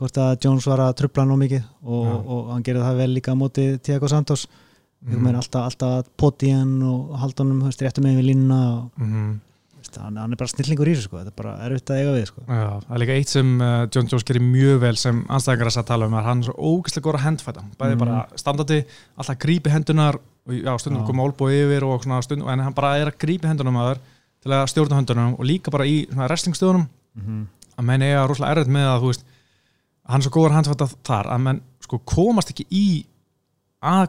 hvort 0.00 0.16
að 0.16 0.38
Jones 0.46 0.66
var 0.70 0.80
að 0.80 0.94
trubla 0.96 1.26
nú 1.28 1.36
mikið 1.36 1.62
og, 1.84 2.06
Já. 2.08 2.16
og 2.32 2.50
hann 2.54 2.62
gerði 2.64 2.86
það 2.88 2.96
vel 3.02 3.10
líka 3.18 3.32
á 3.36 3.40
móti 3.42 3.66
Tiago 3.84 4.08
Santos, 4.08 4.46
mm 5.04 5.12
Mhm. 5.20 5.36
alltaf, 5.36 5.64
alltaf 5.68 5.90
að 6.00 6.08
poti 6.16 6.50
hann 6.56 6.82
og 6.82 7.18
halda 7.20 7.44
honum, 7.44 7.60
þú 7.60 7.68
veist, 7.68 7.82
réttu 7.84 8.00
með 8.04 8.16
við 8.20 8.26
línuna 8.32 8.60
og 8.78 8.90
Mhm. 8.96 9.40
Hann, 9.98 10.16
hann 10.16 10.32
er 10.32 10.36
bara 10.36 10.48
snillingur 10.52 10.88
í 10.88 10.94
þessu 10.94 11.08
sko, 11.08 11.18
þetta 11.18 11.32
er 11.32 11.36
bara 11.42 11.54
erfitt 11.66 11.90
að 11.90 12.00
eiga 12.00 12.12
við 12.14 12.26
sko. 12.30 12.42
Já, 12.46 12.68
það 12.84 12.94
er 12.96 13.02
líka 13.02 13.16
eitt 13.18 13.28
sem 13.28 13.50
uh, 13.60 13.86
John 13.94 14.06
Jones 14.12 14.24
gerir 14.28 14.42
mjög 14.46 14.80
vel 14.80 14.96
sem 14.96 15.24
anstæðingar 15.28 15.72
að 15.72 15.88
tala 15.90 16.06
um 16.06 16.14
er 16.14 16.22
hann 16.28 16.40
er 16.42 16.48
svo 16.50 16.54
ógeðslega 16.70 17.04
góður 17.06 17.18
að 17.20 17.26
handfæta 17.26 17.64
bæði 17.80 17.94
Mhm. 17.96 17.98
bara 18.04 18.26
standandi, 18.36 18.84
alltaf 19.16 19.38
grípi 19.38 19.70
hendunar 19.70 20.20
og 20.46 20.52
já, 20.54 20.72
stundum 20.78 21.06
koma 21.06 21.22
olbúi 21.26 21.52
yfir 21.64 21.84
og 21.84 22.02
svona 22.04 22.22
stundum, 22.22 22.48
en 22.48 22.60
hann 22.60 22.74
bara 22.74 22.96
er 22.98 23.06
að 23.10 23.18
grípi 23.18 23.46
hendunum 23.50 23.76
að 23.76 23.94
þær 23.94 24.00
til 24.40 24.52
að 24.56 24.66
stjórna 24.72 24.96
höndunum 25.00 25.34
og 25.38 25.44
líka 25.44 25.70
bara 25.70 25.84
í 25.84 26.06
svona 26.08 26.28
wrestlingstöðunum 26.28 26.86
mm 27.14 27.22
-hmm. 27.26 27.46
að 27.76 27.84
menn 27.84 28.02
eiga 28.02 28.26
rosalega 28.26 28.52
erfitt 28.56 28.72
með 28.72 28.86
að 28.88 29.00
þú 29.02 29.06
veist, 29.12 29.24
hann 30.08 30.20
er 30.20 30.24
svo 30.24 30.30
góður 30.30 30.54
handfætta 30.56 30.86
þar 31.04 31.26
að 31.26 31.40
menn 31.40 31.60
sko 31.80 31.98
komast 31.98 32.50
ekki 32.50 32.66
í 32.70 33.04
að 33.82 34.08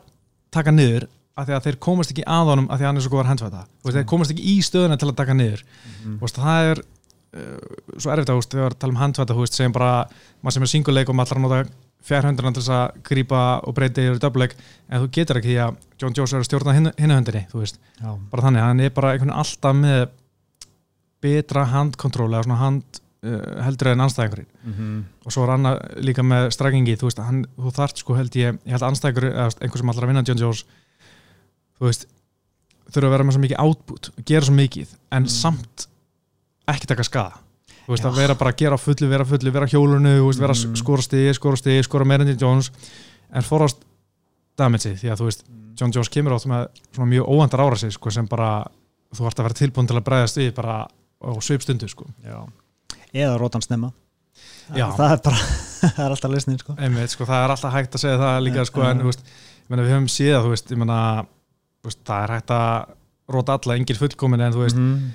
taka 0.51 0.71
niður 0.71 1.07
af 1.37 1.47
því 1.47 1.53
að 1.57 1.63
þeir 1.67 1.77
komast 1.87 2.11
ekki 2.13 2.25
að 2.27 2.49
honum 2.51 2.67
af 2.69 2.79
því 2.79 2.83
að 2.85 2.89
hann 2.91 2.97
er 2.99 3.05
svo 3.05 3.11
góður 3.13 3.29
handfætta 3.31 3.61
veist, 3.85 3.95
þeir 3.97 4.09
komast 4.11 4.31
ekki 4.33 4.47
í 4.51 4.55
stöðuna 4.65 4.97
til 4.99 5.07
að 5.11 5.15
taka 5.21 5.33
niður. 5.37 5.61
Mhm. 6.01 6.17
veist, 6.21 6.35
það 6.41 6.71
er 6.71 6.81
uh, 6.81 7.59
svo 7.97 8.11
erfitt 8.11 8.29
að 8.29 8.35
þú 8.35 8.41
veist, 8.41 8.51
þegar 8.57 8.75
við 8.75 8.79
tala 8.81 8.91
um 8.91 8.99
veist, 9.41 9.55
segjum 9.59 9.75
bara, 9.77 9.93
maður 10.43 10.53
sem 10.57 10.63
er 10.67 10.71
singuleik 10.75 11.09
og 11.09 11.15
maður 11.15 11.29
að 11.39 11.45
nota 11.47 11.61
fjárhundurna 12.01 12.51
til 12.55 12.61
þess 12.63 12.73
að 12.73 13.01
grípa 13.05 13.41
og 13.61 13.75
breyta 13.77 14.01
yfir 14.01 14.19
döfleik 14.23 14.55
en 14.89 15.03
þú 15.03 15.09
getur 15.13 15.37
ekki 15.37 15.53
að 15.61 15.75
John 16.01 16.15
Jones 16.17 16.33
er 16.33 16.39
að 16.41 16.47
stjórna 16.49 16.73
hinn, 16.73 16.91
hinna 16.97 17.17
höndinni, 17.19 17.43
þú 17.51 17.61
veist. 17.61 17.77
Já, 18.01 18.09
bara 18.31 18.45
þannig, 18.47 18.63
hann 18.65 18.79
er 18.81 18.89
bara 18.95 19.11
alltaf 19.37 19.75
með 19.77 20.07
betra 21.21 21.65
handkontról 21.69 22.31
eða 22.33 22.43
svona 22.47 22.57
hand 22.57 22.99
uh, 23.21 23.61
heldur 23.67 23.91
en 23.93 24.01
anstæðingurinn 24.07 24.47
Mhm. 24.65 25.05
og 25.25 25.31
svo 25.33 25.43
er 25.45 25.51
hann 25.53 25.69
líka 26.01 26.23
með 26.25 26.49
strækingi 26.55 26.97
þú 26.97 27.09
veist, 27.09 27.21
hann, 27.21 27.45
þú 27.57 27.73
þart 27.77 27.97
sko 28.01 28.15
held 28.17 28.33
ég 28.35 28.57
ég 28.65 28.71
held 28.73 28.83
þú 31.81 31.89
veist 31.89 32.05
þurfa 32.91 33.07
að 33.07 33.13
vera 33.15 33.23
með 33.27 33.35
svo 33.37 33.41
mikið 33.45 33.61
output, 33.65 34.09
gera 34.27 34.45
svo 34.45 34.53
mikið 34.57 34.89
en 35.11 35.23
Mm. 35.23 35.29
samt 35.33 35.87
ekki 36.69 36.87
taka 36.87 37.03
skada 37.07 37.39
þú 37.87 37.95
veist, 37.95 38.03
Já. 38.05 38.09
að 38.11 38.15
vera 38.21 38.35
bara 38.35 38.51
að 38.51 38.57
gera 38.61 38.75
á 38.77 38.79
fullu, 38.79 39.09
vera 39.09 39.23
á 39.25 39.31
fullu 39.31 39.51
vera 39.51 39.65
hjólunu, 39.67 40.13
veist, 40.27 40.39
vera 40.39 40.53
að 40.53 40.65
Mm. 40.67 40.75
skora 40.77 41.01
stigi 41.01 41.33
skora 41.33 41.57
stigi, 41.57 41.83
skora 41.83 42.05
meira 42.05 42.21
en 42.23 42.29
John 42.37 42.39
Jones 42.61 42.71
en 43.33 43.41
forast 43.41 43.77
damage 44.57 44.93
því 44.95 45.09
að 45.11 45.17
þú 45.19 45.25
veist, 45.25 45.43
John 45.79 45.91
Jones 45.91 46.09
kemur 46.09 46.33
átt 46.35 46.45
með 46.45 46.67
svona 46.93 47.09
mjög 47.09 47.25
óvandar 47.27 47.59
ára 47.65 47.75
sig 47.77 47.91
sko, 47.91 48.11
sem 48.11 48.27
bara 48.27 48.65
þú 49.15 49.23
vart 49.23 49.39
að 49.39 49.43
vera 49.47 49.53
tilbúin 49.59 49.87
til 49.87 49.97
að 49.97 50.03
bregðast 50.03 50.37
við 50.37 50.53
bara 50.53 50.85
á 50.85 51.29
svipstundu 51.41 51.87
sko. 51.89 52.05
Eða 53.13 53.37
rótan 53.39 53.61
snemma. 53.63 53.91
Það 54.71 55.11
er 55.11 55.21
bara, 55.23 55.35
það 55.95 56.05
er 56.05 56.09
alltaf 56.11 56.31
lesnin 56.31 56.59
sko. 56.59 56.75
Sko, 57.07 57.25
það 57.25 57.43
er 57.43 57.49
alltaf 57.55 57.73
hægt 57.73 57.95
að 57.95 58.03
segja 58.05 58.17
það 58.21 58.43
líka 58.45 58.65
sko, 58.65 58.81
en 58.87 59.03
veist, 59.03 59.19
ég 59.25 59.69
meina, 59.69 59.83
við 59.83 59.91
höfum 59.95 60.07
séð 60.11 60.37
þú 60.45 60.49
veist, 60.53 60.71
ég 60.71 60.77
meina, 60.77 60.99
þú 61.25 61.40
veist, 61.89 62.01
það 62.05 62.23
er 62.23 62.33
hægt 62.35 62.53
að 62.55 62.89
róta 63.31 63.57
alla, 63.57 63.75
engin 63.79 63.95
fullkomin 64.01 64.41
en 64.41 64.53
þú 64.53 64.63
veist, 64.65 64.75
Mhm. 64.77 65.11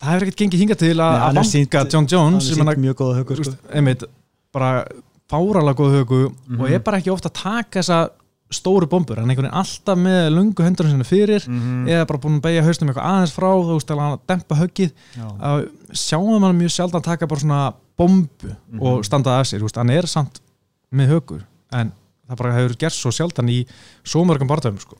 það 0.00 0.10
hefur 0.14 0.26
ekkert 0.26 0.40
gengið 0.42 0.60
hingað 0.64 0.78
til 0.78 0.94
að 0.94 0.96
Nei, 0.96 1.20
hann 1.20 1.36
að 1.36 1.54
er 1.54 1.66
vanga 1.70 1.90
John 1.90 2.00
Hann 2.00 2.08
Jones 2.08 2.48
er 2.50 2.54
ég 2.54 2.58
meina, 2.58 2.72
sýnt 2.74 2.84
mjög 2.84 2.94
góða 3.00 3.18
hugur 3.20 3.44
sko. 3.44 3.56
einmitt, 3.72 4.04
bara 4.52 4.84
fáralega 5.30 5.74
góð 5.76 5.92
hugu 6.04 6.32
Mhm. 6.48 6.60
og 6.60 6.70
er 6.70 6.78
bara 6.80 6.98
ekki 6.98 7.12
ofta 7.12 7.28
að 7.28 7.42
taka 7.42 7.80
þessa 7.80 8.10
stóru 8.50 8.88
bombur, 8.88 9.14
hann 9.16 9.30
er 9.30 9.36
einhvern 9.36 9.46
veginn 9.46 9.60
alltaf 9.62 9.96
með 9.96 10.32
lungu 10.34 10.64
höndurinn 10.64 10.90
sinni 10.90 11.04
fyrir 11.06 11.46
Mhm. 11.46 11.86
eða 11.86 12.06
bara 12.06 12.18
búin 12.18 12.40
að 12.40 12.42
beigja 12.42 12.64
haustum 12.64 12.88
eitthvað 12.88 13.06
aðeins 13.06 13.32
frá 13.32 13.48
þú 13.62 13.74
veist, 13.78 13.90
að 13.90 13.98
hann 14.00 14.18
að 14.18 14.26
dempa 14.26 14.54
höggið 14.56 14.92
Já. 15.16 15.38
að 15.40 15.68
sjáum 15.92 16.42
hann 16.42 16.58
mjög 16.58 16.70
sjaldan 16.74 17.02
taka 17.02 17.26
bara 17.28 17.40
svona 17.40 17.74
bombu 17.96 18.56
Mhm. 18.72 18.82
og 18.82 19.04
standa 19.04 19.38
af 19.38 19.46
sér, 19.46 19.60
veist, 19.60 19.76
hann 19.76 19.90
er 19.90 20.02
samt 20.02 20.40
með 20.92 21.08
högur, 21.20 21.42
en 21.72 21.92
það 22.28 22.36
bara 22.36 22.52
hefur 22.54 22.76
gert 22.76 22.92
svo 22.92 23.10
sjaldan 23.12 23.48
í 23.48 23.66
svo 24.04 24.24
mörgum 24.24 24.48
barðum 24.48 24.80
sko. 24.80 24.96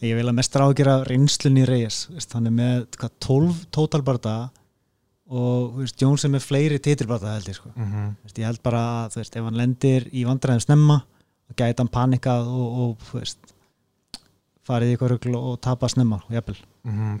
Ég 0.00 0.16
vil 0.16 0.28
að 0.30 0.36
mestra 0.38 0.64
ágera 0.64 1.00
reynslunni 1.04 1.60
í 1.60 1.68
Reyes 1.68 2.06
hann 2.32 2.48
er 2.48 2.54
með 2.56 2.86
hvað, 2.96 3.12
12 3.26 3.60
tótalbarda 3.74 4.34
og 5.30 5.76
veist, 5.78 6.00
Jones 6.00 6.24
er 6.24 6.32
með 6.32 6.46
fleiri 6.48 6.80
titilbarda 6.82 7.34
held 7.36 7.50
ég 7.50 7.58
sko. 7.58 7.70
mm 7.74 7.86
-hmm. 7.86 8.14
veist, 8.24 8.38
ég 8.38 8.46
held 8.46 8.62
bara 8.62 8.80
að 9.04 9.16
veist, 9.20 9.36
ef 9.36 9.44
hann 9.44 9.60
lendir 9.60 10.08
í 10.12 10.24
vandræðum 10.24 10.64
snemma 10.64 11.02
gæti 11.56 11.82
hann 11.82 11.88
panikað 11.88 12.48
og, 12.48 12.78
og 12.80 12.96
farið 14.66 14.88
í 14.88 14.92
eitthvað 14.94 15.10
rugl 15.10 15.36
og 15.36 15.60
tapa 15.60 15.88
snemma 15.88 16.20
jafnvel. 16.30 16.56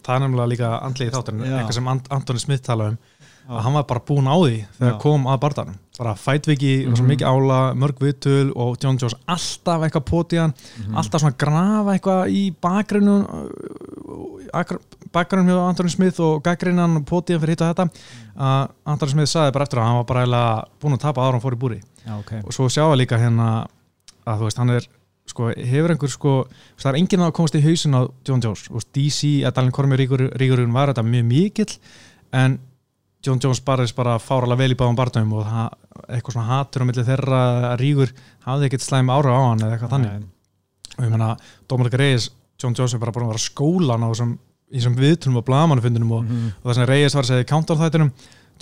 það 0.02 0.14
er 0.14 0.20
nefnilega 0.20 0.52
líka 0.52 0.68
andlið 0.80 1.08
í 1.08 1.14
þátturinn 1.14 1.44
Já. 1.44 1.56
eitthvað 1.58 1.74
sem 1.74 1.88
Antoni 1.88 2.40
Smith 2.40 2.64
talaði 2.64 2.96
um 2.96 2.98
að 3.50 3.62
hann 3.64 3.76
var 3.76 3.86
bara 3.90 4.04
búinn 4.06 4.30
á 4.30 4.36
því 4.38 4.58
þegar 4.78 4.94
Já. 4.94 4.98
kom 5.02 5.26
að 5.26 5.40
barðanum 5.44 5.78
bara 6.00 6.14
fætviki, 6.16 6.86
mm 6.86 6.92
-hmm. 6.94 7.00
Mhm. 7.00 7.08
mikið 7.12 7.26
ála 7.28 7.58
mörg 7.76 7.98
vitul 8.00 8.52
og 8.56 8.76
John 8.82 8.96
Jones 9.00 9.14
alltaf 9.28 9.82
eitthvað 9.84 10.06
potið 10.10 10.40
hann, 10.40 10.54
Mhm. 10.78 10.96
alltaf 10.96 11.20
svona 11.20 11.36
grafa 11.36 11.92
eitthvað 11.92 12.30
í 12.32 12.54
bakgrunum 12.60 13.26
bakgrunum 15.12 15.48
hjá 15.50 15.58
Antoni 15.68 15.90
Smith 15.90 16.20
og 16.20 16.42
gaggrinnan 16.42 17.00
og 17.00 17.04
potið 17.08 17.36
hann 17.36 17.42
fyrir 17.44 17.54
hitt 17.56 17.64
og 17.64 17.74
þetta 17.74 17.86
að 18.36 18.70
Antoni 18.86 19.14
Smith 19.14 19.32
sagði 19.32 19.52
bara 19.56 19.66
eftir 19.66 19.80
að 19.80 19.88
hann 19.88 19.98
var 20.00 20.04
bara 20.04 20.22
eiginlega 20.24 20.64
búinn 20.80 20.96
að 20.96 21.04
tapa 21.04 21.20
ára 21.26 21.32
hann 21.32 21.44
fór 21.44 21.56
í 21.56 21.60
búri 21.60 21.80
Já, 22.06 22.14
okay. 22.18 22.40
og 22.44 22.52
svo 22.52 22.68
sjáum 22.72 22.94
við 22.94 23.02
líka 23.04 23.18
hérna 23.20 23.50
að 24.26 24.38
þú 24.38 24.48
veist, 24.48 24.58
hann 24.58 24.70
er 24.70 24.86
sko, 25.30 25.50
hefur 25.54 25.90
einhver 25.94 26.10
sko, 26.10 26.34
það 26.78 26.90
er 26.90 26.98
enginn 27.00 27.24
að 27.26 27.34
komast 27.36 27.54
í 27.58 27.62
hausin 27.62 27.94
á 27.94 28.02
John 28.26 28.42
Jones, 28.42 28.66
þú 28.68 28.78
veist, 28.78 28.90
DC 28.96 29.30
að 29.46 29.54
Dalin 29.58 29.72
Kormi 29.74 29.96
ríkurinn 29.96 30.72
var 30.74 30.92
þetta 30.92 31.06
mjög 31.06 31.24
mikill 31.30 31.78
en 32.32 32.58
John 33.26 33.40
Jones 33.42 33.60
barðist 33.60 33.96
bara 33.98 34.14
fáralega 34.18 34.62
vel 34.62 34.72
í 34.72 34.76
báðum 34.80 34.96
barndum 34.96 35.32
og 35.36 35.44
það, 35.44 35.72
eitthvað 36.08 36.32
svona 36.36 36.46
hatur 36.54 36.82
á 36.82 36.88
milli 36.88 37.04
þeirra 37.04 37.40
að 37.72 37.74
ríkur 37.82 38.12
hafði 38.46 38.68
ekkert 38.70 38.84
slæm 38.86 39.10
ára 39.12 39.34
á 39.36 39.40
hann 39.50 39.60
eða 39.66 39.74
eitthvað 39.76 39.92
þannig 39.96 40.28
og 40.96 41.04
ég 41.04 41.10
meina, 41.12 41.28
Dominic 41.68 41.94
Reyes 42.00 42.30
John 42.60 42.74
Jones 42.76 42.94
er 42.96 43.00
bara 43.02 43.12
búin 43.12 43.26
að 43.28 43.34
vera 43.34 43.44
skólan 43.44 44.04
á 44.04 44.08
þessum, 44.12 44.96
viðtunum 44.96 45.36
og 45.40 45.44
blamanufundunum 45.48 46.12
og, 46.16 46.24
Mhm. 46.24 46.48
og 46.62 46.70
það 46.70 46.74
sem 46.80 46.88
Reyes 46.88 47.14
var 47.14 47.24
að 47.24 47.30
segja 47.30 47.44
í 47.44 47.50
countdown 47.52 47.78
þættinum 47.80 48.10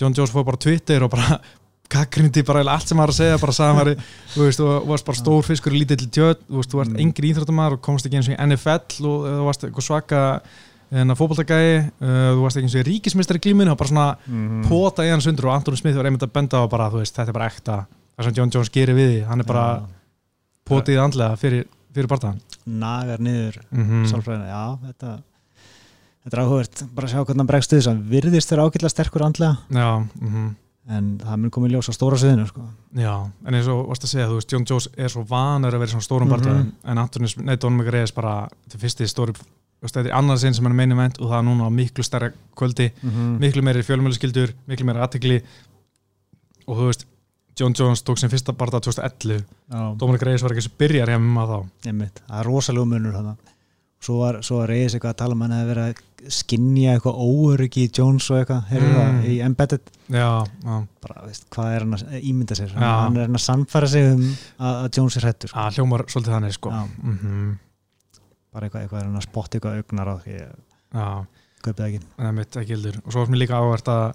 John 0.01 0.15
Jones 0.15 0.31
fór 0.35 0.45
bara 0.45 0.57
Twitter 0.57 1.03
og 1.05 1.11
bara 1.11 1.41
kakkrindi 1.89 2.43
bara 2.45 2.61
allt 2.69 2.87
sem 2.89 2.99
hann 2.99 3.07
var 3.07 3.13
að 3.15 3.17
segja 3.19 3.39
bara 3.41 3.53
sagði 3.57 3.77
var, 3.79 3.91
þú 4.35 4.43
veist, 4.45 4.59
þú 4.61 4.87
varst 4.91 5.07
bara 5.09 5.17
stór 5.23 5.43
fiskur 5.47 5.73
í 5.73 5.81
lítill 5.85 6.09
tjöt, 6.13 6.43
þú 6.51 6.59
veist, 6.61 6.71
þú 6.75 6.79
varst 6.83 6.93
Mm. 6.93 7.01
engin 7.01 7.29
íþróttamæður 7.31 7.73
og 7.79 7.83
komst 7.83 8.07
ekki 8.07 8.17
eins 8.19 8.29
og 8.29 8.35
í 8.35 8.41
NFL 8.43 9.07
og 9.07 9.25
þú 9.29 9.45
varst 9.47 9.65
eitthvað 9.65 9.87
svaka 9.87 10.21
en 10.91 11.11
að 11.13 11.19
fótboltagæi, 11.21 11.91
uh, 12.01 12.33
þú 12.35 12.43
varst 12.43 12.57
ekki 12.57 12.69
eins 12.69 12.75
og 12.79 12.83
í 12.83 12.89
ríkismistari 12.89 13.41
glíminu 13.45 13.71
og 13.73 13.79
bara 13.79 13.89
svona 13.89 14.17
Mhm. 14.27 14.69
pota 14.69 15.03
í 15.05 15.11
hann 15.11 15.21
sundur 15.21 15.47
og 15.49 15.55
Anthony 15.55 15.77
Smith 15.77 15.97
var 15.97 16.05
einmitt 16.07 16.23
að 16.23 16.33
benda 16.33 16.57
á 16.61 16.67
bara, 16.69 16.91
þú 16.91 16.99
veist, 17.03 17.15
þetta 17.17 17.29
er 17.29 17.33
bara 17.33 17.47
ekta 17.51 17.87
það 18.19 18.25
sem 18.25 18.35
John 18.35 18.51
Jones 18.51 18.71
gerir 18.71 18.95
við 18.97 19.09
því, 19.13 19.27
hann 19.29 19.41
er 19.41 19.45
bara 19.45 19.81
Já. 19.81 19.87
potið 20.67 20.99
andlega 21.05 21.37
fyrir, 21.39 21.65
fyrir 21.95 22.09
barðan 22.09 22.41
nagar 22.67 23.19
niður 23.19 23.57
mm 23.71 23.85
-hmm. 23.85 24.07
sálfræðina, 24.07 24.49
já, 24.49 24.79
þetta 24.87 25.19
þetta 26.25 26.37
er 26.37 26.43
áhugavert, 26.45 26.95
bara 26.95 27.07
að 27.07 27.11
sjá 27.13 27.25
hvernig 27.25 27.39
hann 27.39 27.47
bregst 27.47 27.71
þess 27.73 27.87
að 27.89 28.03
virðist 28.09 28.49
þeirra 28.51 28.65
ágætlega 28.69 28.91
sterkur 28.91 29.23
andlega 29.23 29.59
Já, 29.71 30.09
mm 30.21 30.57
en 30.89 31.19
það 31.19 31.37
mun 31.37 31.51
komið 31.51 31.71
ljós 31.75 31.89
á 31.91 31.93
stóra 31.93 32.17
sviðinu 32.17 32.47
sko. 32.49 32.63
Já, 32.97 33.31
en 33.45 33.55
eins 33.55 33.67
og 33.69 33.89
varst 33.89 34.05
að 34.05 34.09
segja, 34.09 34.27
þú 34.27 34.35
veist, 34.39 34.53
John 34.53 34.65
Jones 34.65 34.89
er 34.97 35.09
svo 35.09 35.23
vanur 35.29 35.69
að 35.75 35.79
vera 35.81 35.91
svona 35.93 36.07
stórum 36.07 36.29
Mhm. 36.29 36.31
barndum 36.31 36.73
en 36.85 36.99
Anthony, 36.99 37.29
nei, 37.45 37.57
Don 37.57 37.77
McRae 37.77 38.07
þetta 39.87 40.09
er 40.11 40.17
annað 40.19 40.41
sinn 40.43 40.55
sem 40.59 40.65
hann 40.67 40.75
meina 40.77 40.95
event 40.97 41.21
og 41.23 41.29
það 41.31 41.39
er 41.39 41.47
núna 41.47 41.69
á 41.69 41.71
miklu 41.71 42.03
stærra 42.07 42.33
kvöldi, 42.59 42.89
mm 43.03 43.37
miklu 43.39 43.63
meiri 43.63 43.85
fjölmjöluskildur 43.87 44.55
miklu 44.67 44.87
meiri 44.89 45.05
aðtegli 45.05 45.39
og 46.67 46.77
þú 46.81 46.89
veist, 46.91 47.07
John 47.59 47.75
Jones 47.75 48.03
tók 48.07 48.19
sem 48.21 48.31
fyrsta 48.31 48.53
barnda 48.55 48.79
2011, 48.81 49.45
Don 49.99 50.13
McRae 50.13 50.39
var 50.43 50.53
ekki 50.55 50.63
sem 50.69 50.75
byrjar 50.79 51.11
hjá 51.11 51.19
að 51.19 51.49
þá. 51.51 51.59
Einmitt, 51.91 52.21
það 52.29 52.39
er 52.43 52.47
rosalega 52.47 52.87
munur 52.87 53.15
þarna. 53.17 53.37
svo 54.01 54.19
var, 54.21 54.37
var 54.47 54.69
reyðis 54.71 54.95
eitthvað 54.95 55.11
að 55.11 55.17
tala 55.19 55.35
um 55.35 55.41
hann 55.43 55.55
að 55.57 55.67
vera 55.73 55.87
að 55.89 56.03
skinja 56.31 56.93
eitthvað 56.95 57.17
óöryggi 57.19 57.87
í 57.89 57.91
Jones 57.99 58.29
og 58.31 58.37
eitthvað, 58.39 58.61
heyrðu 58.71 58.91
Mm. 58.93 58.99
það? 58.99 59.25
Í 59.33 59.39
Embedded? 59.43 59.81
Já, 60.09 60.29
já, 60.47 60.77
bara, 61.03 61.17
veist, 61.27 61.47
hvað 61.51 61.73
er 61.75 61.81
hann 61.87 61.95
að 61.99 62.23
ímynda 62.23 62.55
sér? 62.61 62.69
Já. 62.79 62.93
hann 63.03 63.17
er 63.17 63.27
hann 63.27 63.35
að 63.41 63.43
sannfæra 63.49 63.89
sig 63.89 64.07
um 64.13 64.23
að, 64.23 64.75
að 64.85 64.89
Jones 64.99 65.17
er 65.17 65.27
hrættur 65.27 65.49
sko. 65.51 65.67
hljómar 65.75 66.05
svolítið 66.07 66.37
þannig, 66.37 66.55
sko. 66.55 66.71
Mm 67.03 67.59
bara 68.59 68.69
eitthvað, 68.69 68.85
eitthvað 68.85 69.01
er 69.01 69.09
hann 69.09 69.21
að 69.23 69.29
spotta 69.29 69.59
eitthvað 69.59 69.83
augnar 69.83 70.11
á 70.11 70.15
því 70.25 70.39
kaupið 71.59 71.81
það 71.81 71.89
ekki. 71.89 72.01
Er 72.23 72.35
mitt 72.37 72.57
ekki 72.61 72.75
hildur 72.75 73.01
og 73.03 73.11
svo 73.13 73.23
var 73.23 73.33
mér 73.33 73.43
líka 73.43 73.59
áhvert 73.59 73.91
að 73.93 74.07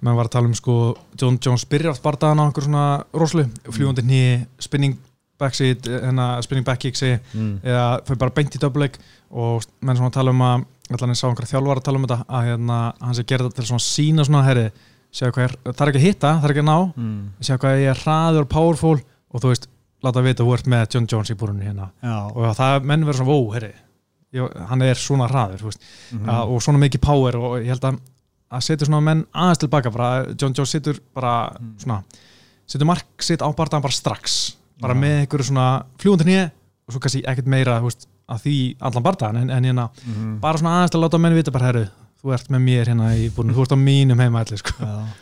mann 0.00 0.16
var 0.18 0.28
að 0.28 0.34
tala 0.36 0.50
um 0.50 0.56
sko 0.56 0.74
John 1.20 1.38
Jones 1.42 1.66
byrjar 1.70 1.94
oft 1.94 2.04
bardaðan 2.04 2.42
á 2.42 2.44
einhver 2.46 2.66
svona 2.66 2.84
roslu, 3.14 3.44
fljúandi 3.70 4.04
hní 4.06 4.22
spinning 4.62 4.98
backseat, 5.40 5.86
hérna 5.88 6.34
spinning 6.44 6.66
back 6.66 6.82
kick 6.82 6.98
segi, 6.98 7.18
mm. 7.32 7.60
eða 7.64 7.84
þau 8.08 8.14
bara 8.20 8.34
beint 8.36 8.56
í 8.56 8.60
döbleik 8.60 8.98
og 9.30 9.64
menn 9.80 9.96
svona 9.96 10.12
tala 10.12 10.34
um 10.34 10.44
að 10.44 10.66
allan 10.90 11.14
ég 11.14 11.20
sá 11.20 11.26
einhverja 11.28 11.54
þjálfar 11.54 11.80
að 11.80 11.86
tala 11.86 12.00
um 12.00 12.06
þetta 12.06 12.18
að 12.28 12.48
hérna, 12.48 12.78
hann 13.00 13.16
sé 13.16 13.24
gera 13.24 13.46
þetta 13.46 13.60
til 13.60 13.68
svona 13.70 13.84
sína 13.86 14.26
svona 14.26 14.42
herri, 14.48 14.66
er, 14.66 15.54
það 15.70 15.84
er 15.84 15.92
ekki 15.92 16.00
að 16.02 16.06
hitta, 16.08 16.32
það 16.40 16.48
er 16.48 16.54
ekki 16.54 16.64
að 16.64 16.70
ná 16.70 16.78
Mm. 17.00 17.20
séu 17.46 17.60
hvað 17.62 17.80
ég 17.84 17.92
er 17.94 18.02
hraður 18.02 18.46
og 18.46 18.50
powerful 18.56 18.96
og 19.30 19.44
þú 19.44 19.52
veist, 19.52 19.68
láta 20.04 20.22
vita 20.24 20.46
ert 20.54 20.70
með 20.70 20.86
John 20.94 21.08
Jones 21.10 21.32
í 21.32 21.36
búrunni 21.38 21.68
hérna 21.68 21.90
Já, 22.02 22.16
og 22.30 22.56
það 22.58 22.88
menn 22.88 23.06
verður 23.08 23.22
svona, 23.22 23.36
ó, 23.36 23.40
herri 23.56 23.72
ég, 24.36 24.56
hann 24.70 24.86
er 24.86 25.00
svona 25.00 25.28
hraður, 25.30 25.60
þú 25.62 25.70
veist 25.70 25.84
mm. 25.84 26.22
mm. 26.22 26.54
og 26.54 26.64
svona 26.64 26.82
mikið 26.84 27.04
power 27.04 27.38
og 27.40 27.58
ég 27.60 27.70
held 27.74 27.86
að 27.90 28.00
að 28.50 28.64
setja 28.66 28.88
svona 28.88 29.02
menn 29.06 29.24
aðeins 29.30 29.62
tilbaka 29.62 29.92
bara, 29.94 30.10
John 30.34 30.54
Jones 30.56 30.72
situr 30.74 30.98
bara 31.14 31.52
Mm. 31.60 31.74
svona, 31.78 32.00
setur 32.66 32.88
mark 32.88 33.22
sitt 33.22 33.42
á 33.42 33.48
bardaðan 33.54 33.84
bara 33.84 33.94
strax, 33.94 34.56
bara 34.80 34.94
Já. 34.94 35.00
með 35.00 35.16
einhverju 35.20 35.50
svona 35.50 35.84
fljúandi 35.98 36.26
nýja 36.26 36.50
og 36.50 36.94
svo 36.94 37.00
kannski 37.00 37.22
ekkert 37.22 37.46
meira 37.46 37.80
veist, 37.80 38.08
að 38.30 38.42
því 38.46 38.56
allan 38.80 39.06
bardaðan 39.06 39.40
en, 39.42 39.50
en 39.50 39.64
hérna, 39.64 39.88
mm. 40.06 40.40
bara 40.42 40.58
svona 40.58 40.76
aðeins 40.78 40.90
til 40.90 40.98
að 40.98 41.04
láta 41.04 41.20
menn 41.22 41.36
vita 41.38 41.54
bara, 41.54 41.70
herru, 41.70 41.84
þú 42.20 42.34
ert 42.34 42.50
með 42.50 42.64
mér 42.66 42.90
hérna 42.90 43.12
í 43.14 43.28
búinu, 43.34 43.54
þú 43.54 43.62
ert 43.64 43.76
á 43.76 43.78
mínum 43.80 44.20
heima 44.20 44.42
allir 44.42 44.60
sko. 44.60 44.74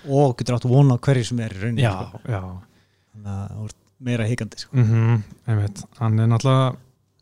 Og 0.09 0.33
getur 0.39 0.57
átt 0.57 0.67
vona 0.67 0.97
á 0.97 1.03
hverju 1.05 1.29
sem 1.29 1.45
er 1.45 1.53
í 1.55 1.61
rauninni 1.63 1.85
já, 1.85 1.93
sko. 2.09 2.23
já 2.25 2.41
þannig 2.43 3.35
að 3.35 3.53
þú 3.53 3.69
ert 3.69 3.79
meira 4.05 4.27
hikandi 4.29 4.61
sko. 4.63 4.77
mm 4.77 5.23
einmitt, 5.49 5.83
hann 5.99 6.19
er 6.23 6.31
náttúrulega 6.31 6.77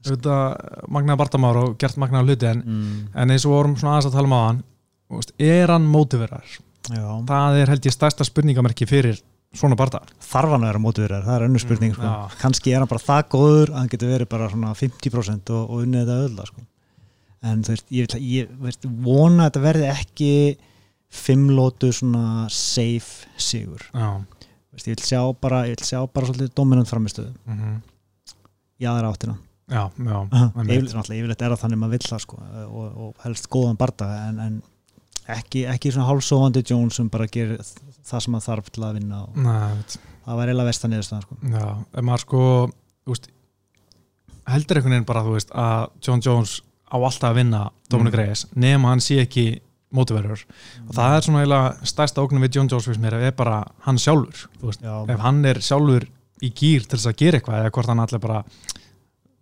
auðvitað 0.06 0.88
magnaða 0.92 1.20
bardamár 1.22 1.60
og 1.62 1.78
gert 1.82 1.96
magnaða 1.98 2.28
hluti 2.28 2.46
en, 2.50 2.60
mm. 2.62 2.98
en 3.14 3.32
eins 3.34 3.46
og 3.48 3.56
vorum 3.56 3.76
svona 3.78 3.96
aðeins 3.96 4.10
að 4.10 4.18
tala 4.18 4.30
um 4.30 4.36
á 4.36 4.40
hann 4.46 4.62
er 5.38 5.72
hann 5.72 5.88
mótiverar 5.90 6.46
Já. 6.86 7.06
það 7.26 7.60
er 7.62 7.72
held 7.72 7.88
ég 7.88 7.94
stærsta 7.94 8.26
spurningamerki 8.26 8.86
fyrir 8.86 9.18
svona 9.56 9.78
barða 9.78 10.02
þarf 10.22 10.52
hann 10.54 10.64
að 10.66 10.70
vera 10.72 10.82
mótverðar, 10.82 11.26
það 11.26 11.36
er 11.36 11.44
önnur 11.48 11.62
spurning 11.62 11.94
Mm, 11.96 11.98
sko. 11.98 12.38
kannski 12.42 12.72
er 12.72 12.82
hann 12.82 12.90
bara 12.90 13.02
það 13.02 13.28
góður 13.34 13.72
að 13.72 13.78
hann 13.80 13.90
getur 13.92 14.12
verið 14.12 14.28
bara 14.28 14.48
svona 14.52 14.72
50% 14.74 15.52
og, 15.56 15.70
og 15.70 15.84
unnið 15.86 16.06
þetta 16.06 16.26
öll 16.26 16.46
sko. 16.50 16.64
en 17.42 17.62
þú 17.62 17.74
veist, 17.74 17.86
ég, 17.90 18.16
ég 18.20 18.48
veist, 18.60 18.86
vona 18.86 19.46
að 19.46 19.50
þetta 19.50 19.64
verði 19.66 19.90
ekki 19.92 20.32
fimmlótu 21.16 21.92
svona 21.94 22.48
safe 22.52 23.30
sigur 23.38 23.82
já, 23.94 24.08
veist, 24.76 24.88
ég 24.90 24.96
vil 24.96 25.08
sjá 25.08 25.20
bara, 25.40 25.64
sjá 25.82 25.98
bara 26.06 26.28
svolítið 26.30 26.54
dominant 26.58 26.90
framistöðu 26.90 27.34
mm 27.48 27.76
í 28.76 28.84
aðra 28.84 29.08
áttina 29.08 29.36
já, 29.72 29.86
já 29.96 30.16
einmitt. 30.20 31.10
yfirleitt, 31.16 31.42
er 31.42 31.52
það 31.54 31.60
þannig 31.62 31.78
að 31.78 31.80
maður 31.80 31.94
vill 31.96 32.08
það 32.10 32.20
sko, 32.26 32.40
og, 32.66 32.98
og 33.06 33.22
helst 33.24 33.48
góðan 33.48 33.78
barda 33.80 34.08
en, 34.26 34.40
en 34.44 34.58
ekki, 35.32 35.62
ekki 35.72 35.92
svona 35.94 36.10
hálfsóðandi 36.10 36.62
Jones 36.68 36.98
sem 37.00 37.08
bara 37.12 37.26
gerir 37.32 37.62
það 38.06 38.20
sem 38.26 38.34
maður 38.36 38.46
þarf 38.50 38.68
til 38.74 38.84
að 38.86 38.98
vinna 39.00 39.22
Nei, 39.46 39.96
það 40.26 40.40
var 40.40 40.52
eiginlega 40.52 40.68
vestan 40.68 40.92
niðurstaðan 40.94 41.24
sko. 41.24 41.38
Já, 41.54 41.64
ef 41.96 42.06
maður 42.06 42.24
sko 42.26 42.42
veist, 43.10 43.30
heldur 44.52 44.80
einhvern 44.80 44.96
veginn 44.98 45.08
bara 45.08 45.24
veist, 45.26 45.50
að 45.56 45.88
John 46.06 46.22
Jones 46.28 46.58
á 46.86 46.96
alltaf 47.00 47.30
að 47.32 47.38
vinna 47.40 47.62
Dominic 47.90 48.14
Mm. 48.14 48.20
Reyes 48.22 48.46
nema 48.54 48.92
hann 48.92 49.02
sé 49.02 49.18
ekki 49.24 49.46
mótiverður 49.94 50.42
og 50.88 50.94
það 50.96 51.16
er 51.16 51.20
svona 51.26 51.42
eiginlega 51.44 51.86
stærsta 51.86 52.22
ógnum 52.24 52.42
við 52.42 52.56
John 52.58 52.68
Jones 52.72 52.98
mér 52.98 53.14
er 53.20 53.32
bara 53.38 53.60
hann 53.86 53.98
sjálfur 54.02 54.48
ef 55.08 55.20
hann 55.20 55.44
er 55.44 55.60
sjálfur 55.62 56.08
í 56.42 56.50
gýr 56.52 56.84
til 56.86 56.98
þess 56.98 57.06
að 57.12 57.16
gera 57.22 57.38
eitthvað 57.38 57.60
eða 57.62 57.70
hvort 57.76 57.86
hann 57.92 58.00
allir 58.02 58.20
bara 58.20 58.40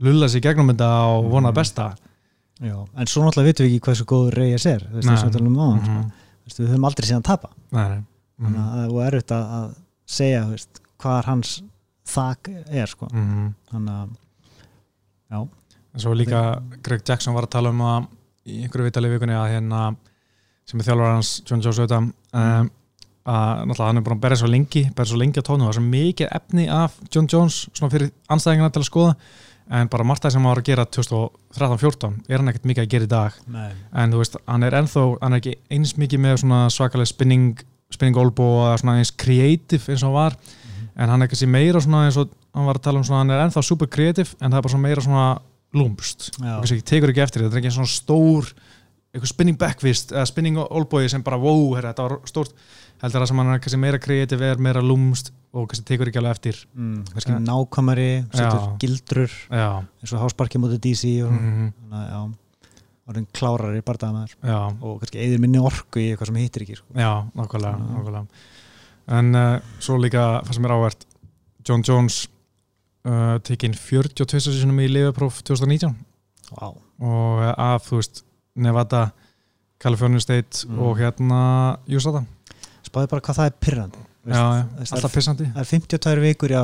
lulla 0.05 0.27
í 0.29 0.41
gegnum 0.45 0.69
þetta 0.71 0.91
og 1.17 1.31
vona 1.33 1.51
Mm. 1.51 1.55
besta 1.55 1.95
já, 2.61 2.77
en 2.97 3.07
svo 3.07 3.23
náttúrulega 3.25 3.49
vitum 3.51 3.67
við 3.67 3.75
ekki 3.75 3.81
hversu 3.89 4.05
góður 4.05 4.35
Reyes 4.39 4.67
er 4.67 4.85
og 4.85 5.01
við 5.01 5.41
um 5.47 5.57
áðan, 5.57 5.81
Mhm. 5.83 6.13
Við 6.45 6.69
höfum 6.69 6.85
aldrei 6.85 7.07
síðan 7.09 7.23
tapa 7.25 7.49
Nei, 7.73 7.89
nei. 7.89 8.03
þannig 8.39 8.59
Mhm. 8.59 8.65
að 8.69 8.75
það 8.75 9.07
er 9.07 9.15
erfitt 9.15 9.31
að, 9.33 9.45
að 9.51 9.75
segja 10.07 10.47
veist, 10.51 10.81
hvað 11.01 11.25
hans 11.25 11.63
þak 12.07 12.49
er 12.69 12.87
sko. 12.87 13.07
Mhm. 13.07 13.55
þannig 13.73 13.91
að 13.91 14.09
já, 15.31 15.49
En 15.95 16.01
svo 16.01 16.13
líka 16.15 16.63
Greg 16.83 17.03
Jackson 17.09 17.35
var 17.35 17.45
að 17.45 17.51
tala 17.51 17.71
um 17.71 17.79
það 17.79 18.07
í 18.47 18.63
einhverju 18.65 18.85
vitali 18.91 19.09
vikunni 19.09 19.33
að 19.33 19.51
hérna 19.55 19.97
sem 20.69 20.81
er 20.81 20.89
þjálfur 20.89 21.11
hans, 21.11 21.31
John 21.45 21.63
Jones 21.65 21.81
auðvitað 21.81 22.05
um, 22.05 22.71
að 23.25 23.63
náttúrulega 23.71 23.89
hann 23.89 24.01
er 24.01 24.05
búin 24.05 24.17
að 24.19 24.23
berja 24.27 24.41
svo 24.43 24.51
lengi 24.53 24.85
berja 24.93 25.13
svo 25.13 25.21
lengi 25.21 25.41
á 25.41 25.45
tónu, 25.47 25.65
það 25.65 25.73
er 25.73 25.79
svo 25.79 25.87
mikið 25.89 26.33
efni 26.39 26.69
af 26.73 26.97
John 27.09 27.29
Jones 27.31 27.65
svona 27.73 27.93
fyrir 27.93 28.11
anstæðingina 28.33 28.73
til 28.73 28.83
að 28.83 28.89
skoða 28.91 29.15
en 29.73 29.89
bara 29.89 30.05
margt 30.05 30.27
það 30.27 30.35
sem 30.35 30.45
var 30.45 30.61
að 30.61 30.67
gera 30.69 30.85
2013-14 30.93 32.19
er 32.29 32.43
hann 32.43 32.53
ekkert 32.53 32.69
mikið 32.69 32.85
að 32.85 32.91
gera 32.93 33.07
í 33.07 33.13
dag. 33.15 33.39
Nei. 33.49 33.71
en 34.03 34.13
þú 34.13 34.21
veist, 34.21 34.37
hann 34.51 34.67
er 34.67 34.77
ennþá 34.81 35.05
hann 35.23 35.37
er 35.37 35.41
ekki 35.41 35.55
eins 35.73 35.95
mikið 36.01 36.21
með 36.21 36.37
svona 36.43 36.61
svakalega 36.73 37.09
spinning, 37.09 37.65
spinning 37.93 38.21
olbow 38.21 38.67
eða 38.67 38.83
svona 38.83 38.99
eins 39.01 39.15
creative 39.25 39.89
eins 39.89 40.05
og 40.05 40.11
hann 40.11 40.19
var. 40.19 40.37
En 40.95 41.11
hann 41.11 41.25
er 41.25 41.31
ekki 41.31 41.49
meira 41.49 41.81
svona 41.83 42.05
eins 42.11 42.21
og 42.21 42.29
hann 42.55 42.69
var 42.69 42.79
að 42.79 42.85
tala 42.85 43.01
um 43.01 43.09
svona, 43.09 43.25
hann 43.25 43.33
er 43.35 43.47
ennþá 43.47 43.65
super 43.65 43.89
creative 43.91 44.37
en 44.39 44.51
það 44.51 44.59
er 44.61 44.67
bara 44.67 44.75
svona 44.75 44.89
meira 44.89 45.05
svona 45.09 45.27
kannski 46.61 46.85
tekur 46.87 47.11
ekki 47.11 47.25
eftir 47.25 47.45
þetta 47.45 47.57
er 47.59 47.65
ekki 47.65 47.75
svona 47.75 47.91
stór 47.91 48.53
eitthvað 49.15 49.31
spinning 49.31 49.59
backfist 49.61 50.13
eða 50.13 50.27
spinning 50.29 50.59
olboy 50.59 51.07
sem 51.09 51.23
bara 51.25 51.39
wow, 51.41 51.69
herra, 51.79 51.93
þetta 51.95 52.09
var 52.09 52.17
stórt 52.29 52.55
heldur 53.03 53.23
það 53.23 53.29
sem 53.31 53.41
hann 53.43 53.53
er 53.55 53.61
kannski 53.63 53.79
meira 53.83 53.99
creative 54.03 54.49
er 54.53 54.63
meira 54.63 54.83
lúmst 54.83 55.31
og 55.55 55.69
kannski 55.71 55.85
tekur 55.93 56.11
ekki 56.11 56.19
alveg 56.23 56.35
eftir 56.39 56.59
mm, 56.75 57.05
kannski 57.13 57.35
Ja. 57.35 57.39
nákvæmari 57.47 58.09
setur 58.35 58.59
Já. 58.65 58.73
gildrur 58.83 59.35
já, 59.51 59.69
eins 60.03 60.15
og 60.17 60.25
hásparki 60.25 60.59
mútið 60.63 60.81
DC 60.89 61.13
og 61.27 61.31
mm, 61.37 61.69
að 61.95 62.05
já, 62.11 62.21
orðin 63.13 63.27
klárari 63.37 63.83
bardaðamæður 63.87 64.35
já 64.51 64.59
og 64.81 64.99
kannski 65.03 65.23
eðir 65.23 65.43
minni 65.45 65.61
orku 65.63 66.01
í 66.03 66.09
eitthvað 66.11 66.31
sem 66.33 66.41
hittir 66.43 66.65
ekki 66.67 66.79
sko. 66.81 66.87
Já, 66.97 67.13
nákvæmlega, 67.37 67.79
Svona. 67.79 67.97
nákvæmlega. 67.99 68.27
En 69.15 69.35
uh, 69.37 69.75
svo 69.85 69.99
líka 70.01 70.23
það 70.47 70.55
sem 70.57 70.65
er 70.71 70.73
ávert 70.79 71.03
John 71.69 71.83
Jones 71.85 72.23
uh, 73.05 73.37
tekinn 73.45 73.75
42 73.77 74.41
sinum 74.49 74.81
í 74.81 74.87
liðapróf 74.89 75.43
2019 75.45 75.93
Vá. 76.57 76.71
og 76.73 77.43
uh, 77.45 77.51
af, 77.61 77.85
þú 77.91 78.01
veist, 78.01 78.25
Nevada 78.57 79.13
California 79.81 80.21
State 80.21 80.65
Mm. 80.69 80.79
og 80.79 80.99
hérna 80.99 81.79
USADA. 81.89 82.25
spáði 82.85 83.09
bara 83.11 83.21
hvað 83.21 83.37
það 83.41 83.47
er 83.47 83.55
pyrrandi 83.61 83.99
Já, 84.25 84.33
já, 84.35 84.65
alltaf 84.95 85.13
pissandi. 85.13 85.45
það 85.53 85.61
er 85.61 85.69
52 85.69 86.21
vikur 86.23 86.49
í. 86.51 86.55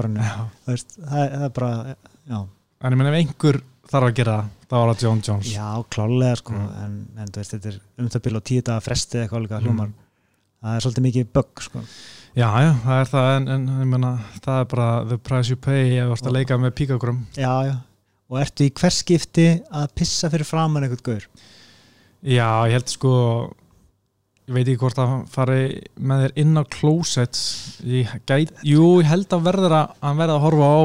Þú 0.64 0.70
veist, 0.70 0.94
það, 0.96 1.18
er, 1.24 1.30
það 1.36 1.44
er 1.44 1.50
bara 1.50 1.96
já, 2.30 2.46
En 2.82 2.92
ég 2.92 2.96
menn 2.96 3.06
ef 3.12 3.18
einhver 3.20 3.60
þarf 3.90 4.06
að 4.08 4.14
gera 4.14 4.36
það, 4.38 4.46
þá 4.70 4.74
var 4.78 4.94
það 4.94 5.02
John 5.02 5.20
Jones. 5.26 5.50
já 5.52 5.84
klálega 5.90 6.36
sko 6.36 6.52
Mm. 6.52 6.84
en, 6.84 7.08
en 7.18 7.26
veist, 7.34 7.52
þetta 7.52 7.66
er 7.68 7.80
um 7.98 8.08
það 8.08 8.22
byrja 8.22 8.38
á 8.40 8.48
tíu 8.48 8.62
daga 8.62 8.80
fresti 8.80 9.18
eitthvað 9.20 9.42
líka 9.44 9.60
hljómar 9.60 9.86
Mm. 9.88 9.94
það 10.62 10.76
er 10.76 10.80
svolítið 10.80 11.06
mikið 11.08 11.26
bögg 11.34 11.60
sko 11.60 11.80
Já, 12.36 12.46
já, 12.62 12.72
það 12.86 13.00
er 13.00 13.08
það, 13.10 13.36
en, 13.36 13.48
en 13.48 13.66
ég 13.82 13.86
menna, 13.90 14.18
það 14.40 14.60
er 14.60 14.64
bara 14.64 15.04
the 15.08 15.18
price 15.18 15.48
you 15.50 15.56
pay 15.56 15.98
ef 15.98 16.06
þú 16.06 16.12
ert 16.12 16.26
að 16.30 16.32
leika 16.32 16.56
með 16.58 16.70
píkagrum. 16.70 17.26
já, 17.34 17.64
já 17.66 17.76
og 18.30 18.38
ertu 18.38 18.64
í 18.64 18.70
hvers 18.72 19.02
skipti 19.02 19.62
að 19.72 19.88
pissa 19.96 20.30
fyrir 20.30 20.46
framann 20.46 20.84
eitthvað 20.86 21.02
gaur 21.02 21.24
Já, 22.26 22.48
ég 22.68 22.74
held 22.76 22.90
sko 22.92 23.12
ég 24.50 24.54
veit 24.56 24.66
ekki 24.68 24.80
hvort 24.82 24.98
að 25.00 25.12
fari 25.30 25.60
með 25.96 26.24
þér 26.26 26.32
inn 26.42 26.58
á 26.60 26.64
klósett 26.68 27.38
ég 27.86 28.10
gæt, 28.28 28.50
jú, 28.66 28.96
ég 29.00 29.08
held 29.08 29.30
að 29.36 29.44
verður 29.46 29.74
að 29.78 29.92
hann 30.02 30.18
verður 30.20 30.36
að 30.36 30.44
horfa 30.46 30.70
á 30.74 30.80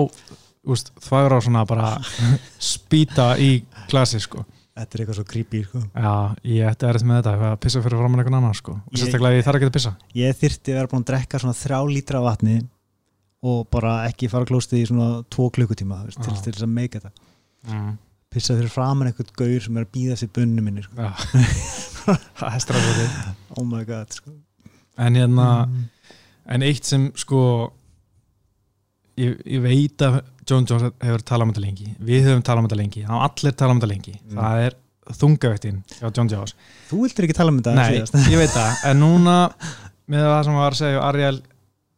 úst, 0.76 0.92
þvægur 1.06 1.36
á 1.36 1.40
svona 1.46 1.64
bara 1.70 1.90
spýta 2.74 3.32
í 3.42 3.50
klasi 3.90 4.22
sko. 4.24 4.46
Þetta 4.76 4.98
er 4.98 5.02
eitthvað 5.04 5.18
svo 5.22 5.26
creepy 5.32 5.60
sko. 5.64 5.82
Já, 5.96 6.14
ég 6.52 6.68
ætti 6.68 6.88
erið 6.90 7.06
með 7.08 7.20
þetta 7.22 7.50
að 7.50 7.60
pissa 7.64 7.82
fyrir 7.86 8.00
framann 8.02 8.20
einhvern 8.22 8.38
annan 8.42 8.58
sko. 8.58 8.74
Ég- 8.92 9.02
sérstaklega 9.04 9.38
ég 9.40 9.46
þarf 9.48 9.60
ekki 9.62 9.70
að 9.70 9.76
pissa. 9.78 9.92
Ég 10.20 10.40
þyrfti 10.42 10.74
að 10.74 10.80
vera 10.82 10.92
búin 10.92 11.06
að 11.06 11.12
drekka 11.12 11.40
svona 11.40 11.56
þrjá 11.60 11.80
lítra 11.94 12.22
vatni 12.26 12.58
og 13.46 13.62
bara 13.72 13.94
ekki 14.10 14.28
fara 14.32 14.48
klóstið 14.50 14.82
í 14.82 14.88
svona 14.90 15.08
tvo 15.32 15.48
klukkutíma 15.56 16.02
til 16.18 16.34
þess 16.44 16.66
að 16.66 16.74
meika 16.76 17.00
þetta. 17.00 17.14
Mm. 17.72 17.94
Pissa 18.36 18.58
fyrir 18.58 18.72
framann 18.74 19.10
eitthvað 19.10 19.32
gaur 19.42 19.66
sem 19.66 19.80
er 19.80 19.88
að 19.88 19.94
býða 19.96 20.20
sér 20.22 20.32
bunnu 20.36 20.66
minni 20.66 20.84
sko. 20.86 21.10
Það 22.40 22.46
er 22.52 22.62
strafið 22.62 23.02
oh 23.58 23.66
my 23.66 23.82
god 23.88 24.14
sko. 24.14 24.36
En 25.02 25.18
hérna 25.20 25.50
Mm. 25.66 25.84
En 26.54 26.62
eitt 26.62 26.86
sem 26.86 27.08
sko 27.18 27.40
ég, 29.18 29.40
ég 29.50 29.62
veit 29.64 30.04
að 30.06 30.20
John 30.46 30.68
Jones 30.70 30.92
hefur 31.02 31.24
talað 31.26 31.48
um 31.48 31.54
þetta 31.56 31.64
lengi. 31.64 31.88
Við 32.06 32.28
höfum 32.28 32.44
talað 32.46 32.62
um 32.62 32.68
þetta 32.68 32.78
lengi, 32.78 33.02
hafa 33.08 33.30
allir 33.32 33.56
talað 33.58 33.74
um 33.74 33.80
þetta 33.82 33.90
lengi. 33.90 34.14
Mm. 34.20 34.36
það 34.38 34.66
er 34.68 34.76
þungavettin 35.14 35.82
hjá 36.00 36.08
John 36.10 36.30
Jones 36.32 36.56
þú 36.90 37.02
vildur 37.04 37.28
ekki 37.28 37.38
tala 37.38 37.54
um 37.54 37.60
þetta 37.62 37.74
Nei, 37.78 38.00
ég 38.32 38.40
veit 38.42 38.54
það, 38.54 38.72
en 38.90 39.02
núna 39.04 39.36
með 40.12 40.26
það 40.26 40.40
sem 40.48 40.58
var 40.58 40.76
að 40.76 40.80
segja 40.80 41.04
Ariel 41.06 41.36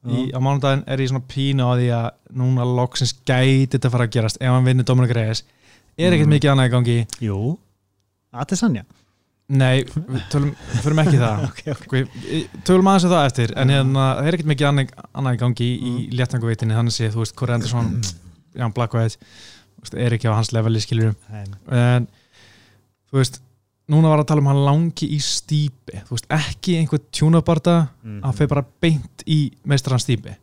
í, 0.07 0.25
á 0.35 0.39
mánudaginn 0.43 0.83
er 0.87 1.03
ég 1.03 1.11
svona 1.11 1.27
pínu 1.31 1.67
á 1.67 1.71
því 1.75 1.87
að 1.97 2.07
núna 2.41 2.67
loksins 2.79 3.15
gæti 3.27 3.77
þetta 3.77 3.93
fara 3.93 4.07
að 4.07 4.15
gerast 4.17 4.41
ef 4.41 4.51
hann 4.51 4.67
vinnur 4.67 4.87
Dominic 4.87 5.15
Reyes 5.15 5.43
er 5.97 6.13
ekkert 6.13 6.27
Mm. 6.27 6.33
mikið 6.35 6.51
annað 6.53 6.67
í 6.69 6.73
gangi 6.75 6.97
jú, 7.27 7.57
Adesanya. 8.33 8.83
Nei, 9.49 9.83
við 9.87 10.23
tölum, 10.29 10.49
förum 10.83 10.99
ekki 11.05 11.19
það. 11.21 11.43
Ok, 11.47 11.61
ok. 11.71 11.83
Sko, 11.85 12.01
tölum 12.67 12.89
aðeins 12.91 13.05
um 13.07 13.11
það 13.13 13.27
eftir 13.29 13.53
en 13.55 13.69
hérna, 13.71 14.05
það 14.19 14.27
er 14.27 14.35
ekkert 14.37 14.49
mikið 14.51 14.67
annað, 14.69 14.89
annað 15.15 15.37
í 15.37 15.41
gangi 15.43 15.67
í, 15.67 15.77
Mm. 15.79 15.99
í 16.03 16.17
léttanguveitinni 16.19 16.75
þannig 16.75 16.95
sé, 16.97 17.09
þú 17.13 17.21
veist, 17.23 17.35
Corey 17.39 17.55
Anderson 17.55 18.01
já, 18.57 18.67
Black 18.75 18.93
White, 18.93 19.17
þú 19.77 19.85
veist, 19.85 19.93
er 20.05 20.11
ekki 20.17 20.27
á 20.27 20.35
hans 20.35 20.51
leveli 20.51 20.81
skilurum, 20.83 21.15
Nei, 21.31 21.45
en 21.71 22.07
þú 23.11 23.21
veist, 23.21 23.39
núna 23.87 24.09
var 24.11 24.19
að 24.19 24.27
tala 24.33 24.41
um 24.43 24.47
hann 24.51 24.65
langi 24.67 25.07
í 25.15 25.19
stípi, 25.23 26.01
þú 26.09 26.17
veist, 26.17 26.27
ekki 26.27 26.75
einhver 26.81 26.99
tjúnabarda, 27.15 27.77
Mhm. 28.03 28.21
hann 28.23 28.33
fer 28.33 28.47
bara 28.51 28.65
beint 28.81 29.23
í 29.25 29.51
meistran 29.65 29.99
stípi 30.03 30.35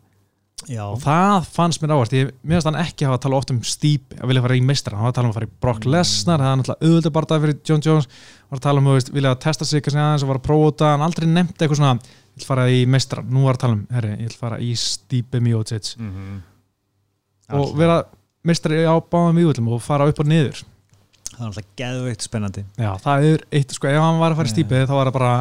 já, 0.70 0.82
og 0.86 1.00
það 1.02 1.48
fannst 1.54 1.82
mér 1.82 1.94
ávart, 1.96 2.14
ég 2.16 2.32
meðast 2.46 2.68
hann 2.70 2.78
ekki 2.80 3.06
hafa 3.08 3.18
að 3.18 3.24
tala 3.26 3.38
oft 3.40 3.52
um 3.54 3.60
stípi, 3.66 4.18
að 4.20 4.30
vilja 4.30 4.44
fara 4.46 4.56
í 4.58 4.64
meistran 4.64 4.98
hann 4.98 5.08
var 5.08 5.12
að 5.12 5.18
tala 5.18 5.28
um 5.28 5.34
að 5.34 5.38
fara 5.40 5.48
í 5.50 5.54
Brock 5.60 5.84
Mm. 5.84 5.92
Lesnar 5.94 6.40
það 6.44 6.50
er 6.50 6.58
náttúrulega 6.60 6.88
auðvöldabarda 6.88 7.40
fyrir 7.44 7.58
John 7.68 7.84
Jones. 7.84 8.08
Var 8.50 8.58
að 8.60 8.66
tala 8.68 8.80
um, 8.82 8.90
veist, 8.94 9.12
vilja 9.12 9.34
testa 9.42 9.64
sig 9.68 9.82
aðeins 9.90 10.24
og 10.24 10.30
var 10.30 10.40
að 10.40 10.46
prófa 10.48 10.92
hann 10.92 11.04
aldrei 11.04 11.26
nefndi 11.28 11.58
eitthvað 11.64 11.80
svona 11.80 11.94
ég 11.98 12.42
vil 12.42 12.48
fara 12.48 12.66
í 12.70 12.84
meistran, 12.86 13.28
nú 13.30 13.44
var 13.44 13.58
að 13.58 13.64
tala 13.64 13.76
um 13.78 13.86
herri, 13.94 14.12
ég 14.18 14.30
vil 14.30 14.38
fara 14.40 14.58
í 14.58 14.72
stípi 14.78 15.40
Miocic. 15.40 15.94
Mhm. 15.98 16.42
og 17.54 17.74
vera 17.76 18.04
meistari 18.44 18.84
á 18.84 18.94
báðum 18.98 19.36
vývöldum 19.38 19.68
og 19.72 19.82
fara 19.82 20.08
upp 20.08 20.20
og 20.20 20.26
niður. 20.26 20.62
Það 21.34 21.40
er 21.40 21.46
alltaf 21.50 21.70
geðveikt 21.76 22.24
spennandi. 22.24 22.64
Já, 22.78 22.90
það 23.02 23.28
er 23.28 23.44
eitt, 23.52 23.72
sko, 23.74 23.88
ef 23.90 24.00
hann 24.00 24.20
var 24.20 24.32
að 24.32 24.40
fara 24.40 24.50
í 24.50 24.52
stípi 24.54 24.82
þá 24.86 24.94
var 24.94 25.10
það 25.10 25.16
bara, 25.18 25.32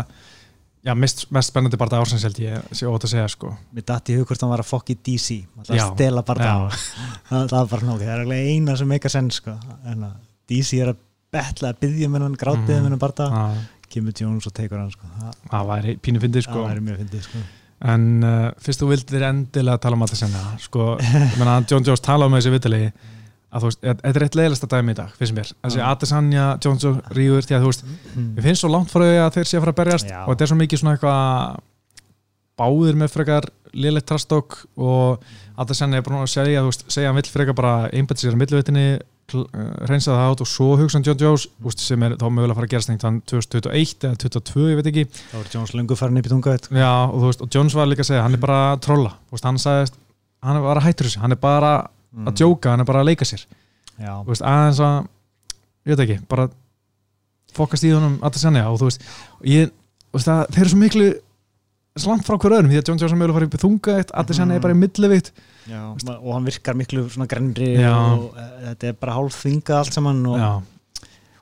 já, 0.84 0.94
mest, 1.00 1.26
mest 1.32 1.52
spennandi 1.54 1.78
barða 1.80 2.02
ársins 2.04 2.24
held 2.28 2.40
ég, 2.44 2.60
sé 2.76 2.88
ótt 2.90 3.06
að 3.08 3.14
segja, 3.14 3.28
sko 3.32 3.54
mér 3.74 3.86
datt 3.88 4.10
í 4.12 4.18
hug 4.20 4.28
hvort 4.28 4.42
hann 4.44 4.52
var 4.52 4.64
að 4.64 4.70
fokk 4.70 4.90
í 4.94 4.98
DC 5.08 5.40
alltaf 5.58 5.78
að 5.78 5.96
stela 5.96 6.24
Já. 6.24 6.56
það, 7.30 7.54
var 7.56 7.72
bara 7.72 7.88
nóg, 7.88 8.04
það 8.04 8.12
er 8.14 8.24
eiginlega 8.24 8.52
eina 8.54 8.76
sem 8.80 8.88
meika 8.92 9.10
senn 9.14 9.32
sko. 9.32 9.56
en 9.86 10.04
að 10.10 10.14
DC 10.52 10.74
er 10.84 10.92
að 10.94 11.02
betla 11.34 11.72
að 11.74 11.80
byggja 11.86 12.10
með 12.14 12.22
hann, 12.28 12.36
grátið 12.38 12.76
Mhm. 12.76 12.84
með 12.84 12.90
hann 12.90 13.00
bara 13.00 13.18
það, 13.22 13.58
Kimmy 13.94 14.12
Jones 14.18 14.48
og 14.50 14.54
tekur 14.54 14.80
hann 14.82 14.92
sko. 14.92 15.08
það, 15.50 15.68
væri 15.72 15.98
pínu 16.02 16.20
fyndið, 16.22 16.44
sko 16.48 16.60
það 16.60 16.70
væri 16.74 16.86
mjög 16.88 16.98
fyndið 17.04 17.28
sko. 17.28 17.44
En 17.94 18.04
uh, 18.24 18.52
fyrst 18.64 18.80
þú 18.80 18.88
vildir 18.94 19.24
endilega 19.28 19.78
tala 19.84 19.98
um 19.98 20.04
að 20.06 20.14
það 20.14 20.20
senna 20.24 20.44
sko, 20.64 20.86
að 21.00 21.66
John 21.72 21.84
Jones 21.84 22.00
tala 22.06 22.26
um 22.30 22.34
þessi 22.38 22.52
vitali 22.54 22.84
að 23.54 23.64
þú 23.64 23.70
veist, 23.70 23.82
þetta 23.84 24.12
er 24.12 24.26
eitt 24.26 24.38
leiðilegsta 24.40 24.70
dæmi 24.72 24.94
í 24.94 24.98
dag 24.98 25.14
finnst 25.20 25.36
mér, 25.38 25.52
þessi 25.62 25.82
Já. 25.82 25.86
Adesanya 25.92 26.46
John 26.64 26.80
Jones 26.82 27.14
ríður, 27.14 27.46
því 27.48 27.58
að 27.58 27.66
þú 27.66 27.70
veist, 27.70 27.86
mm. 27.86 28.28
við 28.38 28.48
finnst 28.48 28.64
svo 28.64 28.72
langt 28.74 28.92
frá 28.92 29.04
því 29.06 29.20
að 29.22 29.32
þeir 29.38 29.50
sé 29.50 29.58
að 29.60 29.64
fara 29.66 29.74
að 29.76 29.80
berjast 29.82 30.10
Já. 30.10 30.20
og 30.24 30.32
þetta 30.32 30.46
er 30.46 30.52
svo 30.52 30.60
mikið 30.60 30.82
svona 30.82 30.96
eitthvað 30.98 31.62
báðir 32.64 33.00
með 33.00 33.14
frekar 33.14 33.50
liðleitt 33.74 34.10
trastók 34.10 34.60
og 34.78 35.24
senni 35.74 35.98
er 35.98 36.06
búin 36.06 36.22
að 36.22 36.30
segja, 36.34 36.62
þú 36.62 36.70
veist, 36.70 36.86
segja 36.94 37.10
hann 37.10 37.18
vill 37.18 37.34
frekar 37.34 37.58
bara 37.58 37.74
einbætt 37.94 38.22
sér 38.22 38.34
að 38.34 38.42
millivitinni 38.44 38.88
reynsa 39.88 40.14
það 40.14 40.30
át 40.30 40.42
og 40.44 40.50
svo 40.50 40.68
hugsa 40.78 41.00
hann 41.00 41.06
John 41.08 41.22
Jones 41.22 41.48
úst, 41.66 41.82
sem 41.82 42.04
er 42.06 42.18
þá 42.20 42.28
mögulega 42.28 42.54
að 42.54 42.60
fara 42.60 42.68
að 42.68 42.74
gerast 42.74 42.92
þannig 42.92 43.24
2021 43.32 44.06
eða 44.10 44.20
2022, 44.22 44.66
ég 44.70 44.80
veit 44.80 44.90
ekki 44.92 45.06
þá 45.16 45.38
er 45.40 45.50
Jones 45.56 45.74
lungu 45.78 45.98
farin 45.98 46.20
upp 46.20 46.28
í 46.28 46.34
tunga 46.34 46.56
Já, 46.60 46.92
og 47.08 47.24
veist, 47.24 47.42
og 47.42 47.50
Jones 47.56 47.78
var 47.78 47.90
líka 47.90 48.04
að 48.04 48.12
segja 48.12 48.26
hann 48.28 48.38
er 48.38 48.44
bara 48.44 48.60
trolla, 48.84 49.16
hann 49.48 49.62
sagðist 49.64 49.98
hann 50.44 50.60
að 52.14 52.20
Mm. 52.20 52.28
að 52.30 52.36
djóka, 52.38 52.70
hann 52.70 52.80
er 52.80 52.86
bara 52.86 53.02
að 53.02 53.08
leika 53.10 53.26
sér. 53.26 53.46
Veist, 54.28 54.42
aðeins 54.46 54.80
að 54.80 55.08
ég 55.84 55.96
veit 55.96 56.04
ekki, 56.06 56.18
bara 56.30 56.48
fokast 57.54 57.86
í 57.86 57.92
honum 57.94 58.20
að 58.22 58.36
það 58.36 58.44
senja 58.48 58.66
og 58.70 58.80
þú 58.82 58.90
veist, 58.90 59.06
og 59.40 59.48
ég, 59.50 59.72
veist, 60.14 60.28
það, 60.28 60.42
þeir 60.54 60.64
eru 60.64 60.74
svo 60.74 60.82
miklu 60.82 61.08
slant 62.04 62.26
frá 62.26 62.38
hver 62.42 62.56
öðrum, 62.58 62.72
því 62.72 62.80
að 62.80 62.88
John 62.90 63.02
er 63.04 63.16
mögulega 63.18 63.34
að 63.34 63.38
fara 63.38 63.48
upp 63.50 63.58
í 63.58 63.62
þunga 63.62 63.96
eitt, 64.00 64.14
að 64.14 64.30
það 64.30 64.38
senja 64.40 64.56
er 64.58 64.64
bara 64.64 64.74
í 64.74 64.80
millivitt 64.82 65.32
og 65.70 66.30
hann 66.34 66.48
virkar 66.48 66.78
miklu 66.80 67.04
svona 67.14 67.28
grennri 67.30 67.72
og 67.86 68.24
uh, 68.34 68.48
þetta 68.72 68.90
er 68.90 68.96
bara 69.04 69.18
hálf 69.20 69.38
þingað 69.44 69.78
allt 69.78 69.98
saman 69.98 70.24
og, 70.26 70.38
Já, 70.42 70.52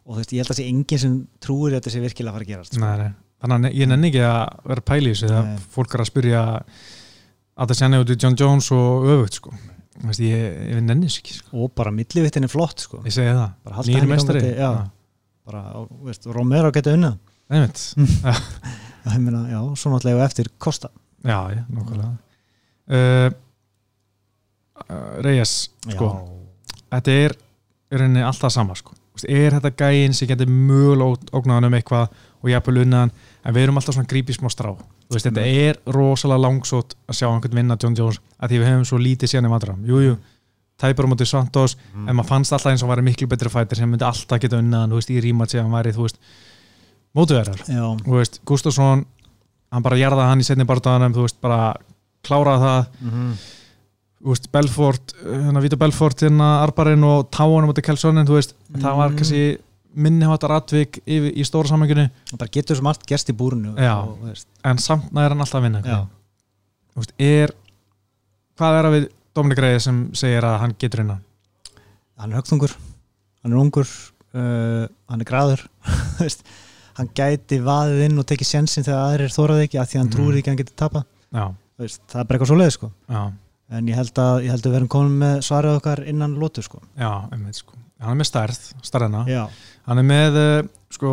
og 0.03 0.11
þú 0.11 0.17
veist, 0.19 0.33
ég 0.35 0.43
held 0.43 0.51
að 0.55 0.59
sé 0.59 0.65
enginn 0.67 1.03
sem 1.05 1.15
trúir 1.43 1.71
að 1.71 1.79
þetta 1.79 1.93
sé 1.95 2.03
virkilega 2.03 2.33
að 2.33 2.37
fara 2.39 2.47
að 2.47 2.51
gerast 2.51 2.75
sko. 2.75 2.83
nei, 2.83 3.13
þannig 3.45 3.69
að 3.71 3.79
ég 3.79 3.91
nenni 3.91 4.11
ekki 4.11 4.25
að 4.27 4.41
vera 4.73 4.85
þegar 5.23 5.47
Nei. 5.47 5.63
fólk 5.71 5.95
er 5.95 6.03
að 6.03 6.11
spyrja 6.11 6.43
að 7.61 7.71
það 7.71 7.79
senja 7.79 8.01
út 8.03 8.11
í 8.11 8.19
John 8.19 8.37
Jones 8.43 8.71
og 8.75 9.07
öfugt, 9.15 9.39
sko 9.39 9.55
Þú 9.91 10.07
veist, 10.07 10.23
ég, 10.23 10.57
ég 10.71 10.81
nenni 10.85 11.09
þessu 11.09 11.21
ekki, 11.21 11.37
sko. 11.41 11.51
Og 11.65 11.73
bara 11.75 11.91
millivittin 11.93 12.47
er 12.47 12.51
flott 12.51 12.85
sko. 12.85 13.01
ég 13.03 13.15
segi 13.15 13.33
það, 13.35 13.81
nýri 13.89 14.09
mestari 14.09 14.43
gangandi, 14.45 14.63
já. 14.63 14.71
bara, 15.49 15.63
og, 15.81 15.91
veist, 16.07 16.27
Romero 16.31 16.71
geta 16.71 16.95
einmitt, 16.95 17.83
Það 19.01 19.15
er 19.15 19.21
meina, 19.23 19.61
svo 19.75 19.91
náttúrulega 19.91 20.27
eftir 20.29 20.51
Kosta 20.61 20.91
já, 21.25 21.37
já, 21.51 21.63
nokkulega 21.73 22.11
uh, 22.87 23.31
uh, 24.85 25.21
Reyes, 25.25 25.55
sko. 25.89 26.11
Þetta 26.91 27.17
er 27.25 27.35
rauninni 27.91 28.23
alltaf 28.25 28.53
sama 28.53 28.75
sko. 28.77 28.95
Er 29.27 29.57
þetta 29.57 29.71
gæinn 29.77 30.15
sem 30.15 30.29
getur 30.29 30.49
mögulega 30.49 31.35
ógnaðan 31.35 31.67
um 31.67 31.75
eitthvað 31.77 32.13
og 32.41 32.49
jafnvel 32.49 32.85
unnaðan 32.85 33.11
en 33.43 33.55
við 33.55 33.65
erum 33.65 33.79
alltaf 33.81 33.97
svona 33.97 34.09
grípið 34.09 34.39
smá 34.39 34.49
strá 34.51 34.71
Þú 35.11 35.17
veist, 35.17 35.27
þetta 35.27 35.43
er 35.43 35.79
rosalega 35.91 36.39
langsótt 36.39 36.93
að 37.11 37.17
sjá 37.19 37.27
einhvern 37.27 37.57
vinna 37.59 37.75
John 37.83 37.95
Jones 37.99 38.21
að 38.39 38.53
því 38.53 38.59
við 38.61 38.69
hefum 38.71 38.85
svo 38.87 38.99
lítið 39.01 39.33
í 39.35 39.49
vandram 39.51 39.81
jújú, 39.83 40.13
tæpur 40.79 41.03
á 41.05 41.11
móti 41.11 41.27
Santos 41.27 41.75
Mm. 41.93 42.07
en 42.09 42.15
maður 42.15 42.29
fannst 42.31 42.53
alltaf 42.55 42.71
eins 42.71 42.83
og 42.83 42.89
væri 42.89 43.03
miklu 43.03 43.27
betri 43.27 43.49
fætir 43.51 43.75
sem 43.75 43.89
myndi 43.91 44.05
alltaf 44.07 44.39
geta 44.39 44.57
unnaðan, 44.57 44.89
þú 44.89 44.95
veist, 45.01 45.09
í 45.11 45.19
rímat 45.21 45.49
sem 45.51 45.61
hann 45.67 45.75
væri, 45.75 45.91
þú 45.93 46.07
veist, 46.07 46.17
mótuverðar 47.15 47.59
þú 48.05 48.15
veist, 48.17 48.39
Gustafsson 48.47 49.05
hann 49.71 49.83
bara 49.83 49.97
jarða 49.99 50.29
hann 50.29 50.39
í 50.39 50.47
setni 50.47 50.63
barndaganum 50.65 51.13
þú 51.13 51.25
veist, 51.27 51.41
bara 51.41 51.73
kláraði 52.23 52.63
það. 52.63 52.85
Mm 53.03 53.33
þú 54.21 54.29
veist, 54.29 54.51
Belfort, 54.53 55.13
hérna 55.25 55.61
Vita 55.63 55.75
Belfort 55.81 56.19
hérna 56.21 56.61
Arbarinn 56.61 57.03
og 57.03 57.31
Táan 57.33 57.65
á 57.65 57.67
móti 57.67 57.81
Kelssonin 57.81 58.27
þú 58.29 58.35
veist, 58.37 58.51
það 58.77 58.95
var 58.99 59.09
Mm. 59.09 59.17
Kannski 59.91 60.01
minniháttar 60.01 60.51
atvik 60.51 61.01
í, 61.05 61.17
í 61.35 61.43
stóra 61.43 61.67
samenginu 61.67 62.09
það 62.29 62.37
bara 62.39 62.49
getur 62.51 62.75
svo 62.75 62.83
margt 62.83 63.05
gerst 63.07 63.29
í 63.29 63.33
búrinu 63.35 63.73
og, 63.75 64.27
en 64.63 64.77
samt 64.77 65.11
næður 65.11 65.29
hann 65.35 65.41
alltaf 65.41 65.59
að 65.59 65.63
vinna 65.63 66.07
veist, 66.95 67.13
er 67.19 67.51
hvað 68.57 68.79
er 68.79 68.85
að 68.85 68.95
við 68.97 69.09
Dominik 69.35 69.59
Reyes 69.63 69.83
sem 69.83 70.09
segir 70.13 70.43
að 70.43 70.59
hann 70.59 70.75
getur 70.79 71.01
innan 71.03 71.21
hann 72.19 72.31
er 72.31 72.37
högþungur 72.41 72.71
hann 73.43 73.51
er 73.51 73.57
ungur 73.57 73.87
uh, 74.35 74.87
hann 75.09 75.21
er 75.21 75.25
græður 75.25 75.65
hann 76.97 77.09
gæti 77.15 77.59
vaðið 77.63 78.05
inn 78.09 78.19
og 78.19 78.25
tekið 78.27 78.47
sjensin 78.47 78.83
þegar 78.83 79.05
aðrir 79.11 79.31
þóraði 79.35 79.67
ekki 79.67 79.79
að 79.79 79.87
því 79.91 79.95
að 79.97 80.01
hann 80.01 80.09
Mhm. 80.11 80.15
trúir 80.17 80.37
ekki 80.39 80.47
að 80.49 80.51
hann 80.51 80.63
geti 80.63 80.75
tapa 80.75 81.05
já, 81.31 81.45
Þú 81.77 81.85
veist, 81.87 82.01
það 82.11 82.19
er 82.19 82.25
bara 82.27 82.37
eitthvað 82.37 82.47
svo 82.51 82.57
leið 82.59 82.71
sko. 82.75 82.91
en 83.71 83.87
ég 83.87 83.95
held 83.95 84.19
að, 84.19 84.49
að 84.51 84.65
við 84.67 84.75
erum 84.75 84.87
komin 84.91 85.15
með 85.19 85.37
svarið 85.47 85.77
okkar 85.79 86.01
innan 86.07 86.35
lótu 86.35 86.61
sko. 86.61 86.81
já, 86.99 87.11
einmitt 87.31 87.55
sko 87.55 87.73
hann 88.01 88.13
er 88.15 88.19
með 88.21 88.29
stærð, 88.31 88.59
stærðina. 88.87 89.23
Já, 89.29 89.43
hann 89.87 90.01
er 90.01 90.07
með 90.07 90.39
uh, 90.41 90.69
sko 90.93 91.11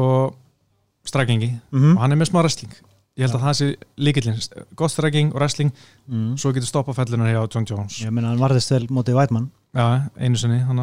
strækingi 1.09 1.51
mm 1.73 1.95
og 1.97 2.03
hann 2.05 2.13
er 2.15 2.21
með 2.21 2.31
smá 2.33 2.41
wrestling. 2.43 2.73
Ég 3.19 3.27
held 3.27 3.35
að 3.35 3.45
það 3.49 3.55
sé 3.59 3.67
líkillin, 4.07 4.37
gott 4.79 4.93
stræking 4.95 5.33
og 5.33 5.41
wrestling. 5.41 5.73
Mm. 6.07 6.37
svo 6.39 6.53
getur 6.55 6.69
stoppa 6.71 6.95
fellunar 6.95 7.33
hjá 7.33 7.41
John 7.51 7.67
Jones. 7.67 7.97
Ég 8.05 8.13
meina 8.15 8.31
hann 8.31 8.39
varðist 8.43 8.71
vel 8.71 8.85
mótið 8.95 9.17
Vætmann 9.19 9.49
já, 9.75 9.87
einu 10.17 10.39
sinni 10.41 10.61
en 10.63 10.79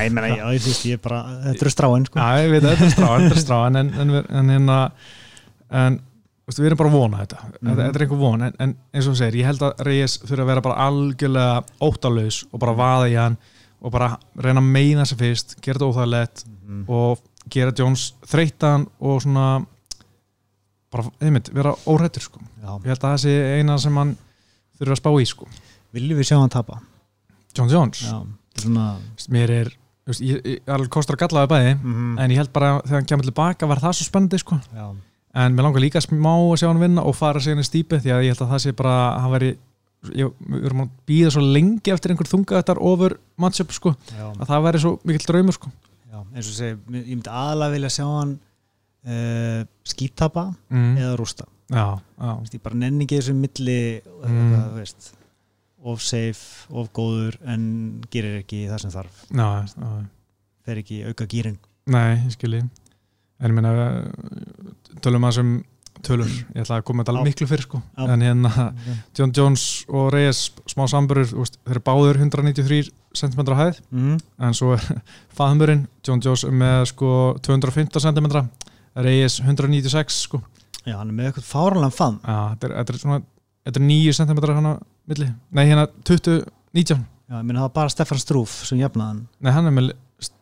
ég 0.00 0.12
meina, 0.12 0.30
já, 0.32 0.46
ég 0.56 0.62
finnst 0.64 0.86
ég 0.88 1.02
bara 1.04 1.20
þetta 1.44 1.62
eru 1.66 1.72
stráin 1.74 2.06
sko. 2.08 2.18
Já, 2.18 2.42
ég 2.46 2.50
veit 2.54 2.64
að 2.64 2.72
þetta 2.72 2.86
er 2.88 2.94
stráðan, 2.96 3.26
þetta 3.26 3.36
er 3.36 3.44
stráðan 3.44 3.80
en, 3.82 3.90
en, 4.02 4.14
en 4.40 4.50
hérna 4.54 4.78
en 5.70 5.98
veistu, 6.46 6.62
við 6.64 6.70
erum 6.70 6.80
bara 6.80 6.90
að 6.90 6.96
vona 6.96 7.20
þetta. 7.24 7.42
Þetta, 7.44 7.60
Mhm. 7.66 7.76
þetta 7.82 8.00
er 8.00 8.04
einhver 8.06 8.22
von, 8.24 8.42
en, 8.48 8.56
en 8.58 8.74
eins 8.94 9.06
og 9.06 9.12
þú 9.12 9.20
segir 9.20 9.38
ég 9.42 9.50
held 9.50 9.62
að 9.68 9.84
Reyes 9.90 10.16
þurfa 10.24 10.42
að 10.46 10.50
vera 10.54 10.64
bara 10.66 10.88
algjörlega 10.88 11.64
óttalaus 11.90 12.40
og 12.52 12.60
bara 12.64 12.76
vaða 12.80 13.08
í 13.12 13.16
hann 13.20 13.36
og 13.80 13.92
bara 13.92 14.12
reyna 14.40 14.62
að 14.62 14.70
meina 14.76 15.06
sig 15.06 15.18
fyrst 15.20 15.56
gera 15.60 15.78
þetta 15.78 15.88
óþægilegt 15.90 16.44
mm. 16.48 16.84
og 16.88 17.24
gera 17.52 17.74
Jones 17.76 18.08
þreytan 18.26 18.86
og 18.98 19.22
svona 19.22 19.46
bara, 20.92 21.06
einmitt, 21.20 21.50
vera 21.54 21.74
óhrættur 21.86 22.24
sko. 22.24 22.40
já. 22.40 22.70
ég 22.72 22.90
held 22.90 23.00
að 23.00 23.08
það 23.08 23.22
sé 23.24 23.34
eina 23.58 23.78
sem 23.82 23.98
hann 24.00 24.14
þurfa 24.78 24.96
að 24.96 25.02
spá 25.02 25.10
í 25.20 25.26
sko. 25.28 25.48
viljum 25.96 26.20
við 26.20 26.30
sjá 26.30 26.38
hann 26.38 26.52
tapa 26.52 26.80
John 27.56 27.72
Jones, 27.72 28.04
já, 28.04 28.20
svona 28.60 28.86
mér 29.32 29.52
er 29.62 29.72
ég, 30.12 30.20
ég, 30.20 30.60
ég 30.60 30.88
kostar 30.92 31.16
að 31.16 31.26
gallaði 31.26 31.52
bæði 31.52 31.74
mm. 31.76 32.16
en 32.22 32.34
ég 32.34 32.42
held 32.42 32.52
bara 32.54 32.78
þegar 32.84 33.00
hann 33.00 33.10
kemur 33.12 33.28
tilbaka 33.28 33.68
var 33.70 33.82
það 33.84 33.98
svo 33.98 34.08
spennandi 34.08 34.42
sko 34.42 34.58
já, 34.64 34.90
en 35.36 35.56
mér 35.56 35.68
langar 35.68 35.84
líka 35.84 36.02
smá 36.04 36.32
að 36.34 36.58
sjá 36.62 36.68
hann 36.70 36.82
vinna 36.82 37.06
og 37.06 37.16
fara 37.16 37.42
sig 37.42 37.56
inn 37.56 37.64
í 37.64 37.66
stýpi 37.66 38.00
því 38.02 38.14
að 38.14 38.26
ég 38.26 38.34
held 38.34 38.44
að 38.46 38.52
það 38.54 38.64
sé 38.64 38.76
bara 38.76 38.96
að 39.06 39.24
hann 39.24 39.36
veri 39.36 39.54
ég, 40.14 40.30
við 40.46 40.68
erum 40.70 40.84
að 40.84 40.94
býða 41.10 41.32
svo 41.34 41.42
lengi 41.44 41.92
eftir 41.94 42.12
einhver 42.12 42.30
þunga 42.30 42.60
þetta 42.60 42.76
over 42.90 43.16
matchup 43.42 43.74
sko. 43.74 43.94
Já. 44.12 44.26
að 44.30 44.46
það 44.52 44.64
veri 44.68 44.82
svo 44.84 44.94
mikill 45.02 45.28
draumur 45.30 45.58
sko. 45.58 45.72
Já, 46.12 46.18
eins 46.22 46.50
og 46.50 46.56
segi, 46.56 46.78
ég 46.96 47.12
myndi 47.12 47.32
aðalega 47.32 47.74
vilja 47.76 47.92
sjá 47.96 48.06
hann 48.06 48.34
uh, 48.36 49.60
skítapa 49.86 50.48
mm. 50.70 50.96
eða 51.02 51.14
rústa. 51.20 51.48
Já, 51.72 51.86
ég 52.52 52.62
bara 52.62 52.78
nenni 52.78 53.06
ekki 53.06 53.20
þessu 53.20 53.36
milli 53.36 53.80
Mm. 54.26 54.52
þú 54.54 54.76
veist 54.80 55.12
of 55.86 56.02
safe, 56.02 56.66
of 56.70 56.88
góður 56.96 57.36
en 57.46 57.64
gerir 58.10 58.40
ekki 58.40 58.64
það 58.70 58.80
sem 58.82 58.94
þarf. 58.94 59.24
Fer 60.66 60.80
ekki 60.82 61.04
auka 61.06 61.26
gýrin 61.30 61.58
nei, 61.86 62.18
ég 62.24 62.34
skilji 62.34 62.62
en 62.64 63.52
ég 63.52 63.54
meina 63.54 63.72
tölum 65.04 65.26
að 65.28 65.36
sem 65.38 65.50
tölur, 66.04 66.28
ég 66.54 66.62
ætla 66.64 66.78
að 66.80 66.84
koma 66.88 67.02
þetta 67.04 67.12
Já. 67.12 67.16
alveg 67.16 67.30
miklu 67.30 67.48
fyrir 67.50 67.64
sko. 67.66 67.80
Já. 67.96 68.06
en 68.12 68.24
hérna 68.26 68.66
John 69.16 69.32
Jones 69.36 69.64
og 69.88 70.10
Reyes 70.12 70.40
smá 70.68 70.84
samburur, 70.90 71.28
þeir 71.30 71.76
eru 71.76 71.82
báður 71.86 72.20
193 72.20 72.90
cm 73.16 73.40
á 73.48 73.56
hæð. 73.62 73.80
Mm. 73.90 74.18
en 74.48 74.56
svo 74.58 74.74
er 74.76 74.84
faðmurinn 75.38 75.86
John 76.06 76.20
Jones 76.24 76.44
með 76.50 76.84
sko 76.92 77.10
215 77.46 78.04
cm 78.04 78.28
Reyes 78.96 79.40
196 79.44 80.20
sko. 80.26 80.42
Já, 80.86 80.96
hann 81.00 81.10
er 81.10 81.16
með 81.16 81.30
eitthvað 81.32 81.48
fáralega 81.50 81.92
fann 81.92 82.20
Já, 82.22 82.36
þetta 82.54 82.68
er, 82.68 82.76
þetta 82.80 82.94
er 82.94 83.00
svona 83.02 83.20
þetta 83.66 83.80
er 83.82 83.86
9 83.90 84.16
cm 84.20 84.40
hana 84.56 84.72
milli. 85.10 85.28
Nei 85.56 85.64
hérna 85.66 85.86
20, 86.06 86.42
19 86.76 87.04
já, 87.26 87.36
ég 87.40 87.44
minna 87.46 87.64
það 87.64 87.68
var 87.68 87.76
bara 87.80 87.92
Stefan 87.92 88.20
Strúf 88.22 88.60
sem 88.68 88.78
jafnaði 88.80 89.08
hann. 89.10 89.22
Nei 89.42 89.52
hann 89.56 89.66
er 89.70 89.74
með, 89.74 89.90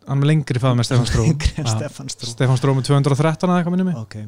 hann 0.04 0.18
er 0.18 0.20
með 0.20 0.30
lengri 0.30 0.60
faðum 0.62 0.80
með. 0.82 0.90
Stefan 0.90 2.10
Strúf 2.12 2.34
Stefán 2.34 2.60
Stró 2.60 2.74
með 2.76 2.90
213 2.90 3.48
eða 3.48 3.62
eitthvað 3.62 3.76
minni 3.76 3.88
mig. 3.88 3.96
Ok, 4.02 4.18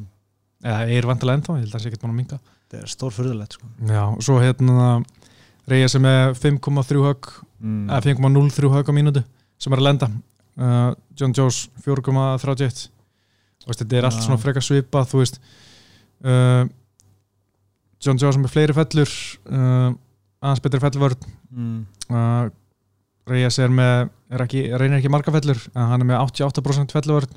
eða 0.67 0.97
er 0.97 1.07
vantilega 1.09 1.39
ennþá, 1.39 1.57
ég 1.57 1.65
held 1.65 1.71
að 1.71 1.77
það 1.77 1.83
sé 1.83 1.91
ekkert 1.91 2.03
búin 2.03 2.13
að 2.13 2.19
minga 2.21 2.39
þetta 2.67 2.83
er 2.83 2.91
stór 2.91 3.15
fyrðulegt 3.15 3.55
sko. 3.55 3.69
Já, 3.87 4.03
og 4.11 4.23
svo 4.25 4.37
hérna 4.43 4.87
Reyes 5.67 5.95
er 5.95 6.03
með 6.03 6.33
5,3 6.39 7.03
högg 7.03 7.29
mm. 7.59 7.85
eða 7.87 8.01
5,03 8.07 8.71
högg 8.75 8.91
á 8.91 8.93
mínútu 8.95 9.23
sem 9.59 9.73
er 9.73 9.81
að 9.81 9.87
lenda 9.87 10.09
uh, 10.11 10.91
John 11.17 11.35
Jones 11.35 11.63
4,31 11.85 12.87
og 13.67 13.71
veist, 13.71 13.81
þetta 13.81 13.97
er 13.99 14.07
allt 14.07 14.19
Já. 14.19 14.25
svona 14.27 14.41
frekar 14.41 14.65
svipað 14.65 15.09
þú 15.11 15.23
veist 15.23 15.41
uh, 16.27 16.63
John 18.03 18.19
Jones 18.21 18.39
með 18.39 18.53
fleiri 18.53 18.77
fellur 18.77 19.11
uh, 19.49 19.89
aðeins 20.43 20.63
betri 20.63 20.83
fellvörð 20.83 21.27
mm. 21.51 21.81
uh, 22.11 22.47
Reyes 23.27 23.59
er 23.59 23.73
með 23.73 24.07
er 24.31 24.43
ekki, 24.43 24.67
reynir 24.75 24.99
ekki 24.99 25.11
marga 25.11 25.33
fellur 25.35 25.59
en 25.73 25.91
hann 25.93 26.03
er 26.03 26.11
með 26.11 26.23
88% 26.29 26.95
fellvörð 26.95 27.35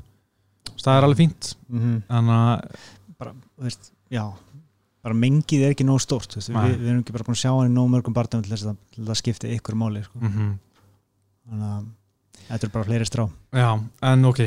það 0.81 0.97
er 0.97 1.05
alveg 1.07 1.23
fínt 1.23 1.53
Mm 1.71 2.01
þannig 2.09 2.35
að 2.35 2.89
bara, 3.21 3.35
veist, 3.61 3.93
já 4.11 4.25
bara 5.01 5.17
mengið 5.17 5.63
er 5.65 5.73
ekki 5.73 5.85
nóg 5.87 6.01
stórt 6.03 6.35
við, 6.37 6.51
við 6.51 6.89
erum 6.91 6.99
ekki 7.01 7.13
bara 7.15 7.25
búin 7.25 7.37
að 7.37 7.41
sjá 7.41 7.51
hann 7.53 7.71
í 7.71 7.73
nóg 7.73 7.87
mörgum 7.89 8.13
barndum 8.17 8.43
til 8.45 8.53
þess 8.53 8.67
að, 8.69 8.83
að 9.07 9.17
skipta 9.17 9.49
ykkur 9.55 9.77
máli 9.79 10.03
sko. 10.05 10.21
mm 10.21 10.51
þannig 11.51 11.71
að 11.71 11.87
þetta 12.47 12.67
er 12.67 12.73
bara 12.73 12.87
fleiri 12.87 13.07
strá. 13.07 13.23
Já, 13.55 13.69
en 14.11 14.27
ok 14.29 14.43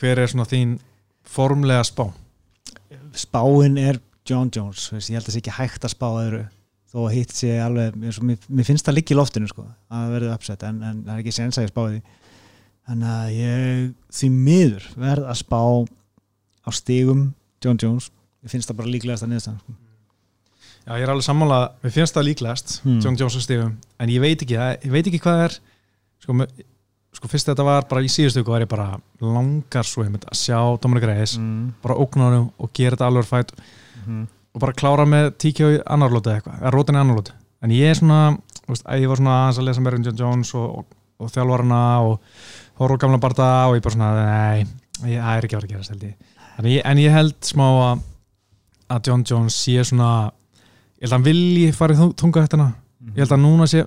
hver 0.00 0.22
er 0.22 0.30
svona 0.32 0.48
þín 0.48 0.78
formlega 1.28 1.84
spá? 1.86 2.06
Spáin 3.16 3.76
er 3.80 4.00
John 4.26 4.50
Jones 4.54 4.88
veist, 4.92 5.10
ég 5.10 5.18
held 5.18 5.26
að 5.26 5.30
það 5.30 5.36
sé 5.36 5.42
ekki 5.42 5.56
hægt 5.58 5.86
að 5.86 5.94
spá 5.94 6.06
öðru 6.08 6.44
þó 6.90 6.96
að 7.04 7.14
hitt 7.14 7.34
sé 7.36 7.52
alveg 7.62 7.98
mér, 8.00 8.16
mér 8.48 8.66
finnst 8.66 8.86
það 8.86 8.96
líka 8.96 9.14
í 9.14 9.18
loftinu 9.18 9.50
sko, 9.50 9.66
að 9.90 10.00
það 10.00 10.14
verði 10.16 10.32
uppsett 10.34 10.64
en, 10.66 10.80
en 10.82 11.02
það 11.04 11.12
er 11.14 11.22
ekki 11.22 11.34
séns 11.36 11.58
að 11.60 11.66
ég 11.66 11.72
spáði 11.74 11.98
því. 11.98 12.16
Þannig 12.90 13.12
að 13.14 13.34
ég 13.36 13.84
því 14.18 14.30
miður 14.34 14.88
verð 15.04 15.28
að 15.30 15.38
spá 15.44 15.60
á 16.66 16.70
stigum 16.74 17.22
John 17.64 17.78
Jones 17.82 18.10
ég 18.44 18.52
finnst 18.54 18.70
það 18.70 18.78
bara 18.80 18.92
líklegast 18.94 19.26
að 19.26 19.32
niðurstaðan 19.34 19.60
sko. 19.60 19.74
Já, 20.80 20.92
ég 20.96 21.04
er 21.04 21.10
alveg 21.12 21.26
sammálað, 21.26 21.64
mér 21.84 21.92
finnst 21.94 22.16
það 22.16 22.26
líklegast 22.30 22.76
Hmm. 22.84 23.00
John 23.04 23.16
Jones 23.20 23.36
á 23.36 23.40
stigum, 23.44 23.74
en 24.00 24.08
ég 24.08 24.20
veit 24.22 24.42
ekki 24.46 24.56
ég 24.56 24.90
veit 24.94 25.06
ekki 25.06 25.20
hvað 25.20 25.42
er 25.44 25.56
sko, 26.24 26.36
sko 27.18 27.28
fyrst 27.28 27.50
þetta 27.50 27.66
var 27.66 27.84
bara 27.90 28.00
í 28.06 28.08
síðustu 28.08 28.44
var 28.48 28.64
ég 28.64 28.70
bara 28.70 28.98
langar 29.20 29.84
svo 29.84 30.04
að 30.06 30.38
sjá 30.40 30.56
Dominic 30.80 31.04
Reyes, 31.04 31.36
mm. 31.38 31.74
bara 31.82 31.98
ógna 32.00 32.30
honum 32.30 32.50
og 32.58 32.72
gera 32.72 32.96
þetta 32.96 33.10
alveg 33.12 33.28
fætt 33.28 33.52
Mm. 34.00 34.22
og 34.54 34.60
bara 34.62 34.72
klára 34.72 35.04
með 35.04 35.26
tíkjá 35.36 35.66
í 35.76 35.82
annar 35.84 36.08
lóti 36.08 36.32
eitthvað, 36.32 36.56
eða 36.62 36.70
rótin 36.72 36.96
í 36.96 37.00
annar 37.02 37.18
lóti 37.18 37.32
en 37.60 37.70
ég 37.70 37.90
er 37.90 37.98
svona, 37.98 38.38
veist, 38.66 38.86
ég 38.96 39.08
var 39.10 39.20
svona 39.20 39.34
aðeins 39.42 39.58
að 39.60 39.66
lesa 39.68 39.82
meira 39.84 39.98
um 40.00 40.04
John 40.06 40.16
Jones 40.16 40.54
og, 40.56 40.78
og, 40.80 40.86
og 41.20 41.28
þjálfarana 41.34 41.80
og 42.08 42.20
horfa 42.80 42.96
á 42.96 43.02
gamla 43.04 43.20
barða 43.20 43.50
og 43.68 43.76
ég 43.76 43.84
bara 43.84 43.92
svona, 43.98 44.08
nei, 44.24 44.64
það 45.04 45.36
er 45.36 45.44
ekki 45.50 45.58
að 45.58 45.60
vera 45.60 45.68
að 45.68 45.74
gera 45.74 46.16
ég. 46.66 46.66
En, 46.66 46.70
ég, 46.70 46.82
en 46.84 47.00
ég 47.02 47.14
held 47.14 47.36
smá 47.46 47.66
að, 47.68 48.04
að 48.90 49.10
John 49.10 49.24
Jones 49.26 49.56
sé 49.56 49.84
svona 49.86 50.10
ég 51.00 51.06
held 51.06 51.12
að 51.12 51.16
hann 51.18 51.28
vilji 51.28 51.70
fara 51.76 51.96
í 51.96 52.00
þunga 52.20 52.44
þetta 52.46 52.68
ég 53.14 53.22
held 53.22 53.32
að 53.36 53.42
núna 53.44 53.68
sé 53.70 53.84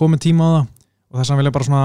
komið 0.00 0.24
tíma 0.28 0.46
á 0.48 0.50
það 0.50 0.62
og 1.10 1.18
þess 1.18 1.26
að 1.26 1.32
hann 1.34 1.40
vilja 1.42 1.54
bara 1.56 1.68
svona 1.68 1.84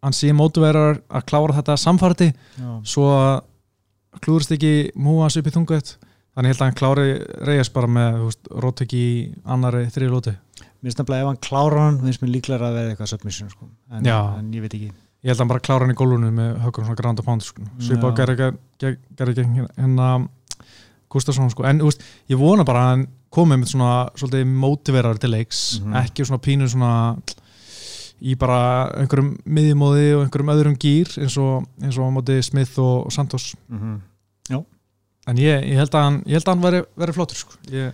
hann 0.00 0.16
sé 0.16 0.34
mótuverar 0.36 1.00
að 1.08 1.26
klára 1.28 1.56
þetta 1.60 1.76
samfarti. 1.80 2.30
Já. 2.56 2.70
svo 2.88 3.08
að 3.14 4.20
klúðurst 4.24 4.54
ekki 4.56 4.72
múa 4.98 5.26
hans 5.26 5.36
upp 5.38 5.48
í 5.48 5.54
þungaðið 5.54 5.90
þannig 6.34 6.50
ég 6.50 6.54
held 6.54 6.62
að 6.62 6.68
hann 6.68 6.78
klári 6.80 7.08
reyjast 7.46 7.74
bara 7.74 7.90
með 7.90 8.22
rótök 8.64 8.94
í 8.96 9.06
annari 9.44 9.86
þriði 9.92 10.10
lóti 10.14 10.34
Mér 10.80 10.88
finnst 10.88 11.00
nefnilega 11.02 11.22
ef 11.22 11.28
hann 11.28 11.40
klárar 11.44 11.82
hann 11.84 12.00
finnst 12.00 12.22
mér 12.24 12.32
líklega 12.32 12.64
að 12.64 12.76
verða 12.78 12.92
eitthvað 12.94 13.10
submission 13.12 13.50
sko. 13.52 13.68
en, 13.92 14.06
en 14.08 14.52
ég 14.54 14.64
veit 14.64 14.74
ekki. 14.74 14.88
Ég 15.20 15.28
held 15.28 15.36
að 15.36 15.42
hann 15.42 15.50
bara 15.52 15.64
klára 15.66 15.84
hann 15.84 15.92
í 15.92 15.98
gólunum 15.98 16.38
með 16.40 16.54
högum 16.64 16.86
svona 16.86 17.00
granda 17.00 17.24
Já. 18.80 18.96
gerði 19.16 19.34
gerði 19.34 19.66
hérna 19.76 20.28
Gustafsson 21.10 21.50
sko. 21.50 21.64
en 21.66 21.80
úst, 21.82 22.02
ég 22.30 22.38
vona 22.38 22.64
bara 22.64 22.78
að 22.84 22.90
hann 22.94 23.06
komið 23.34 23.60
með 23.62 23.70
svona 23.72 24.10
svolítið 24.18 24.46
mótiverar 24.62 25.18
til 25.18 25.30
leiks 25.30 25.80
Mhm. 25.80 25.94
ekki 26.04 26.24
svona 26.26 26.40
pínu 26.42 26.68
svona 26.68 27.22
í 28.20 28.36
bara 28.36 28.90
einhverjum 29.00 29.36
miðjumóði 29.46 30.14
og 30.16 30.24
einhverjum 30.26 30.52
öðrum 30.54 30.76
gýr 30.78 31.08
eins 31.22 31.36
og, 31.40 31.64
eins 31.82 31.96
og 31.98 32.04
á 32.04 32.10
móti 32.12 32.42
Smith 32.44 32.78
og 32.78 33.10
Santos 33.12 33.54
mm 33.68 33.78
-hmm. 33.78 34.64
en 35.26 35.36
ég, 35.36 35.62
ég 35.64 35.76
held 35.76 35.94
að 35.94 36.02
hann, 36.02 36.22
ég 36.26 36.32
held 36.32 36.44
að 36.48 36.54
hann 36.54 36.62
veri, 36.62 36.82
veri 36.96 37.12
flottur 37.12 37.36
sko. 37.36 37.52
ég, 37.70 37.92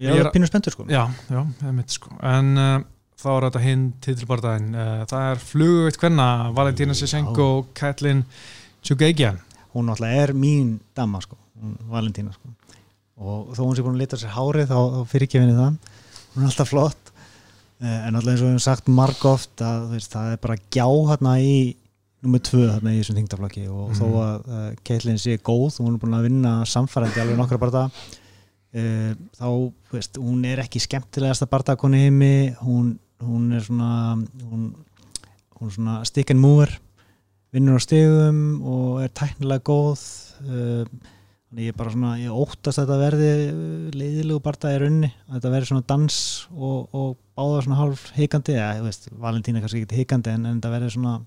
Ég 0.00 0.14
Ég 0.14 0.20
er 0.24 0.30
pínu 0.32 0.46
spenntur 0.46 0.72
sko. 0.72 0.84
Já, 0.88 1.10
já, 1.28 1.46
það 1.60 1.68
er 1.68 1.72
mitt 1.72 1.90
sko 1.90 2.10
En 2.22 2.56
uh, 2.58 2.80
þá 3.20 3.26
er 3.36 3.42
þetta 3.50 3.60
hinn 3.60 3.92
titilbardaðin 4.00 4.74
uh, 4.74 5.04
Það 5.04 5.30
er 5.30 5.36
fluguveitt 5.36 5.98
hvenna 6.00 6.52
Valentína 6.56 6.94
Sisenko 6.94 7.58
og 7.58 7.66
Kætlin 7.74 8.24
Tjúgeigjan 8.82 9.38
Hún 9.74 9.86
náttúrulega 9.90 10.24
er 10.26 10.32
mín 10.34 10.78
dama 10.96 11.20
sko. 11.22 11.36
Valentína 11.90 12.32
sko. 12.32 12.48
og 13.20 13.50
þó 13.52 13.58
hún 13.66 13.74
sé 13.76 13.82
búin 13.84 13.98
að 13.98 14.00
lita 14.00 14.16
sér 14.16 14.30
hárið 14.32 14.70
þá, 14.70 14.78
þá 14.94 15.00
fyrir 15.10 15.26
ekki 15.26 15.40
vinni 15.42 15.52
það 15.58 15.74
hún 16.32 16.40
er 16.40 16.46
alltaf 16.48 16.70
flott 16.70 17.10
eh, 17.82 18.06
en 18.06 18.16
alltaf 18.16 18.30
eins 18.32 18.40
og 18.40 18.46
við 18.46 18.52
hefum 18.54 18.62
sagt 18.64 18.88
margóft 18.88 19.60
að 19.66 19.82
þú 19.90 19.98
veist, 19.98 20.14
það 20.14 20.30
er 20.32 20.40
bara 20.40 20.56
gjá 20.72 20.86
hérna 21.10 21.34
í 21.44 21.50
nummið 22.24 22.42
tvö 22.48 22.62
hérna 22.70 22.94
í 22.94 23.02
þessum 23.02 23.18
þingtaflokki 23.20 23.66
og 23.68 23.90
Mhm. 23.90 23.98
þó 24.00 24.06
að 24.24 24.48
uh, 24.48 24.70
Caitlin 24.88 25.20
sé 25.20 25.36
góð 25.36 25.76
hún 25.84 25.94
er 25.94 26.00
búin 26.00 26.16
að 26.16 26.26
vinna 26.30 26.54
samfærandi 26.64 27.20
alveg 27.20 27.36
nokkra 27.42 27.60
barða 27.60 27.84
uh, 27.90 29.12
þá, 29.36 29.48
veist, 29.92 30.16
hún 30.16 30.44
er 30.48 30.64
ekki 30.64 30.80
skemmtilegasta 30.80 31.48
bardakonni 31.52 32.06
heimi 32.06 32.32
hún, 32.64 32.94
hún 33.20 33.52
er 33.52 33.68
svona 33.68 34.16
hún, 34.48 34.70
hún 35.60 35.68
er 35.68 35.76
svona 35.76 35.98
stick 36.08 36.32
and 36.32 36.40
mover 36.40 36.72
vinnur 37.54 37.78
á 37.78 37.82
stegum 37.82 38.42
og 38.62 39.00
er 39.04 39.10
tæknilega 39.16 39.64
góð 39.66 40.02
uh, 40.46 40.84
þannig 41.50 41.66
ég 41.66 41.72
er 41.72 41.78
bara 41.80 41.90
svona, 41.94 42.12
ég 42.22 42.30
óttast 42.30 42.78
að 42.78 42.84
þetta 42.84 42.98
verði 43.00 43.30
uh, 43.50 43.88
leiðilegu 43.98 44.42
barða 44.44 44.70
í 44.76 44.78
raunni 44.84 45.10
að 45.26 45.34
þetta 45.38 45.52
verði 45.56 45.70
svona 45.72 45.86
dans 45.90 46.20
og, 46.54 46.78
og 46.94 47.16
báða 47.40 47.64
svona 47.66 47.80
hálf 47.80 48.04
hikandi, 48.14 48.54
eða, 48.54 48.78
þú 48.78 48.86
veist, 48.86 49.10
Valentína 49.26 49.62
kannski 49.64 49.82
ekki 49.84 49.98
hikandi 50.04 50.34
en, 50.36 50.46
en 50.46 50.58
þetta 50.60 50.74
verði 50.76 50.92
svona 50.96 51.18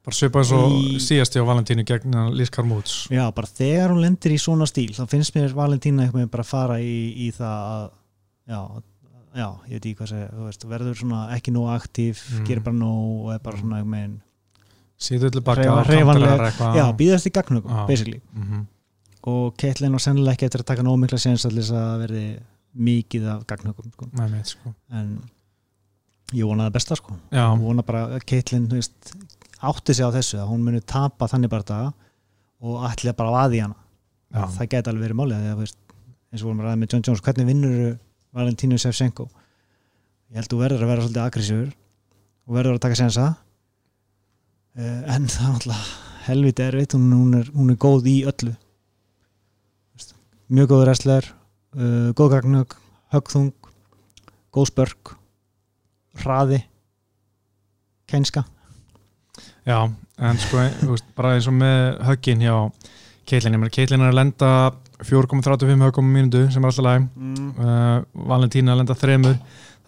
Bara 0.00 0.16
svipa 0.16 0.40
eins 0.40 0.50
og 0.56 0.70
Í- 0.78 1.00
síðasti 1.04 1.42
á 1.42 1.44
Valentínu 1.44 1.82
gegn 1.84 2.14
Lís 2.32 2.48
Karmúts 2.54 2.94
Já, 3.12 3.26
bara 3.36 3.50
þegar 3.50 3.92
hún 3.92 4.00
lendir 4.00 4.32
í 4.32 4.38
svona 4.40 4.64
stíl 4.70 4.94
þá 4.96 5.02
finnst 5.12 5.34
mér 5.36 5.52
Valentína 5.58 6.06
eitthvað 6.06 6.22
með 6.22 6.30
bara 6.32 6.46
fara 6.48 6.78
í, 6.80 6.94
í 7.26 7.28
það 7.36 7.66
að 7.74 7.84
já, 8.54 8.60
já, 9.42 9.48
ég 9.68 9.74
veit 9.74 9.84
ekki 9.90 9.98
hvað 9.98 10.12
segja 10.14 10.30
þú 10.38 10.46
veist, 10.46 10.64
verður 10.72 10.96
svona 11.02 11.20
ekki 11.36 11.52
nóg 11.58 11.68
aktív 11.74 12.22
Mm. 12.30 12.46
gerir 12.48 12.64
bara 12.64 12.78
nóg 12.80 13.26
og 13.26 13.34
er 13.34 13.42
bara 13.44 13.60
svona 13.60 13.82
eitthvað 13.82 13.92
með 13.98 14.08
Síðu 14.08 14.29
hreyfanleg- 15.88 16.28
kantilegar 16.28 16.46
eitthvað 16.50 16.76
já, 16.80 16.84
býðast 17.00 17.26
í 17.26 17.32
Já. 17.70 17.86
basically 17.88 18.20
Mhm. 18.34 18.66
og 19.30 19.56
Caitlin 19.56 19.94
og 19.94 20.00
sennilega 20.00 20.36
ekki 20.36 20.46
eftir 20.48 20.60
að 20.62 20.66
taka 20.70 20.82
nóg 20.82 20.98
mikla 21.00 21.18
séns 21.18 21.44
að 21.48 21.52
að 21.76 22.00
verði 22.06 22.24
mikið 22.76 23.24
af 23.34 23.46
gagnugum 23.46 23.90
sko. 23.92 24.06
Sko. 24.44 24.74
en 24.92 25.22
ég 26.32 26.44
vona 26.46 26.68
það 26.68 26.72
besta 26.76 26.96
sko 26.96 27.16
ég 27.58 27.64
vona 27.64 27.82
bara 27.82 28.06
að 28.06 28.24
veist, 28.70 29.14
átti 29.62 29.94
sig 29.94 30.04
á 30.06 30.10
þessu 30.14 30.38
að 30.38 30.48
hún 30.52 30.62
muni 30.62 30.80
tapa 30.80 31.26
þannig 31.26 31.50
bara 31.50 31.62
það 31.62 31.92
og 32.62 32.84
ætla 32.90 33.16
bara 33.16 33.30
að 33.30 33.40
aði 33.50 33.60
hana 33.62 33.74
já, 34.32 34.46
það 34.56 34.68
geti 34.70 34.90
alveg 34.90 35.04
verið 35.08 35.18
málið 35.20 35.48
eins 36.30 36.42
og 36.42 36.46
vorum 36.46 36.60
að 36.60 36.66
ræða 36.68 36.78
með 36.78 36.92
John 36.92 37.02
Jones 37.08 37.20
hvernig 37.20 37.46
vinnur 37.50 37.98
Valentínu 38.36 38.78
Shevchenko 38.78 39.28
ég 40.30 40.36
held 40.38 40.48
þú 40.52 40.58
verður 40.62 40.82
að 40.84 40.90
vera 40.92 41.02
svolítið 41.02 41.24
aggressífur 41.26 41.72
og 42.46 42.54
verður 42.54 42.76
að 42.78 42.84
taka 42.86 42.94
sensa 43.00 43.36
en 44.80 45.28
það 45.30 45.46
er 45.46 45.54
alltaf 45.54 45.88
helviti 46.26 46.66
erfitt. 46.66 46.96
Hún, 46.96 47.08
hún, 47.12 47.38
er, 47.40 47.50
hún 47.54 47.72
er 47.72 47.78
góð 47.80 48.10
í 48.10 48.16
öllu. 48.30 48.54
Mjög 50.50 50.72
góður 50.72 50.88
wrestler 50.88 51.26
uh, 51.30 52.10
góð 52.18 52.34
gagnug, 52.34 52.76
högþung 53.14 53.52
góð 54.50 54.70
spörk 54.72 55.14
hraði 56.24 56.64
kænska. 58.10 58.42
Já 59.68 59.84
En 60.20 60.36
sko, 60.36 60.60
veist, 60.84 61.06
bara 61.16 61.32
eins 61.36 61.46
og 61.48 61.54
með 61.56 62.00
höggin 62.04 62.42
hjá 62.44 62.54
Keitlin, 63.28 63.54
ég 63.54 63.60
meina 63.62 63.72
Keitlin 63.72 64.02
er 64.04 64.10
að 64.10 64.18
lenda 64.18 64.50
4,35 65.06 65.84
höggum 65.86 66.10
á 66.10 66.12
mínútu 66.12 66.42
sem 66.52 66.60
er 66.60 66.68
alltaf 66.68 66.84
læg 66.84 67.06
mm. 67.06 67.46
uh, 67.56 68.26
Valentína 68.28 68.74
að 68.74 68.82
lenda 68.82 68.96
þremur. 69.00 69.38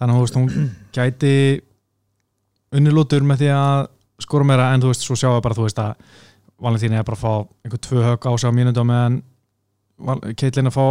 Þannig 0.01 0.23
að 0.23 0.37
hún 0.39 0.71
gæti 0.95 1.33
unnilútur 2.73 3.25
með 3.27 3.43
því 3.43 3.51
að 3.53 3.83
skora 4.19 4.43
meira 4.45 4.73
en 4.73 4.81
þú 4.81 4.91
veist, 4.91 5.01
svo 5.07 5.15
sjáum 5.15 5.37
við 5.39 5.43
bara 5.47 5.55
þú 5.57 5.65
veist 5.67 5.79
að 5.79 5.95
Valentína 6.63 6.99
er 7.01 7.03
bara 7.03 7.17
að 7.17 7.23
fá 7.23 7.33
einhver 7.65 7.79
tvö 7.81 8.03
högg 8.05 8.27
á 8.29 8.31
sig 8.37 8.49
á 8.49 8.53
mínútu 8.55 8.83
meðan 8.87 9.21
Keitlin 10.37 10.67
að 10.69 10.75
fá 10.77 10.85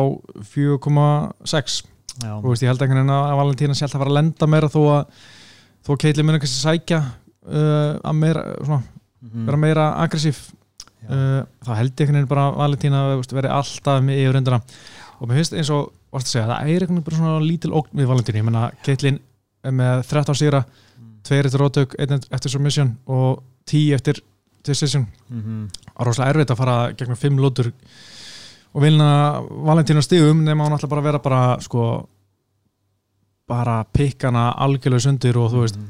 4,6 0.56 1.82
Já, 2.22 2.32
þú 2.42 2.50
veist, 2.52 2.62
ég 2.64 2.68
held 2.68 2.82
einhvern 2.84 3.00
veginn 3.00 3.14
að 3.14 3.36
Valentína 3.40 3.74
sé 3.76 3.86
alltaf 3.86 3.96
að 4.00 4.02
fara 4.04 4.12
að 4.12 4.18
lenda 4.18 4.48
meira 4.52 4.68
þó 4.72 4.80
að 4.92 5.22
þó 5.86 5.90
að 5.94 6.00
Keitlin 6.02 6.26
muni 6.28 6.40
kannski 6.42 6.60
sækja 6.60 6.98
uh, 7.02 7.94
að 8.04 8.18
meira, 8.20 8.42
svona, 8.64 8.82
Mhm. 9.22 9.44
vera 9.46 9.56
meira 9.62 9.82
aggressív. 10.02 10.38
Uh, 11.06 11.44
þá 11.62 11.68
held 11.78 11.92
ég 11.94 12.00
einhvern 12.02 12.16
veginn 12.18 12.28
bara 12.32 12.44
að 12.50 12.56
Valentína 12.58 13.02
þú 13.06 13.18
veist, 13.20 13.34
veri 13.38 13.50
alltaf 13.54 14.00
með 14.02 14.18
yfir 14.24 14.38
unduna 14.40 14.58
og 15.22 15.28
mér 15.30 15.38
finnst 15.38 15.54
eins 15.54 15.70
og, 15.70 15.92
varst 16.12 16.26
að 16.26 16.32
segja, 16.34 16.46
það 16.50 16.62
er 16.62 16.66
einhvern 16.82 16.96
veginn 16.98 17.06
bara 17.06 17.16
svona 17.20 17.46
lítil 17.46 17.70
ógn 17.78 18.00
við 18.02 18.10
Valentínu, 18.10 18.40
ég 18.42 18.46
menna 18.48 18.64
Keitlin 18.82 19.20
með 19.64 20.02
13 20.10 20.34
sigra, 20.42 20.64
Mm. 20.66 20.81
Tveir 21.22 21.46
eftir 21.46 21.60
rótök, 21.60 21.94
einn 21.98 22.20
eftir 22.30 22.50
submission 22.50 22.96
og 23.06 23.42
10 23.66 23.94
eftir 23.94 24.20
decision 24.64 25.06
Mhm. 25.30 25.68
og 25.96 26.06
rosalega 26.06 26.30
erfitt 26.38 26.50
að 26.50 26.56
fara 26.56 26.92
gegnum 26.92 27.16
5 27.16 27.38
lótur 27.38 27.72
og 28.74 28.82
vilna 28.82 29.40
Valentínu 29.42 30.02
stigum 30.02 30.44
nema 30.44 30.64
hún 30.64 30.72
alltaf 30.72 30.90
bara 30.90 31.02
vera 31.02 31.18
bara 31.18 31.60
sko 31.60 32.08
bara 33.48 33.84
pikkana 33.92 34.52
algjörlega 34.56 35.00
sundir 35.00 35.36
og 35.36 35.50
þú 35.52 35.60
veist, 35.64 35.76
Mhm. 35.76 35.88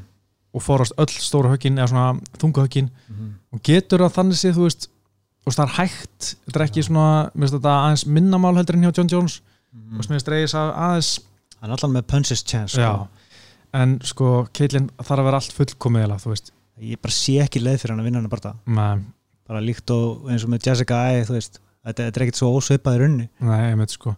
og 0.53 0.61
forast 0.61 0.93
öll 0.97 1.09
stóra 1.09 1.49
höggin 1.55 1.77
eða 1.77 1.87
svona 1.87 2.19
þunga 2.37 2.61
höggin 2.67 2.89
Mhm. 3.09 3.33
og 3.53 3.61
getur 3.63 3.99
það 3.99 4.13
þannig 4.13 4.37
séð, 4.41 4.53
þú 4.55 4.63
veist 4.63 4.87
og 5.45 5.53
það 5.53 5.63
er 5.63 5.73
hægt, 5.77 6.35
þetta 6.47 6.55
er 6.59 6.67
ekki 6.67 6.83
svona 6.83 7.31
mér 7.35 7.39
finnst 7.47 7.53
þetta 7.53 7.83
aðeins 7.83 8.05
minnamál 8.07 8.55
heldur 8.57 8.75
en 8.75 8.81
hjá 8.83 8.97
John 8.97 9.07
Jones 9.09 9.41
Mhm. 9.73 9.99
og 9.99 10.05
mér 10.05 10.07
finnst 10.07 10.27
reyðis 10.27 10.53
að 10.53 10.75
aðeins 10.75 11.19
hann 11.61 11.69
er 11.69 11.73
alltaf 11.75 11.91
með 11.91 12.07
punches 12.07 12.43
chance 12.43 12.77
já, 12.77 12.93
sko. 12.95 13.07
En 13.73 13.97
sko 14.05 14.47
Caitlyn 14.53 14.89
þarf 15.01 15.19
að 15.19 15.27
vera 15.29 15.39
allt 15.41 15.53
fullkomið 15.57 16.05
eða, 16.07 16.17
þú 16.23 16.33
veist. 16.33 16.51
Ég 16.83 17.01
bara 17.01 17.13
sé 17.15 17.35
ekki 17.43 17.61
leið 17.63 17.79
fyrir 17.83 17.93
hann 17.95 18.01
að 18.03 18.07
vinna 18.09 18.21
hann 18.21 18.29
bara. 18.33 18.53
Nei, 18.65 19.03
bara 19.47 19.61
líkt 19.61 19.89
og 19.93 20.29
eins 20.31 20.43
og 20.45 20.49
með 20.53 20.67
Jessica 20.69 20.99
Ai 21.09 21.23
þú 21.27 21.35
veist, 21.37 21.59
þetta, 21.85 22.05
þetta 22.07 22.19
er 22.19 22.25
ekkert 22.27 22.39
svo 22.39 22.51
ósvipað 22.57 22.95
í 22.95 23.01
runni 23.03 23.25
nei, 23.43 23.57
ég 23.69 23.77
veit 23.81 23.91
sko 23.93 24.13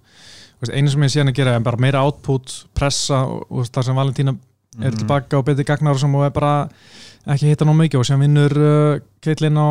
einu 0.72 0.90
sem 0.90 1.04
ég 1.06 1.12
sé 1.14 1.20
hann 1.22 1.30
að 1.30 1.36
gera 1.38 1.56
er 1.60 1.64
bara 1.66 1.78
meira 1.82 2.02
output 2.08 2.54
pressa 2.78 3.20
og, 3.30 3.44
og 3.52 3.68
þar 3.70 3.86
sem 3.90 3.98
Valentína 4.00 4.32
er 4.80 4.92
Mhm. 4.92 4.98
tilbaka 5.02 5.38
og 5.40 5.46
betið 5.48 5.66
gagnar 5.68 5.98
sem 6.00 6.16
og 6.16 6.24
er 6.26 6.32
bara 6.36 6.70
ekki 7.28 7.48
hitta 7.52 7.66
ná 7.68 7.74
mikið 7.76 8.00
og 8.00 8.06
sem 8.08 8.20
vinnur 8.20 8.56
uh, 8.60 9.00
Caitlyn 9.24 9.56
á 9.62 9.68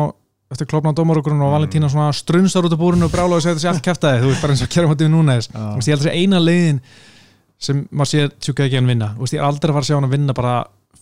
eftir 0.51 0.67
klopna 0.69 0.93
á 0.93 0.97
dómarugurinn 0.97 1.41
og 1.41 1.49
Mm. 1.49 1.55
Valentína 1.57 1.89
svona 1.89 2.11
strunsar 2.13 2.63
út 2.65 2.73
af 2.73 2.79
búrinu 2.79 3.05
og 3.05 3.11
brála 3.11 3.35
og 3.37 3.41
segir 3.41 3.57
þessi 3.57 3.69
allt 3.71 3.83
kæftæði, 3.85 4.21
þú 4.23 4.29
veist 4.31 4.41
bara 4.45 4.53
eins 4.53 4.63
og 4.63 4.69
kera 4.75 4.87
mátið 4.91 5.09
núna 5.11 5.35
þess 5.39 5.49
Þú 5.55 5.75
veist, 5.75 5.87
ég 5.89 5.93
held 5.95 6.01
að 6.01 6.07
þessi 6.09 6.21
eina 6.21 6.39
leiðin 6.39 6.79
sem 7.59 7.85
maður 7.91 8.11
sé 8.11 8.25
tjúka 8.39 8.65
ekki 8.65 8.79
hann 8.79 8.89
vinna. 8.89 9.13
Veist, 9.19 9.35
ég 9.37 9.43
aldrei 9.45 9.71
fara 9.73 9.83
að 9.83 9.89
sjá 9.89 9.97
hann 9.97 10.07
að 10.09 10.15
vinna 10.17 10.35
bara 10.37 10.55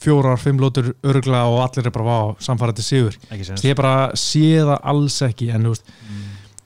fjórar, 0.04 0.39
fimm 0.41 0.60
lótur 0.60 0.91
örgla 1.08 1.45
og 1.49 1.62
allir 1.64 1.88
er 1.88 1.95
bara 1.95 2.06
vá, 2.06 2.36
samfærandi 2.43 2.84
sigur. 2.86 3.18
Ekki 3.30 3.47
veist, 3.49 3.66
ég 3.66 3.78
bara 3.80 4.12
sé 4.20 4.60
það 4.60 4.80
alls 4.93 5.20
ekki 5.26 5.49
en 5.54 5.68
þú 5.68 5.74
veist, 5.76 5.93
mm. 6.10 6.24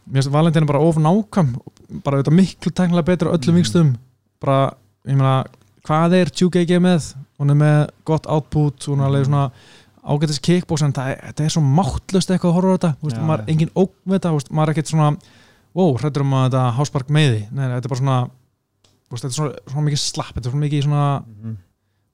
mér 0.07 0.21
finnst 0.21 0.33
Valentín 0.33 0.69
bara 0.69 0.83
of 0.83 0.99
nákvæm 1.01 1.55
bara 2.03 2.19
auðvitað 2.19 2.37
miklu 2.37 2.73
tæknilega 2.73 3.07
betur 3.11 3.31
á 3.31 3.35
öllum 3.37 3.53
Mhm. 3.53 3.59
vikstum 3.61 3.95
bara, 4.41 4.73
ég 5.07 5.15
meina 5.15 5.45
hvað 5.87 6.13
er 6.13 6.29
2GG 6.29 6.79
með, 6.83 7.13
hún 7.39 7.51
er 7.51 7.55
með 7.55 7.89
gott 8.05 8.25
output, 8.27 8.87
hún 8.87 8.99
er 8.99 9.07
alveg 9.07 9.25
svona 9.25 9.51
ágætis 10.07 10.39
kickbox 10.39 10.81
en 10.83 10.93
það 10.93 11.11
er, 11.11 11.21
þetta 11.27 11.43
er 11.45 11.49
svo 11.49 11.61
máttlust 11.61 12.29
eitthvað 12.31 12.51
að 12.51 12.57
horfa 12.57 12.71
á 12.71 12.77
þetta, 12.77 12.91
veist, 13.03 13.21
maður 13.21 13.43
er 13.43 13.51
engin 13.53 13.71
veist, 13.75 14.51
maður 14.51 14.67
er 14.67 14.73
ekkert 14.73 14.91
svona 14.91 15.17
wow, 15.77 15.93
hrættur 15.97 16.23
um 16.23 16.33
að 16.33 16.45
þetta 16.47 16.63
háspark 16.77 17.09
meiði. 17.13 17.41
Nei, 17.51 17.67
þetta 17.69 17.85
er 17.85 17.91
bara 17.91 18.01
svona 18.01 18.29
veist, 19.11 19.23
þetta 19.23 19.33
er 19.33 19.37
svona, 19.39 19.65
svona 19.71 19.85
mikið 19.87 20.01
slapp, 20.03 20.33
þetta 20.35 20.45
er 20.45 20.55
svona 20.55 20.65
mikið 20.65 20.83
svona, 20.87 21.23
Mhm. 21.25 21.57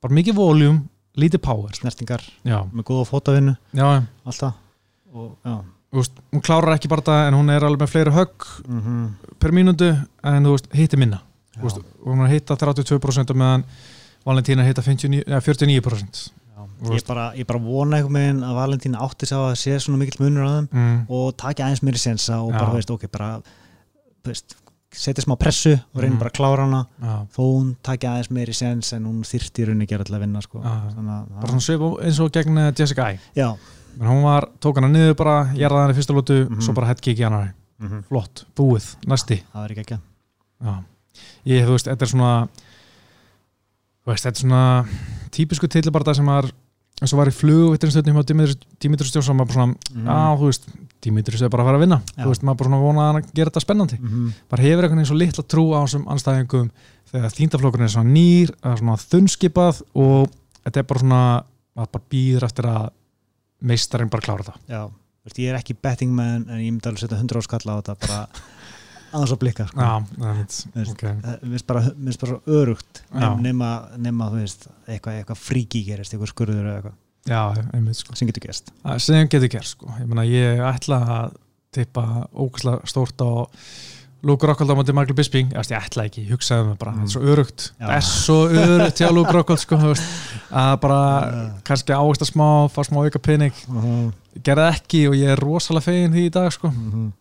bara 0.01 0.13
mikið 0.13 0.35
volume 0.35 0.83
lítið 1.17 1.41
power, 1.41 1.71
snertingar 1.71 2.21
já, 2.43 2.59
með 2.73 2.83
góða 2.83 3.07
fótavinnu 3.07 3.57
alltaf. 4.25 4.53
Og, 5.13 5.37
veist, 5.93 6.13
hún 6.31 6.41
klárar 6.41 6.73
ekki 6.75 6.89
bara 6.89 7.01
þetta 7.01 7.27
en 7.27 7.33
hún 7.33 7.51
er 7.53 7.61
alveg 7.61 7.83
með 7.83 7.93
fleiri 7.93 8.11
högg 8.11 8.47
Mm 8.67 9.15
per 9.39 9.51
mínútu 9.51 10.07
en 10.23 10.43
þú 10.43 10.51
veist, 10.55 10.67
hitti 10.73 10.97
minna. 10.97 11.21
Hún 11.59 12.19
er 12.19 12.29
að 12.29 12.31
hitta 12.31 12.55
32% 12.55 13.29
og 13.29 13.35
meðan 13.35 13.63
Valentína 14.25 14.63
hitta 14.65 14.81
59, 14.81 15.23
eða 15.27 15.41
49% 15.43 16.31
Já. 16.53 16.63
Þú 16.83 16.95
ég 16.95 17.05
bara, 17.07 17.25
ég 17.35 17.47
bara 17.49 17.59
vona 17.59 17.97
einhvern 17.97 18.13
veginn 18.19 18.43
að 18.45 18.57
Valentín 18.59 18.95
átti 18.95 19.27
sá 19.27 19.35
að 19.41 19.55
sé 19.59 19.75
svona 19.81 19.99
mikill 19.99 20.21
munur 20.21 20.45
á 20.45 20.51
þeim 20.53 20.67
mm. 20.71 20.99
og 21.09 21.37
taki 21.41 21.65
aðeins 21.65 21.83
mér 21.83 21.97
í 21.97 22.01
sensa 22.01 22.39
og 22.43 22.53
bara, 22.53 22.73
veist, 22.75 22.93
ok, 22.93 23.07
bara 23.11 23.29
veist, 24.25 24.55
setja 24.93 25.23
smá 25.25 25.35
pressu 25.39 25.73
og 25.73 25.99
reynir 26.01 26.13
Mhm. 26.15 26.19
bara 26.19 26.29
að 26.29 26.37
klára 26.37 26.65
hana. 26.67 26.81
Já, 27.01 27.27
þó 27.35 27.41
hún 27.49 27.75
taki 27.83 28.07
aðeins 28.07 28.31
meir 28.31 28.47
í 28.49 28.53
sens 28.55 28.93
en 28.93 29.05
hún 29.05 29.21
þyrfti 29.23 29.63
í 29.63 29.67
rauninni 29.67 29.87
gera 29.89 30.03
til 30.03 30.15
að 30.15 30.19
vinna 30.21 30.41
sko. 30.41 30.61
Já. 30.61 30.93
þannig 30.95 31.13
að 31.13 31.41
bara 31.41 31.51
svona 31.53 31.61
svip 31.61 32.03
eins 32.05 32.19
og 32.19 32.31
gegn 32.31 32.57
eh, 32.57 32.71
Jessica 32.77 33.11
I 33.13 33.19
já, 33.35 33.57
menn 33.97 34.09
hún 34.09 34.23
var, 34.23 34.49
tók 34.61 34.75
hana 34.75 34.87
niður 34.87 35.15
bara, 35.17 35.45
gerða 35.53 35.81
hana 35.83 35.93
í 35.93 35.97
fyrsta 35.97 36.13
lótu 36.13 36.47
Mhm. 36.49 36.61
svo 36.61 36.73
bara 36.73 36.87
headkick 36.87 37.17
í 37.19 37.23
hana. 37.23 37.53
Mm 37.81 38.03
flott, 38.07 38.45
búið, 38.55 38.95
næsti. 39.05 39.41
Það 39.53 39.65
er 39.65 39.69
ekki 39.75 39.83
ekki. 39.85 39.99
Ég, 41.45 41.65
þú 41.65 41.71
veist, 41.75 41.87
þetta 41.87 42.01
er 42.01 42.07
svona 42.07 42.49
þú 44.03 44.11
veist, 44.11 44.23
þetta 44.25 44.37
er 44.37 44.43
svona 44.43 44.87
típisku 45.31 45.67
tilbarða 45.67 46.15
sem 46.15 46.25
var 46.25 46.49
eins 47.03 47.13
og 47.13 47.19
var 47.19 47.29
í 47.31 47.35
flugvittinstöðnum 47.35 48.17
hjá 48.17 48.55
Dimitri 48.79 49.07
Stjórsson 49.09 49.35
maður 49.37 49.49
bara 49.51 49.59
svona, 49.59 49.75
Mhm. 49.93 50.05
já, 50.07 50.37
þú 50.39 50.47
veist 50.49 50.67
Dimitri 51.03 51.35
er 51.43 51.49
bara 51.51 51.63
að 51.63 51.67
fara 51.67 51.77
að 51.77 51.83
vinna, 51.83 52.01
Já. 52.15 52.23
þú 52.23 52.29
veist, 52.31 52.43
maður 52.47 52.57
bara 52.57 52.69
svona 52.69 52.81
vona 52.83 53.01
að 53.03 53.13
hann 53.13 53.31
gera 53.35 53.49
þetta 53.51 53.65
spennandi. 53.65 53.97
Mm 53.99 54.33
bara 54.49 54.63
hefur 54.63 54.83
einhvern 54.83 54.99
veginn 55.01 55.11
svo 55.11 55.17
litla 55.19 55.43
trú 55.43 55.63
á 55.75 55.79
þessum 55.83 56.05
anstæðingum 56.07 56.69
þegar 57.11 57.35
þýndaflokkurinn 57.37 57.83
er 57.89 57.95
svona 57.95 58.13
nýr 58.13 58.49
svona 58.79 58.95
þunnskipað 59.03 59.81
og 59.95 60.29
þetta 60.65 60.77
er 60.77 60.83
bara 60.83 60.99
svona 60.99 61.43
að 61.75 61.91
bara 61.91 62.03
býður 62.09 62.43
eftir 62.47 62.65
að 62.65 62.89
meistarinn 63.63 64.09
bara 64.09 64.21
klára 64.21 64.43
það. 64.47 64.55
Já, 64.69 64.89
ég 65.39 65.49
er 65.53 65.59
ekki 65.59 65.75
betting 65.81 66.11
man 66.15 66.45
en 66.49 66.59
ég 66.59 66.71
myndi 66.71 66.87
alveg 66.87 66.99
setja 66.99 67.17
100 67.19 67.39
áskalla 67.41 67.75
á 67.75 67.81
þetta 67.81 67.95
bara 68.07 68.27
aðeins 69.13 69.33
að 69.35 69.39
blikka 69.43 69.67
sko. 69.69 69.87
Okay. 70.93 71.13
Mér 71.21 71.53
finnst 71.53 71.67
bara, 71.69 71.83
bara 72.23 72.39
örugt 72.59 73.01
nema, 73.43 73.69
nema 74.01 74.29
eitthvað, 74.33 75.19
eitthvað 75.21 75.39
fríki 75.39 75.83
gerist, 75.87 76.13
eitthvað 76.13 76.33
skurður 76.33 76.65
eða 76.65 76.75
eitthvað 76.81 76.99
Já, 77.23 77.41
einmitt 77.71 77.95
sko 77.95 78.17
sem 78.19 78.27
getur 78.27 78.43
gerst 78.49 78.73
sem 78.99 79.27
getur 79.31 79.47
gert 79.53 79.69
sko 79.69 79.87
Ég 79.95 80.07
meina 80.11 80.25
ég 80.27 80.59
ætla 80.59 80.97
að 81.21 81.37
tippa 81.73 82.03
ógæslega 82.35 82.89
stórt 82.91 83.21
á 83.23 83.31
Luke 84.23 84.47
Rockhold 84.47 84.71
á 84.71 84.75
móti 84.75 84.95
Michael 84.95 85.15
Bisping 85.15 85.53
Ég, 85.55 85.71
ætla 85.77 86.05
ekki, 86.09 86.25
ég 86.27 86.33
hugsaði 86.35 86.67
mig 86.67 86.77
bara, 86.79 86.91
Mm. 86.91 86.99
þetta 86.99 87.07
er 87.07 87.13
svo 87.13 87.31
örugt 87.33 87.63
Já. 87.79 87.85
Það 87.87 87.95
er 87.95 88.05
svo 88.09 88.37
örugt 88.49 88.99
hjá 88.99 89.09
Luke 89.15 89.35
Rockhold 89.35 89.59
sko 89.63 89.79
að 89.83 90.79
bara 90.83 90.99
Já. 91.23 91.39
kannski 91.63 91.95
ávist 91.95 92.21
að 92.23 92.31
smá, 92.33 92.47
fá 92.71 92.81
smá 92.87 92.99
auka 93.03 93.19
pening 93.19 93.53
uh 93.69 93.83
-huh. 93.83 94.13
gerði 94.43 94.67
ekki 94.73 95.07
og 95.07 95.15
ég 95.15 95.31
er 95.31 95.39
rosalega 95.39 95.83
fegin 95.87 96.13
því 96.13 96.27
í 96.27 96.31
dag 96.31 96.51
sko 96.51 96.67
Mhm. 96.67 97.11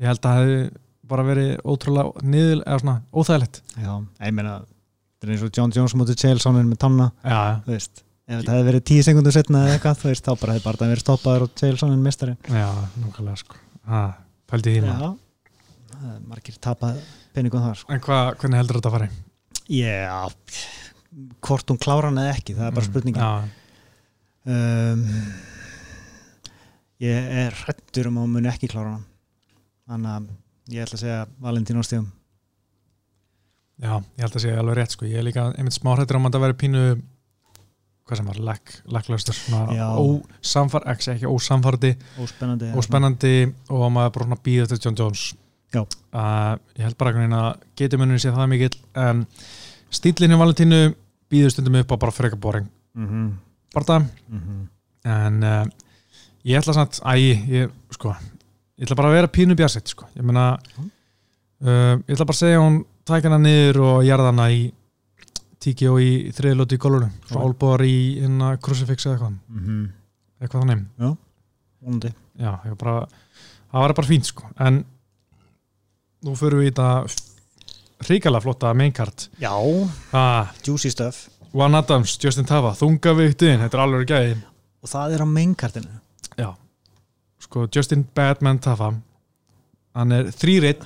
ég 0.00 0.06
held 0.06 0.20
að 0.20 0.30
það 0.30 0.38
hefði 0.40 0.70
bara 1.10 1.24
verið 1.26 1.50
ótrúlega 1.68 2.22
niður, 2.26 2.60
eða 2.64 2.78
svona 2.82 2.96
óþægilegt. 3.12 3.62
Já, 3.76 3.92
ég 4.26 4.36
meina 4.36 4.54
þetta 5.20 5.26
er 5.28 5.32
eins 5.34 5.42
og 5.44 5.56
John 5.58 5.74
Jones 5.76 5.94
mútið 6.00 6.20
Chaelsonin 6.22 6.68
með 6.70 6.78
tanna 6.80 7.10
já, 7.20 7.40
þú 7.66 7.74
veist, 7.74 8.02
ef 8.30 8.38
þetta 8.40 8.54
hefði 8.56 8.68
verið 8.70 8.84
tíu 8.88 9.04
sekundur 9.04 9.34
setna 9.36 9.64
eða 9.66 9.74
eitthvað, 9.76 9.98
þú 10.00 10.08
veist, 10.10 10.24
þá 10.24 10.32
bara 10.40 10.54
hefði 10.56 10.66
bara 10.68 10.88
verið 10.90 11.02
stoppaður 11.04 11.44
og 11.46 11.52
Chaelsonin 11.60 12.04
mistari 12.06 12.36
já, 12.48 12.68
nákvæmlega 13.02 13.42
sko. 13.42 13.58
Ha, 13.90 14.00
pældi 14.48 14.76
því 14.78 14.84
það 14.86 15.04
er 16.00 16.20
margir 16.30 16.56
tapað 16.64 17.00
peningum 17.36 17.66
þar 17.66 17.80
sko. 17.82 17.92
en 17.92 18.02
hva, 18.06 18.20
hvernig 18.40 18.62
heldur 18.62 18.78
þetta 18.80 18.90
að 18.92 18.96
fara? 18.96 19.10
Já, 19.70 20.20
hvort 21.44 21.72
hún 21.74 21.80
klára 21.84 22.08
hann 22.08 22.22
eða 22.22 22.34
ekki, 22.38 22.56
það 22.56 22.70
er 22.70 22.76
bara 22.78 22.88
spurningin 22.88 23.20
já, 23.20 23.30
um, 24.56 25.04
Ég 27.00 27.28
er 27.44 27.54
hrættur 27.62 28.10
um 28.10 28.18
að 28.20 28.26
hún 28.26 28.34
muni 28.36 28.48
ekki 28.50 28.68
klára 28.68 28.90
hann 28.92 29.04
þannig 29.88 30.10
að 30.16 30.26
ég 30.70 30.84
ætla 30.84 30.96
að 30.98 31.04
segja 31.04 31.20
Valentín 31.42 31.80
ástíðum 31.80 32.08
já, 33.80 33.94
ég 33.96 34.24
held 34.24 34.36
að 34.36 34.44
sé 34.44 34.52
alveg 34.56 34.76
rétt 34.78 34.94
sko. 34.94 35.08
Ég 35.08 35.20
er 35.20 35.26
líka 35.26 35.48
einmitt 35.54 35.76
smá 35.76 35.94
hrættur 35.94 36.18
um 36.18 36.28
að 36.28 36.36
það 36.36 36.44
veri 36.46 36.58
pínu 36.60 36.84
hvað 38.10 38.18
sem 38.18 38.30
var, 38.30 38.40
svona 39.38 39.88
ósamfar, 40.02 40.86
ekki, 40.90 41.28
ósamfardi 41.30 41.92
óspennandi 42.18 42.72
óspennandi 42.74 43.34
og 43.70 43.84
að 43.86 43.92
maður 43.94 44.16
bara 44.16 44.38
býða 44.42 44.66
til 44.72 44.80
John 44.82 44.98
Jones. 44.98 45.28
Já. 45.70 45.84
uh, 45.86 46.56
ég 46.74 46.82
held 46.82 46.98
bara 46.98 47.12
að 47.14 47.60
getumunni 47.78 48.18
sé 48.18 48.32
það 48.34 48.50
mikill 48.50 48.74
en 48.98 49.22
stílinni 49.94 50.38
Valentínu 50.40 50.80
býður 51.30 51.54
stundum 51.54 51.78
upp 51.78 51.94
á 51.94 52.02
bara 52.02 52.14
freka 52.14 52.36
boring. 52.36 52.66
Mm 52.98 53.06
-hmm. 53.06 53.30
bara 53.74 53.84
það 53.84 54.08
Mm 54.28 54.40
-hmm. 54.40 54.66
en 55.04 55.42
uh, 55.42 55.66
ég 56.44 56.58
ætla 56.58 56.74
samt 56.74 57.00
æ, 57.04 57.14
ég, 57.46 57.70
sko, 57.90 58.16
ég 58.80 58.86
ætla 58.88 58.96
bara 58.98 59.10
að 59.12 59.16
vera 59.18 59.30
pínu 59.36 59.56
bjarsett, 59.58 59.92
sko, 59.92 60.06
ég 60.16 60.24
meina 60.26 60.44
uh, 60.80 61.96
ég 62.00 62.14
ætla 62.16 62.26
bara 62.26 62.36
að 62.36 62.40
segja 62.42 62.60
hún 62.64 62.80
tæk 63.06 63.26
hana 63.28 63.38
niður 63.42 63.80
og 63.84 64.04
jarða 64.08 64.30
hana 64.32 64.46
í 64.54 64.60
tíki 65.60 65.88
og 65.92 65.98
í 66.00 66.12
þriðlóti 66.32 66.78
í 66.78 66.80
gólunum. 66.80 67.10
Svo 67.28 67.36
Ok. 67.42 67.44
álbúðar 67.50 67.82
í 67.84 67.96
hérna 68.22 68.54
crucifix 68.64 69.04
eða 69.06 69.16
eitthvað, 69.18 69.34
Mm 69.48 69.64
-hmm. 69.66 69.90
eitthvað 70.40 70.62
þannig. 70.64 71.16
Vonandi. 71.82 72.12
Já, 72.40 72.52
ég 72.64 72.76
bara, 72.78 73.06
það 73.72 73.80
var 73.84 73.94
bara 73.94 74.08
fínt, 74.08 74.24
sko. 74.26 74.44
En 74.58 74.84
nú 76.24 76.34
förum 76.36 76.60
við 76.60 76.70
í 76.70 76.72
þetta 76.72 76.88
hrikalega 78.06 78.40
flotta 78.44 78.72
maincard 78.74 79.28
Já, 79.40 79.52
ah, 80.12 80.48
juicy 80.64 80.90
stuff. 80.90 81.28
Juan 81.52 81.74
Adams, 81.74 82.16
Justin 82.22 82.46
Tava, 82.46 82.72
þungavíktin 82.78 83.60
þetta 83.64 83.74
er 83.76 83.82
alveg 83.84 84.06
gæði 84.08 84.36
og 84.80 84.88
það 84.88 85.14
er 85.16 85.20
á 85.20 85.26
mainkartinu 85.26 85.90
Já, 86.38 86.54
sko 87.50 87.66
Justin 87.74 88.04
Badman 88.14 88.60
Tafa 88.62 88.92
hann 89.98 90.14
er 90.14 90.30
þrýreitt 90.30 90.84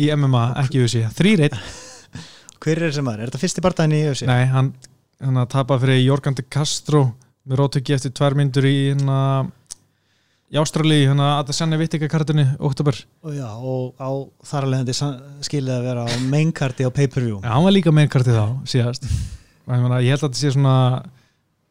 í 0.00 0.08
MMA, 0.10 0.42
ekki 0.64 0.82
UFC, 0.82 1.04
þrýreitt 1.14 1.54
Hver 2.60 2.82
er 2.84 2.92
sem 2.92 3.06
maður? 3.06 3.22
Er 3.22 3.30
þetta 3.30 3.40
fyrsti 3.40 3.62
barndaginn 3.64 3.94
í 3.96 4.02
össi? 4.10 4.26
nei, 4.28 4.42
hann, 4.50 4.72
hann 5.22 5.38
að 5.40 5.52
tapa 5.54 5.78
fyrir 5.80 6.02
Jorgan 6.02 6.36
de 6.36 6.44
Castro 6.50 7.06
með 7.46 7.62
rótöki 7.62 7.94
eftir 7.96 8.12
tvær 8.18 8.34
myndur 8.36 8.66
í 8.68 8.74
hérna 8.90 9.20
í 10.50 10.58
Ástrali, 10.58 11.04
hérna 11.06 11.36
að 11.38 11.52
það 11.52 11.58
senni 11.60 11.78
vittingakartinu, 11.78 12.44
oktober, 12.66 12.96
Og 13.22 13.36
já, 13.38 13.46
og 13.54 14.02
á 14.02 14.10
þar 14.50 14.66
alveg 14.66 14.88
þetta 14.90 15.10
skilið 15.46 15.76
að 15.76 15.86
vera 15.86 16.04
á 16.04 16.08
mainkarti 16.32 16.88
á 16.88 16.90
pay-per-view 16.90 17.38
já, 17.38 17.52
hann 17.54 17.68
var 17.68 17.76
líka 17.76 17.94
með 17.94 18.10
kartið 18.16 18.40
þá, 18.40 18.46
síðast 18.74 19.06
ég, 19.06 19.70
meina, 19.70 20.02
ég 20.02 20.16
held 20.16 20.24
að 20.24 20.26
þetta 20.26 20.42
sé 20.42 20.52
svona 20.56 20.74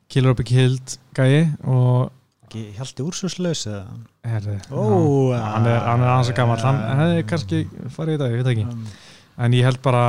killer 0.10 0.32
up 0.32 0.40
ekki 0.46 0.62
hild 0.62 0.96
gæi 1.20 1.52
og 1.68 2.08
Ekki 2.50 2.64
Hjalti 2.80 3.04
úrsurslaus 3.06 3.68
eða? 3.70 3.84
herri, 4.26 4.56
Ó, 4.74 4.84
já, 5.30 5.42
hann 5.54 5.68
er, 5.70 5.76
hann 5.86 6.02
hans 6.02 6.32
að 6.32 6.38
gammal 6.40 6.56
hann 6.66 7.02
hefði 7.04 7.26
kannski 7.30 7.60
farið 7.94 8.16
í 8.16 8.22
dag, 8.24 8.32
ég 8.34 8.40
veit 8.42 8.48
ekki. 8.56 8.64
Um, 8.66 8.88
en 9.46 9.54
ég 9.54 9.68
held 9.68 9.78
bara 9.86 10.06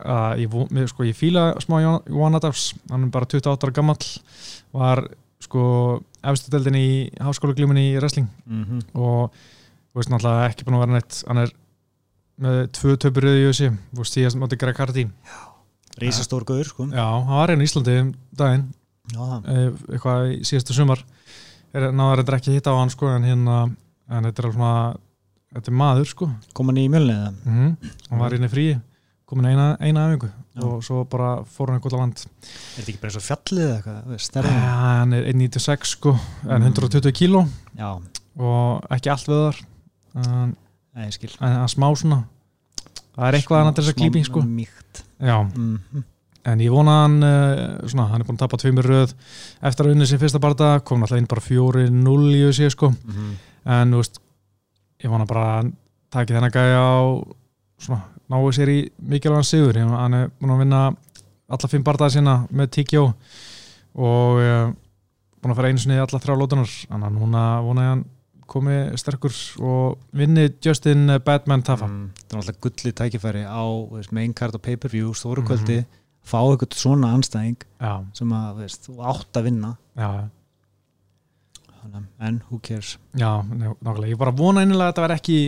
að 0.00 0.40
ég, 0.40 0.54
sko, 0.88 1.04
ég 1.04 1.18
fíla 1.18 1.42
smá 1.60 1.76
Johan 1.82 2.38
Adams, 2.38 2.70
hann 2.88 3.04
er 3.04 3.12
bara 3.12 3.28
28 3.28 3.68
ára 3.68 3.76
gammal 3.76 3.98
var 4.72 5.02
sko 5.44 5.64
efstu 6.24 6.54
deildin 6.54 6.78
í 6.80 6.88
háskóla 7.20 7.56
glímunni 7.58 7.90
í 7.90 7.98
wrestling. 8.00 8.30
Mm 8.48 8.80
og 8.96 9.36
þú 9.36 10.00
veist 10.00 10.12
náttúrulega 10.12 10.48
ekki 10.48 10.64
búin 10.64 10.78
að 10.78 10.82
vera 10.86 10.96
neitt. 10.96 11.18
Hann 11.28 11.42
er 11.42 11.52
með 12.40 12.58
tvö 12.76 12.96
töpur 13.00 13.28
í 13.28 13.44
veist 14.00 14.16
síðast 14.16 14.40
mátti 14.40 14.56
Greg 14.60 14.80
Hardy. 14.80 15.06
Rísastór 16.00 16.44
gaur, 16.44 16.64
sko. 16.64 16.88
Já, 16.88 17.04
hann 17.04 17.36
var 17.36 17.52
einn 17.52 17.60
í 17.60 17.68
Íslandi 17.68 18.00
um 18.00 18.14
daginn. 18.36 18.66
Já, 19.12 19.40
eh, 19.44 19.70
eitthvað 19.92 20.32
í 20.32 20.40
síðastu 20.44 20.72
sumar 20.76 21.04
er, 21.76 21.86
náður 21.96 22.22
þetta 22.22 22.38
ekki 22.40 22.50
að 22.52 22.58
hitta 22.60 22.74
á 22.74 22.80
hann 22.80 22.92
sko 22.94 23.10
en 23.14 23.26
hérna, 23.28 23.56
en 24.08 24.28
þetta 24.28 24.42
er 24.42 24.48
alveg 24.48 24.58
svona 24.58 24.74
þetta 25.56 25.72
er 25.72 25.76
maður 25.80 26.10
sko. 26.10 26.28
Kom 26.56 26.70
hann 26.72 26.80
í 26.82 26.86
mjölni 26.92 27.14
eða? 27.16 27.32
mm 27.46 27.70
hann 28.10 28.20
var 28.22 28.36
inn 28.36 28.46
í 28.48 28.52
frí 28.52 28.66
komin 29.26 29.48
eina, 29.50 29.64
eina 29.82 30.04
æfingu 30.06 30.28
Já. 30.56 30.60
og 30.62 30.82
svo 30.86 31.00
bara 31.10 31.30
fór 31.50 31.72
hann 31.72 31.80
eitthvað 31.80 31.96
land 31.98 32.20
Er 32.22 32.84
þetta 32.84 32.92
ekki 32.92 33.00
bara 33.02 33.10
eins 33.10 33.16
og 33.18 33.24
fjallið 33.26 33.64
eða 33.66 33.78
eitthvað? 33.80 34.50
ja, 34.52 34.74
hann 35.00 35.16
er 35.16 35.24
196 35.32 35.94
sko 35.96 36.12
en 36.46 36.62
Mm. 36.62 36.68
120 36.70 37.12
kíló. 37.18 37.42
Já, 37.76 37.90
og 38.38 38.86
ekki 38.94 39.10
allt 39.10 39.26
við 39.32 39.42
þar 39.42 39.58
en, 40.22 40.56
nei, 40.94 41.08
en 41.10 41.56
að 41.64 41.72
smá 41.74 41.88
svona. 41.98 42.20
Það 43.16 43.26
er 43.26 43.38
eitthvað 43.40 43.60
annað 43.64 43.74
til 43.74 43.84
þess 43.84 43.92
að 43.94 43.98
klíping 44.00 44.24
sko. 44.28 44.40
já, 45.20 45.36
mm 45.42 46.04
en 46.46 46.60
ég 46.62 46.70
vona 46.70 46.92
hann 47.02 47.16
uh, 47.26 47.88
svona, 47.90 48.06
hann 48.12 48.22
er 48.22 48.26
búin 48.28 48.36
að 48.38 48.44
tapa 48.44 48.58
tveimur 48.62 48.86
röð 48.86 49.14
eftir 49.66 49.86
að 49.88 49.94
unni 49.96 50.06
sin 50.06 50.20
fyrsta 50.22 50.38
barða, 50.42 50.68
kom 50.86 51.02
alltaf 51.02 51.18
inn 51.18 51.26
bara 51.30 51.42
4-0 51.42 52.28
í 52.36 52.42
þessi 52.46 52.70
sko, 52.70 52.92
-hmm. 52.92 53.32
en 53.76 53.92
þú 53.96 54.02
veist 54.02 54.20
ég 55.04 55.10
vona 55.10 55.26
bara 55.26 55.46
að 55.60 55.72
takið 56.14 56.36
þennan 56.38 56.54
gæja 56.54 56.78
á 56.80 56.98
svona, 57.78 58.00
náu 58.30 58.46
sér 58.52 58.68
í 58.72 58.78
mikilvægan 59.02 59.44
sigur. 59.44 59.74
Ég- 59.76 59.90
hann 59.90 60.14
er 60.14 60.30
búin 60.40 60.54
að 60.54 60.58
vinna 60.64 60.80
alla 61.48 61.68
fimm 61.68 61.82
bardaði 61.84 62.10
sína 62.18 62.46
með 62.50 62.70
TKO 62.74 63.04
og 63.96 64.40
uh, 64.42 64.72
búin 65.40 65.52
að 65.52 65.56
fara 65.60 65.68
einu 65.70 65.78
sinni 65.82 65.96
í 65.98 66.02
alla 66.02 66.18
þrjá 66.22 66.36
lótunar 66.40 66.70
þannig 66.88 67.06
að 67.10 67.16
núna 67.18 67.42
vona 67.64 67.82
ég 67.86 67.90
hann 67.94 68.04
komi 68.46 68.76
sterkur 68.98 69.34
og 69.66 69.98
vinni 70.14 70.48
Justin 70.62 71.08
Batman 71.26 71.62
Tafa 71.66 71.86
mm, 71.88 72.10
það 72.28 72.36
er 72.36 72.40
alltaf 72.42 72.60
gulli 72.62 72.92
tækifæri 72.94 73.42
á 73.42 73.62
veist, 73.90 74.12
main 74.14 74.34
card 74.34 74.54
og 74.54 74.62
pay-per-view, 74.62 75.12
stóru 75.14 75.42
Mhm. 75.42 75.48
kvöldi 75.50 75.78
fá 76.26 76.38
eitthvað 76.42 76.78
svona 76.78 77.12
anstæðing 77.16 77.60
já, 77.62 77.92
sem 78.18 78.32
að 78.34 78.62
veist, 78.62 78.88
þú 78.88 78.96
átt 79.12 79.38
að 79.38 79.46
vinna. 79.50 79.76
Já, 79.96 80.10
en 82.26 82.42
who 82.48 82.58
cares? 82.58 82.96
Já, 83.14 83.30
ná- 83.46 83.76
nákvæmlega. 83.78 84.10
Ég 84.10 84.18
bara 84.18 84.34
vona 84.34 84.64
einilega 84.64 84.88
að 84.88 84.92
þetta 84.92 85.06
verði 85.06 85.20
ekki 85.20 85.38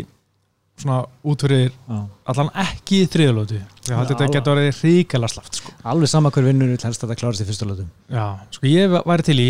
svona 0.79 0.99
út 1.27 1.43
fyrir 1.43 1.73
Já. 1.73 1.99
allan 2.31 2.51
ekki 2.63 3.03
í 3.03 3.07
að 3.09 4.11
þetta 4.13 4.29
getur 4.31 4.53
orðið 4.55 4.83
ríkala 4.85 5.31
slaft 5.31 5.59
sko. 5.59 5.73
alveg 5.83 6.09
sama 6.09 6.31
hver 6.31 6.47
vinnur 6.47 6.71
vill 6.71 6.85
helst 6.85 7.03
að 7.03 7.11
þetta 7.11 7.21
klárast 7.21 7.43
í 7.43 7.47
fyrsta 7.49 7.67
lötum 7.67 7.89
Já, 8.07 8.39
sko 8.55 8.67
ég 8.71 8.95
væri 8.95 9.27
til 9.27 9.39
í 9.39 9.49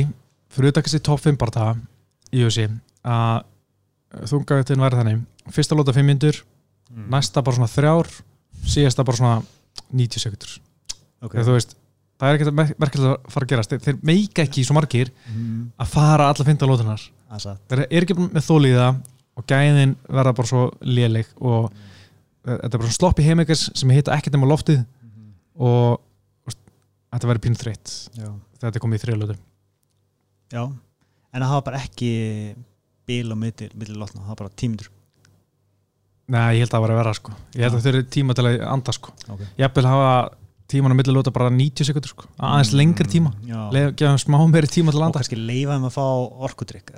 fyrir 0.48 0.70
auðvitað 0.70 0.86
kannski 0.86 1.02
top 1.04 1.20
5 1.20 1.40
barða 1.40 1.66
í 2.32 2.44
þessi 2.44 2.68
að 3.04 3.44
þungaðutin 4.32 4.80
væri 4.80 5.00
þannig. 5.02 5.26
Fyrsta 5.52 5.76
lóta 5.76 5.92
5 5.92 6.08
myndur, 6.08 6.40
mm. 6.88 7.08
næsta 7.12 7.44
bara 7.44 7.56
svona 7.56 7.72
þrjár 7.72 8.08
síðasta 8.64 9.04
bara 9.04 9.20
svona 9.20 9.42
90 9.92 10.24
sekundur 10.24 10.56
okay. 11.22 11.36
þegar 11.36 11.48
þú 11.48 11.58
veist, 11.58 11.76
það 12.18 12.30
er 12.30 12.38
ekkert 12.38 12.80
merkilega 12.82 13.12
að 13.14 13.30
fara 13.34 13.46
að 13.48 13.52
gerast. 13.52 13.74
Þeir, 13.74 13.84
þeir 13.86 14.00
meika 14.10 14.44
ekki 14.44 14.64
svo 14.66 14.78
margir 14.78 15.12
mm. 15.32 15.60
að 15.78 15.92
fara 15.92 16.32
alla 16.32 16.48
15 16.50 16.72
lótunar 16.72 17.06
að 17.28 17.44
satt. 17.44 17.62
Þeir 17.70 17.84
eru 17.86 18.08
ekki 18.08 18.18
með 18.24 18.46
þóliða 18.48 18.88
og 19.38 19.46
gæðin 19.46 19.94
verða 20.08 20.34
bara 20.34 20.50
svo 20.50 20.64
léleg 20.82 21.30
og 21.38 21.70
þetta 22.48 22.70
er 22.70 22.80
bara 22.80 22.88
svona 22.88 22.96
sloppy 22.96 23.26
heimikers 23.26 23.68
sem 23.76 23.92
hitta 23.94 24.14
ekkert 24.16 24.36
nema 24.36 24.48
loftið 24.50 24.82
og 25.58 25.98
þú 25.98 26.50
veist, 26.50 26.60
þetta 27.14 27.30
verður 27.30 27.44
pínu 27.46 27.62
þreytt 27.62 27.94
já. 28.18 28.28
þetta 28.58 28.74
er 28.74 28.84
komið 28.84 29.00
í 29.00 29.02
þriðalótu 29.04 29.38
já, 30.54 30.62
en 30.64 31.42
það 31.42 31.50
hafa 31.52 31.66
bara 31.70 31.82
ekki 31.82 32.12
bíl 33.08 33.34
og 33.34 33.40
milli, 33.40 33.70
milli 33.74 33.98
lotna, 33.98 34.22
það 34.22 34.30
hafa 34.32 34.40
bara 34.44 34.56
tímdur 34.58 34.94
Nei, 36.28 36.58
ég 36.58 36.60
held 36.60 36.68
að 36.68 36.74
það 36.74 36.82
var 36.82 36.90
að 36.92 36.98
vera 36.98 37.12
sko. 37.16 37.34
Ég 37.56 37.62
held 37.64 37.76
að 37.78 37.84
þau 37.86 37.86
eru 37.88 38.00
tíma 38.12 38.34
til 38.36 38.42
að 38.44 38.54
anda 38.68 38.92
sko. 38.92 39.12
Okay. 39.32 39.46
Ég 39.56 39.70
vil 39.78 39.84
hafa 39.88 40.08
tíman 40.68 40.92
á 40.92 40.96
milli 40.98 41.14
lóta 41.14 41.32
bara 41.34 41.50
90 41.50 41.88
sekundur 41.88 42.12
sko. 42.12 42.28
Aðeins 42.38 42.72
lengri 42.76 43.08
tíma. 43.08 43.32
Leif, 43.74 43.94
Gefa 43.98 44.14
þeim 44.14 44.22
smá 44.24 44.38
meiri 44.52 44.70
tíma 44.70 44.92
til 44.92 45.00
að 45.00 45.02
og 45.02 45.08
anda 45.08 45.22
kannski 45.22 45.38
leifa 45.40 45.76
þeim 45.76 45.86
að 45.88 45.94
fá 45.96 46.06
orkudrykk 46.48 46.92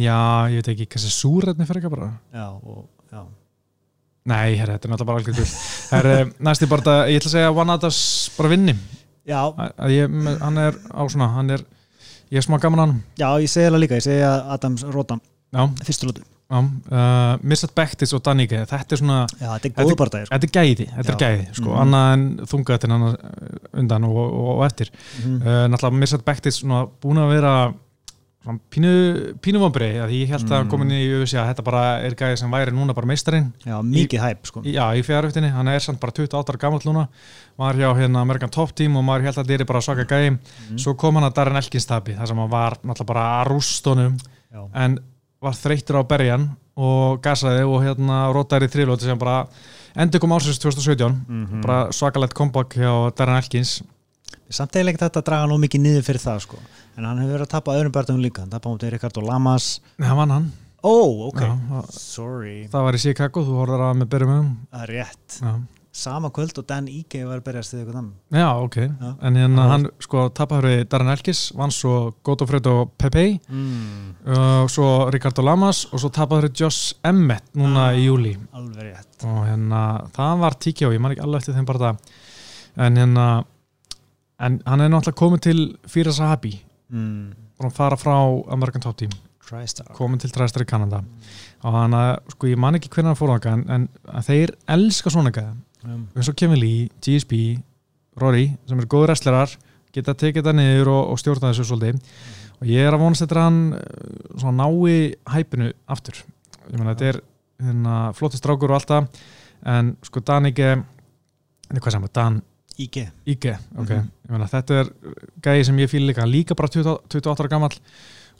Já, 0.00 0.18
ég 0.50 0.58
veit 0.62 0.70
ekki, 0.72 0.86
kannski 0.90 1.12
súrætni 1.14 1.66
fyrir 1.68 1.82
ekki 1.82 1.92
bara. 1.92 2.10
Já, 2.34 2.46
og, 2.54 2.86
já. 3.12 3.22
Nei, 4.30 4.56
herri, 4.56 4.74
þetta 4.78 4.88
er 4.88 4.92
náttúrulega 4.94 5.10
bara 5.10 5.20
algjör 5.20 5.36
gull. 5.38 5.54
Herri, 5.92 6.14
næsti 6.48 6.68
bara, 6.70 6.82
þetta- 6.86 7.08
ég 7.12 7.20
ætla 7.20 7.30
að 7.30 7.34
segja 7.36 7.50
að 7.52 7.60
One 7.62 7.76
Adas 7.76 7.98
bara 8.38 8.52
vinni. 8.54 8.74
Já, 9.28 9.40
að, 9.52 9.74
að 9.78 9.94
ég, 9.94 10.18
Hann 10.40 10.58
er 10.58 10.78
á 10.90 11.02
svona, 11.08 11.28
hann 11.36 11.50
er 11.50 11.64
Ég 12.32 12.40
er 12.40 12.44
smá 12.46 12.56
gaman 12.58 12.80
að 12.80 12.86
hann. 12.88 13.02
Já, 13.20 13.28
ég 13.44 13.50
segi 13.52 13.68
það 13.70 13.82
líka, 13.84 13.98
ég 14.00 14.06
segi 14.06 14.22
Adams 14.24 14.82
Rótan 14.90 15.20
Já, 15.54 15.68
fyrstu 15.86 16.08
lótu 16.08 16.24
já 16.24 16.33
uh, 16.58 17.36
Mirsat 17.42 17.74
Bektis 17.74 18.12
og 18.14 18.22
Daníke, 18.26 18.64
þetta 18.70 18.92
er 18.96 19.00
svona 19.02 19.20
Já, 19.40 19.48
þetta 19.58 19.66
er 19.66 19.72
Þetta- 19.74 20.26
sko. 20.26 20.34
Þetta 20.34 20.48
er 20.48 20.52
gæði, 20.58 20.88
þetta 20.96 21.12
er 21.14 21.22
gæði 21.24 21.46
sko, 21.54 21.70
Mhm. 21.70 21.80
annað 21.84 22.12
en 22.12 22.26
þungaðin 22.52 23.16
undan 23.82 24.04
og, 24.04 24.16
og, 24.16 24.50
og 24.58 24.66
eftir 24.66 24.90
mm 25.24 25.40
uh, 25.42 25.64
náttúrulega 25.68 25.98
Mirsat 26.04 26.24
Bektis 26.24 26.62
búin 26.62 27.18
að 27.18 27.32
vera 27.34 27.54
svona 28.44 28.60
pínu, 28.68 28.90
pínu 29.40 29.58
vombrei 29.58 29.94
því 30.04 30.18
ég 30.20 30.28
held 30.28 30.50
að 30.52 30.64
Mm. 30.64 30.68
komin 30.70 30.90
í 30.92 30.98
UFC 31.16 31.32
að 31.40 31.46
þetta 31.54 31.64
bara 31.64 31.84
er 32.04 32.12
gæði 32.14 32.36
sem 32.38 32.50
væri 32.52 32.72
núna 32.76 32.92
bara 32.94 33.06
meistarinn 33.06 33.52
Já, 33.64 33.80
mikið 33.80 34.20
hæp 34.20 34.44
sko. 34.46 34.60
já, 34.62 34.84
í 34.92 35.00
fjárhæftinni, 35.02 35.48
hann 35.50 35.66
er 35.68 35.78
samt 35.80 35.98
bara 35.98 36.12
28 36.12 36.52
ára 36.52 36.58
gammal 36.60 36.80
núna, 36.84 37.08
var 37.56 37.72
hjá 37.74 37.88
hérna 37.96 38.20
Amerikan 38.20 38.50
Top 38.50 38.74
Team 38.74 38.96
og 38.96 39.04
maður 39.04 39.22
held 39.24 39.38
að 39.38 39.46
þetta 39.48 39.60
er 39.60 39.64
bara 39.64 39.80
svaka 39.80 40.04
gæði 40.04 40.30
mm. 40.36 40.76
svo 40.78 40.94
kom 40.94 41.14
hann 41.16 41.24
að 41.24 41.34
Darren 41.34 41.56
Elkins 41.56 41.86
tapi 41.86 42.12
þar 42.14 42.26
sem 42.28 42.36
hann 42.36 42.50
var 42.50 42.76
náttúrulega 42.84 43.06
bara 43.06 43.24
að 43.40 43.48
rústónum 43.54 44.18
Já, 44.52 44.68
en 44.74 44.98
var 45.44 45.56
þreyttur 45.58 46.00
á 46.00 46.02
berjan 46.08 46.48
og 46.74 47.20
gasaði 47.24 47.64
og 47.68 47.82
hérna 47.84 48.22
rótaði 48.34 48.66
í 48.68 48.72
þrýlóti 48.74 49.06
sem 49.06 49.18
bara 49.20 49.44
endur 49.94 50.20
kom 50.24 50.32
ásins 50.34 50.58
2017 50.58 51.20
Mhm. 51.28 51.60
bara 51.62 51.92
svakalegt 51.92 52.34
comeback 52.34 52.74
hjá 52.74 53.14
Darren 53.14 53.36
Elkins. 53.38 53.82
Samt 54.50 54.72
eiginlega 54.76 54.94
ekki 54.96 55.04
þetta 55.06 55.20
að 55.22 55.28
draga 55.28 55.46
nú 55.48 55.56
mikið 55.58 55.80
niður 55.80 56.02
fyrir 56.04 56.20
það 56.22 56.40
sko. 56.44 56.58
En 56.98 57.04
hann 57.04 57.18
hefur 57.18 57.38
verið 57.38 57.46
að 57.46 57.54
tapa 57.54 57.72
öðrum 57.74 57.92
börnum 57.94 58.20
líka. 58.22 58.42
Hann 58.44 58.50
tapa 58.50 58.68
mútið 58.68 58.90
Ricardo 58.92 59.20
Lamas. 59.24 59.80
Nei, 59.98 60.06
hann 60.08 60.16
vann 60.18 60.30
hann. 60.30 60.52
Ó, 60.84 60.90
oh, 60.90 61.28
ok. 61.28 61.40
Já, 61.40 61.82
Sorry, 61.90 62.68
það 62.68 62.82
var 62.84 62.92
í 62.92 63.00
Chicago, 63.00 63.40
þú 63.42 63.54
horfður 63.56 63.84
að 63.86 63.96
með 64.02 64.08
byrjum 64.12 64.34
um 64.38 64.50
það 64.72 64.82
er 64.82 64.92
rétt. 64.92 65.38
Já. 65.40 65.54
Sama 65.94 66.26
kvöld 66.34 66.56
og 66.58 66.64
Dan 66.66 66.88
Ige 66.90 67.20
var 67.22 67.38
að 67.38 67.44
berjast 67.46 67.74
við 67.74 67.84
eitthvað 67.84 67.98
annan 68.00 68.14
já, 68.34 68.48
ok. 68.64 68.76
Já. 68.82 69.10
en 69.28 69.36
hérna 69.38 69.66
hann 69.70 69.84
sko 70.02 70.24
tapaður 70.34 70.66
við 70.72 70.80
Darren 70.90 71.12
Elkins 71.12 71.42
vann 71.54 71.70
svo 71.74 71.92
Godofredo 72.26 72.72
Pepe 72.98 73.26
mm. 73.46 74.08
og 74.34 74.70
svo 74.74 74.88
Ricardo 75.14 75.44
Lamas 75.46 75.84
og 75.92 76.02
svo 76.02 76.10
tapaður 76.10 76.48
við 76.48 76.64
Josh 76.64 76.96
Emmett 77.06 77.46
núna 77.54 77.84
Ah. 77.92 77.94
í 77.94 78.08
júli 78.08 78.32
Alveg 78.52 78.88
rétt. 78.88 79.22
Og 79.28 79.44
hérna 79.46 79.82
það 80.16 80.38
var 80.42 80.56
TKO, 80.58 80.90
ég 80.96 81.00
man 81.04 81.14
ekki 81.14 81.22
alveg 81.22 81.42
eftir 81.44 81.54
þeim 81.54 81.68
bara 81.68 81.78
það. 81.84 81.96
En 82.88 82.96
hérna 82.98 83.26
en 84.40 84.58
hann 84.66 84.80
er 84.82 84.90
náttúrulega 84.90 85.20
komið 85.20 85.40
til 85.46 85.60
Fira 85.86 86.12
Sahabi. 86.12 86.56
Mm. 86.90 87.34
búin 87.58 87.70
að 87.70 87.76
fara 87.78 87.96
frá 87.96 88.16
American 88.52 88.82
Top 88.82 88.96
Team. 88.98 89.10
Komin 89.94 90.18
til 90.18 90.30
træstar 90.32 90.64
í 90.64 90.66
Kanada. 90.66 91.02
Og 91.62 91.72
hann 91.76 91.92
að, 91.94 92.16
sko 92.32 92.48
ég 92.48 92.58
man 92.58 92.74
ekki 92.78 92.88
hvernig 92.90 93.12
hann 93.12 93.18
fór 93.20 93.32
þangað 93.34 93.52
en, 93.52 93.64
en 93.70 93.88
að 94.08 94.26
þeir 94.30 94.52
elska 94.74 95.12
svona 95.12 95.30
gæða 95.30 95.54
um, 95.84 96.08
og 96.30 96.36
Kevin 96.36 96.60
Lee, 96.60 96.88
GSP 97.04 97.32
Rory, 98.20 98.48
sem 98.68 98.78
eru 98.78 98.86
góður 98.90 99.10
wrestlerar 99.12 99.54
geta 99.94 100.14
tekið 100.14 100.42
þetta 100.42 100.54
niður 100.58 100.90
og, 100.90 101.12
og 101.14 101.18
stjórna 101.22 101.52
þessu 101.52 101.66
svolítið. 101.68 102.00
Og 102.60 102.66
ég 102.70 102.86
er 102.86 102.94
að 102.94 103.02
vonast 103.02 103.22
þetta 103.24 103.42
hann 103.44 103.60
eh, 103.74 103.84
svona 104.40 104.64
nái 104.64 105.14
hæpinu 105.34 105.68
aftur. 105.90 106.18
Ég 106.70 106.78
meina 106.78 106.94
þetta 106.94 107.08
er 107.12 107.20
hérna, 107.62 107.94
flotti 108.16 108.40
strákur 108.40 108.72
og 108.72 108.80
alltaf 108.80 109.22
en 109.70 109.94
sko 110.04 110.20
Dan 110.26 110.46
Ige 110.50 110.72
hvað 111.74 111.94
sem 111.94 112.04
er, 112.06 112.12
Dan 112.14 112.40
Ige. 112.78 113.04
Ige 113.26 113.54
ok, 113.78 113.90
Mhm. 113.90 114.10
ég 114.26 114.30
meina 114.34 114.48
þetta 114.50 114.80
er 114.80 114.90
gæði 115.42 115.64
sem 115.66 115.76
ég 115.78 115.90
fíl 115.90 116.06
líka, 116.06 116.26
líka 116.26 116.54
bara 116.58 116.68
20, 116.68 116.98
28 117.08 117.44
ára 117.44 117.48
gamall. 117.50 117.78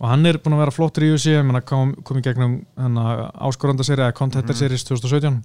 Og 0.00 0.08
hann 0.10 0.26
er 0.26 0.38
búin 0.42 0.56
að 0.56 0.64
vera 0.64 0.74
flottur 0.74 1.04
í 1.06 1.12
meina 1.46 1.60
kom, 1.62 1.94
kom 2.02 2.18
í 2.18 2.22
gegnum 2.22 2.64
áskorandaseri 3.46 4.02
eða 4.02 4.12
contender 4.14 4.54
Mhm. 4.54 4.58
series 4.58 4.84
2017 4.84 5.42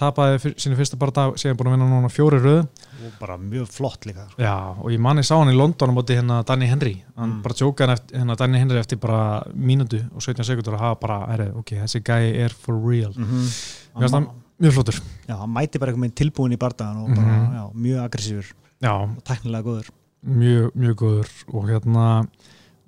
tapaði 0.00 0.54
sínu 0.56 0.76
fyrsta 0.78 0.96
bara 1.00 1.12
dag, 1.16 1.34
síðan 1.40 1.58
búin 1.60 1.68
að 1.70 1.74
vinna 1.76 1.88
núna 1.90 2.08
fjóri 2.12 2.38
röð. 2.40 2.62
Og 3.04 3.12
bara 3.20 3.36
mjög 3.40 3.68
flott 3.68 4.06
líka 4.08 4.24
sko. 4.30 4.40
Já, 4.42 4.54
og 4.80 4.88
ég 4.92 4.98
manni 5.04 5.22
sá 5.26 5.34
hann 5.38 5.52
í 5.52 5.56
London 5.56 5.92
á 5.92 5.94
móti 5.96 6.16
hérna 6.16 6.40
Danny 6.48 6.66
Henry, 6.70 6.94
hann 7.16 7.30
Mm. 7.36 7.42
bara 7.42 7.54
tjókaði 7.54 7.96
hérna 8.16 8.36
Danny 8.36 8.58
Henry 8.58 8.78
eftir 8.80 8.98
bara 9.00 9.42
mínútu 9.54 10.00
og 10.14 10.20
17 10.22 10.44
sekundur 10.44 10.74
að 10.74 10.84
hafa 10.86 11.00
bara, 11.00 11.18
herri, 11.32 11.50
ok, 11.54 11.70
þessi 11.84 12.00
gæi 12.02 12.34
er 12.44 12.48
for 12.50 12.74
real, 12.80 13.12
mm 13.16 13.24
-hmm. 13.24 13.46
Finnst 14.00 14.14
hann- 14.14 14.28
mjög 14.60 14.72
flottur. 14.72 15.00
Já, 15.28 15.36
hann 15.38 15.50
mæti 15.54 15.78
bara 15.78 15.92
eitthvað 15.92 16.04
með 16.08 16.14
tilbúin 16.14 16.52
í 16.52 16.58
bardagan 16.58 16.96
og 17.04 17.08
bara, 17.16 17.38
Mhm. 17.38 17.54
já, 17.54 17.72
mjög 17.74 18.04
aggressífur 18.08 18.52
Já, 18.82 18.92
og 19.02 19.24
tæknilega 19.24 19.62
góður. 19.62 19.90
Mjög, 20.26 20.70
mjög 20.74 20.94
góður. 20.94 21.28
Og 21.52 21.64
hérna, 21.68 22.26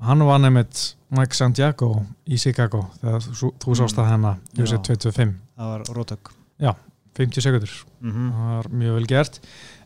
hann 0.01 0.19
var 0.25 0.39
nefnitt 0.39 0.95
Mike 1.11 1.35
Santiago 1.35 2.07
í 2.27 2.39
Chicago 2.39 2.87
þegar 3.03 3.21
þú, 3.21 3.53
þú 3.59 3.75
sást 3.77 3.99
að 3.99 4.09
hennar 4.11 4.37
Já. 4.55 4.63
UFC 4.65 4.79
225, 4.83 5.35
það 5.59 5.67
var 5.69 5.83
rótök 5.95 6.31
50 7.19 7.45
sekundur 7.45 7.77
mm 8.01 8.33
það 8.33 8.57
var 8.57 8.73
mjög 8.83 8.99
vel 8.99 9.07
gert. 9.11 9.39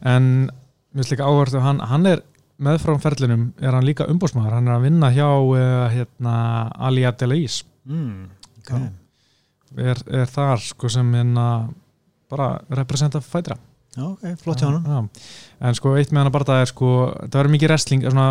En 0.07 0.25
mér 0.47 1.03
finnst 1.03 1.13
líka 1.13 1.29
áhvertu 1.29 1.61
hann, 1.61 1.83
hann 1.85 2.09
er 2.09 2.23
meðfram 2.63 3.01
ferlinum 3.03 3.49
er 3.61 3.75
hann 3.77 3.87
líka 3.87 4.07
umbúsmaður, 4.11 4.57
hann 4.57 4.71
er 4.71 4.79
að 4.79 4.87
vinna 4.87 5.11
hjá 5.13 5.29
uh, 5.29 5.89
hérna, 5.93 6.37
Ali 6.89 7.05
Abdelais 7.09 7.61
mm. 7.85 8.29
okay. 8.63 8.87
er, 9.77 10.01
er 10.23 10.31
þar 10.33 10.63
sko 10.65 10.91
sem 10.93 11.11
hérna 11.19 11.47
bara 12.33 12.55
representa 12.81 13.21
fætra 13.23 13.59
ok, 14.01 14.25
flott 14.41 14.63
hjá 14.63 14.71
hann 14.71 15.11
en 15.61 15.77
sko 15.77 15.97
eitt 16.01 16.13
með 16.13 16.25
hann 16.25 16.31
að 16.33 16.37
bara 16.39 16.51
það 16.53 16.63
er 16.63 16.73
sko 16.73 16.93
það 17.19 17.39
verður 17.41 17.57
mikið 17.57 17.73
wrestling, 17.73 18.09
svona 18.09 18.29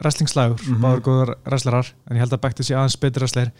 wrestlingslægur, 0.00 0.60
mm 0.60 0.74
Mhm. 0.74 0.82
báður 0.82 1.02
góður 1.06 1.34
wrestlerar 1.46 1.92
en 2.08 2.16
ég 2.16 2.20
held 2.20 2.32
að 2.32 2.40
Bektis 2.40 2.66
sé 2.70 2.74
aðeins 2.74 3.00
betri 3.00 3.20
wrestler. 3.20 3.52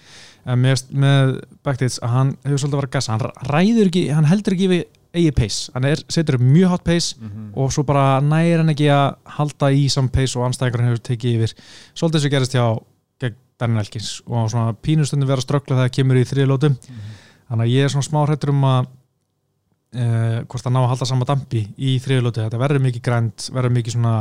En 0.46 0.58
með, 0.62 0.84
með 0.92 1.40
Bektis 1.64 1.98
að 2.00 2.08
hann 2.08 2.36
hefur 2.44 2.58
svolítið 2.58 2.74
að 2.74 2.80
vera 2.80 2.94
gassa, 2.96 3.12
hann 3.12 3.20
ræður 3.50 3.86
ekki 3.90 4.10
hann 4.12 4.24
heldur 4.24 4.52
ekki 4.56 4.68
við 4.68 4.84
eigi 5.12 5.32
pace. 5.34 5.70
Hann 5.74 5.84
er, 5.84 5.96
setur 6.08 6.34
upp 6.38 6.40
mjög 6.40 6.68
hot 6.68 6.84
pace 6.84 7.16
mm 7.18 7.28
-hmm. 7.28 7.50
og 7.56 7.72
svo 7.72 7.82
bara 7.82 8.20
næri 8.20 8.56
hann 8.56 8.68
ekki 8.70 8.88
að 8.88 9.16
halda 9.24 9.70
í 9.72 9.88
sam 9.90 10.08
pace 10.08 10.38
og 10.38 10.46
anstæðingur 10.46 10.84
hefur 10.86 11.02
tekið 11.02 11.34
yfir. 11.36 11.54
Svolítið 11.94 12.20
sem 12.20 12.30
gerist 12.30 12.54
hjá 12.54 12.80
Darren 13.60 13.76
Elkins. 13.76 14.22
Og 14.26 14.50
svona 14.50 14.72
pínustundin 14.72 15.28
vera 15.28 15.40
ströggla 15.44 15.76
þegar 15.76 15.88
það 15.88 15.96
kemur 15.96 16.16
í 16.16 16.24
þriðlótum 16.24 16.76
þannig 17.50 17.66
að 17.66 17.72
ég 17.74 17.84
er 17.84 17.92
svona 17.92 18.08
smá 18.08 18.20
hrættur 18.26 18.52
um 18.54 18.64
að 18.64 18.86
uh, 19.94 20.38
hvort 20.46 20.64
það 20.64 20.72
ná 20.72 20.80
að 20.80 20.88
halda 20.88 21.08
sama 21.10 21.24
dampi 21.28 21.68
í 21.76 21.98
þriðlótu, 22.00 22.44
þetta 22.44 22.60
verður 22.62 22.84
mikið 22.86 23.02
grænt 23.02 23.50
verður 23.52 23.74
mikið 23.76 23.96
svona 23.96 24.14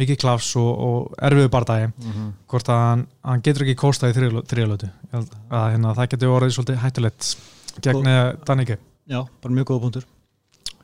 mikið 0.00 0.18
klafs 0.22 0.52
og, 0.60 0.70
og 0.72 1.16
erfiðu 1.28 1.50
bardagi. 1.52 1.90
Hvort 2.48 2.70
að 2.72 2.82
hann, 2.86 3.04
hann 3.28 3.44
getur 3.44 3.66
ekki 3.66 3.80
kóstað 3.82 4.14
í 4.14 4.16
þriðlótu 4.48 4.88
að 5.12 5.66
hérna, 5.74 5.96
það 5.98 6.08
getur 6.14 6.36
orðið 6.36 6.54
svolítið 6.56 6.80
hættulegt 6.82 7.28
gegn 7.84 8.08
uh, 8.08 8.22
Daníke 8.46 8.78
Já, 9.10 9.24
bara 9.42 9.54
mjög 9.56 9.68
góða 9.72 9.82
punktur. 9.82 10.04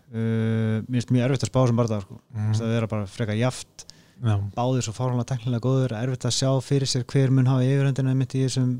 Uh, 0.08 0.80
Mér 0.88 0.98
finnst 0.98 1.12
mjög 1.14 1.28
erfitt 1.28 1.44
að 1.46 1.52
spá 1.52 1.60
sem 1.68 1.78
bara 1.78 1.92
það 1.92 2.04
sko. 2.04 2.18
mm. 2.34 2.52
það 2.58 2.74
er 2.74 2.86
bara 2.90 3.08
freka 3.12 3.36
jaft. 3.38 3.86
Já, 4.18 4.34
báðir 4.56 4.82
svo 4.82 4.94
fáránlega 4.96 5.30
teknilega 5.30 5.62
góður 5.62 5.94
erfitt 6.00 6.26
að 6.26 6.34
sjá 6.34 6.50
fyrir 6.64 6.90
sér 6.90 7.04
hver 7.06 7.30
mun 7.30 7.46
hafa 7.46 7.66
yfirhendina 7.68 8.16
mitt 8.18 8.34
í 8.34 8.42
þessum 8.42 8.72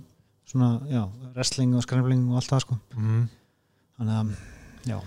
svona, 0.49 0.71
já, 0.91 1.05
wrestling 1.37 1.77
og 1.79 1.85
scrambling 1.85 2.25
og 2.33 2.41
allt 2.41 2.51
það 2.51 2.65
sko. 2.65 2.79
Mm. 2.97 3.23
þannig 4.01 4.19
að, 4.19 4.33
já, 4.91 4.99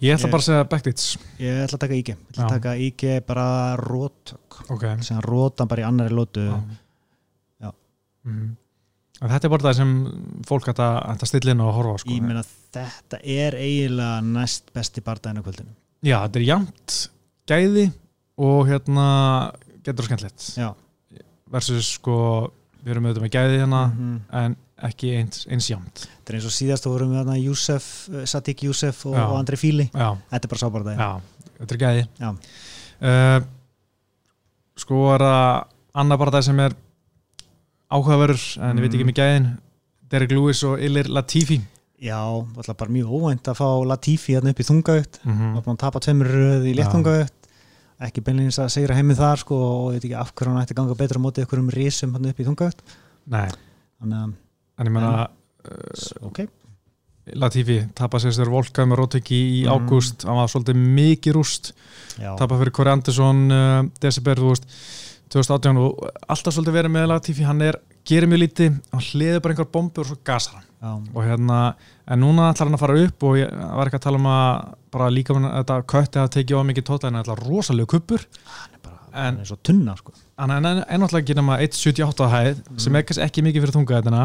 Ég 0.00 0.14
ætla 0.16 0.30
bara 0.32 0.40
að 0.40 0.46
segja 0.48 0.64
Backdates 0.72 1.06
ég 1.40 1.58
ætla 1.66 1.76
að 1.76 1.82
taka 1.84 1.96
IG 1.98 2.08
ég 2.08 2.20
ætla 2.30 2.44
að 2.46 2.54
taka 2.54 2.72
IG 2.86 3.02
bara 3.26 3.46
rótök 3.76 4.60
Ok 4.72 4.84
sem 5.04 5.18
að 5.20 5.26
róta 5.28 5.66
bara 5.68 5.82
í 5.82 5.86
annari 5.88 6.14
lótu 6.16 6.46
Já. 6.46 6.56
Já. 7.66 7.70
Mhm. 8.24 8.56
En 9.20 9.28
Þetta 9.28 9.44
er 9.44 9.52
bara 9.52 9.66
það 9.68 9.76
sem 9.76 9.90
fólk 10.48 10.68
ætta 10.72 10.86
að 11.12 11.26
stilla 11.28 11.52
inn 11.52 11.60
og 11.60 11.74
horfa 11.76 11.92
á 11.92 11.96
sko. 12.00 12.10
ég 12.14 12.22
meina 12.24 12.44
þetta 12.72 13.18
er 13.20 13.52
eiginlega 13.60 14.22
næst 14.24 14.70
besti 14.72 15.02
bardaginn 15.04 15.42
á 15.42 15.44
kvöldinu 15.44 15.74
Já, 16.02 16.16
þetta 16.24 16.40
er 16.40 16.46
jæmt 16.48 16.96
gæði 17.50 17.84
og 18.40 18.62
hérna 18.70 19.52
getur 19.84 20.04
það 20.04 20.08
skemmtilegt 20.08 20.76
versus 21.50 21.90
sko 21.98 22.16
við 22.80 22.94
erum 22.94 23.10
auðvitað 23.10 23.26
með 23.26 23.34
gæði 23.36 23.58
hérna 23.60 23.82
Mhm. 23.92 24.20
en 24.32 24.56
ekki 24.88 25.10
eins, 25.18 25.44
eins 25.50 25.68
jæmt 25.70 26.04
þetta 26.06 26.32
er 26.32 26.38
eins 26.38 26.46
og 26.48 26.54
síðast 26.56 26.86
þú 26.86 26.92
vorum 26.94 27.10
við 27.12 27.18
þarna 27.20 27.38
Júsef, 27.40 27.86
eh, 28.14 28.24
Sadiq 28.30 28.62
Júsef 28.66 29.04
og, 29.06 29.14
og 29.18 29.36
Andri 29.38 29.56
Fíli. 29.60 29.88
Já, 29.92 30.10
þetta 30.32 30.46
er 30.46 30.52
bara 30.54 30.62
sábardaginn 30.64 31.00
já, 31.00 31.10
þetta 31.60 31.74
er 31.76 31.82
gæði. 31.84 32.04
Uh, 33.00 33.40
Sko 34.80 35.00
er 35.14 35.20
það 35.24 35.64
annar 36.00 36.18
bara 36.20 36.32
það 36.38 36.46
sem 36.46 36.60
er 36.64 36.74
áhugaverður 37.90 38.44
en 38.64 38.78
ég 38.78 38.84
veit 38.86 38.94
ekki 38.94 39.04
Mm. 39.04 39.10
með 39.10 39.18
gæðin. 39.20 39.48
Derek 40.10 40.30
Lewis 40.34 40.62
og 40.64 40.78
Ilir 40.82 41.08
Latifi. 41.08 41.60
Já, 42.00 42.16
alltaf 42.56 42.76
bara 42.80 42.90
mjög 42.90 43.10
óvænt 43.12 43.44
að 43.50 43.58
fá 43.60 43.68
Latifi 43.86 44.34
hérna 44.34 44.50
upp 44.54 44.60
í 44.62 44.66
þungaugt. 44.66 45.20
Mm 45.24 45.54
var 45.54 45.62
búin 45.62 45.76
að 45.76 45.82
tapa 45.84 46.00
tveimur 46.00 46.26
röð 46.30 46.64
í 46.70 46.74
Já. 46.74 46.78
léttungaugt. 46.80 47.34
Ekki 48.00 48.22
beinleins 48.24 48.56
að 48.58 48.70
segra 48.72 48.94
heimið 48.96 49.18
þar 49.20 49.36
sko, 49.42 49.54
og 49.60 49.92
ég 49.92 50.00
veit 50.00 50.04
ekki 50.08 50.16
af 50.20 50.32
hverju 50.34 50.54
hann 50.54 50.62
ætti 50.64 50.72
að 50.72 50.78
ganga 50.80 50.94
betra 50.96 51.18
á 51.20 51.24
móti 51.26 51.42
ykkur 51.44 51.58
um 51.60 51.68
risum 51.68 52.12
hann 52.16 52.30
upp 52.30 52.40
í 52.40 52.46
þungaugt. 52.48 52.80
Nei, 53.26 53.50
þannig 54.00 54.16
en 54.80 54.88
ég 54.88 54.94
meina 54.96 55.12
að, 55.12 55.28
uh, 55.68 56.26
ok, 56.30 56.40
Latifi 57.38 57.76
tapað 57.94 58.24
sér 58.24 58.34
þér 58.40 58.48
volkað 58.50 58.88
með 58.90 58.98
Róteki 58.98 59.36
í 59.38 59.60
Mm. 59.68 59.70
ágúst. 59.76 60.24
Hann 60.26 60.38
var 60.40 60.48
svolítið 60.50 60.78
mikið 60.96 61.36
rúst. 61.36 61.68
Tapað 62.18 62.58
fyrir 62.64 62.72
Corey 62.74 62.92
Anderson 62.96 63.42
uh, 63.54 63.82
December, 64.02 64.40
þú 64.40 64.48
veist 64.50 64.66
2018 65.30 65.78
og 65.78 66.00
alltaf 66.26 66.56
svolítið 66.56 66.74
verið 66.80 66.94
með 66.96 67.06
Latifi 67.12 67.44
hann 67.46 67.62
er, 67.62 67.78
gerir 68.08 68.26
mjög 68.26 68.42
lítið, 68.42 68.80
hann 68.90 69.04
hliður 69.12 69.44
bara 69.44 69.54
einhver 69.54 69.70
bombu 69.70 70.02
og 70.02 70.08
svo 70.08 70.16
gasar 70.26 70.56
hann. 70.58 70.66
Já, 70.80 70.90
og 71.14 71.22
hérna, 71.28 71.58
en 72.08 72.22
núna 72.24 72.48
ætlar 72.50 72.66
hann 72.70 72.74
að 72.78 72.82
fara 72.82 72.98
upp 73.04 73.22
og 73.28 73.36
ég 73.36 73.50
var 73.76 73.86
ekki 73.90 73.98
að 74.00 74.04
tala 74.08 74.16
um 74.18 74.28
að 74.32 74.74
bara 74.90 75.10
líka 75.12 75.36
með 75.36 75.52
þetta 75.60 75.76
kötti 75.92 76.18
að 76.24 76.30
tekið 76.38 76.56
á 76.56 76.62
mikið 76.70 76.92
en 77.04 77.18
það 77.20 77.32
er 77.36 77.42
rosalega 77.46 77.90
kuppur 77.92 78.24
hann 78.48 78.74
er 78.74 78.80
bara 78.82 78.96
En- 79.12 79.20
hann 79.36 79.40
er 79.44 79.44
svo 79.52 79.58
tunna 79.62 79.94
sko. 80.00 80.12
Hann 80.40 80.52
er 80.66 80.80
ennáttúrulega 80.88 81.22
ekki 81.24 81.34
nema 81.38 81.56
1.78 81.60 82.24
að 82.26 82.32
hæð 82.34 82.60
Mm. 82.70 82.78
sem 82.84 82.96
er 82.96 83.02
kannski 83.08 83.24
ekki 83.26 83.42
mikið 83.46 83.64
fyrir 83.64 83.74
þungaðina 83.76 84.22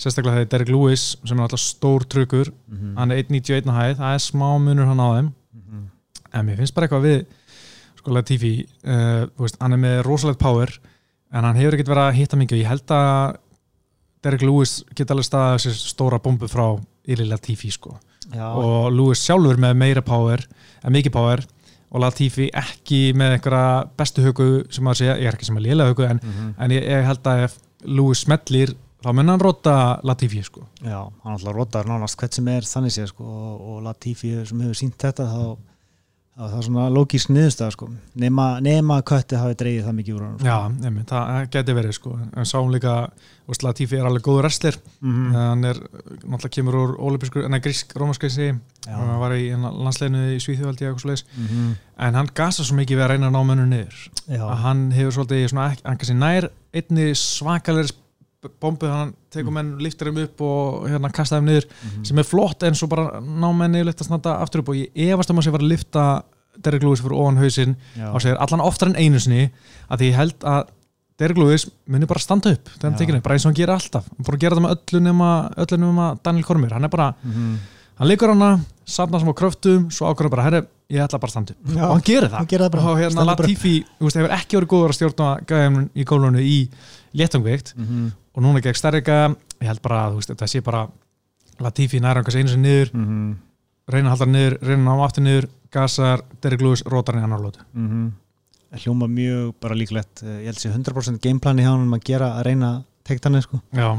sérstaklega 0.00 0.36
þegar 0.38 0.48
Derek 0.54 0.68
Lewis 0.72 1.04
sem 1.24 1.38
er 1.38 1.42
alltaf 1.46 1.60
stór 1.60 2.04
tryggur 2.08 2.50
mm 2.70 2.94
hann 2.98 3.10
er 3.12 3.22
1.91 3.22 3.68
að 3.68 3.78
hæð, 3.80 3.96
það 4.00 4.14
er 4.14 4.22
smá 4.24 4.48
munur 4.58 4.86
hann 4.88 5.00
á 5.02 5.08
þeim. 5.16 5.28
En 6.34 6.44
mér 6.46 6.56
finnst 6.60 6.74
bara 6.76 6.86
eitthvað 6.88 7.04
við 7.08 7.18
sko 7.98 8.12
Latifi 8.14 8.52
uh, 8.84 9.26
veist, 9.40 9.56
hann 9.60 9.72
er 9.72 9.80
með 9.82 10.02
rosalegt 10.06 10.38
power 10.40 10.68
en 11.32 11.44
hann 11.44 11.56
hefur 11.56 11.74
ekkert 11.76 11.88
verið 11.92 12.06
að 12.08 12.18
hitta 12.18 12.36
mikið 12.40 12.60
ég 12.62 12.68
held 12.68 12.92
að 12.94 13.36
Derek 14.24 14.42
Lewis 14.42 14.72
geta 14.98 15.14
alveg 15.14 15.26
staðið 15.28 15.58
þessi 15.64 15.88
stóra 15.92 16.18
bombu 16.22 16.48
frá 16.50 16.66
Ili 17.08 17.24
Latifi 17.28 17.70
sko. 17.70 17.94
Já, 18.34 18.44
og 18.52 18.90
Lewis 18.92 19.22
sjálfur 19.24 19.56
með 19.56 19.76
meira 19.80 20.02
power 20.04 20.42
en 20.84 20.92
mikið 20.92 21.12
power 21.14 21.42
og 21.90 22.00
Latifi 22.02 22.50
ekki 22.52 23.12
með 23.16 23.36
einhverja 23.38 23.86
bestu 23.96 24.22
hugu 24.26 24.48
sem 24.70 24.84
að 24.90 24.98
segja, 25.00 25.14
ég 25.16 25.26
er 25.30 25.38
ekki 25.38 25.46
sem 25.48 25.56
að 25.56 25.66
lélega 25.68 25.92
hugu 25.94 26.04
en, 26.08 26.20
Mhm. 26.22 26.54
en 26.58 26.70
ég, 26.70 26.82
ég 26.84 27.04
held 27.06 27.22
að 27.24 27.44
ef 27.44 27.58
Lewis 27.84 28.24
smellir 28.26 28.74
þá 29.04 29.12
mun 29.14 29.28
hann 29.28 29.40
rota 29.40 30.00
Latifi 30.02 30.42
sko 30.44 30.66
já, 30.82 30.98
hann 31.24 31.32
alltaf 31.36 31.54
rotar 31.54 31.84
nánast 31.86 32.16
hvert 32.18 32.34
sem 32.34 32.48
er 32.48 32.62
þannig 32.66 32.90
séð 32.96 33.06
sko, 33.12 33.24
og, 33.24 33.60
og 33.76 33.82
Latifi 33.86 34.44
sem 34.46 34.60
hefur 34.60 34.74
sínt 34.74 34.98
þetta 34.98 35.24
þá 35.30 35.56
þá 36.38 36.44
er 36.46 36.52
það 36.52 36.60
svona 36.68 36.82
lógísk 36.94 37.30
niðurstað 37.34 37.72
sko. 37.74 37.86
nema, 38.14 38.44
kötti 39.02 39.34
hafi 39.40 39.56
dreigið 39.58 39.88
það 39.88 39.96
mikið 39.98 40.14
úr 40.14 40.22
hann 40.22 40.36
sko. 40.38 40.46
Já, 40.46 40.58
nefnir, 40.84 41.04
það 41.10 41.48
geti 41.56 41.74
verið 41.74 41.96
sko 41.96 42.12
en 42.36 42.46
sáum 42.46 42.70
líka, 42.70 42.92
Latifi 43.64 43.96
er 43.98 44.04
alveg 44.06 44.22
góður 44.22 44.42
wrestler 44.44 44.76
Mhm. 45.02 45.32
hann 45.34 45.64
er, 45.64 45.74
náttúrulega 46.28 46.54
kemur 46.54 46.74
úr 46.78 46.96
olympiskur, 46.98 47.44
en 47.44 47.52
að 47.58 47.62
grísk, 47.64 47.92
rómaskæsi 47.96 48.48
hann 48.86 49.18
var 49.20 49.32
í 49.32 49.50
landsleginu 49.56 50.36
í 50.36 50.38
Svíþjóðaldi 50.38 50.86
eitthvað 50.86 51.02
svoleiðis, 51.02 51.24
Mhm. 51.36 51.74
en 51.98 52.14
hann 52.14 52.28
gasa 52.34 52.62
svo 52.62 52.76
mikið 52.76 52.96
við 52.98 53.04
að 53.04 53.10
reyna 53.10 53.30
að 53.30 53.32
ná 53.32 53.42
mönnur 53.44 53.68
niður 53.68 54.58
hann 54.62 54.90
hefur 54.92 55.12
svolítið 55.24 55.52
hann 55.84 55.96
kannski 55.98 56.14
nær 56.14 56.50
einni 56.72 57.10
svakalegri 57.14 57.92
bombu 58.46 58.86
hann 58.86 59.14
tekur 59.34 59.50
Mm. 59.50 59.54
menn, 59.54 59.78
liftir 59.82 60.06
þeim 60.12 60.22
upp 60.24 60.40
og 60.46 60.86
hérna 60.88 61.10
kasta 61.12 61.36
þeim 61.40 61.44
niður, 61.48 61.64
Mhm. 61.66 62.04
sem 62.06 62.18
er 62.18 62.22
flott 62.24 62.62
en 62.62 62.74
svo 62.74 62.86
bara 62.88 63.20
ná 63.20 63.52
menni 63.56 63.80
yfirleitt 63.80 63.98
að 64.00 64.06
snata 64.06 64.38
aftur 64.40 64.60
upp 64.60 64.68
og 64.68 64.74
ég 64.76 64.90
efast 64.94 65.30
um 65.30 65.38
að 65.38 65.44
sé 65.44 65.50
var 65.50 65.60
að 65.60 65.68
lifta 65.68 66.22
Derek 66.60 66.82
Lewis 66.82 67.00
fyrir 67.00 67.18
ofan 67.18 67.36
hausinn 67.38 67.76
já. 67.96 68.12
og 68.14 68.20
segir 68.20 68.36
allan 68.38 68.60
oftar 68.60 68.88
en 68.88 68.94
einu 68.96 69.18
sinni 69.18 69.50
að 69.90 69.98
ég 70.00 70.14
held 70.14 70.38
að 70.40 70.66
Derek 71.18 71.36
Lewis 71.36 71.68
muni 71.88 72.06
bara 72.06 72.20
standa 72.20 72.50
upp 72.52 72.64
þegar 72.68 72.90
hann 72.90 72.98
tekir 72.98 73.16
upp, 73.16 73.22
bara 73.24 73.34
eins 73.34 73.44
og 73.46 73.50
hann 73.50 73.54
gerir 73.56 73.74
alltaf 73.74 74.04
hann 74.06 74.24
búin 74.24 74.36
að 74.36 74.40
gera 74.40 74.56
það 74.56 74.62
með 74.62 74.76
öllu 74.76 75.00
nema, 75.02 75.52
öllu 75.56 75.78
nema 75.78 76.18
Daniel 76.22 76.44
Kormir, 76.44 76.70
hann 76.72 76.84
er 76.84 76.88
bara, 76.88 77.14
Mhm. 77.24 77.56
hann 77.98 78.08
leikur 78.08 78.28
hana 78.28 78.60
safnar 78.86 79.18
sem 79.20 79.28
á 79.28 79.34
kröftum, 79.34 79.90
svo 79.90 80.14
ákvörður 80.14 80.30
bara 80.30 80.42
herri, 80.44 80.66
ég 80.90 81.02
ætla 81.02 81.18
bara 81.20 81.26
að 81.26 81.30
standa 81.30 81.50
upp, 81.50 81.74
Já. 81.74 81.82
og 81.84 81.90
hann 81.92 82.02
gerir 82.02 82.28
það 82.30 82.38
hann 82.38 82.46
gerir 82.46 82.64
það 82.66 82.70
bara 82.70 82.82
og 82.84 82.98
hérna. 82.98 83.24
Latifi, 83.36 83.84
hefur 84.00 84.30
ekki 84.30 84.56
verið 84.58 84.66
góður 84.68 84.88
að 84.90 84.96
stjórna 84.96 85.44
gæðum 85.44 85.90
í 85.96 86.04
gólunum 86.04 86.36
í 86.40 86.68
léttangveikt 87.14 87.74
Mhm. 87.76 88.12
Og 88.38 88.44
núna 88.46 88.62
gegn 88.62 88.78
stærrika 88.78 89.18
ég 89.58 89.66
held 89.66 89.82
bara, 89.82 90.04
veist, 90.14 90.30
þetta 90.30 90.46
sé 90.50 90.62
bara 90.64 90.86
Latifi 91.58 91.98
næra 91.98 92.22
kannski 92.22 92.38
einu 92.44 92.52
sinni 92.52 92.68
niður 92.70 92.92
Mhm. 92.94 93.36
reyna 93.90 94.08
að 94.08 94.12
halda 94.14 94.24
hann 94.26 94.34
niður, 94.36 94.54
reyna 94.62 94.84
að 94.84 94.94
hann 94.94 95.04
aftur 95.08 95.24
niður 95.26 95.48
gasar, 95.74 96.20
Derek 96.40 96.60
Lewis, 96.62 96.82
rótar 96.86 97.14
hann 97.18 97.24
í 97.24 97.26
annar 97.26 97.40
lótu 97.42 97.64
Mhm. 97.74 98.12
hljóma 98.78 99.08
mjög 99.08 99.54
bara 99.60 99.74
líklegt 99.74 100.22
Eh, 100.22 100.42
ég 100.44 100.44
held 100.52 100.56
sér 100.62 100.72
100% 100.76 101.20
gameplani 101.20 101.62
hjá 101.62 101.72
hann 101.74 101.90
að 101.90 102.04
gera 102.04 102.30
að 102.38 102.44
reyna 102.44 102.84
teikt 103.04 103.24
hann 103.24 103.42
sko. 103.42 103.60
já, 103.74 103.98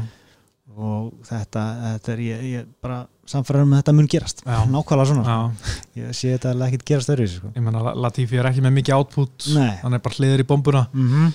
og 0.76 1.12
þetta, 1.26 1.62
þetta 1.98 2.12
er 2.12 2.18
ég, 2.18 2.42
ég 2.54 2.66
bara 2.80 3.06
samfæður 3.26 3.62
um 3.62 3.72
að 3.74 3.82
þetta 3.82 3.94
mun 3.94 4.06
gerast 4.08 4.42
Já. 4.46 4.64
nákvæmlega 4.70 5.06
svona, 5.06 5.24
já 5.24 5.50
sko. 5.52 5.80
ég 5.96 6.08
sé 6.14 6.38
þetta 6.38 6.68
ekkit 6.68 6.84
gerast 6.84 7.10
öðru 7.10 7.28
sko. 7.28 7.52
Latifi 7.94 8.38
er 8.38 8.44
ekki 8.46 8.62
með 8.62 8.72
mikið 8.78 8.94
output 8.96 9.54
Nei. 9.54 9.76
hann 9.82 9.94
er 9.94 9.98
bara 9.98 10.14
hliður 10.14 10.40
í 10.40 10.46
bombuna 10.46 10.88
mm 10.94 11.32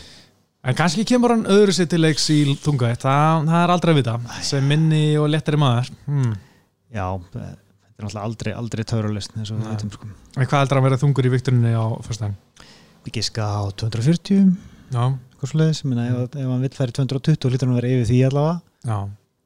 en 0.65 0.77
kannski 0.77 1.05
kemur 1.07 1.35
hann 1.35 1.45
öðru 1.51 1.75
sér 1.75 1.89
til 1.91 2.01
leiks 2.03 2.25
í 2.33 2.39
þunga. 2.63 2.95
Það, 3.01 3.45
það 3.51 3.59
er 3.61 3.75
aldrei 3.75 3.93
að 3.93 3.99
vita. 4.01 4.15
Sem 4.45 4.67
minni 4.69 5.03
og 5.21 5.29
lettari 5.31 5.61
maður. 5.61 5.91
Hmm. 6.09 6.33
já, 6.95 7.05
þetta 7.31 7.45
er 7.45 8.03
náttúrulega 8.03 8.25
aldrei, 8.27 8.53
aldrei 8.59 8.83
törulist 8.87 9.35
sko. 9.45 10.09
en 10.35 10.47
hvað 10.49 10.59
heldur 10.59 10.79
hann 10.79 10.87
verið 10.89 11.03
þungur 11.05 11.27
í 11.29 11.31
vikturinni 11.31 11.71
á 11.71 11.85
fyrstæðin? 12.03 12.35
við 13.05 13.19
giska 13.19 13.45
á 13.45 13.63
240 13.77 14.49
já, 14.91 15.03
eitthvað 15.05 15.51
svo 15.51 15.59
leiðis, 15.61 15.81
ef, 15.85 16.35
ef 16.35 16.49
hann 16.49 16.63
vill 16.65 16.73
færi 16.75 16.95
220 16.97 17.53
lítur 17.53 17.69
hann 17.69 17.75
að 17.75 17.81
vera 17.81 17.91
yfir 17.93 18.09
því 18.09 18.19
allavega. 18.29 18.55
Já, 18.85 18.97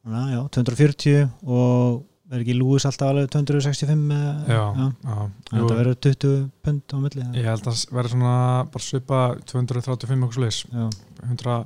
að, 0.09 0.30
já, 0.34 0.39
240 0.55 1.28
og 1.43 1.99
verður 2.30 2.43
ekki 2.45 2.55
Lewis 2.59 2.86
alltaf 2.86 3.09
alveg 3.09 3.30
265 3.34 4.11
já, 4.13 4.19
eða- 4.19 4.65
já. 4.77 4.88
já. 5.03 5.15
Þannig 5.49 5.49
Jú, 5.49 5.57
að 5.57 5.63
þetta 5.63 5.80
verður 5.80 5.97
20 6.05 6.36
pund 6.67 6.82
á 6.93 6.97
milli 7.05 7.25
ég 7.39 7.47
held 7.49 7.69
að 7.71 7.80
verið 7.97 8.13
svona 8.13 8.36
bara 8.75 8.86
svipa 8.86 9.19
235 9.49 10.23
okkur 10.27 10.38
sluðis 10.38 10.59
já, 10.69 10.86
100, 11.25 11.57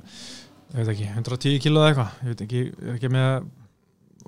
ég 0.74 0.80
veit 0.80 0.92
ekki, 0.94 1.08
110 1.14 1.60
kíló 1.64 1.84
eða 1.84 1.90
eitthvað. 1.92 2.10
Ég 2.24 2.32
veit 2.32 2.44
ekki, 2.46 2.62
ég 2.64 2.88
er 2.88 2.96
ekki 2.98 3.12
með 3.12 3.28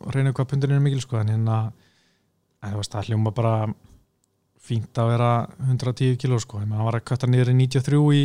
að 0.06 0.14
reyna 0.18 0.32
hvað 0.36 0.48
pundin 0.52 0.76
er 0.76 0.80
mikil 0.84 1.00
sko 1.00 1.20
en 1.22 1.32
hérna 1.32 1.58
en 2.62 2.72
þú 2.72 2.80
veist, 2.82 2.92
það 2.92 3.08
hljóma 3.10 3.32
bara 3.34 3.54
fínt 4.66 4.98
að 4.98 5.08
vera 5.14 5.30
110 5.70 6.16
kíló 6.20 6.40
sko, 6.42 6.58
meina 6.60 6.76
hann 6.80 6.88
var 6.90 6.98
að 7.00 7.04
kötta 7.08 7.26
niður 7.30 7.52
í 7.54 7.56
93 7.64 8.02
í, 8.12 8.24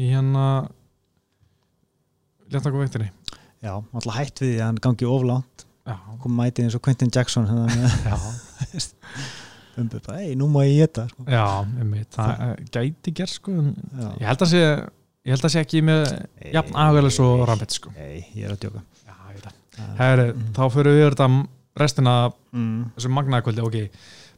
í 0.00 0.08
hérna 0.14 0.46
léttakum 2.52 2.82
veiktinni 2.84 3.10
já 3.62 3.72
alltaf 3.76 4.16
hætt 4.16 4.40
við 4.42 4.52
því 4.52 4.58
að 4.60 4.66
hann 4.68 4.80
gangi 4.86 5.08
oflánt 5.08 5.64
já, 5.64 5.71
kom 6.22 6.36
mætið 6.38 6.66
eins 6.68 6.76
og 6.78 6.82
Quentin 6.84 7.10
Jackson 7.14 7.48
hérna 7.50 7.66
með 7.72 7.94
já, 8.06 8.16
umbu 9.82 10.00
bara, 10.04 10.20
ei, 10.22 10.34
nú 10.38 10.48
má 10.52 10.62
ég 10.66 10.82
geta 10.84 11.06
sko. 11.10 11.24
já 11.26 11.44
einmitt, 11.64 12.10
það 12.14 12.42
eh, 12.46 12.54
gæti 12.76 13.14
gerð 13.18 13.32
sko 13.36 13.54
ég 13.56 14.26
held 14.28 14.44
að 14.46 14.50
sé 14.52 14.62
ég 14.62 15.34
held 15.34 15.46
að 15.48 15.54
sé 15.54 15.62
ekki 15.64 15.82
með 15.86 16.06
jafn 16.52 16.78
agalis 16.84 17.18
og 17.22 17.44
rambett 17.48 17.74
sko. 17.76 17.92
Nei, 17.94 18.24
ég 18.34 18.46
er 18.48 18.54
að 18.56 18.64
djóka. 18.64 18.82
Já, 19.06 19.14
ég 19.30 19.36
veit 19.36 19.44
það. 19.46 19.92
Herri, 20.00 20.26
þá 20.56 20.62
fyrir 20.74 20.98
við 20.98 21.06
þetta 21.06 21.28
restina 21.78 22.16
mm. 22.52 22.80
þessu 22.96 23.12
magnaðakvöldi, 23.16 23.66
ok 23.68 23.78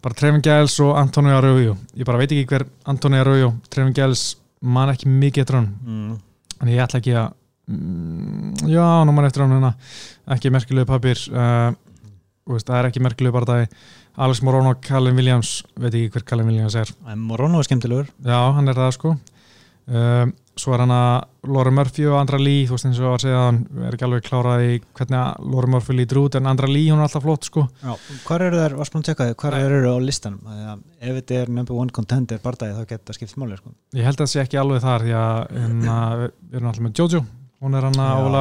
bara 0.05 0.19
Trevin 0.19 0.43
Giles 0.45 0.75
og 0.85 0.99
Antonio 1.01 1.39
Arroyo. 1.39 1.79
Ég 1.97 2.05
bara 2.05 2.21
veit 2.21 2.33
ekki 2.35 2.45
hver 2.51 2.67
Antonio 2.93 3.23
Arroyo 3.25 3.55
Trevin 3.73 3.95
Giles 3.97 4.35
man 4.61 4.93
ekki 4.93 5.09
mikið 5.09 5.55
hann 5.57 5.71
Mm. 5.85 6.19
en 6.61 6.69
ég 6.69 6.83
ætla 6.85 7.01
ekki 7.01 7.15
að 7.17 7.33
mm, 7.71 8.71
já, 8.71 8.87
nú 9.07 9.15
man 9.17 9.29
eftir 9.29 9.45
hann 9.45 9.57
hérna. 9.57 9.75
Ekki 10.37 10.53
merkilegu 10.55 10.89
papir 10.89 11.21
uh, 11.33 11.73
það 12.45 12.79
er 12.79 12.91
ekki 12.91 13.05
merkilegu 13.05 13.35
bara 13.35 13.51
það 13.51 13.77
Alex 14.25 14.45
Moron 14.47 14.71
og 14.71 14.81
Callum 14.85 15.17
Williams 15.19 15.59
veit 15.75 15.95
ekki 15.95 16.15
hver 16.15 16.27
Callum 16.29 16.51
Williams 16.53 16.77
er. 16.79 16.91
Morono 17.19 17.59
er 17.59 17.67
skemmtilegur. 17.67 18.11
Já, 18.23 18.39
hann 18.55 18.71
er 18.71 18.79
það 18.79 18.93
sko. 18.95 19.17
Um, 19.85 20.31
svo 20.57 20.73
er 20.73 20.81
hann 20.81 20.93
að 20.95 21.51
Laura 21.51 21.73
Murphy 21.75 22.07
og 22.09 22.15
Andra 22.17 22.39
Lee 22.41 22.63
þú 22.65 22.77
veist 22.77 22.87
eins 22.89 23.01
og 23.03 23.11
að 23.11 23.25
segja 23.27 23.41
hann 23.43 23.59
er 23.85 23.97
ekki 23.97 24.07
alveg 24.07 24.25
klárað 24.25 24.63
í 24.65 24.79
hvernig 24.97 25.43
Laura 25.53 25.71
Murphy 25.75 25.97
lítur 25.99 26.23
út 26.23 26.39
en 26.39 26.49
Andra 26.49 26.71
Lee 26.71 26.89
hún 26.89 27.03
er 27.03 27.09
alltaf 27.09 27.27
flott 27.27 27.51
sko. 27.51 27.67
Já, 27.83 27.93
hvar 28.25 28.47
eru 28.47 28.63
þær, 28.63 28.79
varst 28.79 28.95
búin 28.95 29.05
að 29.05 29.11
tjekka 29.11 29.29
þið, 29.29 29.37
hvar 29.43 29.59
eru 29.59 29.83
þær 29.83 29.91
á 29.93 30.07
listanum? 30.07 30.41
Að 30.49 30.85
Ef 31.05 31.19
þetta 31.19 31.41
er 31.43 31.53
number 31.59 31.81
one 31.83 31.93
contender 31.99 32.41
bardagi 32.41 32.79
þá 32.79 32.93
geta 32.95 33.17
skipt 33.19 33.37
máli 33.43 33.59
sko. 33.61 33.75
ég 33.99 34.09
held 34.09 34.17
að 34.17 34.25
það 34.25 34.33
sé 34.33 34.45
ekki 34.47 34.63
alveg 34.63 34.85
þar 34.87 35.05
því 35.05 35.17
að 35.21 35.41
hérna, 35.59 35.97
við 36.23 36.57
erum 36.57 36.71
alltaf 36.71 36.87
með 36.87 37.03
Jojo 37.03 37.25
hún 37.65 37.77
er 37.79 37.87
hann 37.89 38.01
að 38.01 38.23
óla 38.27 38.41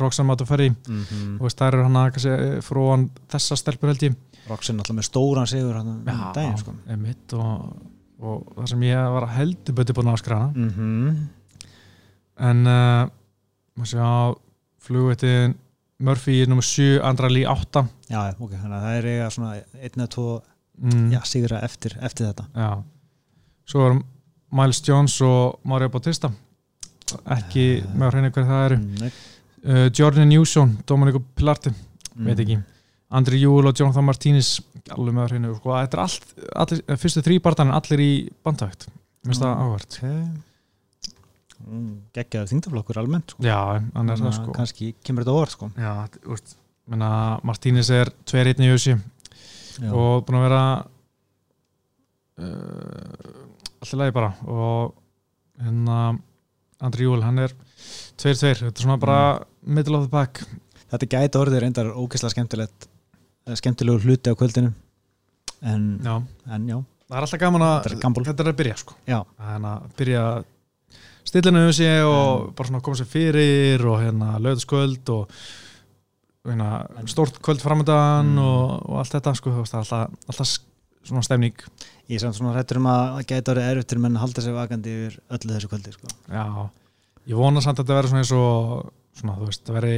Roxanne 0.00 0.30
Matuferi 0.30 0.68
mm 0.72 1.00
-hmm. 1.04 1.40
og 1.40 1.52
það 1.52 1.66
er 1.68 1.82
hann 1.82 1.96
að 2.00 2.12
kannski, 2.16 2.60
frúan 2.64 3.08
þessa 3.32 3.58
stelpur 3.60 3.92
held 3.92 4.06
ég 4.08 4.16
Roxin 4.48 4.78
alltaf 4.80 4.96
með 4.96 5.08
stóran 5.08 5.46
sigur 5.46 5.76
hann 5.78 5.88
um 5.88 6.04
daginn 6.34 6.58
sko. 6.58 6.74
einmitt 6.88 7.32
og, 7.32 7.76
og 8.20 8.54
það 8.56 8.68
sem 8.68 8.86
ég 8.88 9.10
var 9.16 9.28
heldur 9.36 9.74
betur 9.74 9.94
búin 9.98 10.12
að 10.12 10.22
skræða 10.22 10.52
mm 10.54 10.70
-hmm. 10.70 11.26
en 12.48 12.66
uh, 12.66 13.10
maður 13.76 13.92
sjá 13.92 14.08
flugveitin 14.80 15.58
Murphy 16.02 16.40
er 16.42 16.48
nummer 16.48 16.64
7, 16.66 17.00
Andra 17.02 17.28
Lee 17.28 17.46
8 17.46 17.86
Já, 18.08 18.34
ok, 18.38 18.50
þannig 18.50 18.76
að 18.76 18.82
það 18.82 18.96
er 18.96 19.06
eiga 19.06 19.30
svona 19.30 19.52
einn 19.54 20.00
eða 20.00 20.08
tvo 20.08 20.42
mm, 20.78 21.12
já, 21.12 21.20
sigra 21.24 21.60
eftir, 21.62 21.96
eftir 22.00 22.26
þetta 22.26 22.44
já. 22.54 22.82
svo 23.64 23.86
er 23.86 24.00
Miles 24.52 24.82
Jones 24.88 25.20
og 25.20 25.60
Mario 25.64 25.88
Bautista 25.88 26.32
ekki 27.36 27.64
með 27.94 28.06
að 28.08 28.12
reyna 28.16 28.30
hver 28.34 28.46
það 28.50 28.64
eru. 28.66 28.76
Mm, 28.82 29.16
uh, 29.64 29.88
Jordan 29.98 30.28
Newson, 30.28 30.76
Dominico 30.86 31.22
Pilarte 31.34 31.72
veit 32.16 32.38
ekki, 32.44 32.58
Andri 33.12 33.38
Júl 33.42 33.66
og 33.68 33.76
Jonathan 33.76 34.04
Martínez 34.08 34.54
alveg 34.92 35.14
með 35.14 35.22
að 35.26 35.32
reyna 35.34 35.54
sko, 35.56 35.74
þetta 35.76 35.98
er 35.98 36.02
allt, 36.02 36.24
allir, 36.64 36.80
eh, 36.88 36.96
fyrstu 36.96 37.22
þrý 37.22 37.36
barðanir 37.44 37.76
allir 37.76 38.00
í 38.02 38.12
bandvægt 38.44 38.86
mér 38.88 39.30
finnst 39.30 39.42
það 39.44 39.52
Mm. 39.52 39.62
áhvert 39.62 39.98
Ok. 40.02 40.48
Mm, 41.62 41.90
Geggjaður 42.16 42.48
þingdaflokkur 42.50 42.98
almennt 42.98 43.30
sko. 43.36 43.42
já, 43.46 43.58
hann 43.94 44.10
er 44.10 44.16
það 44.18 44.32
sko. 44.34 44.52
kannski 44.56 44.94
kemur 45.04 45.22
þetta 45.22 45.36
óvart 45.36 45.50
sko. 45.54 45.68
já, 45.78 46.08
úst, 46.26 46.56
menna, 46.90 47.38
Martínez 47.46 47.90
er 47.90 48.10
2-1 48.26 48.58
í 48.66 48.72
USA 48.74 48.96
Já. 49.78 49.92
og 49.94 50.26
búin 50.26 50.40
að 50.40 50.48
vera 50.48 50.64
uh, 52.42 53.46
alltaf 53.80 53.98
lagi 54.00 54.14
bara 54.16 54.32
og 54.50 54.94
hérna 55.62 56.18
Andri 56.82 57.06
Júl, 57.06 57.22
hann 57.24 57.38
er 57.42 57.52
2-2, 58.20 58.34
þetta 58.42 58.70
er 58.72 58.84
svona 58.84 58.98
bara 59.00 59.18
middle 59.62 59.98
of 60.00 60.08
the 60.08 60.12
pack. 60.12 60.42
Þetta 60.92 61.08
gæti 61.14 61.40
orðið 61.40 61.62
reyndar 61.64 61.92
ógeðslega 61.94 62.34
skemmtilegt 62.34 62.88
eh, 63.46 63.54
skemmtilegur 63.58 64.06
hluti 64.06 64.32
á 64.32 64.38
kvöldinu. 64.38 64.72
En 65.62 65.84
já, 66.02 66.16
en 66.50 66.64
já, 66.68 66.78
það 67.06 67.16
er 67.16 67.26
alltaf 67.26 67.40
gaman 67.42 67.64
að 67.68 67.76
Þetta 67.86 68.10
er 68.10 68.26
þetta 68.32 68.44
er 68.44 68.50
að 68.50 68.58
byrja 68.60 68.78
sko. 68.80 68.96
Þannig 69.06 69.68
að 69.70 69.92
byrja 70.00 70.24
stillinu 71.32 71.66
um 71.68 71.72
sig 71.76 72.02
og 72.04 72.48
bara 72.58 72.68
svona 72.68 72.82
koma 72.84 72.98
sér 72.98 73.08
fyrir 73.10 73.84
og 73.86 74.00
hérna 74.02 74.32
löðskvöld 74.42 75.12
og 75.14 75.30
hérna, 76.48 76.70
stórt 77.06 77.38
kvöld 77.38 77.62
framöndan 77.62 78.34
Mm. 78.34 78.38
og, 78.42 78.90
og 78.90 78.98
allt 78.98 79.14
þetta 79.14 79.34
sko, 79.38 79.50
það 79.62 79.74
er 79.74 79.78
alltaf, 79.84 80.10
alltaf 80.28 80.52
svona 81.06 81.22
stemning 81.22 81.54
Ég 82.12 82.18
er 82.18 82.24
samt 82.26 82.36
svona 82.36 82.52
hrættur 82.52 82.76
um 82.80 82.86
að 82.92 83.02
það 83.16 83.26
gæti 83.30 83.50
orðið 83.54 83.68
erfitt 83.72 83.88
til 83.92 84.00
menn 84.02 84.16
að 84.18 84.22
halda 84.26 84.42
sér 84.44 84.56
vakandi 84.58 84.92
yfir 84.98 85.14
öllu 85.32 85.54
þessu 85.56 85.70
kvöldi 85.72 85.92
sko. 85.94 86.10
já, 86.28 86.44
ég 87.32 87.38
vona 87.40 87.62
samt 87.64 87.78
að 87.80 87.86
þetta 87.86 87.96
verði 87.96 88.10
svona 88.12 88.22
eins 88.26 88.32
og 88.36 88.90
svona, 89.16 89.36
þú 89.38 89.48
veist, 89.48 89.62
það 89.68 89.78
verði 89.78 89.96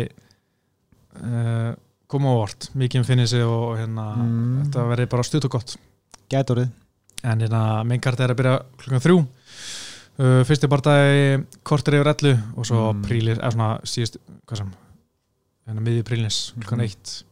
uh, 1.24 1.72
koma 2.14 2.30
á 2.30 2.36
vort, 2.38 2.68
mikið 2.78 3.06
finnir 3.08 3.26
sig 3.30 3.42
og 3.46 3.76
hérna, 3.80 4.04
Mm. 4.20 4.62
þetta 4.68 4.86
verði 4.92 5.08
bara 5.10 5.26
stutt 5.26 5.44
og 5.48 5.54
gott 5.56 5.76
Gæti 6.30 6.54
orðið 6.54 6.70
en 7.24 7.40
hérna, 7.40 7.62
meinkart 7.88 8.20
er 8.20 8.30
að 8.34 8.38
byrja 8.40 8.54
klukkan 8.78 9.04
þrjú 9.04 9.18
uh, 9.24 10.42
fyrsti 10.46 10.68
barndagi 10.70 11.44
kortir 11.66 11.98
yfir 11.98 12.12
ellu 12.14 12.34
og 12.56 12.66
svo 12.68 12.92
Mm. 12.92 12.98
mm. 13.00 13.04
prílir, 13.08 13.38
eða 13.42 13.52
svona 13.56 13.70
síðust 13.82 14.18
hvað 14.46 14.56
sem, 14.62 14.72
hérna 15.66 15.80
miðið 15.88 16.04
prílnis 16.10 16.38
klukkan 16.60 16.78
Mhm. 16.78 16.84
eitt, 16.86 17.24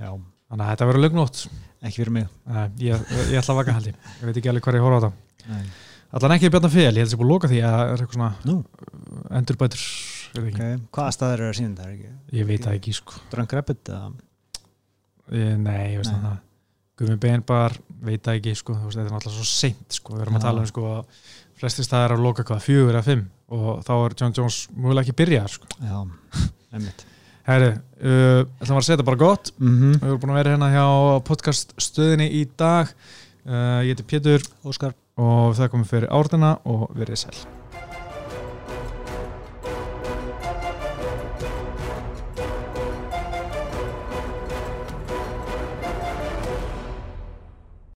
Já, 0.00 0.16
þannig 0.48 0.64
að 0.64 0.70
þetta 0.72 0.86
verður 0.88 1.04
lögnótt 1.04 1.48
ekki 1.84 2.02
fyrir 2.02 2.14
mig. 2.16 2.28
Uh, 2.46 2.66
ég, 2.82 3.04
ég 3.30 3.38
ætla 3.40 3.54
að 3.54 3.60
vaka 3.62 3.76
haldi 3.76 3.92
ég. 3.92 4.08
Veit 4.20 4.36
ekki 4.40 4.50
alveg 4.52 4.66
hvað 4.66 4.78
ég 4.78 4.84
horfa 4.86 5.10
á 5.10 5.12
Nei. 5.50 5.64
allan 6.18 6.34
ekki 6.36 6.50
bjarnar 6.52 6.72
fel, 6.74 6.90
ég 6.90 7.00
held 7.00 7.08
að 7.08 7.14
ég 7.14 7.20
búið 7.20 7.28
að 7.28 7.32
loka 7.34 7.50
því 7.50 7.60
að 7.64 7.74
það 7.76 7.84
er 7.94 8.02
eitthvað 8.04 8.18
svona 8.18 8.30
Nú, 8.50 8.56
endurbætur 9.40 9.84
veit 10.34 10.54
ok, 10.54 10.60
ekki. 10.60 10.82
hvaða 10.94 11.14
staðir 11.16 11.40
eru 11.40 11.50
að 11.50 11.58
sína 11.58 11.88
ekki? 11.90 12.12
Ég 12.38 12.48
veit 12.50 12.66
það 12.66 12.76
ekki 12.78 12.94
sko. 13.00 13.20
Ég, 15.30 15.52
nei, 15.62 15.92
ég 15.94 16.00
veist 16.00 16.10
það. 16.12 16.38
Gumi 17.00 17.16
Beinbar, 17.16 17.76
veit 18.04 18.24
það 18.26 18.40
ekki 18.40 18.54
sko, 18.58 18.74
þetta 18.82 19.06
er 19.06 19.12
náttúrulega 19.14 19.38
svo 19.38 19.46
seint 19.48 19.96
sko, 19.96 20.16
við 20.18 20.26
erum 20.26 20.36
að 20.36 20.42
Já. 20.42 20.46
tala 20.50 20.64
um 20.64 20.68
sko 20.68 20.82
að 20.90 21.22
flestir 21.60 21.86
staðar 21.86 22.16
að 22.16 22.24
loka 22.26 22.44
hvað, 22.48 22.64
fjögur 22.66 22.98
eða 22.98 23.06
fimm. 23.06 23.24
Og 23.50 23.80
þá 23.86 23.92
er 23.96 24.16
John 24.20 24.36
Jones 24.36 24.58
mögulega 24.76 25.06
ekki 25.06 25.16
byrjað 25.22 25.48
sko. 25.54 25.70
Já, 25.80 25.98
Herri, 27.48 27.70
uh, 28.02 28.42
ætlum 28.60 28.80
að 28.80 28.84
segja 28.86 28.96
þetta 28.98 29.08
bara 29.08 29.20
gott. 29.22 29.52
Mm 29.58 29.94
Við 29.96 30.08
erum 30.10 30.20
búin 30.24 30.34
að 30.34 30.40
vera 30.42 30.52
hérna 30.56 30.72
hjá 30.74 30.86
podcast 31.26 31.74
stöðinni 31.80 32.28
í 32.40 32.44
dag. 32.60 32.92
Uh, 33.46 33.80
Ég 33.86 33.94
heiti 33.94 34.04
Pétur 34.06 34.44
Óskar. 34.64 34.92
og 35.20 35.56
það 35.56 35.72
komið 35.72 35.90
fyrir 35.94 36.12
árdina 36.12 36.58
og 36.64 36.90
verið 36.96 37.24
sæl 37.24 37.59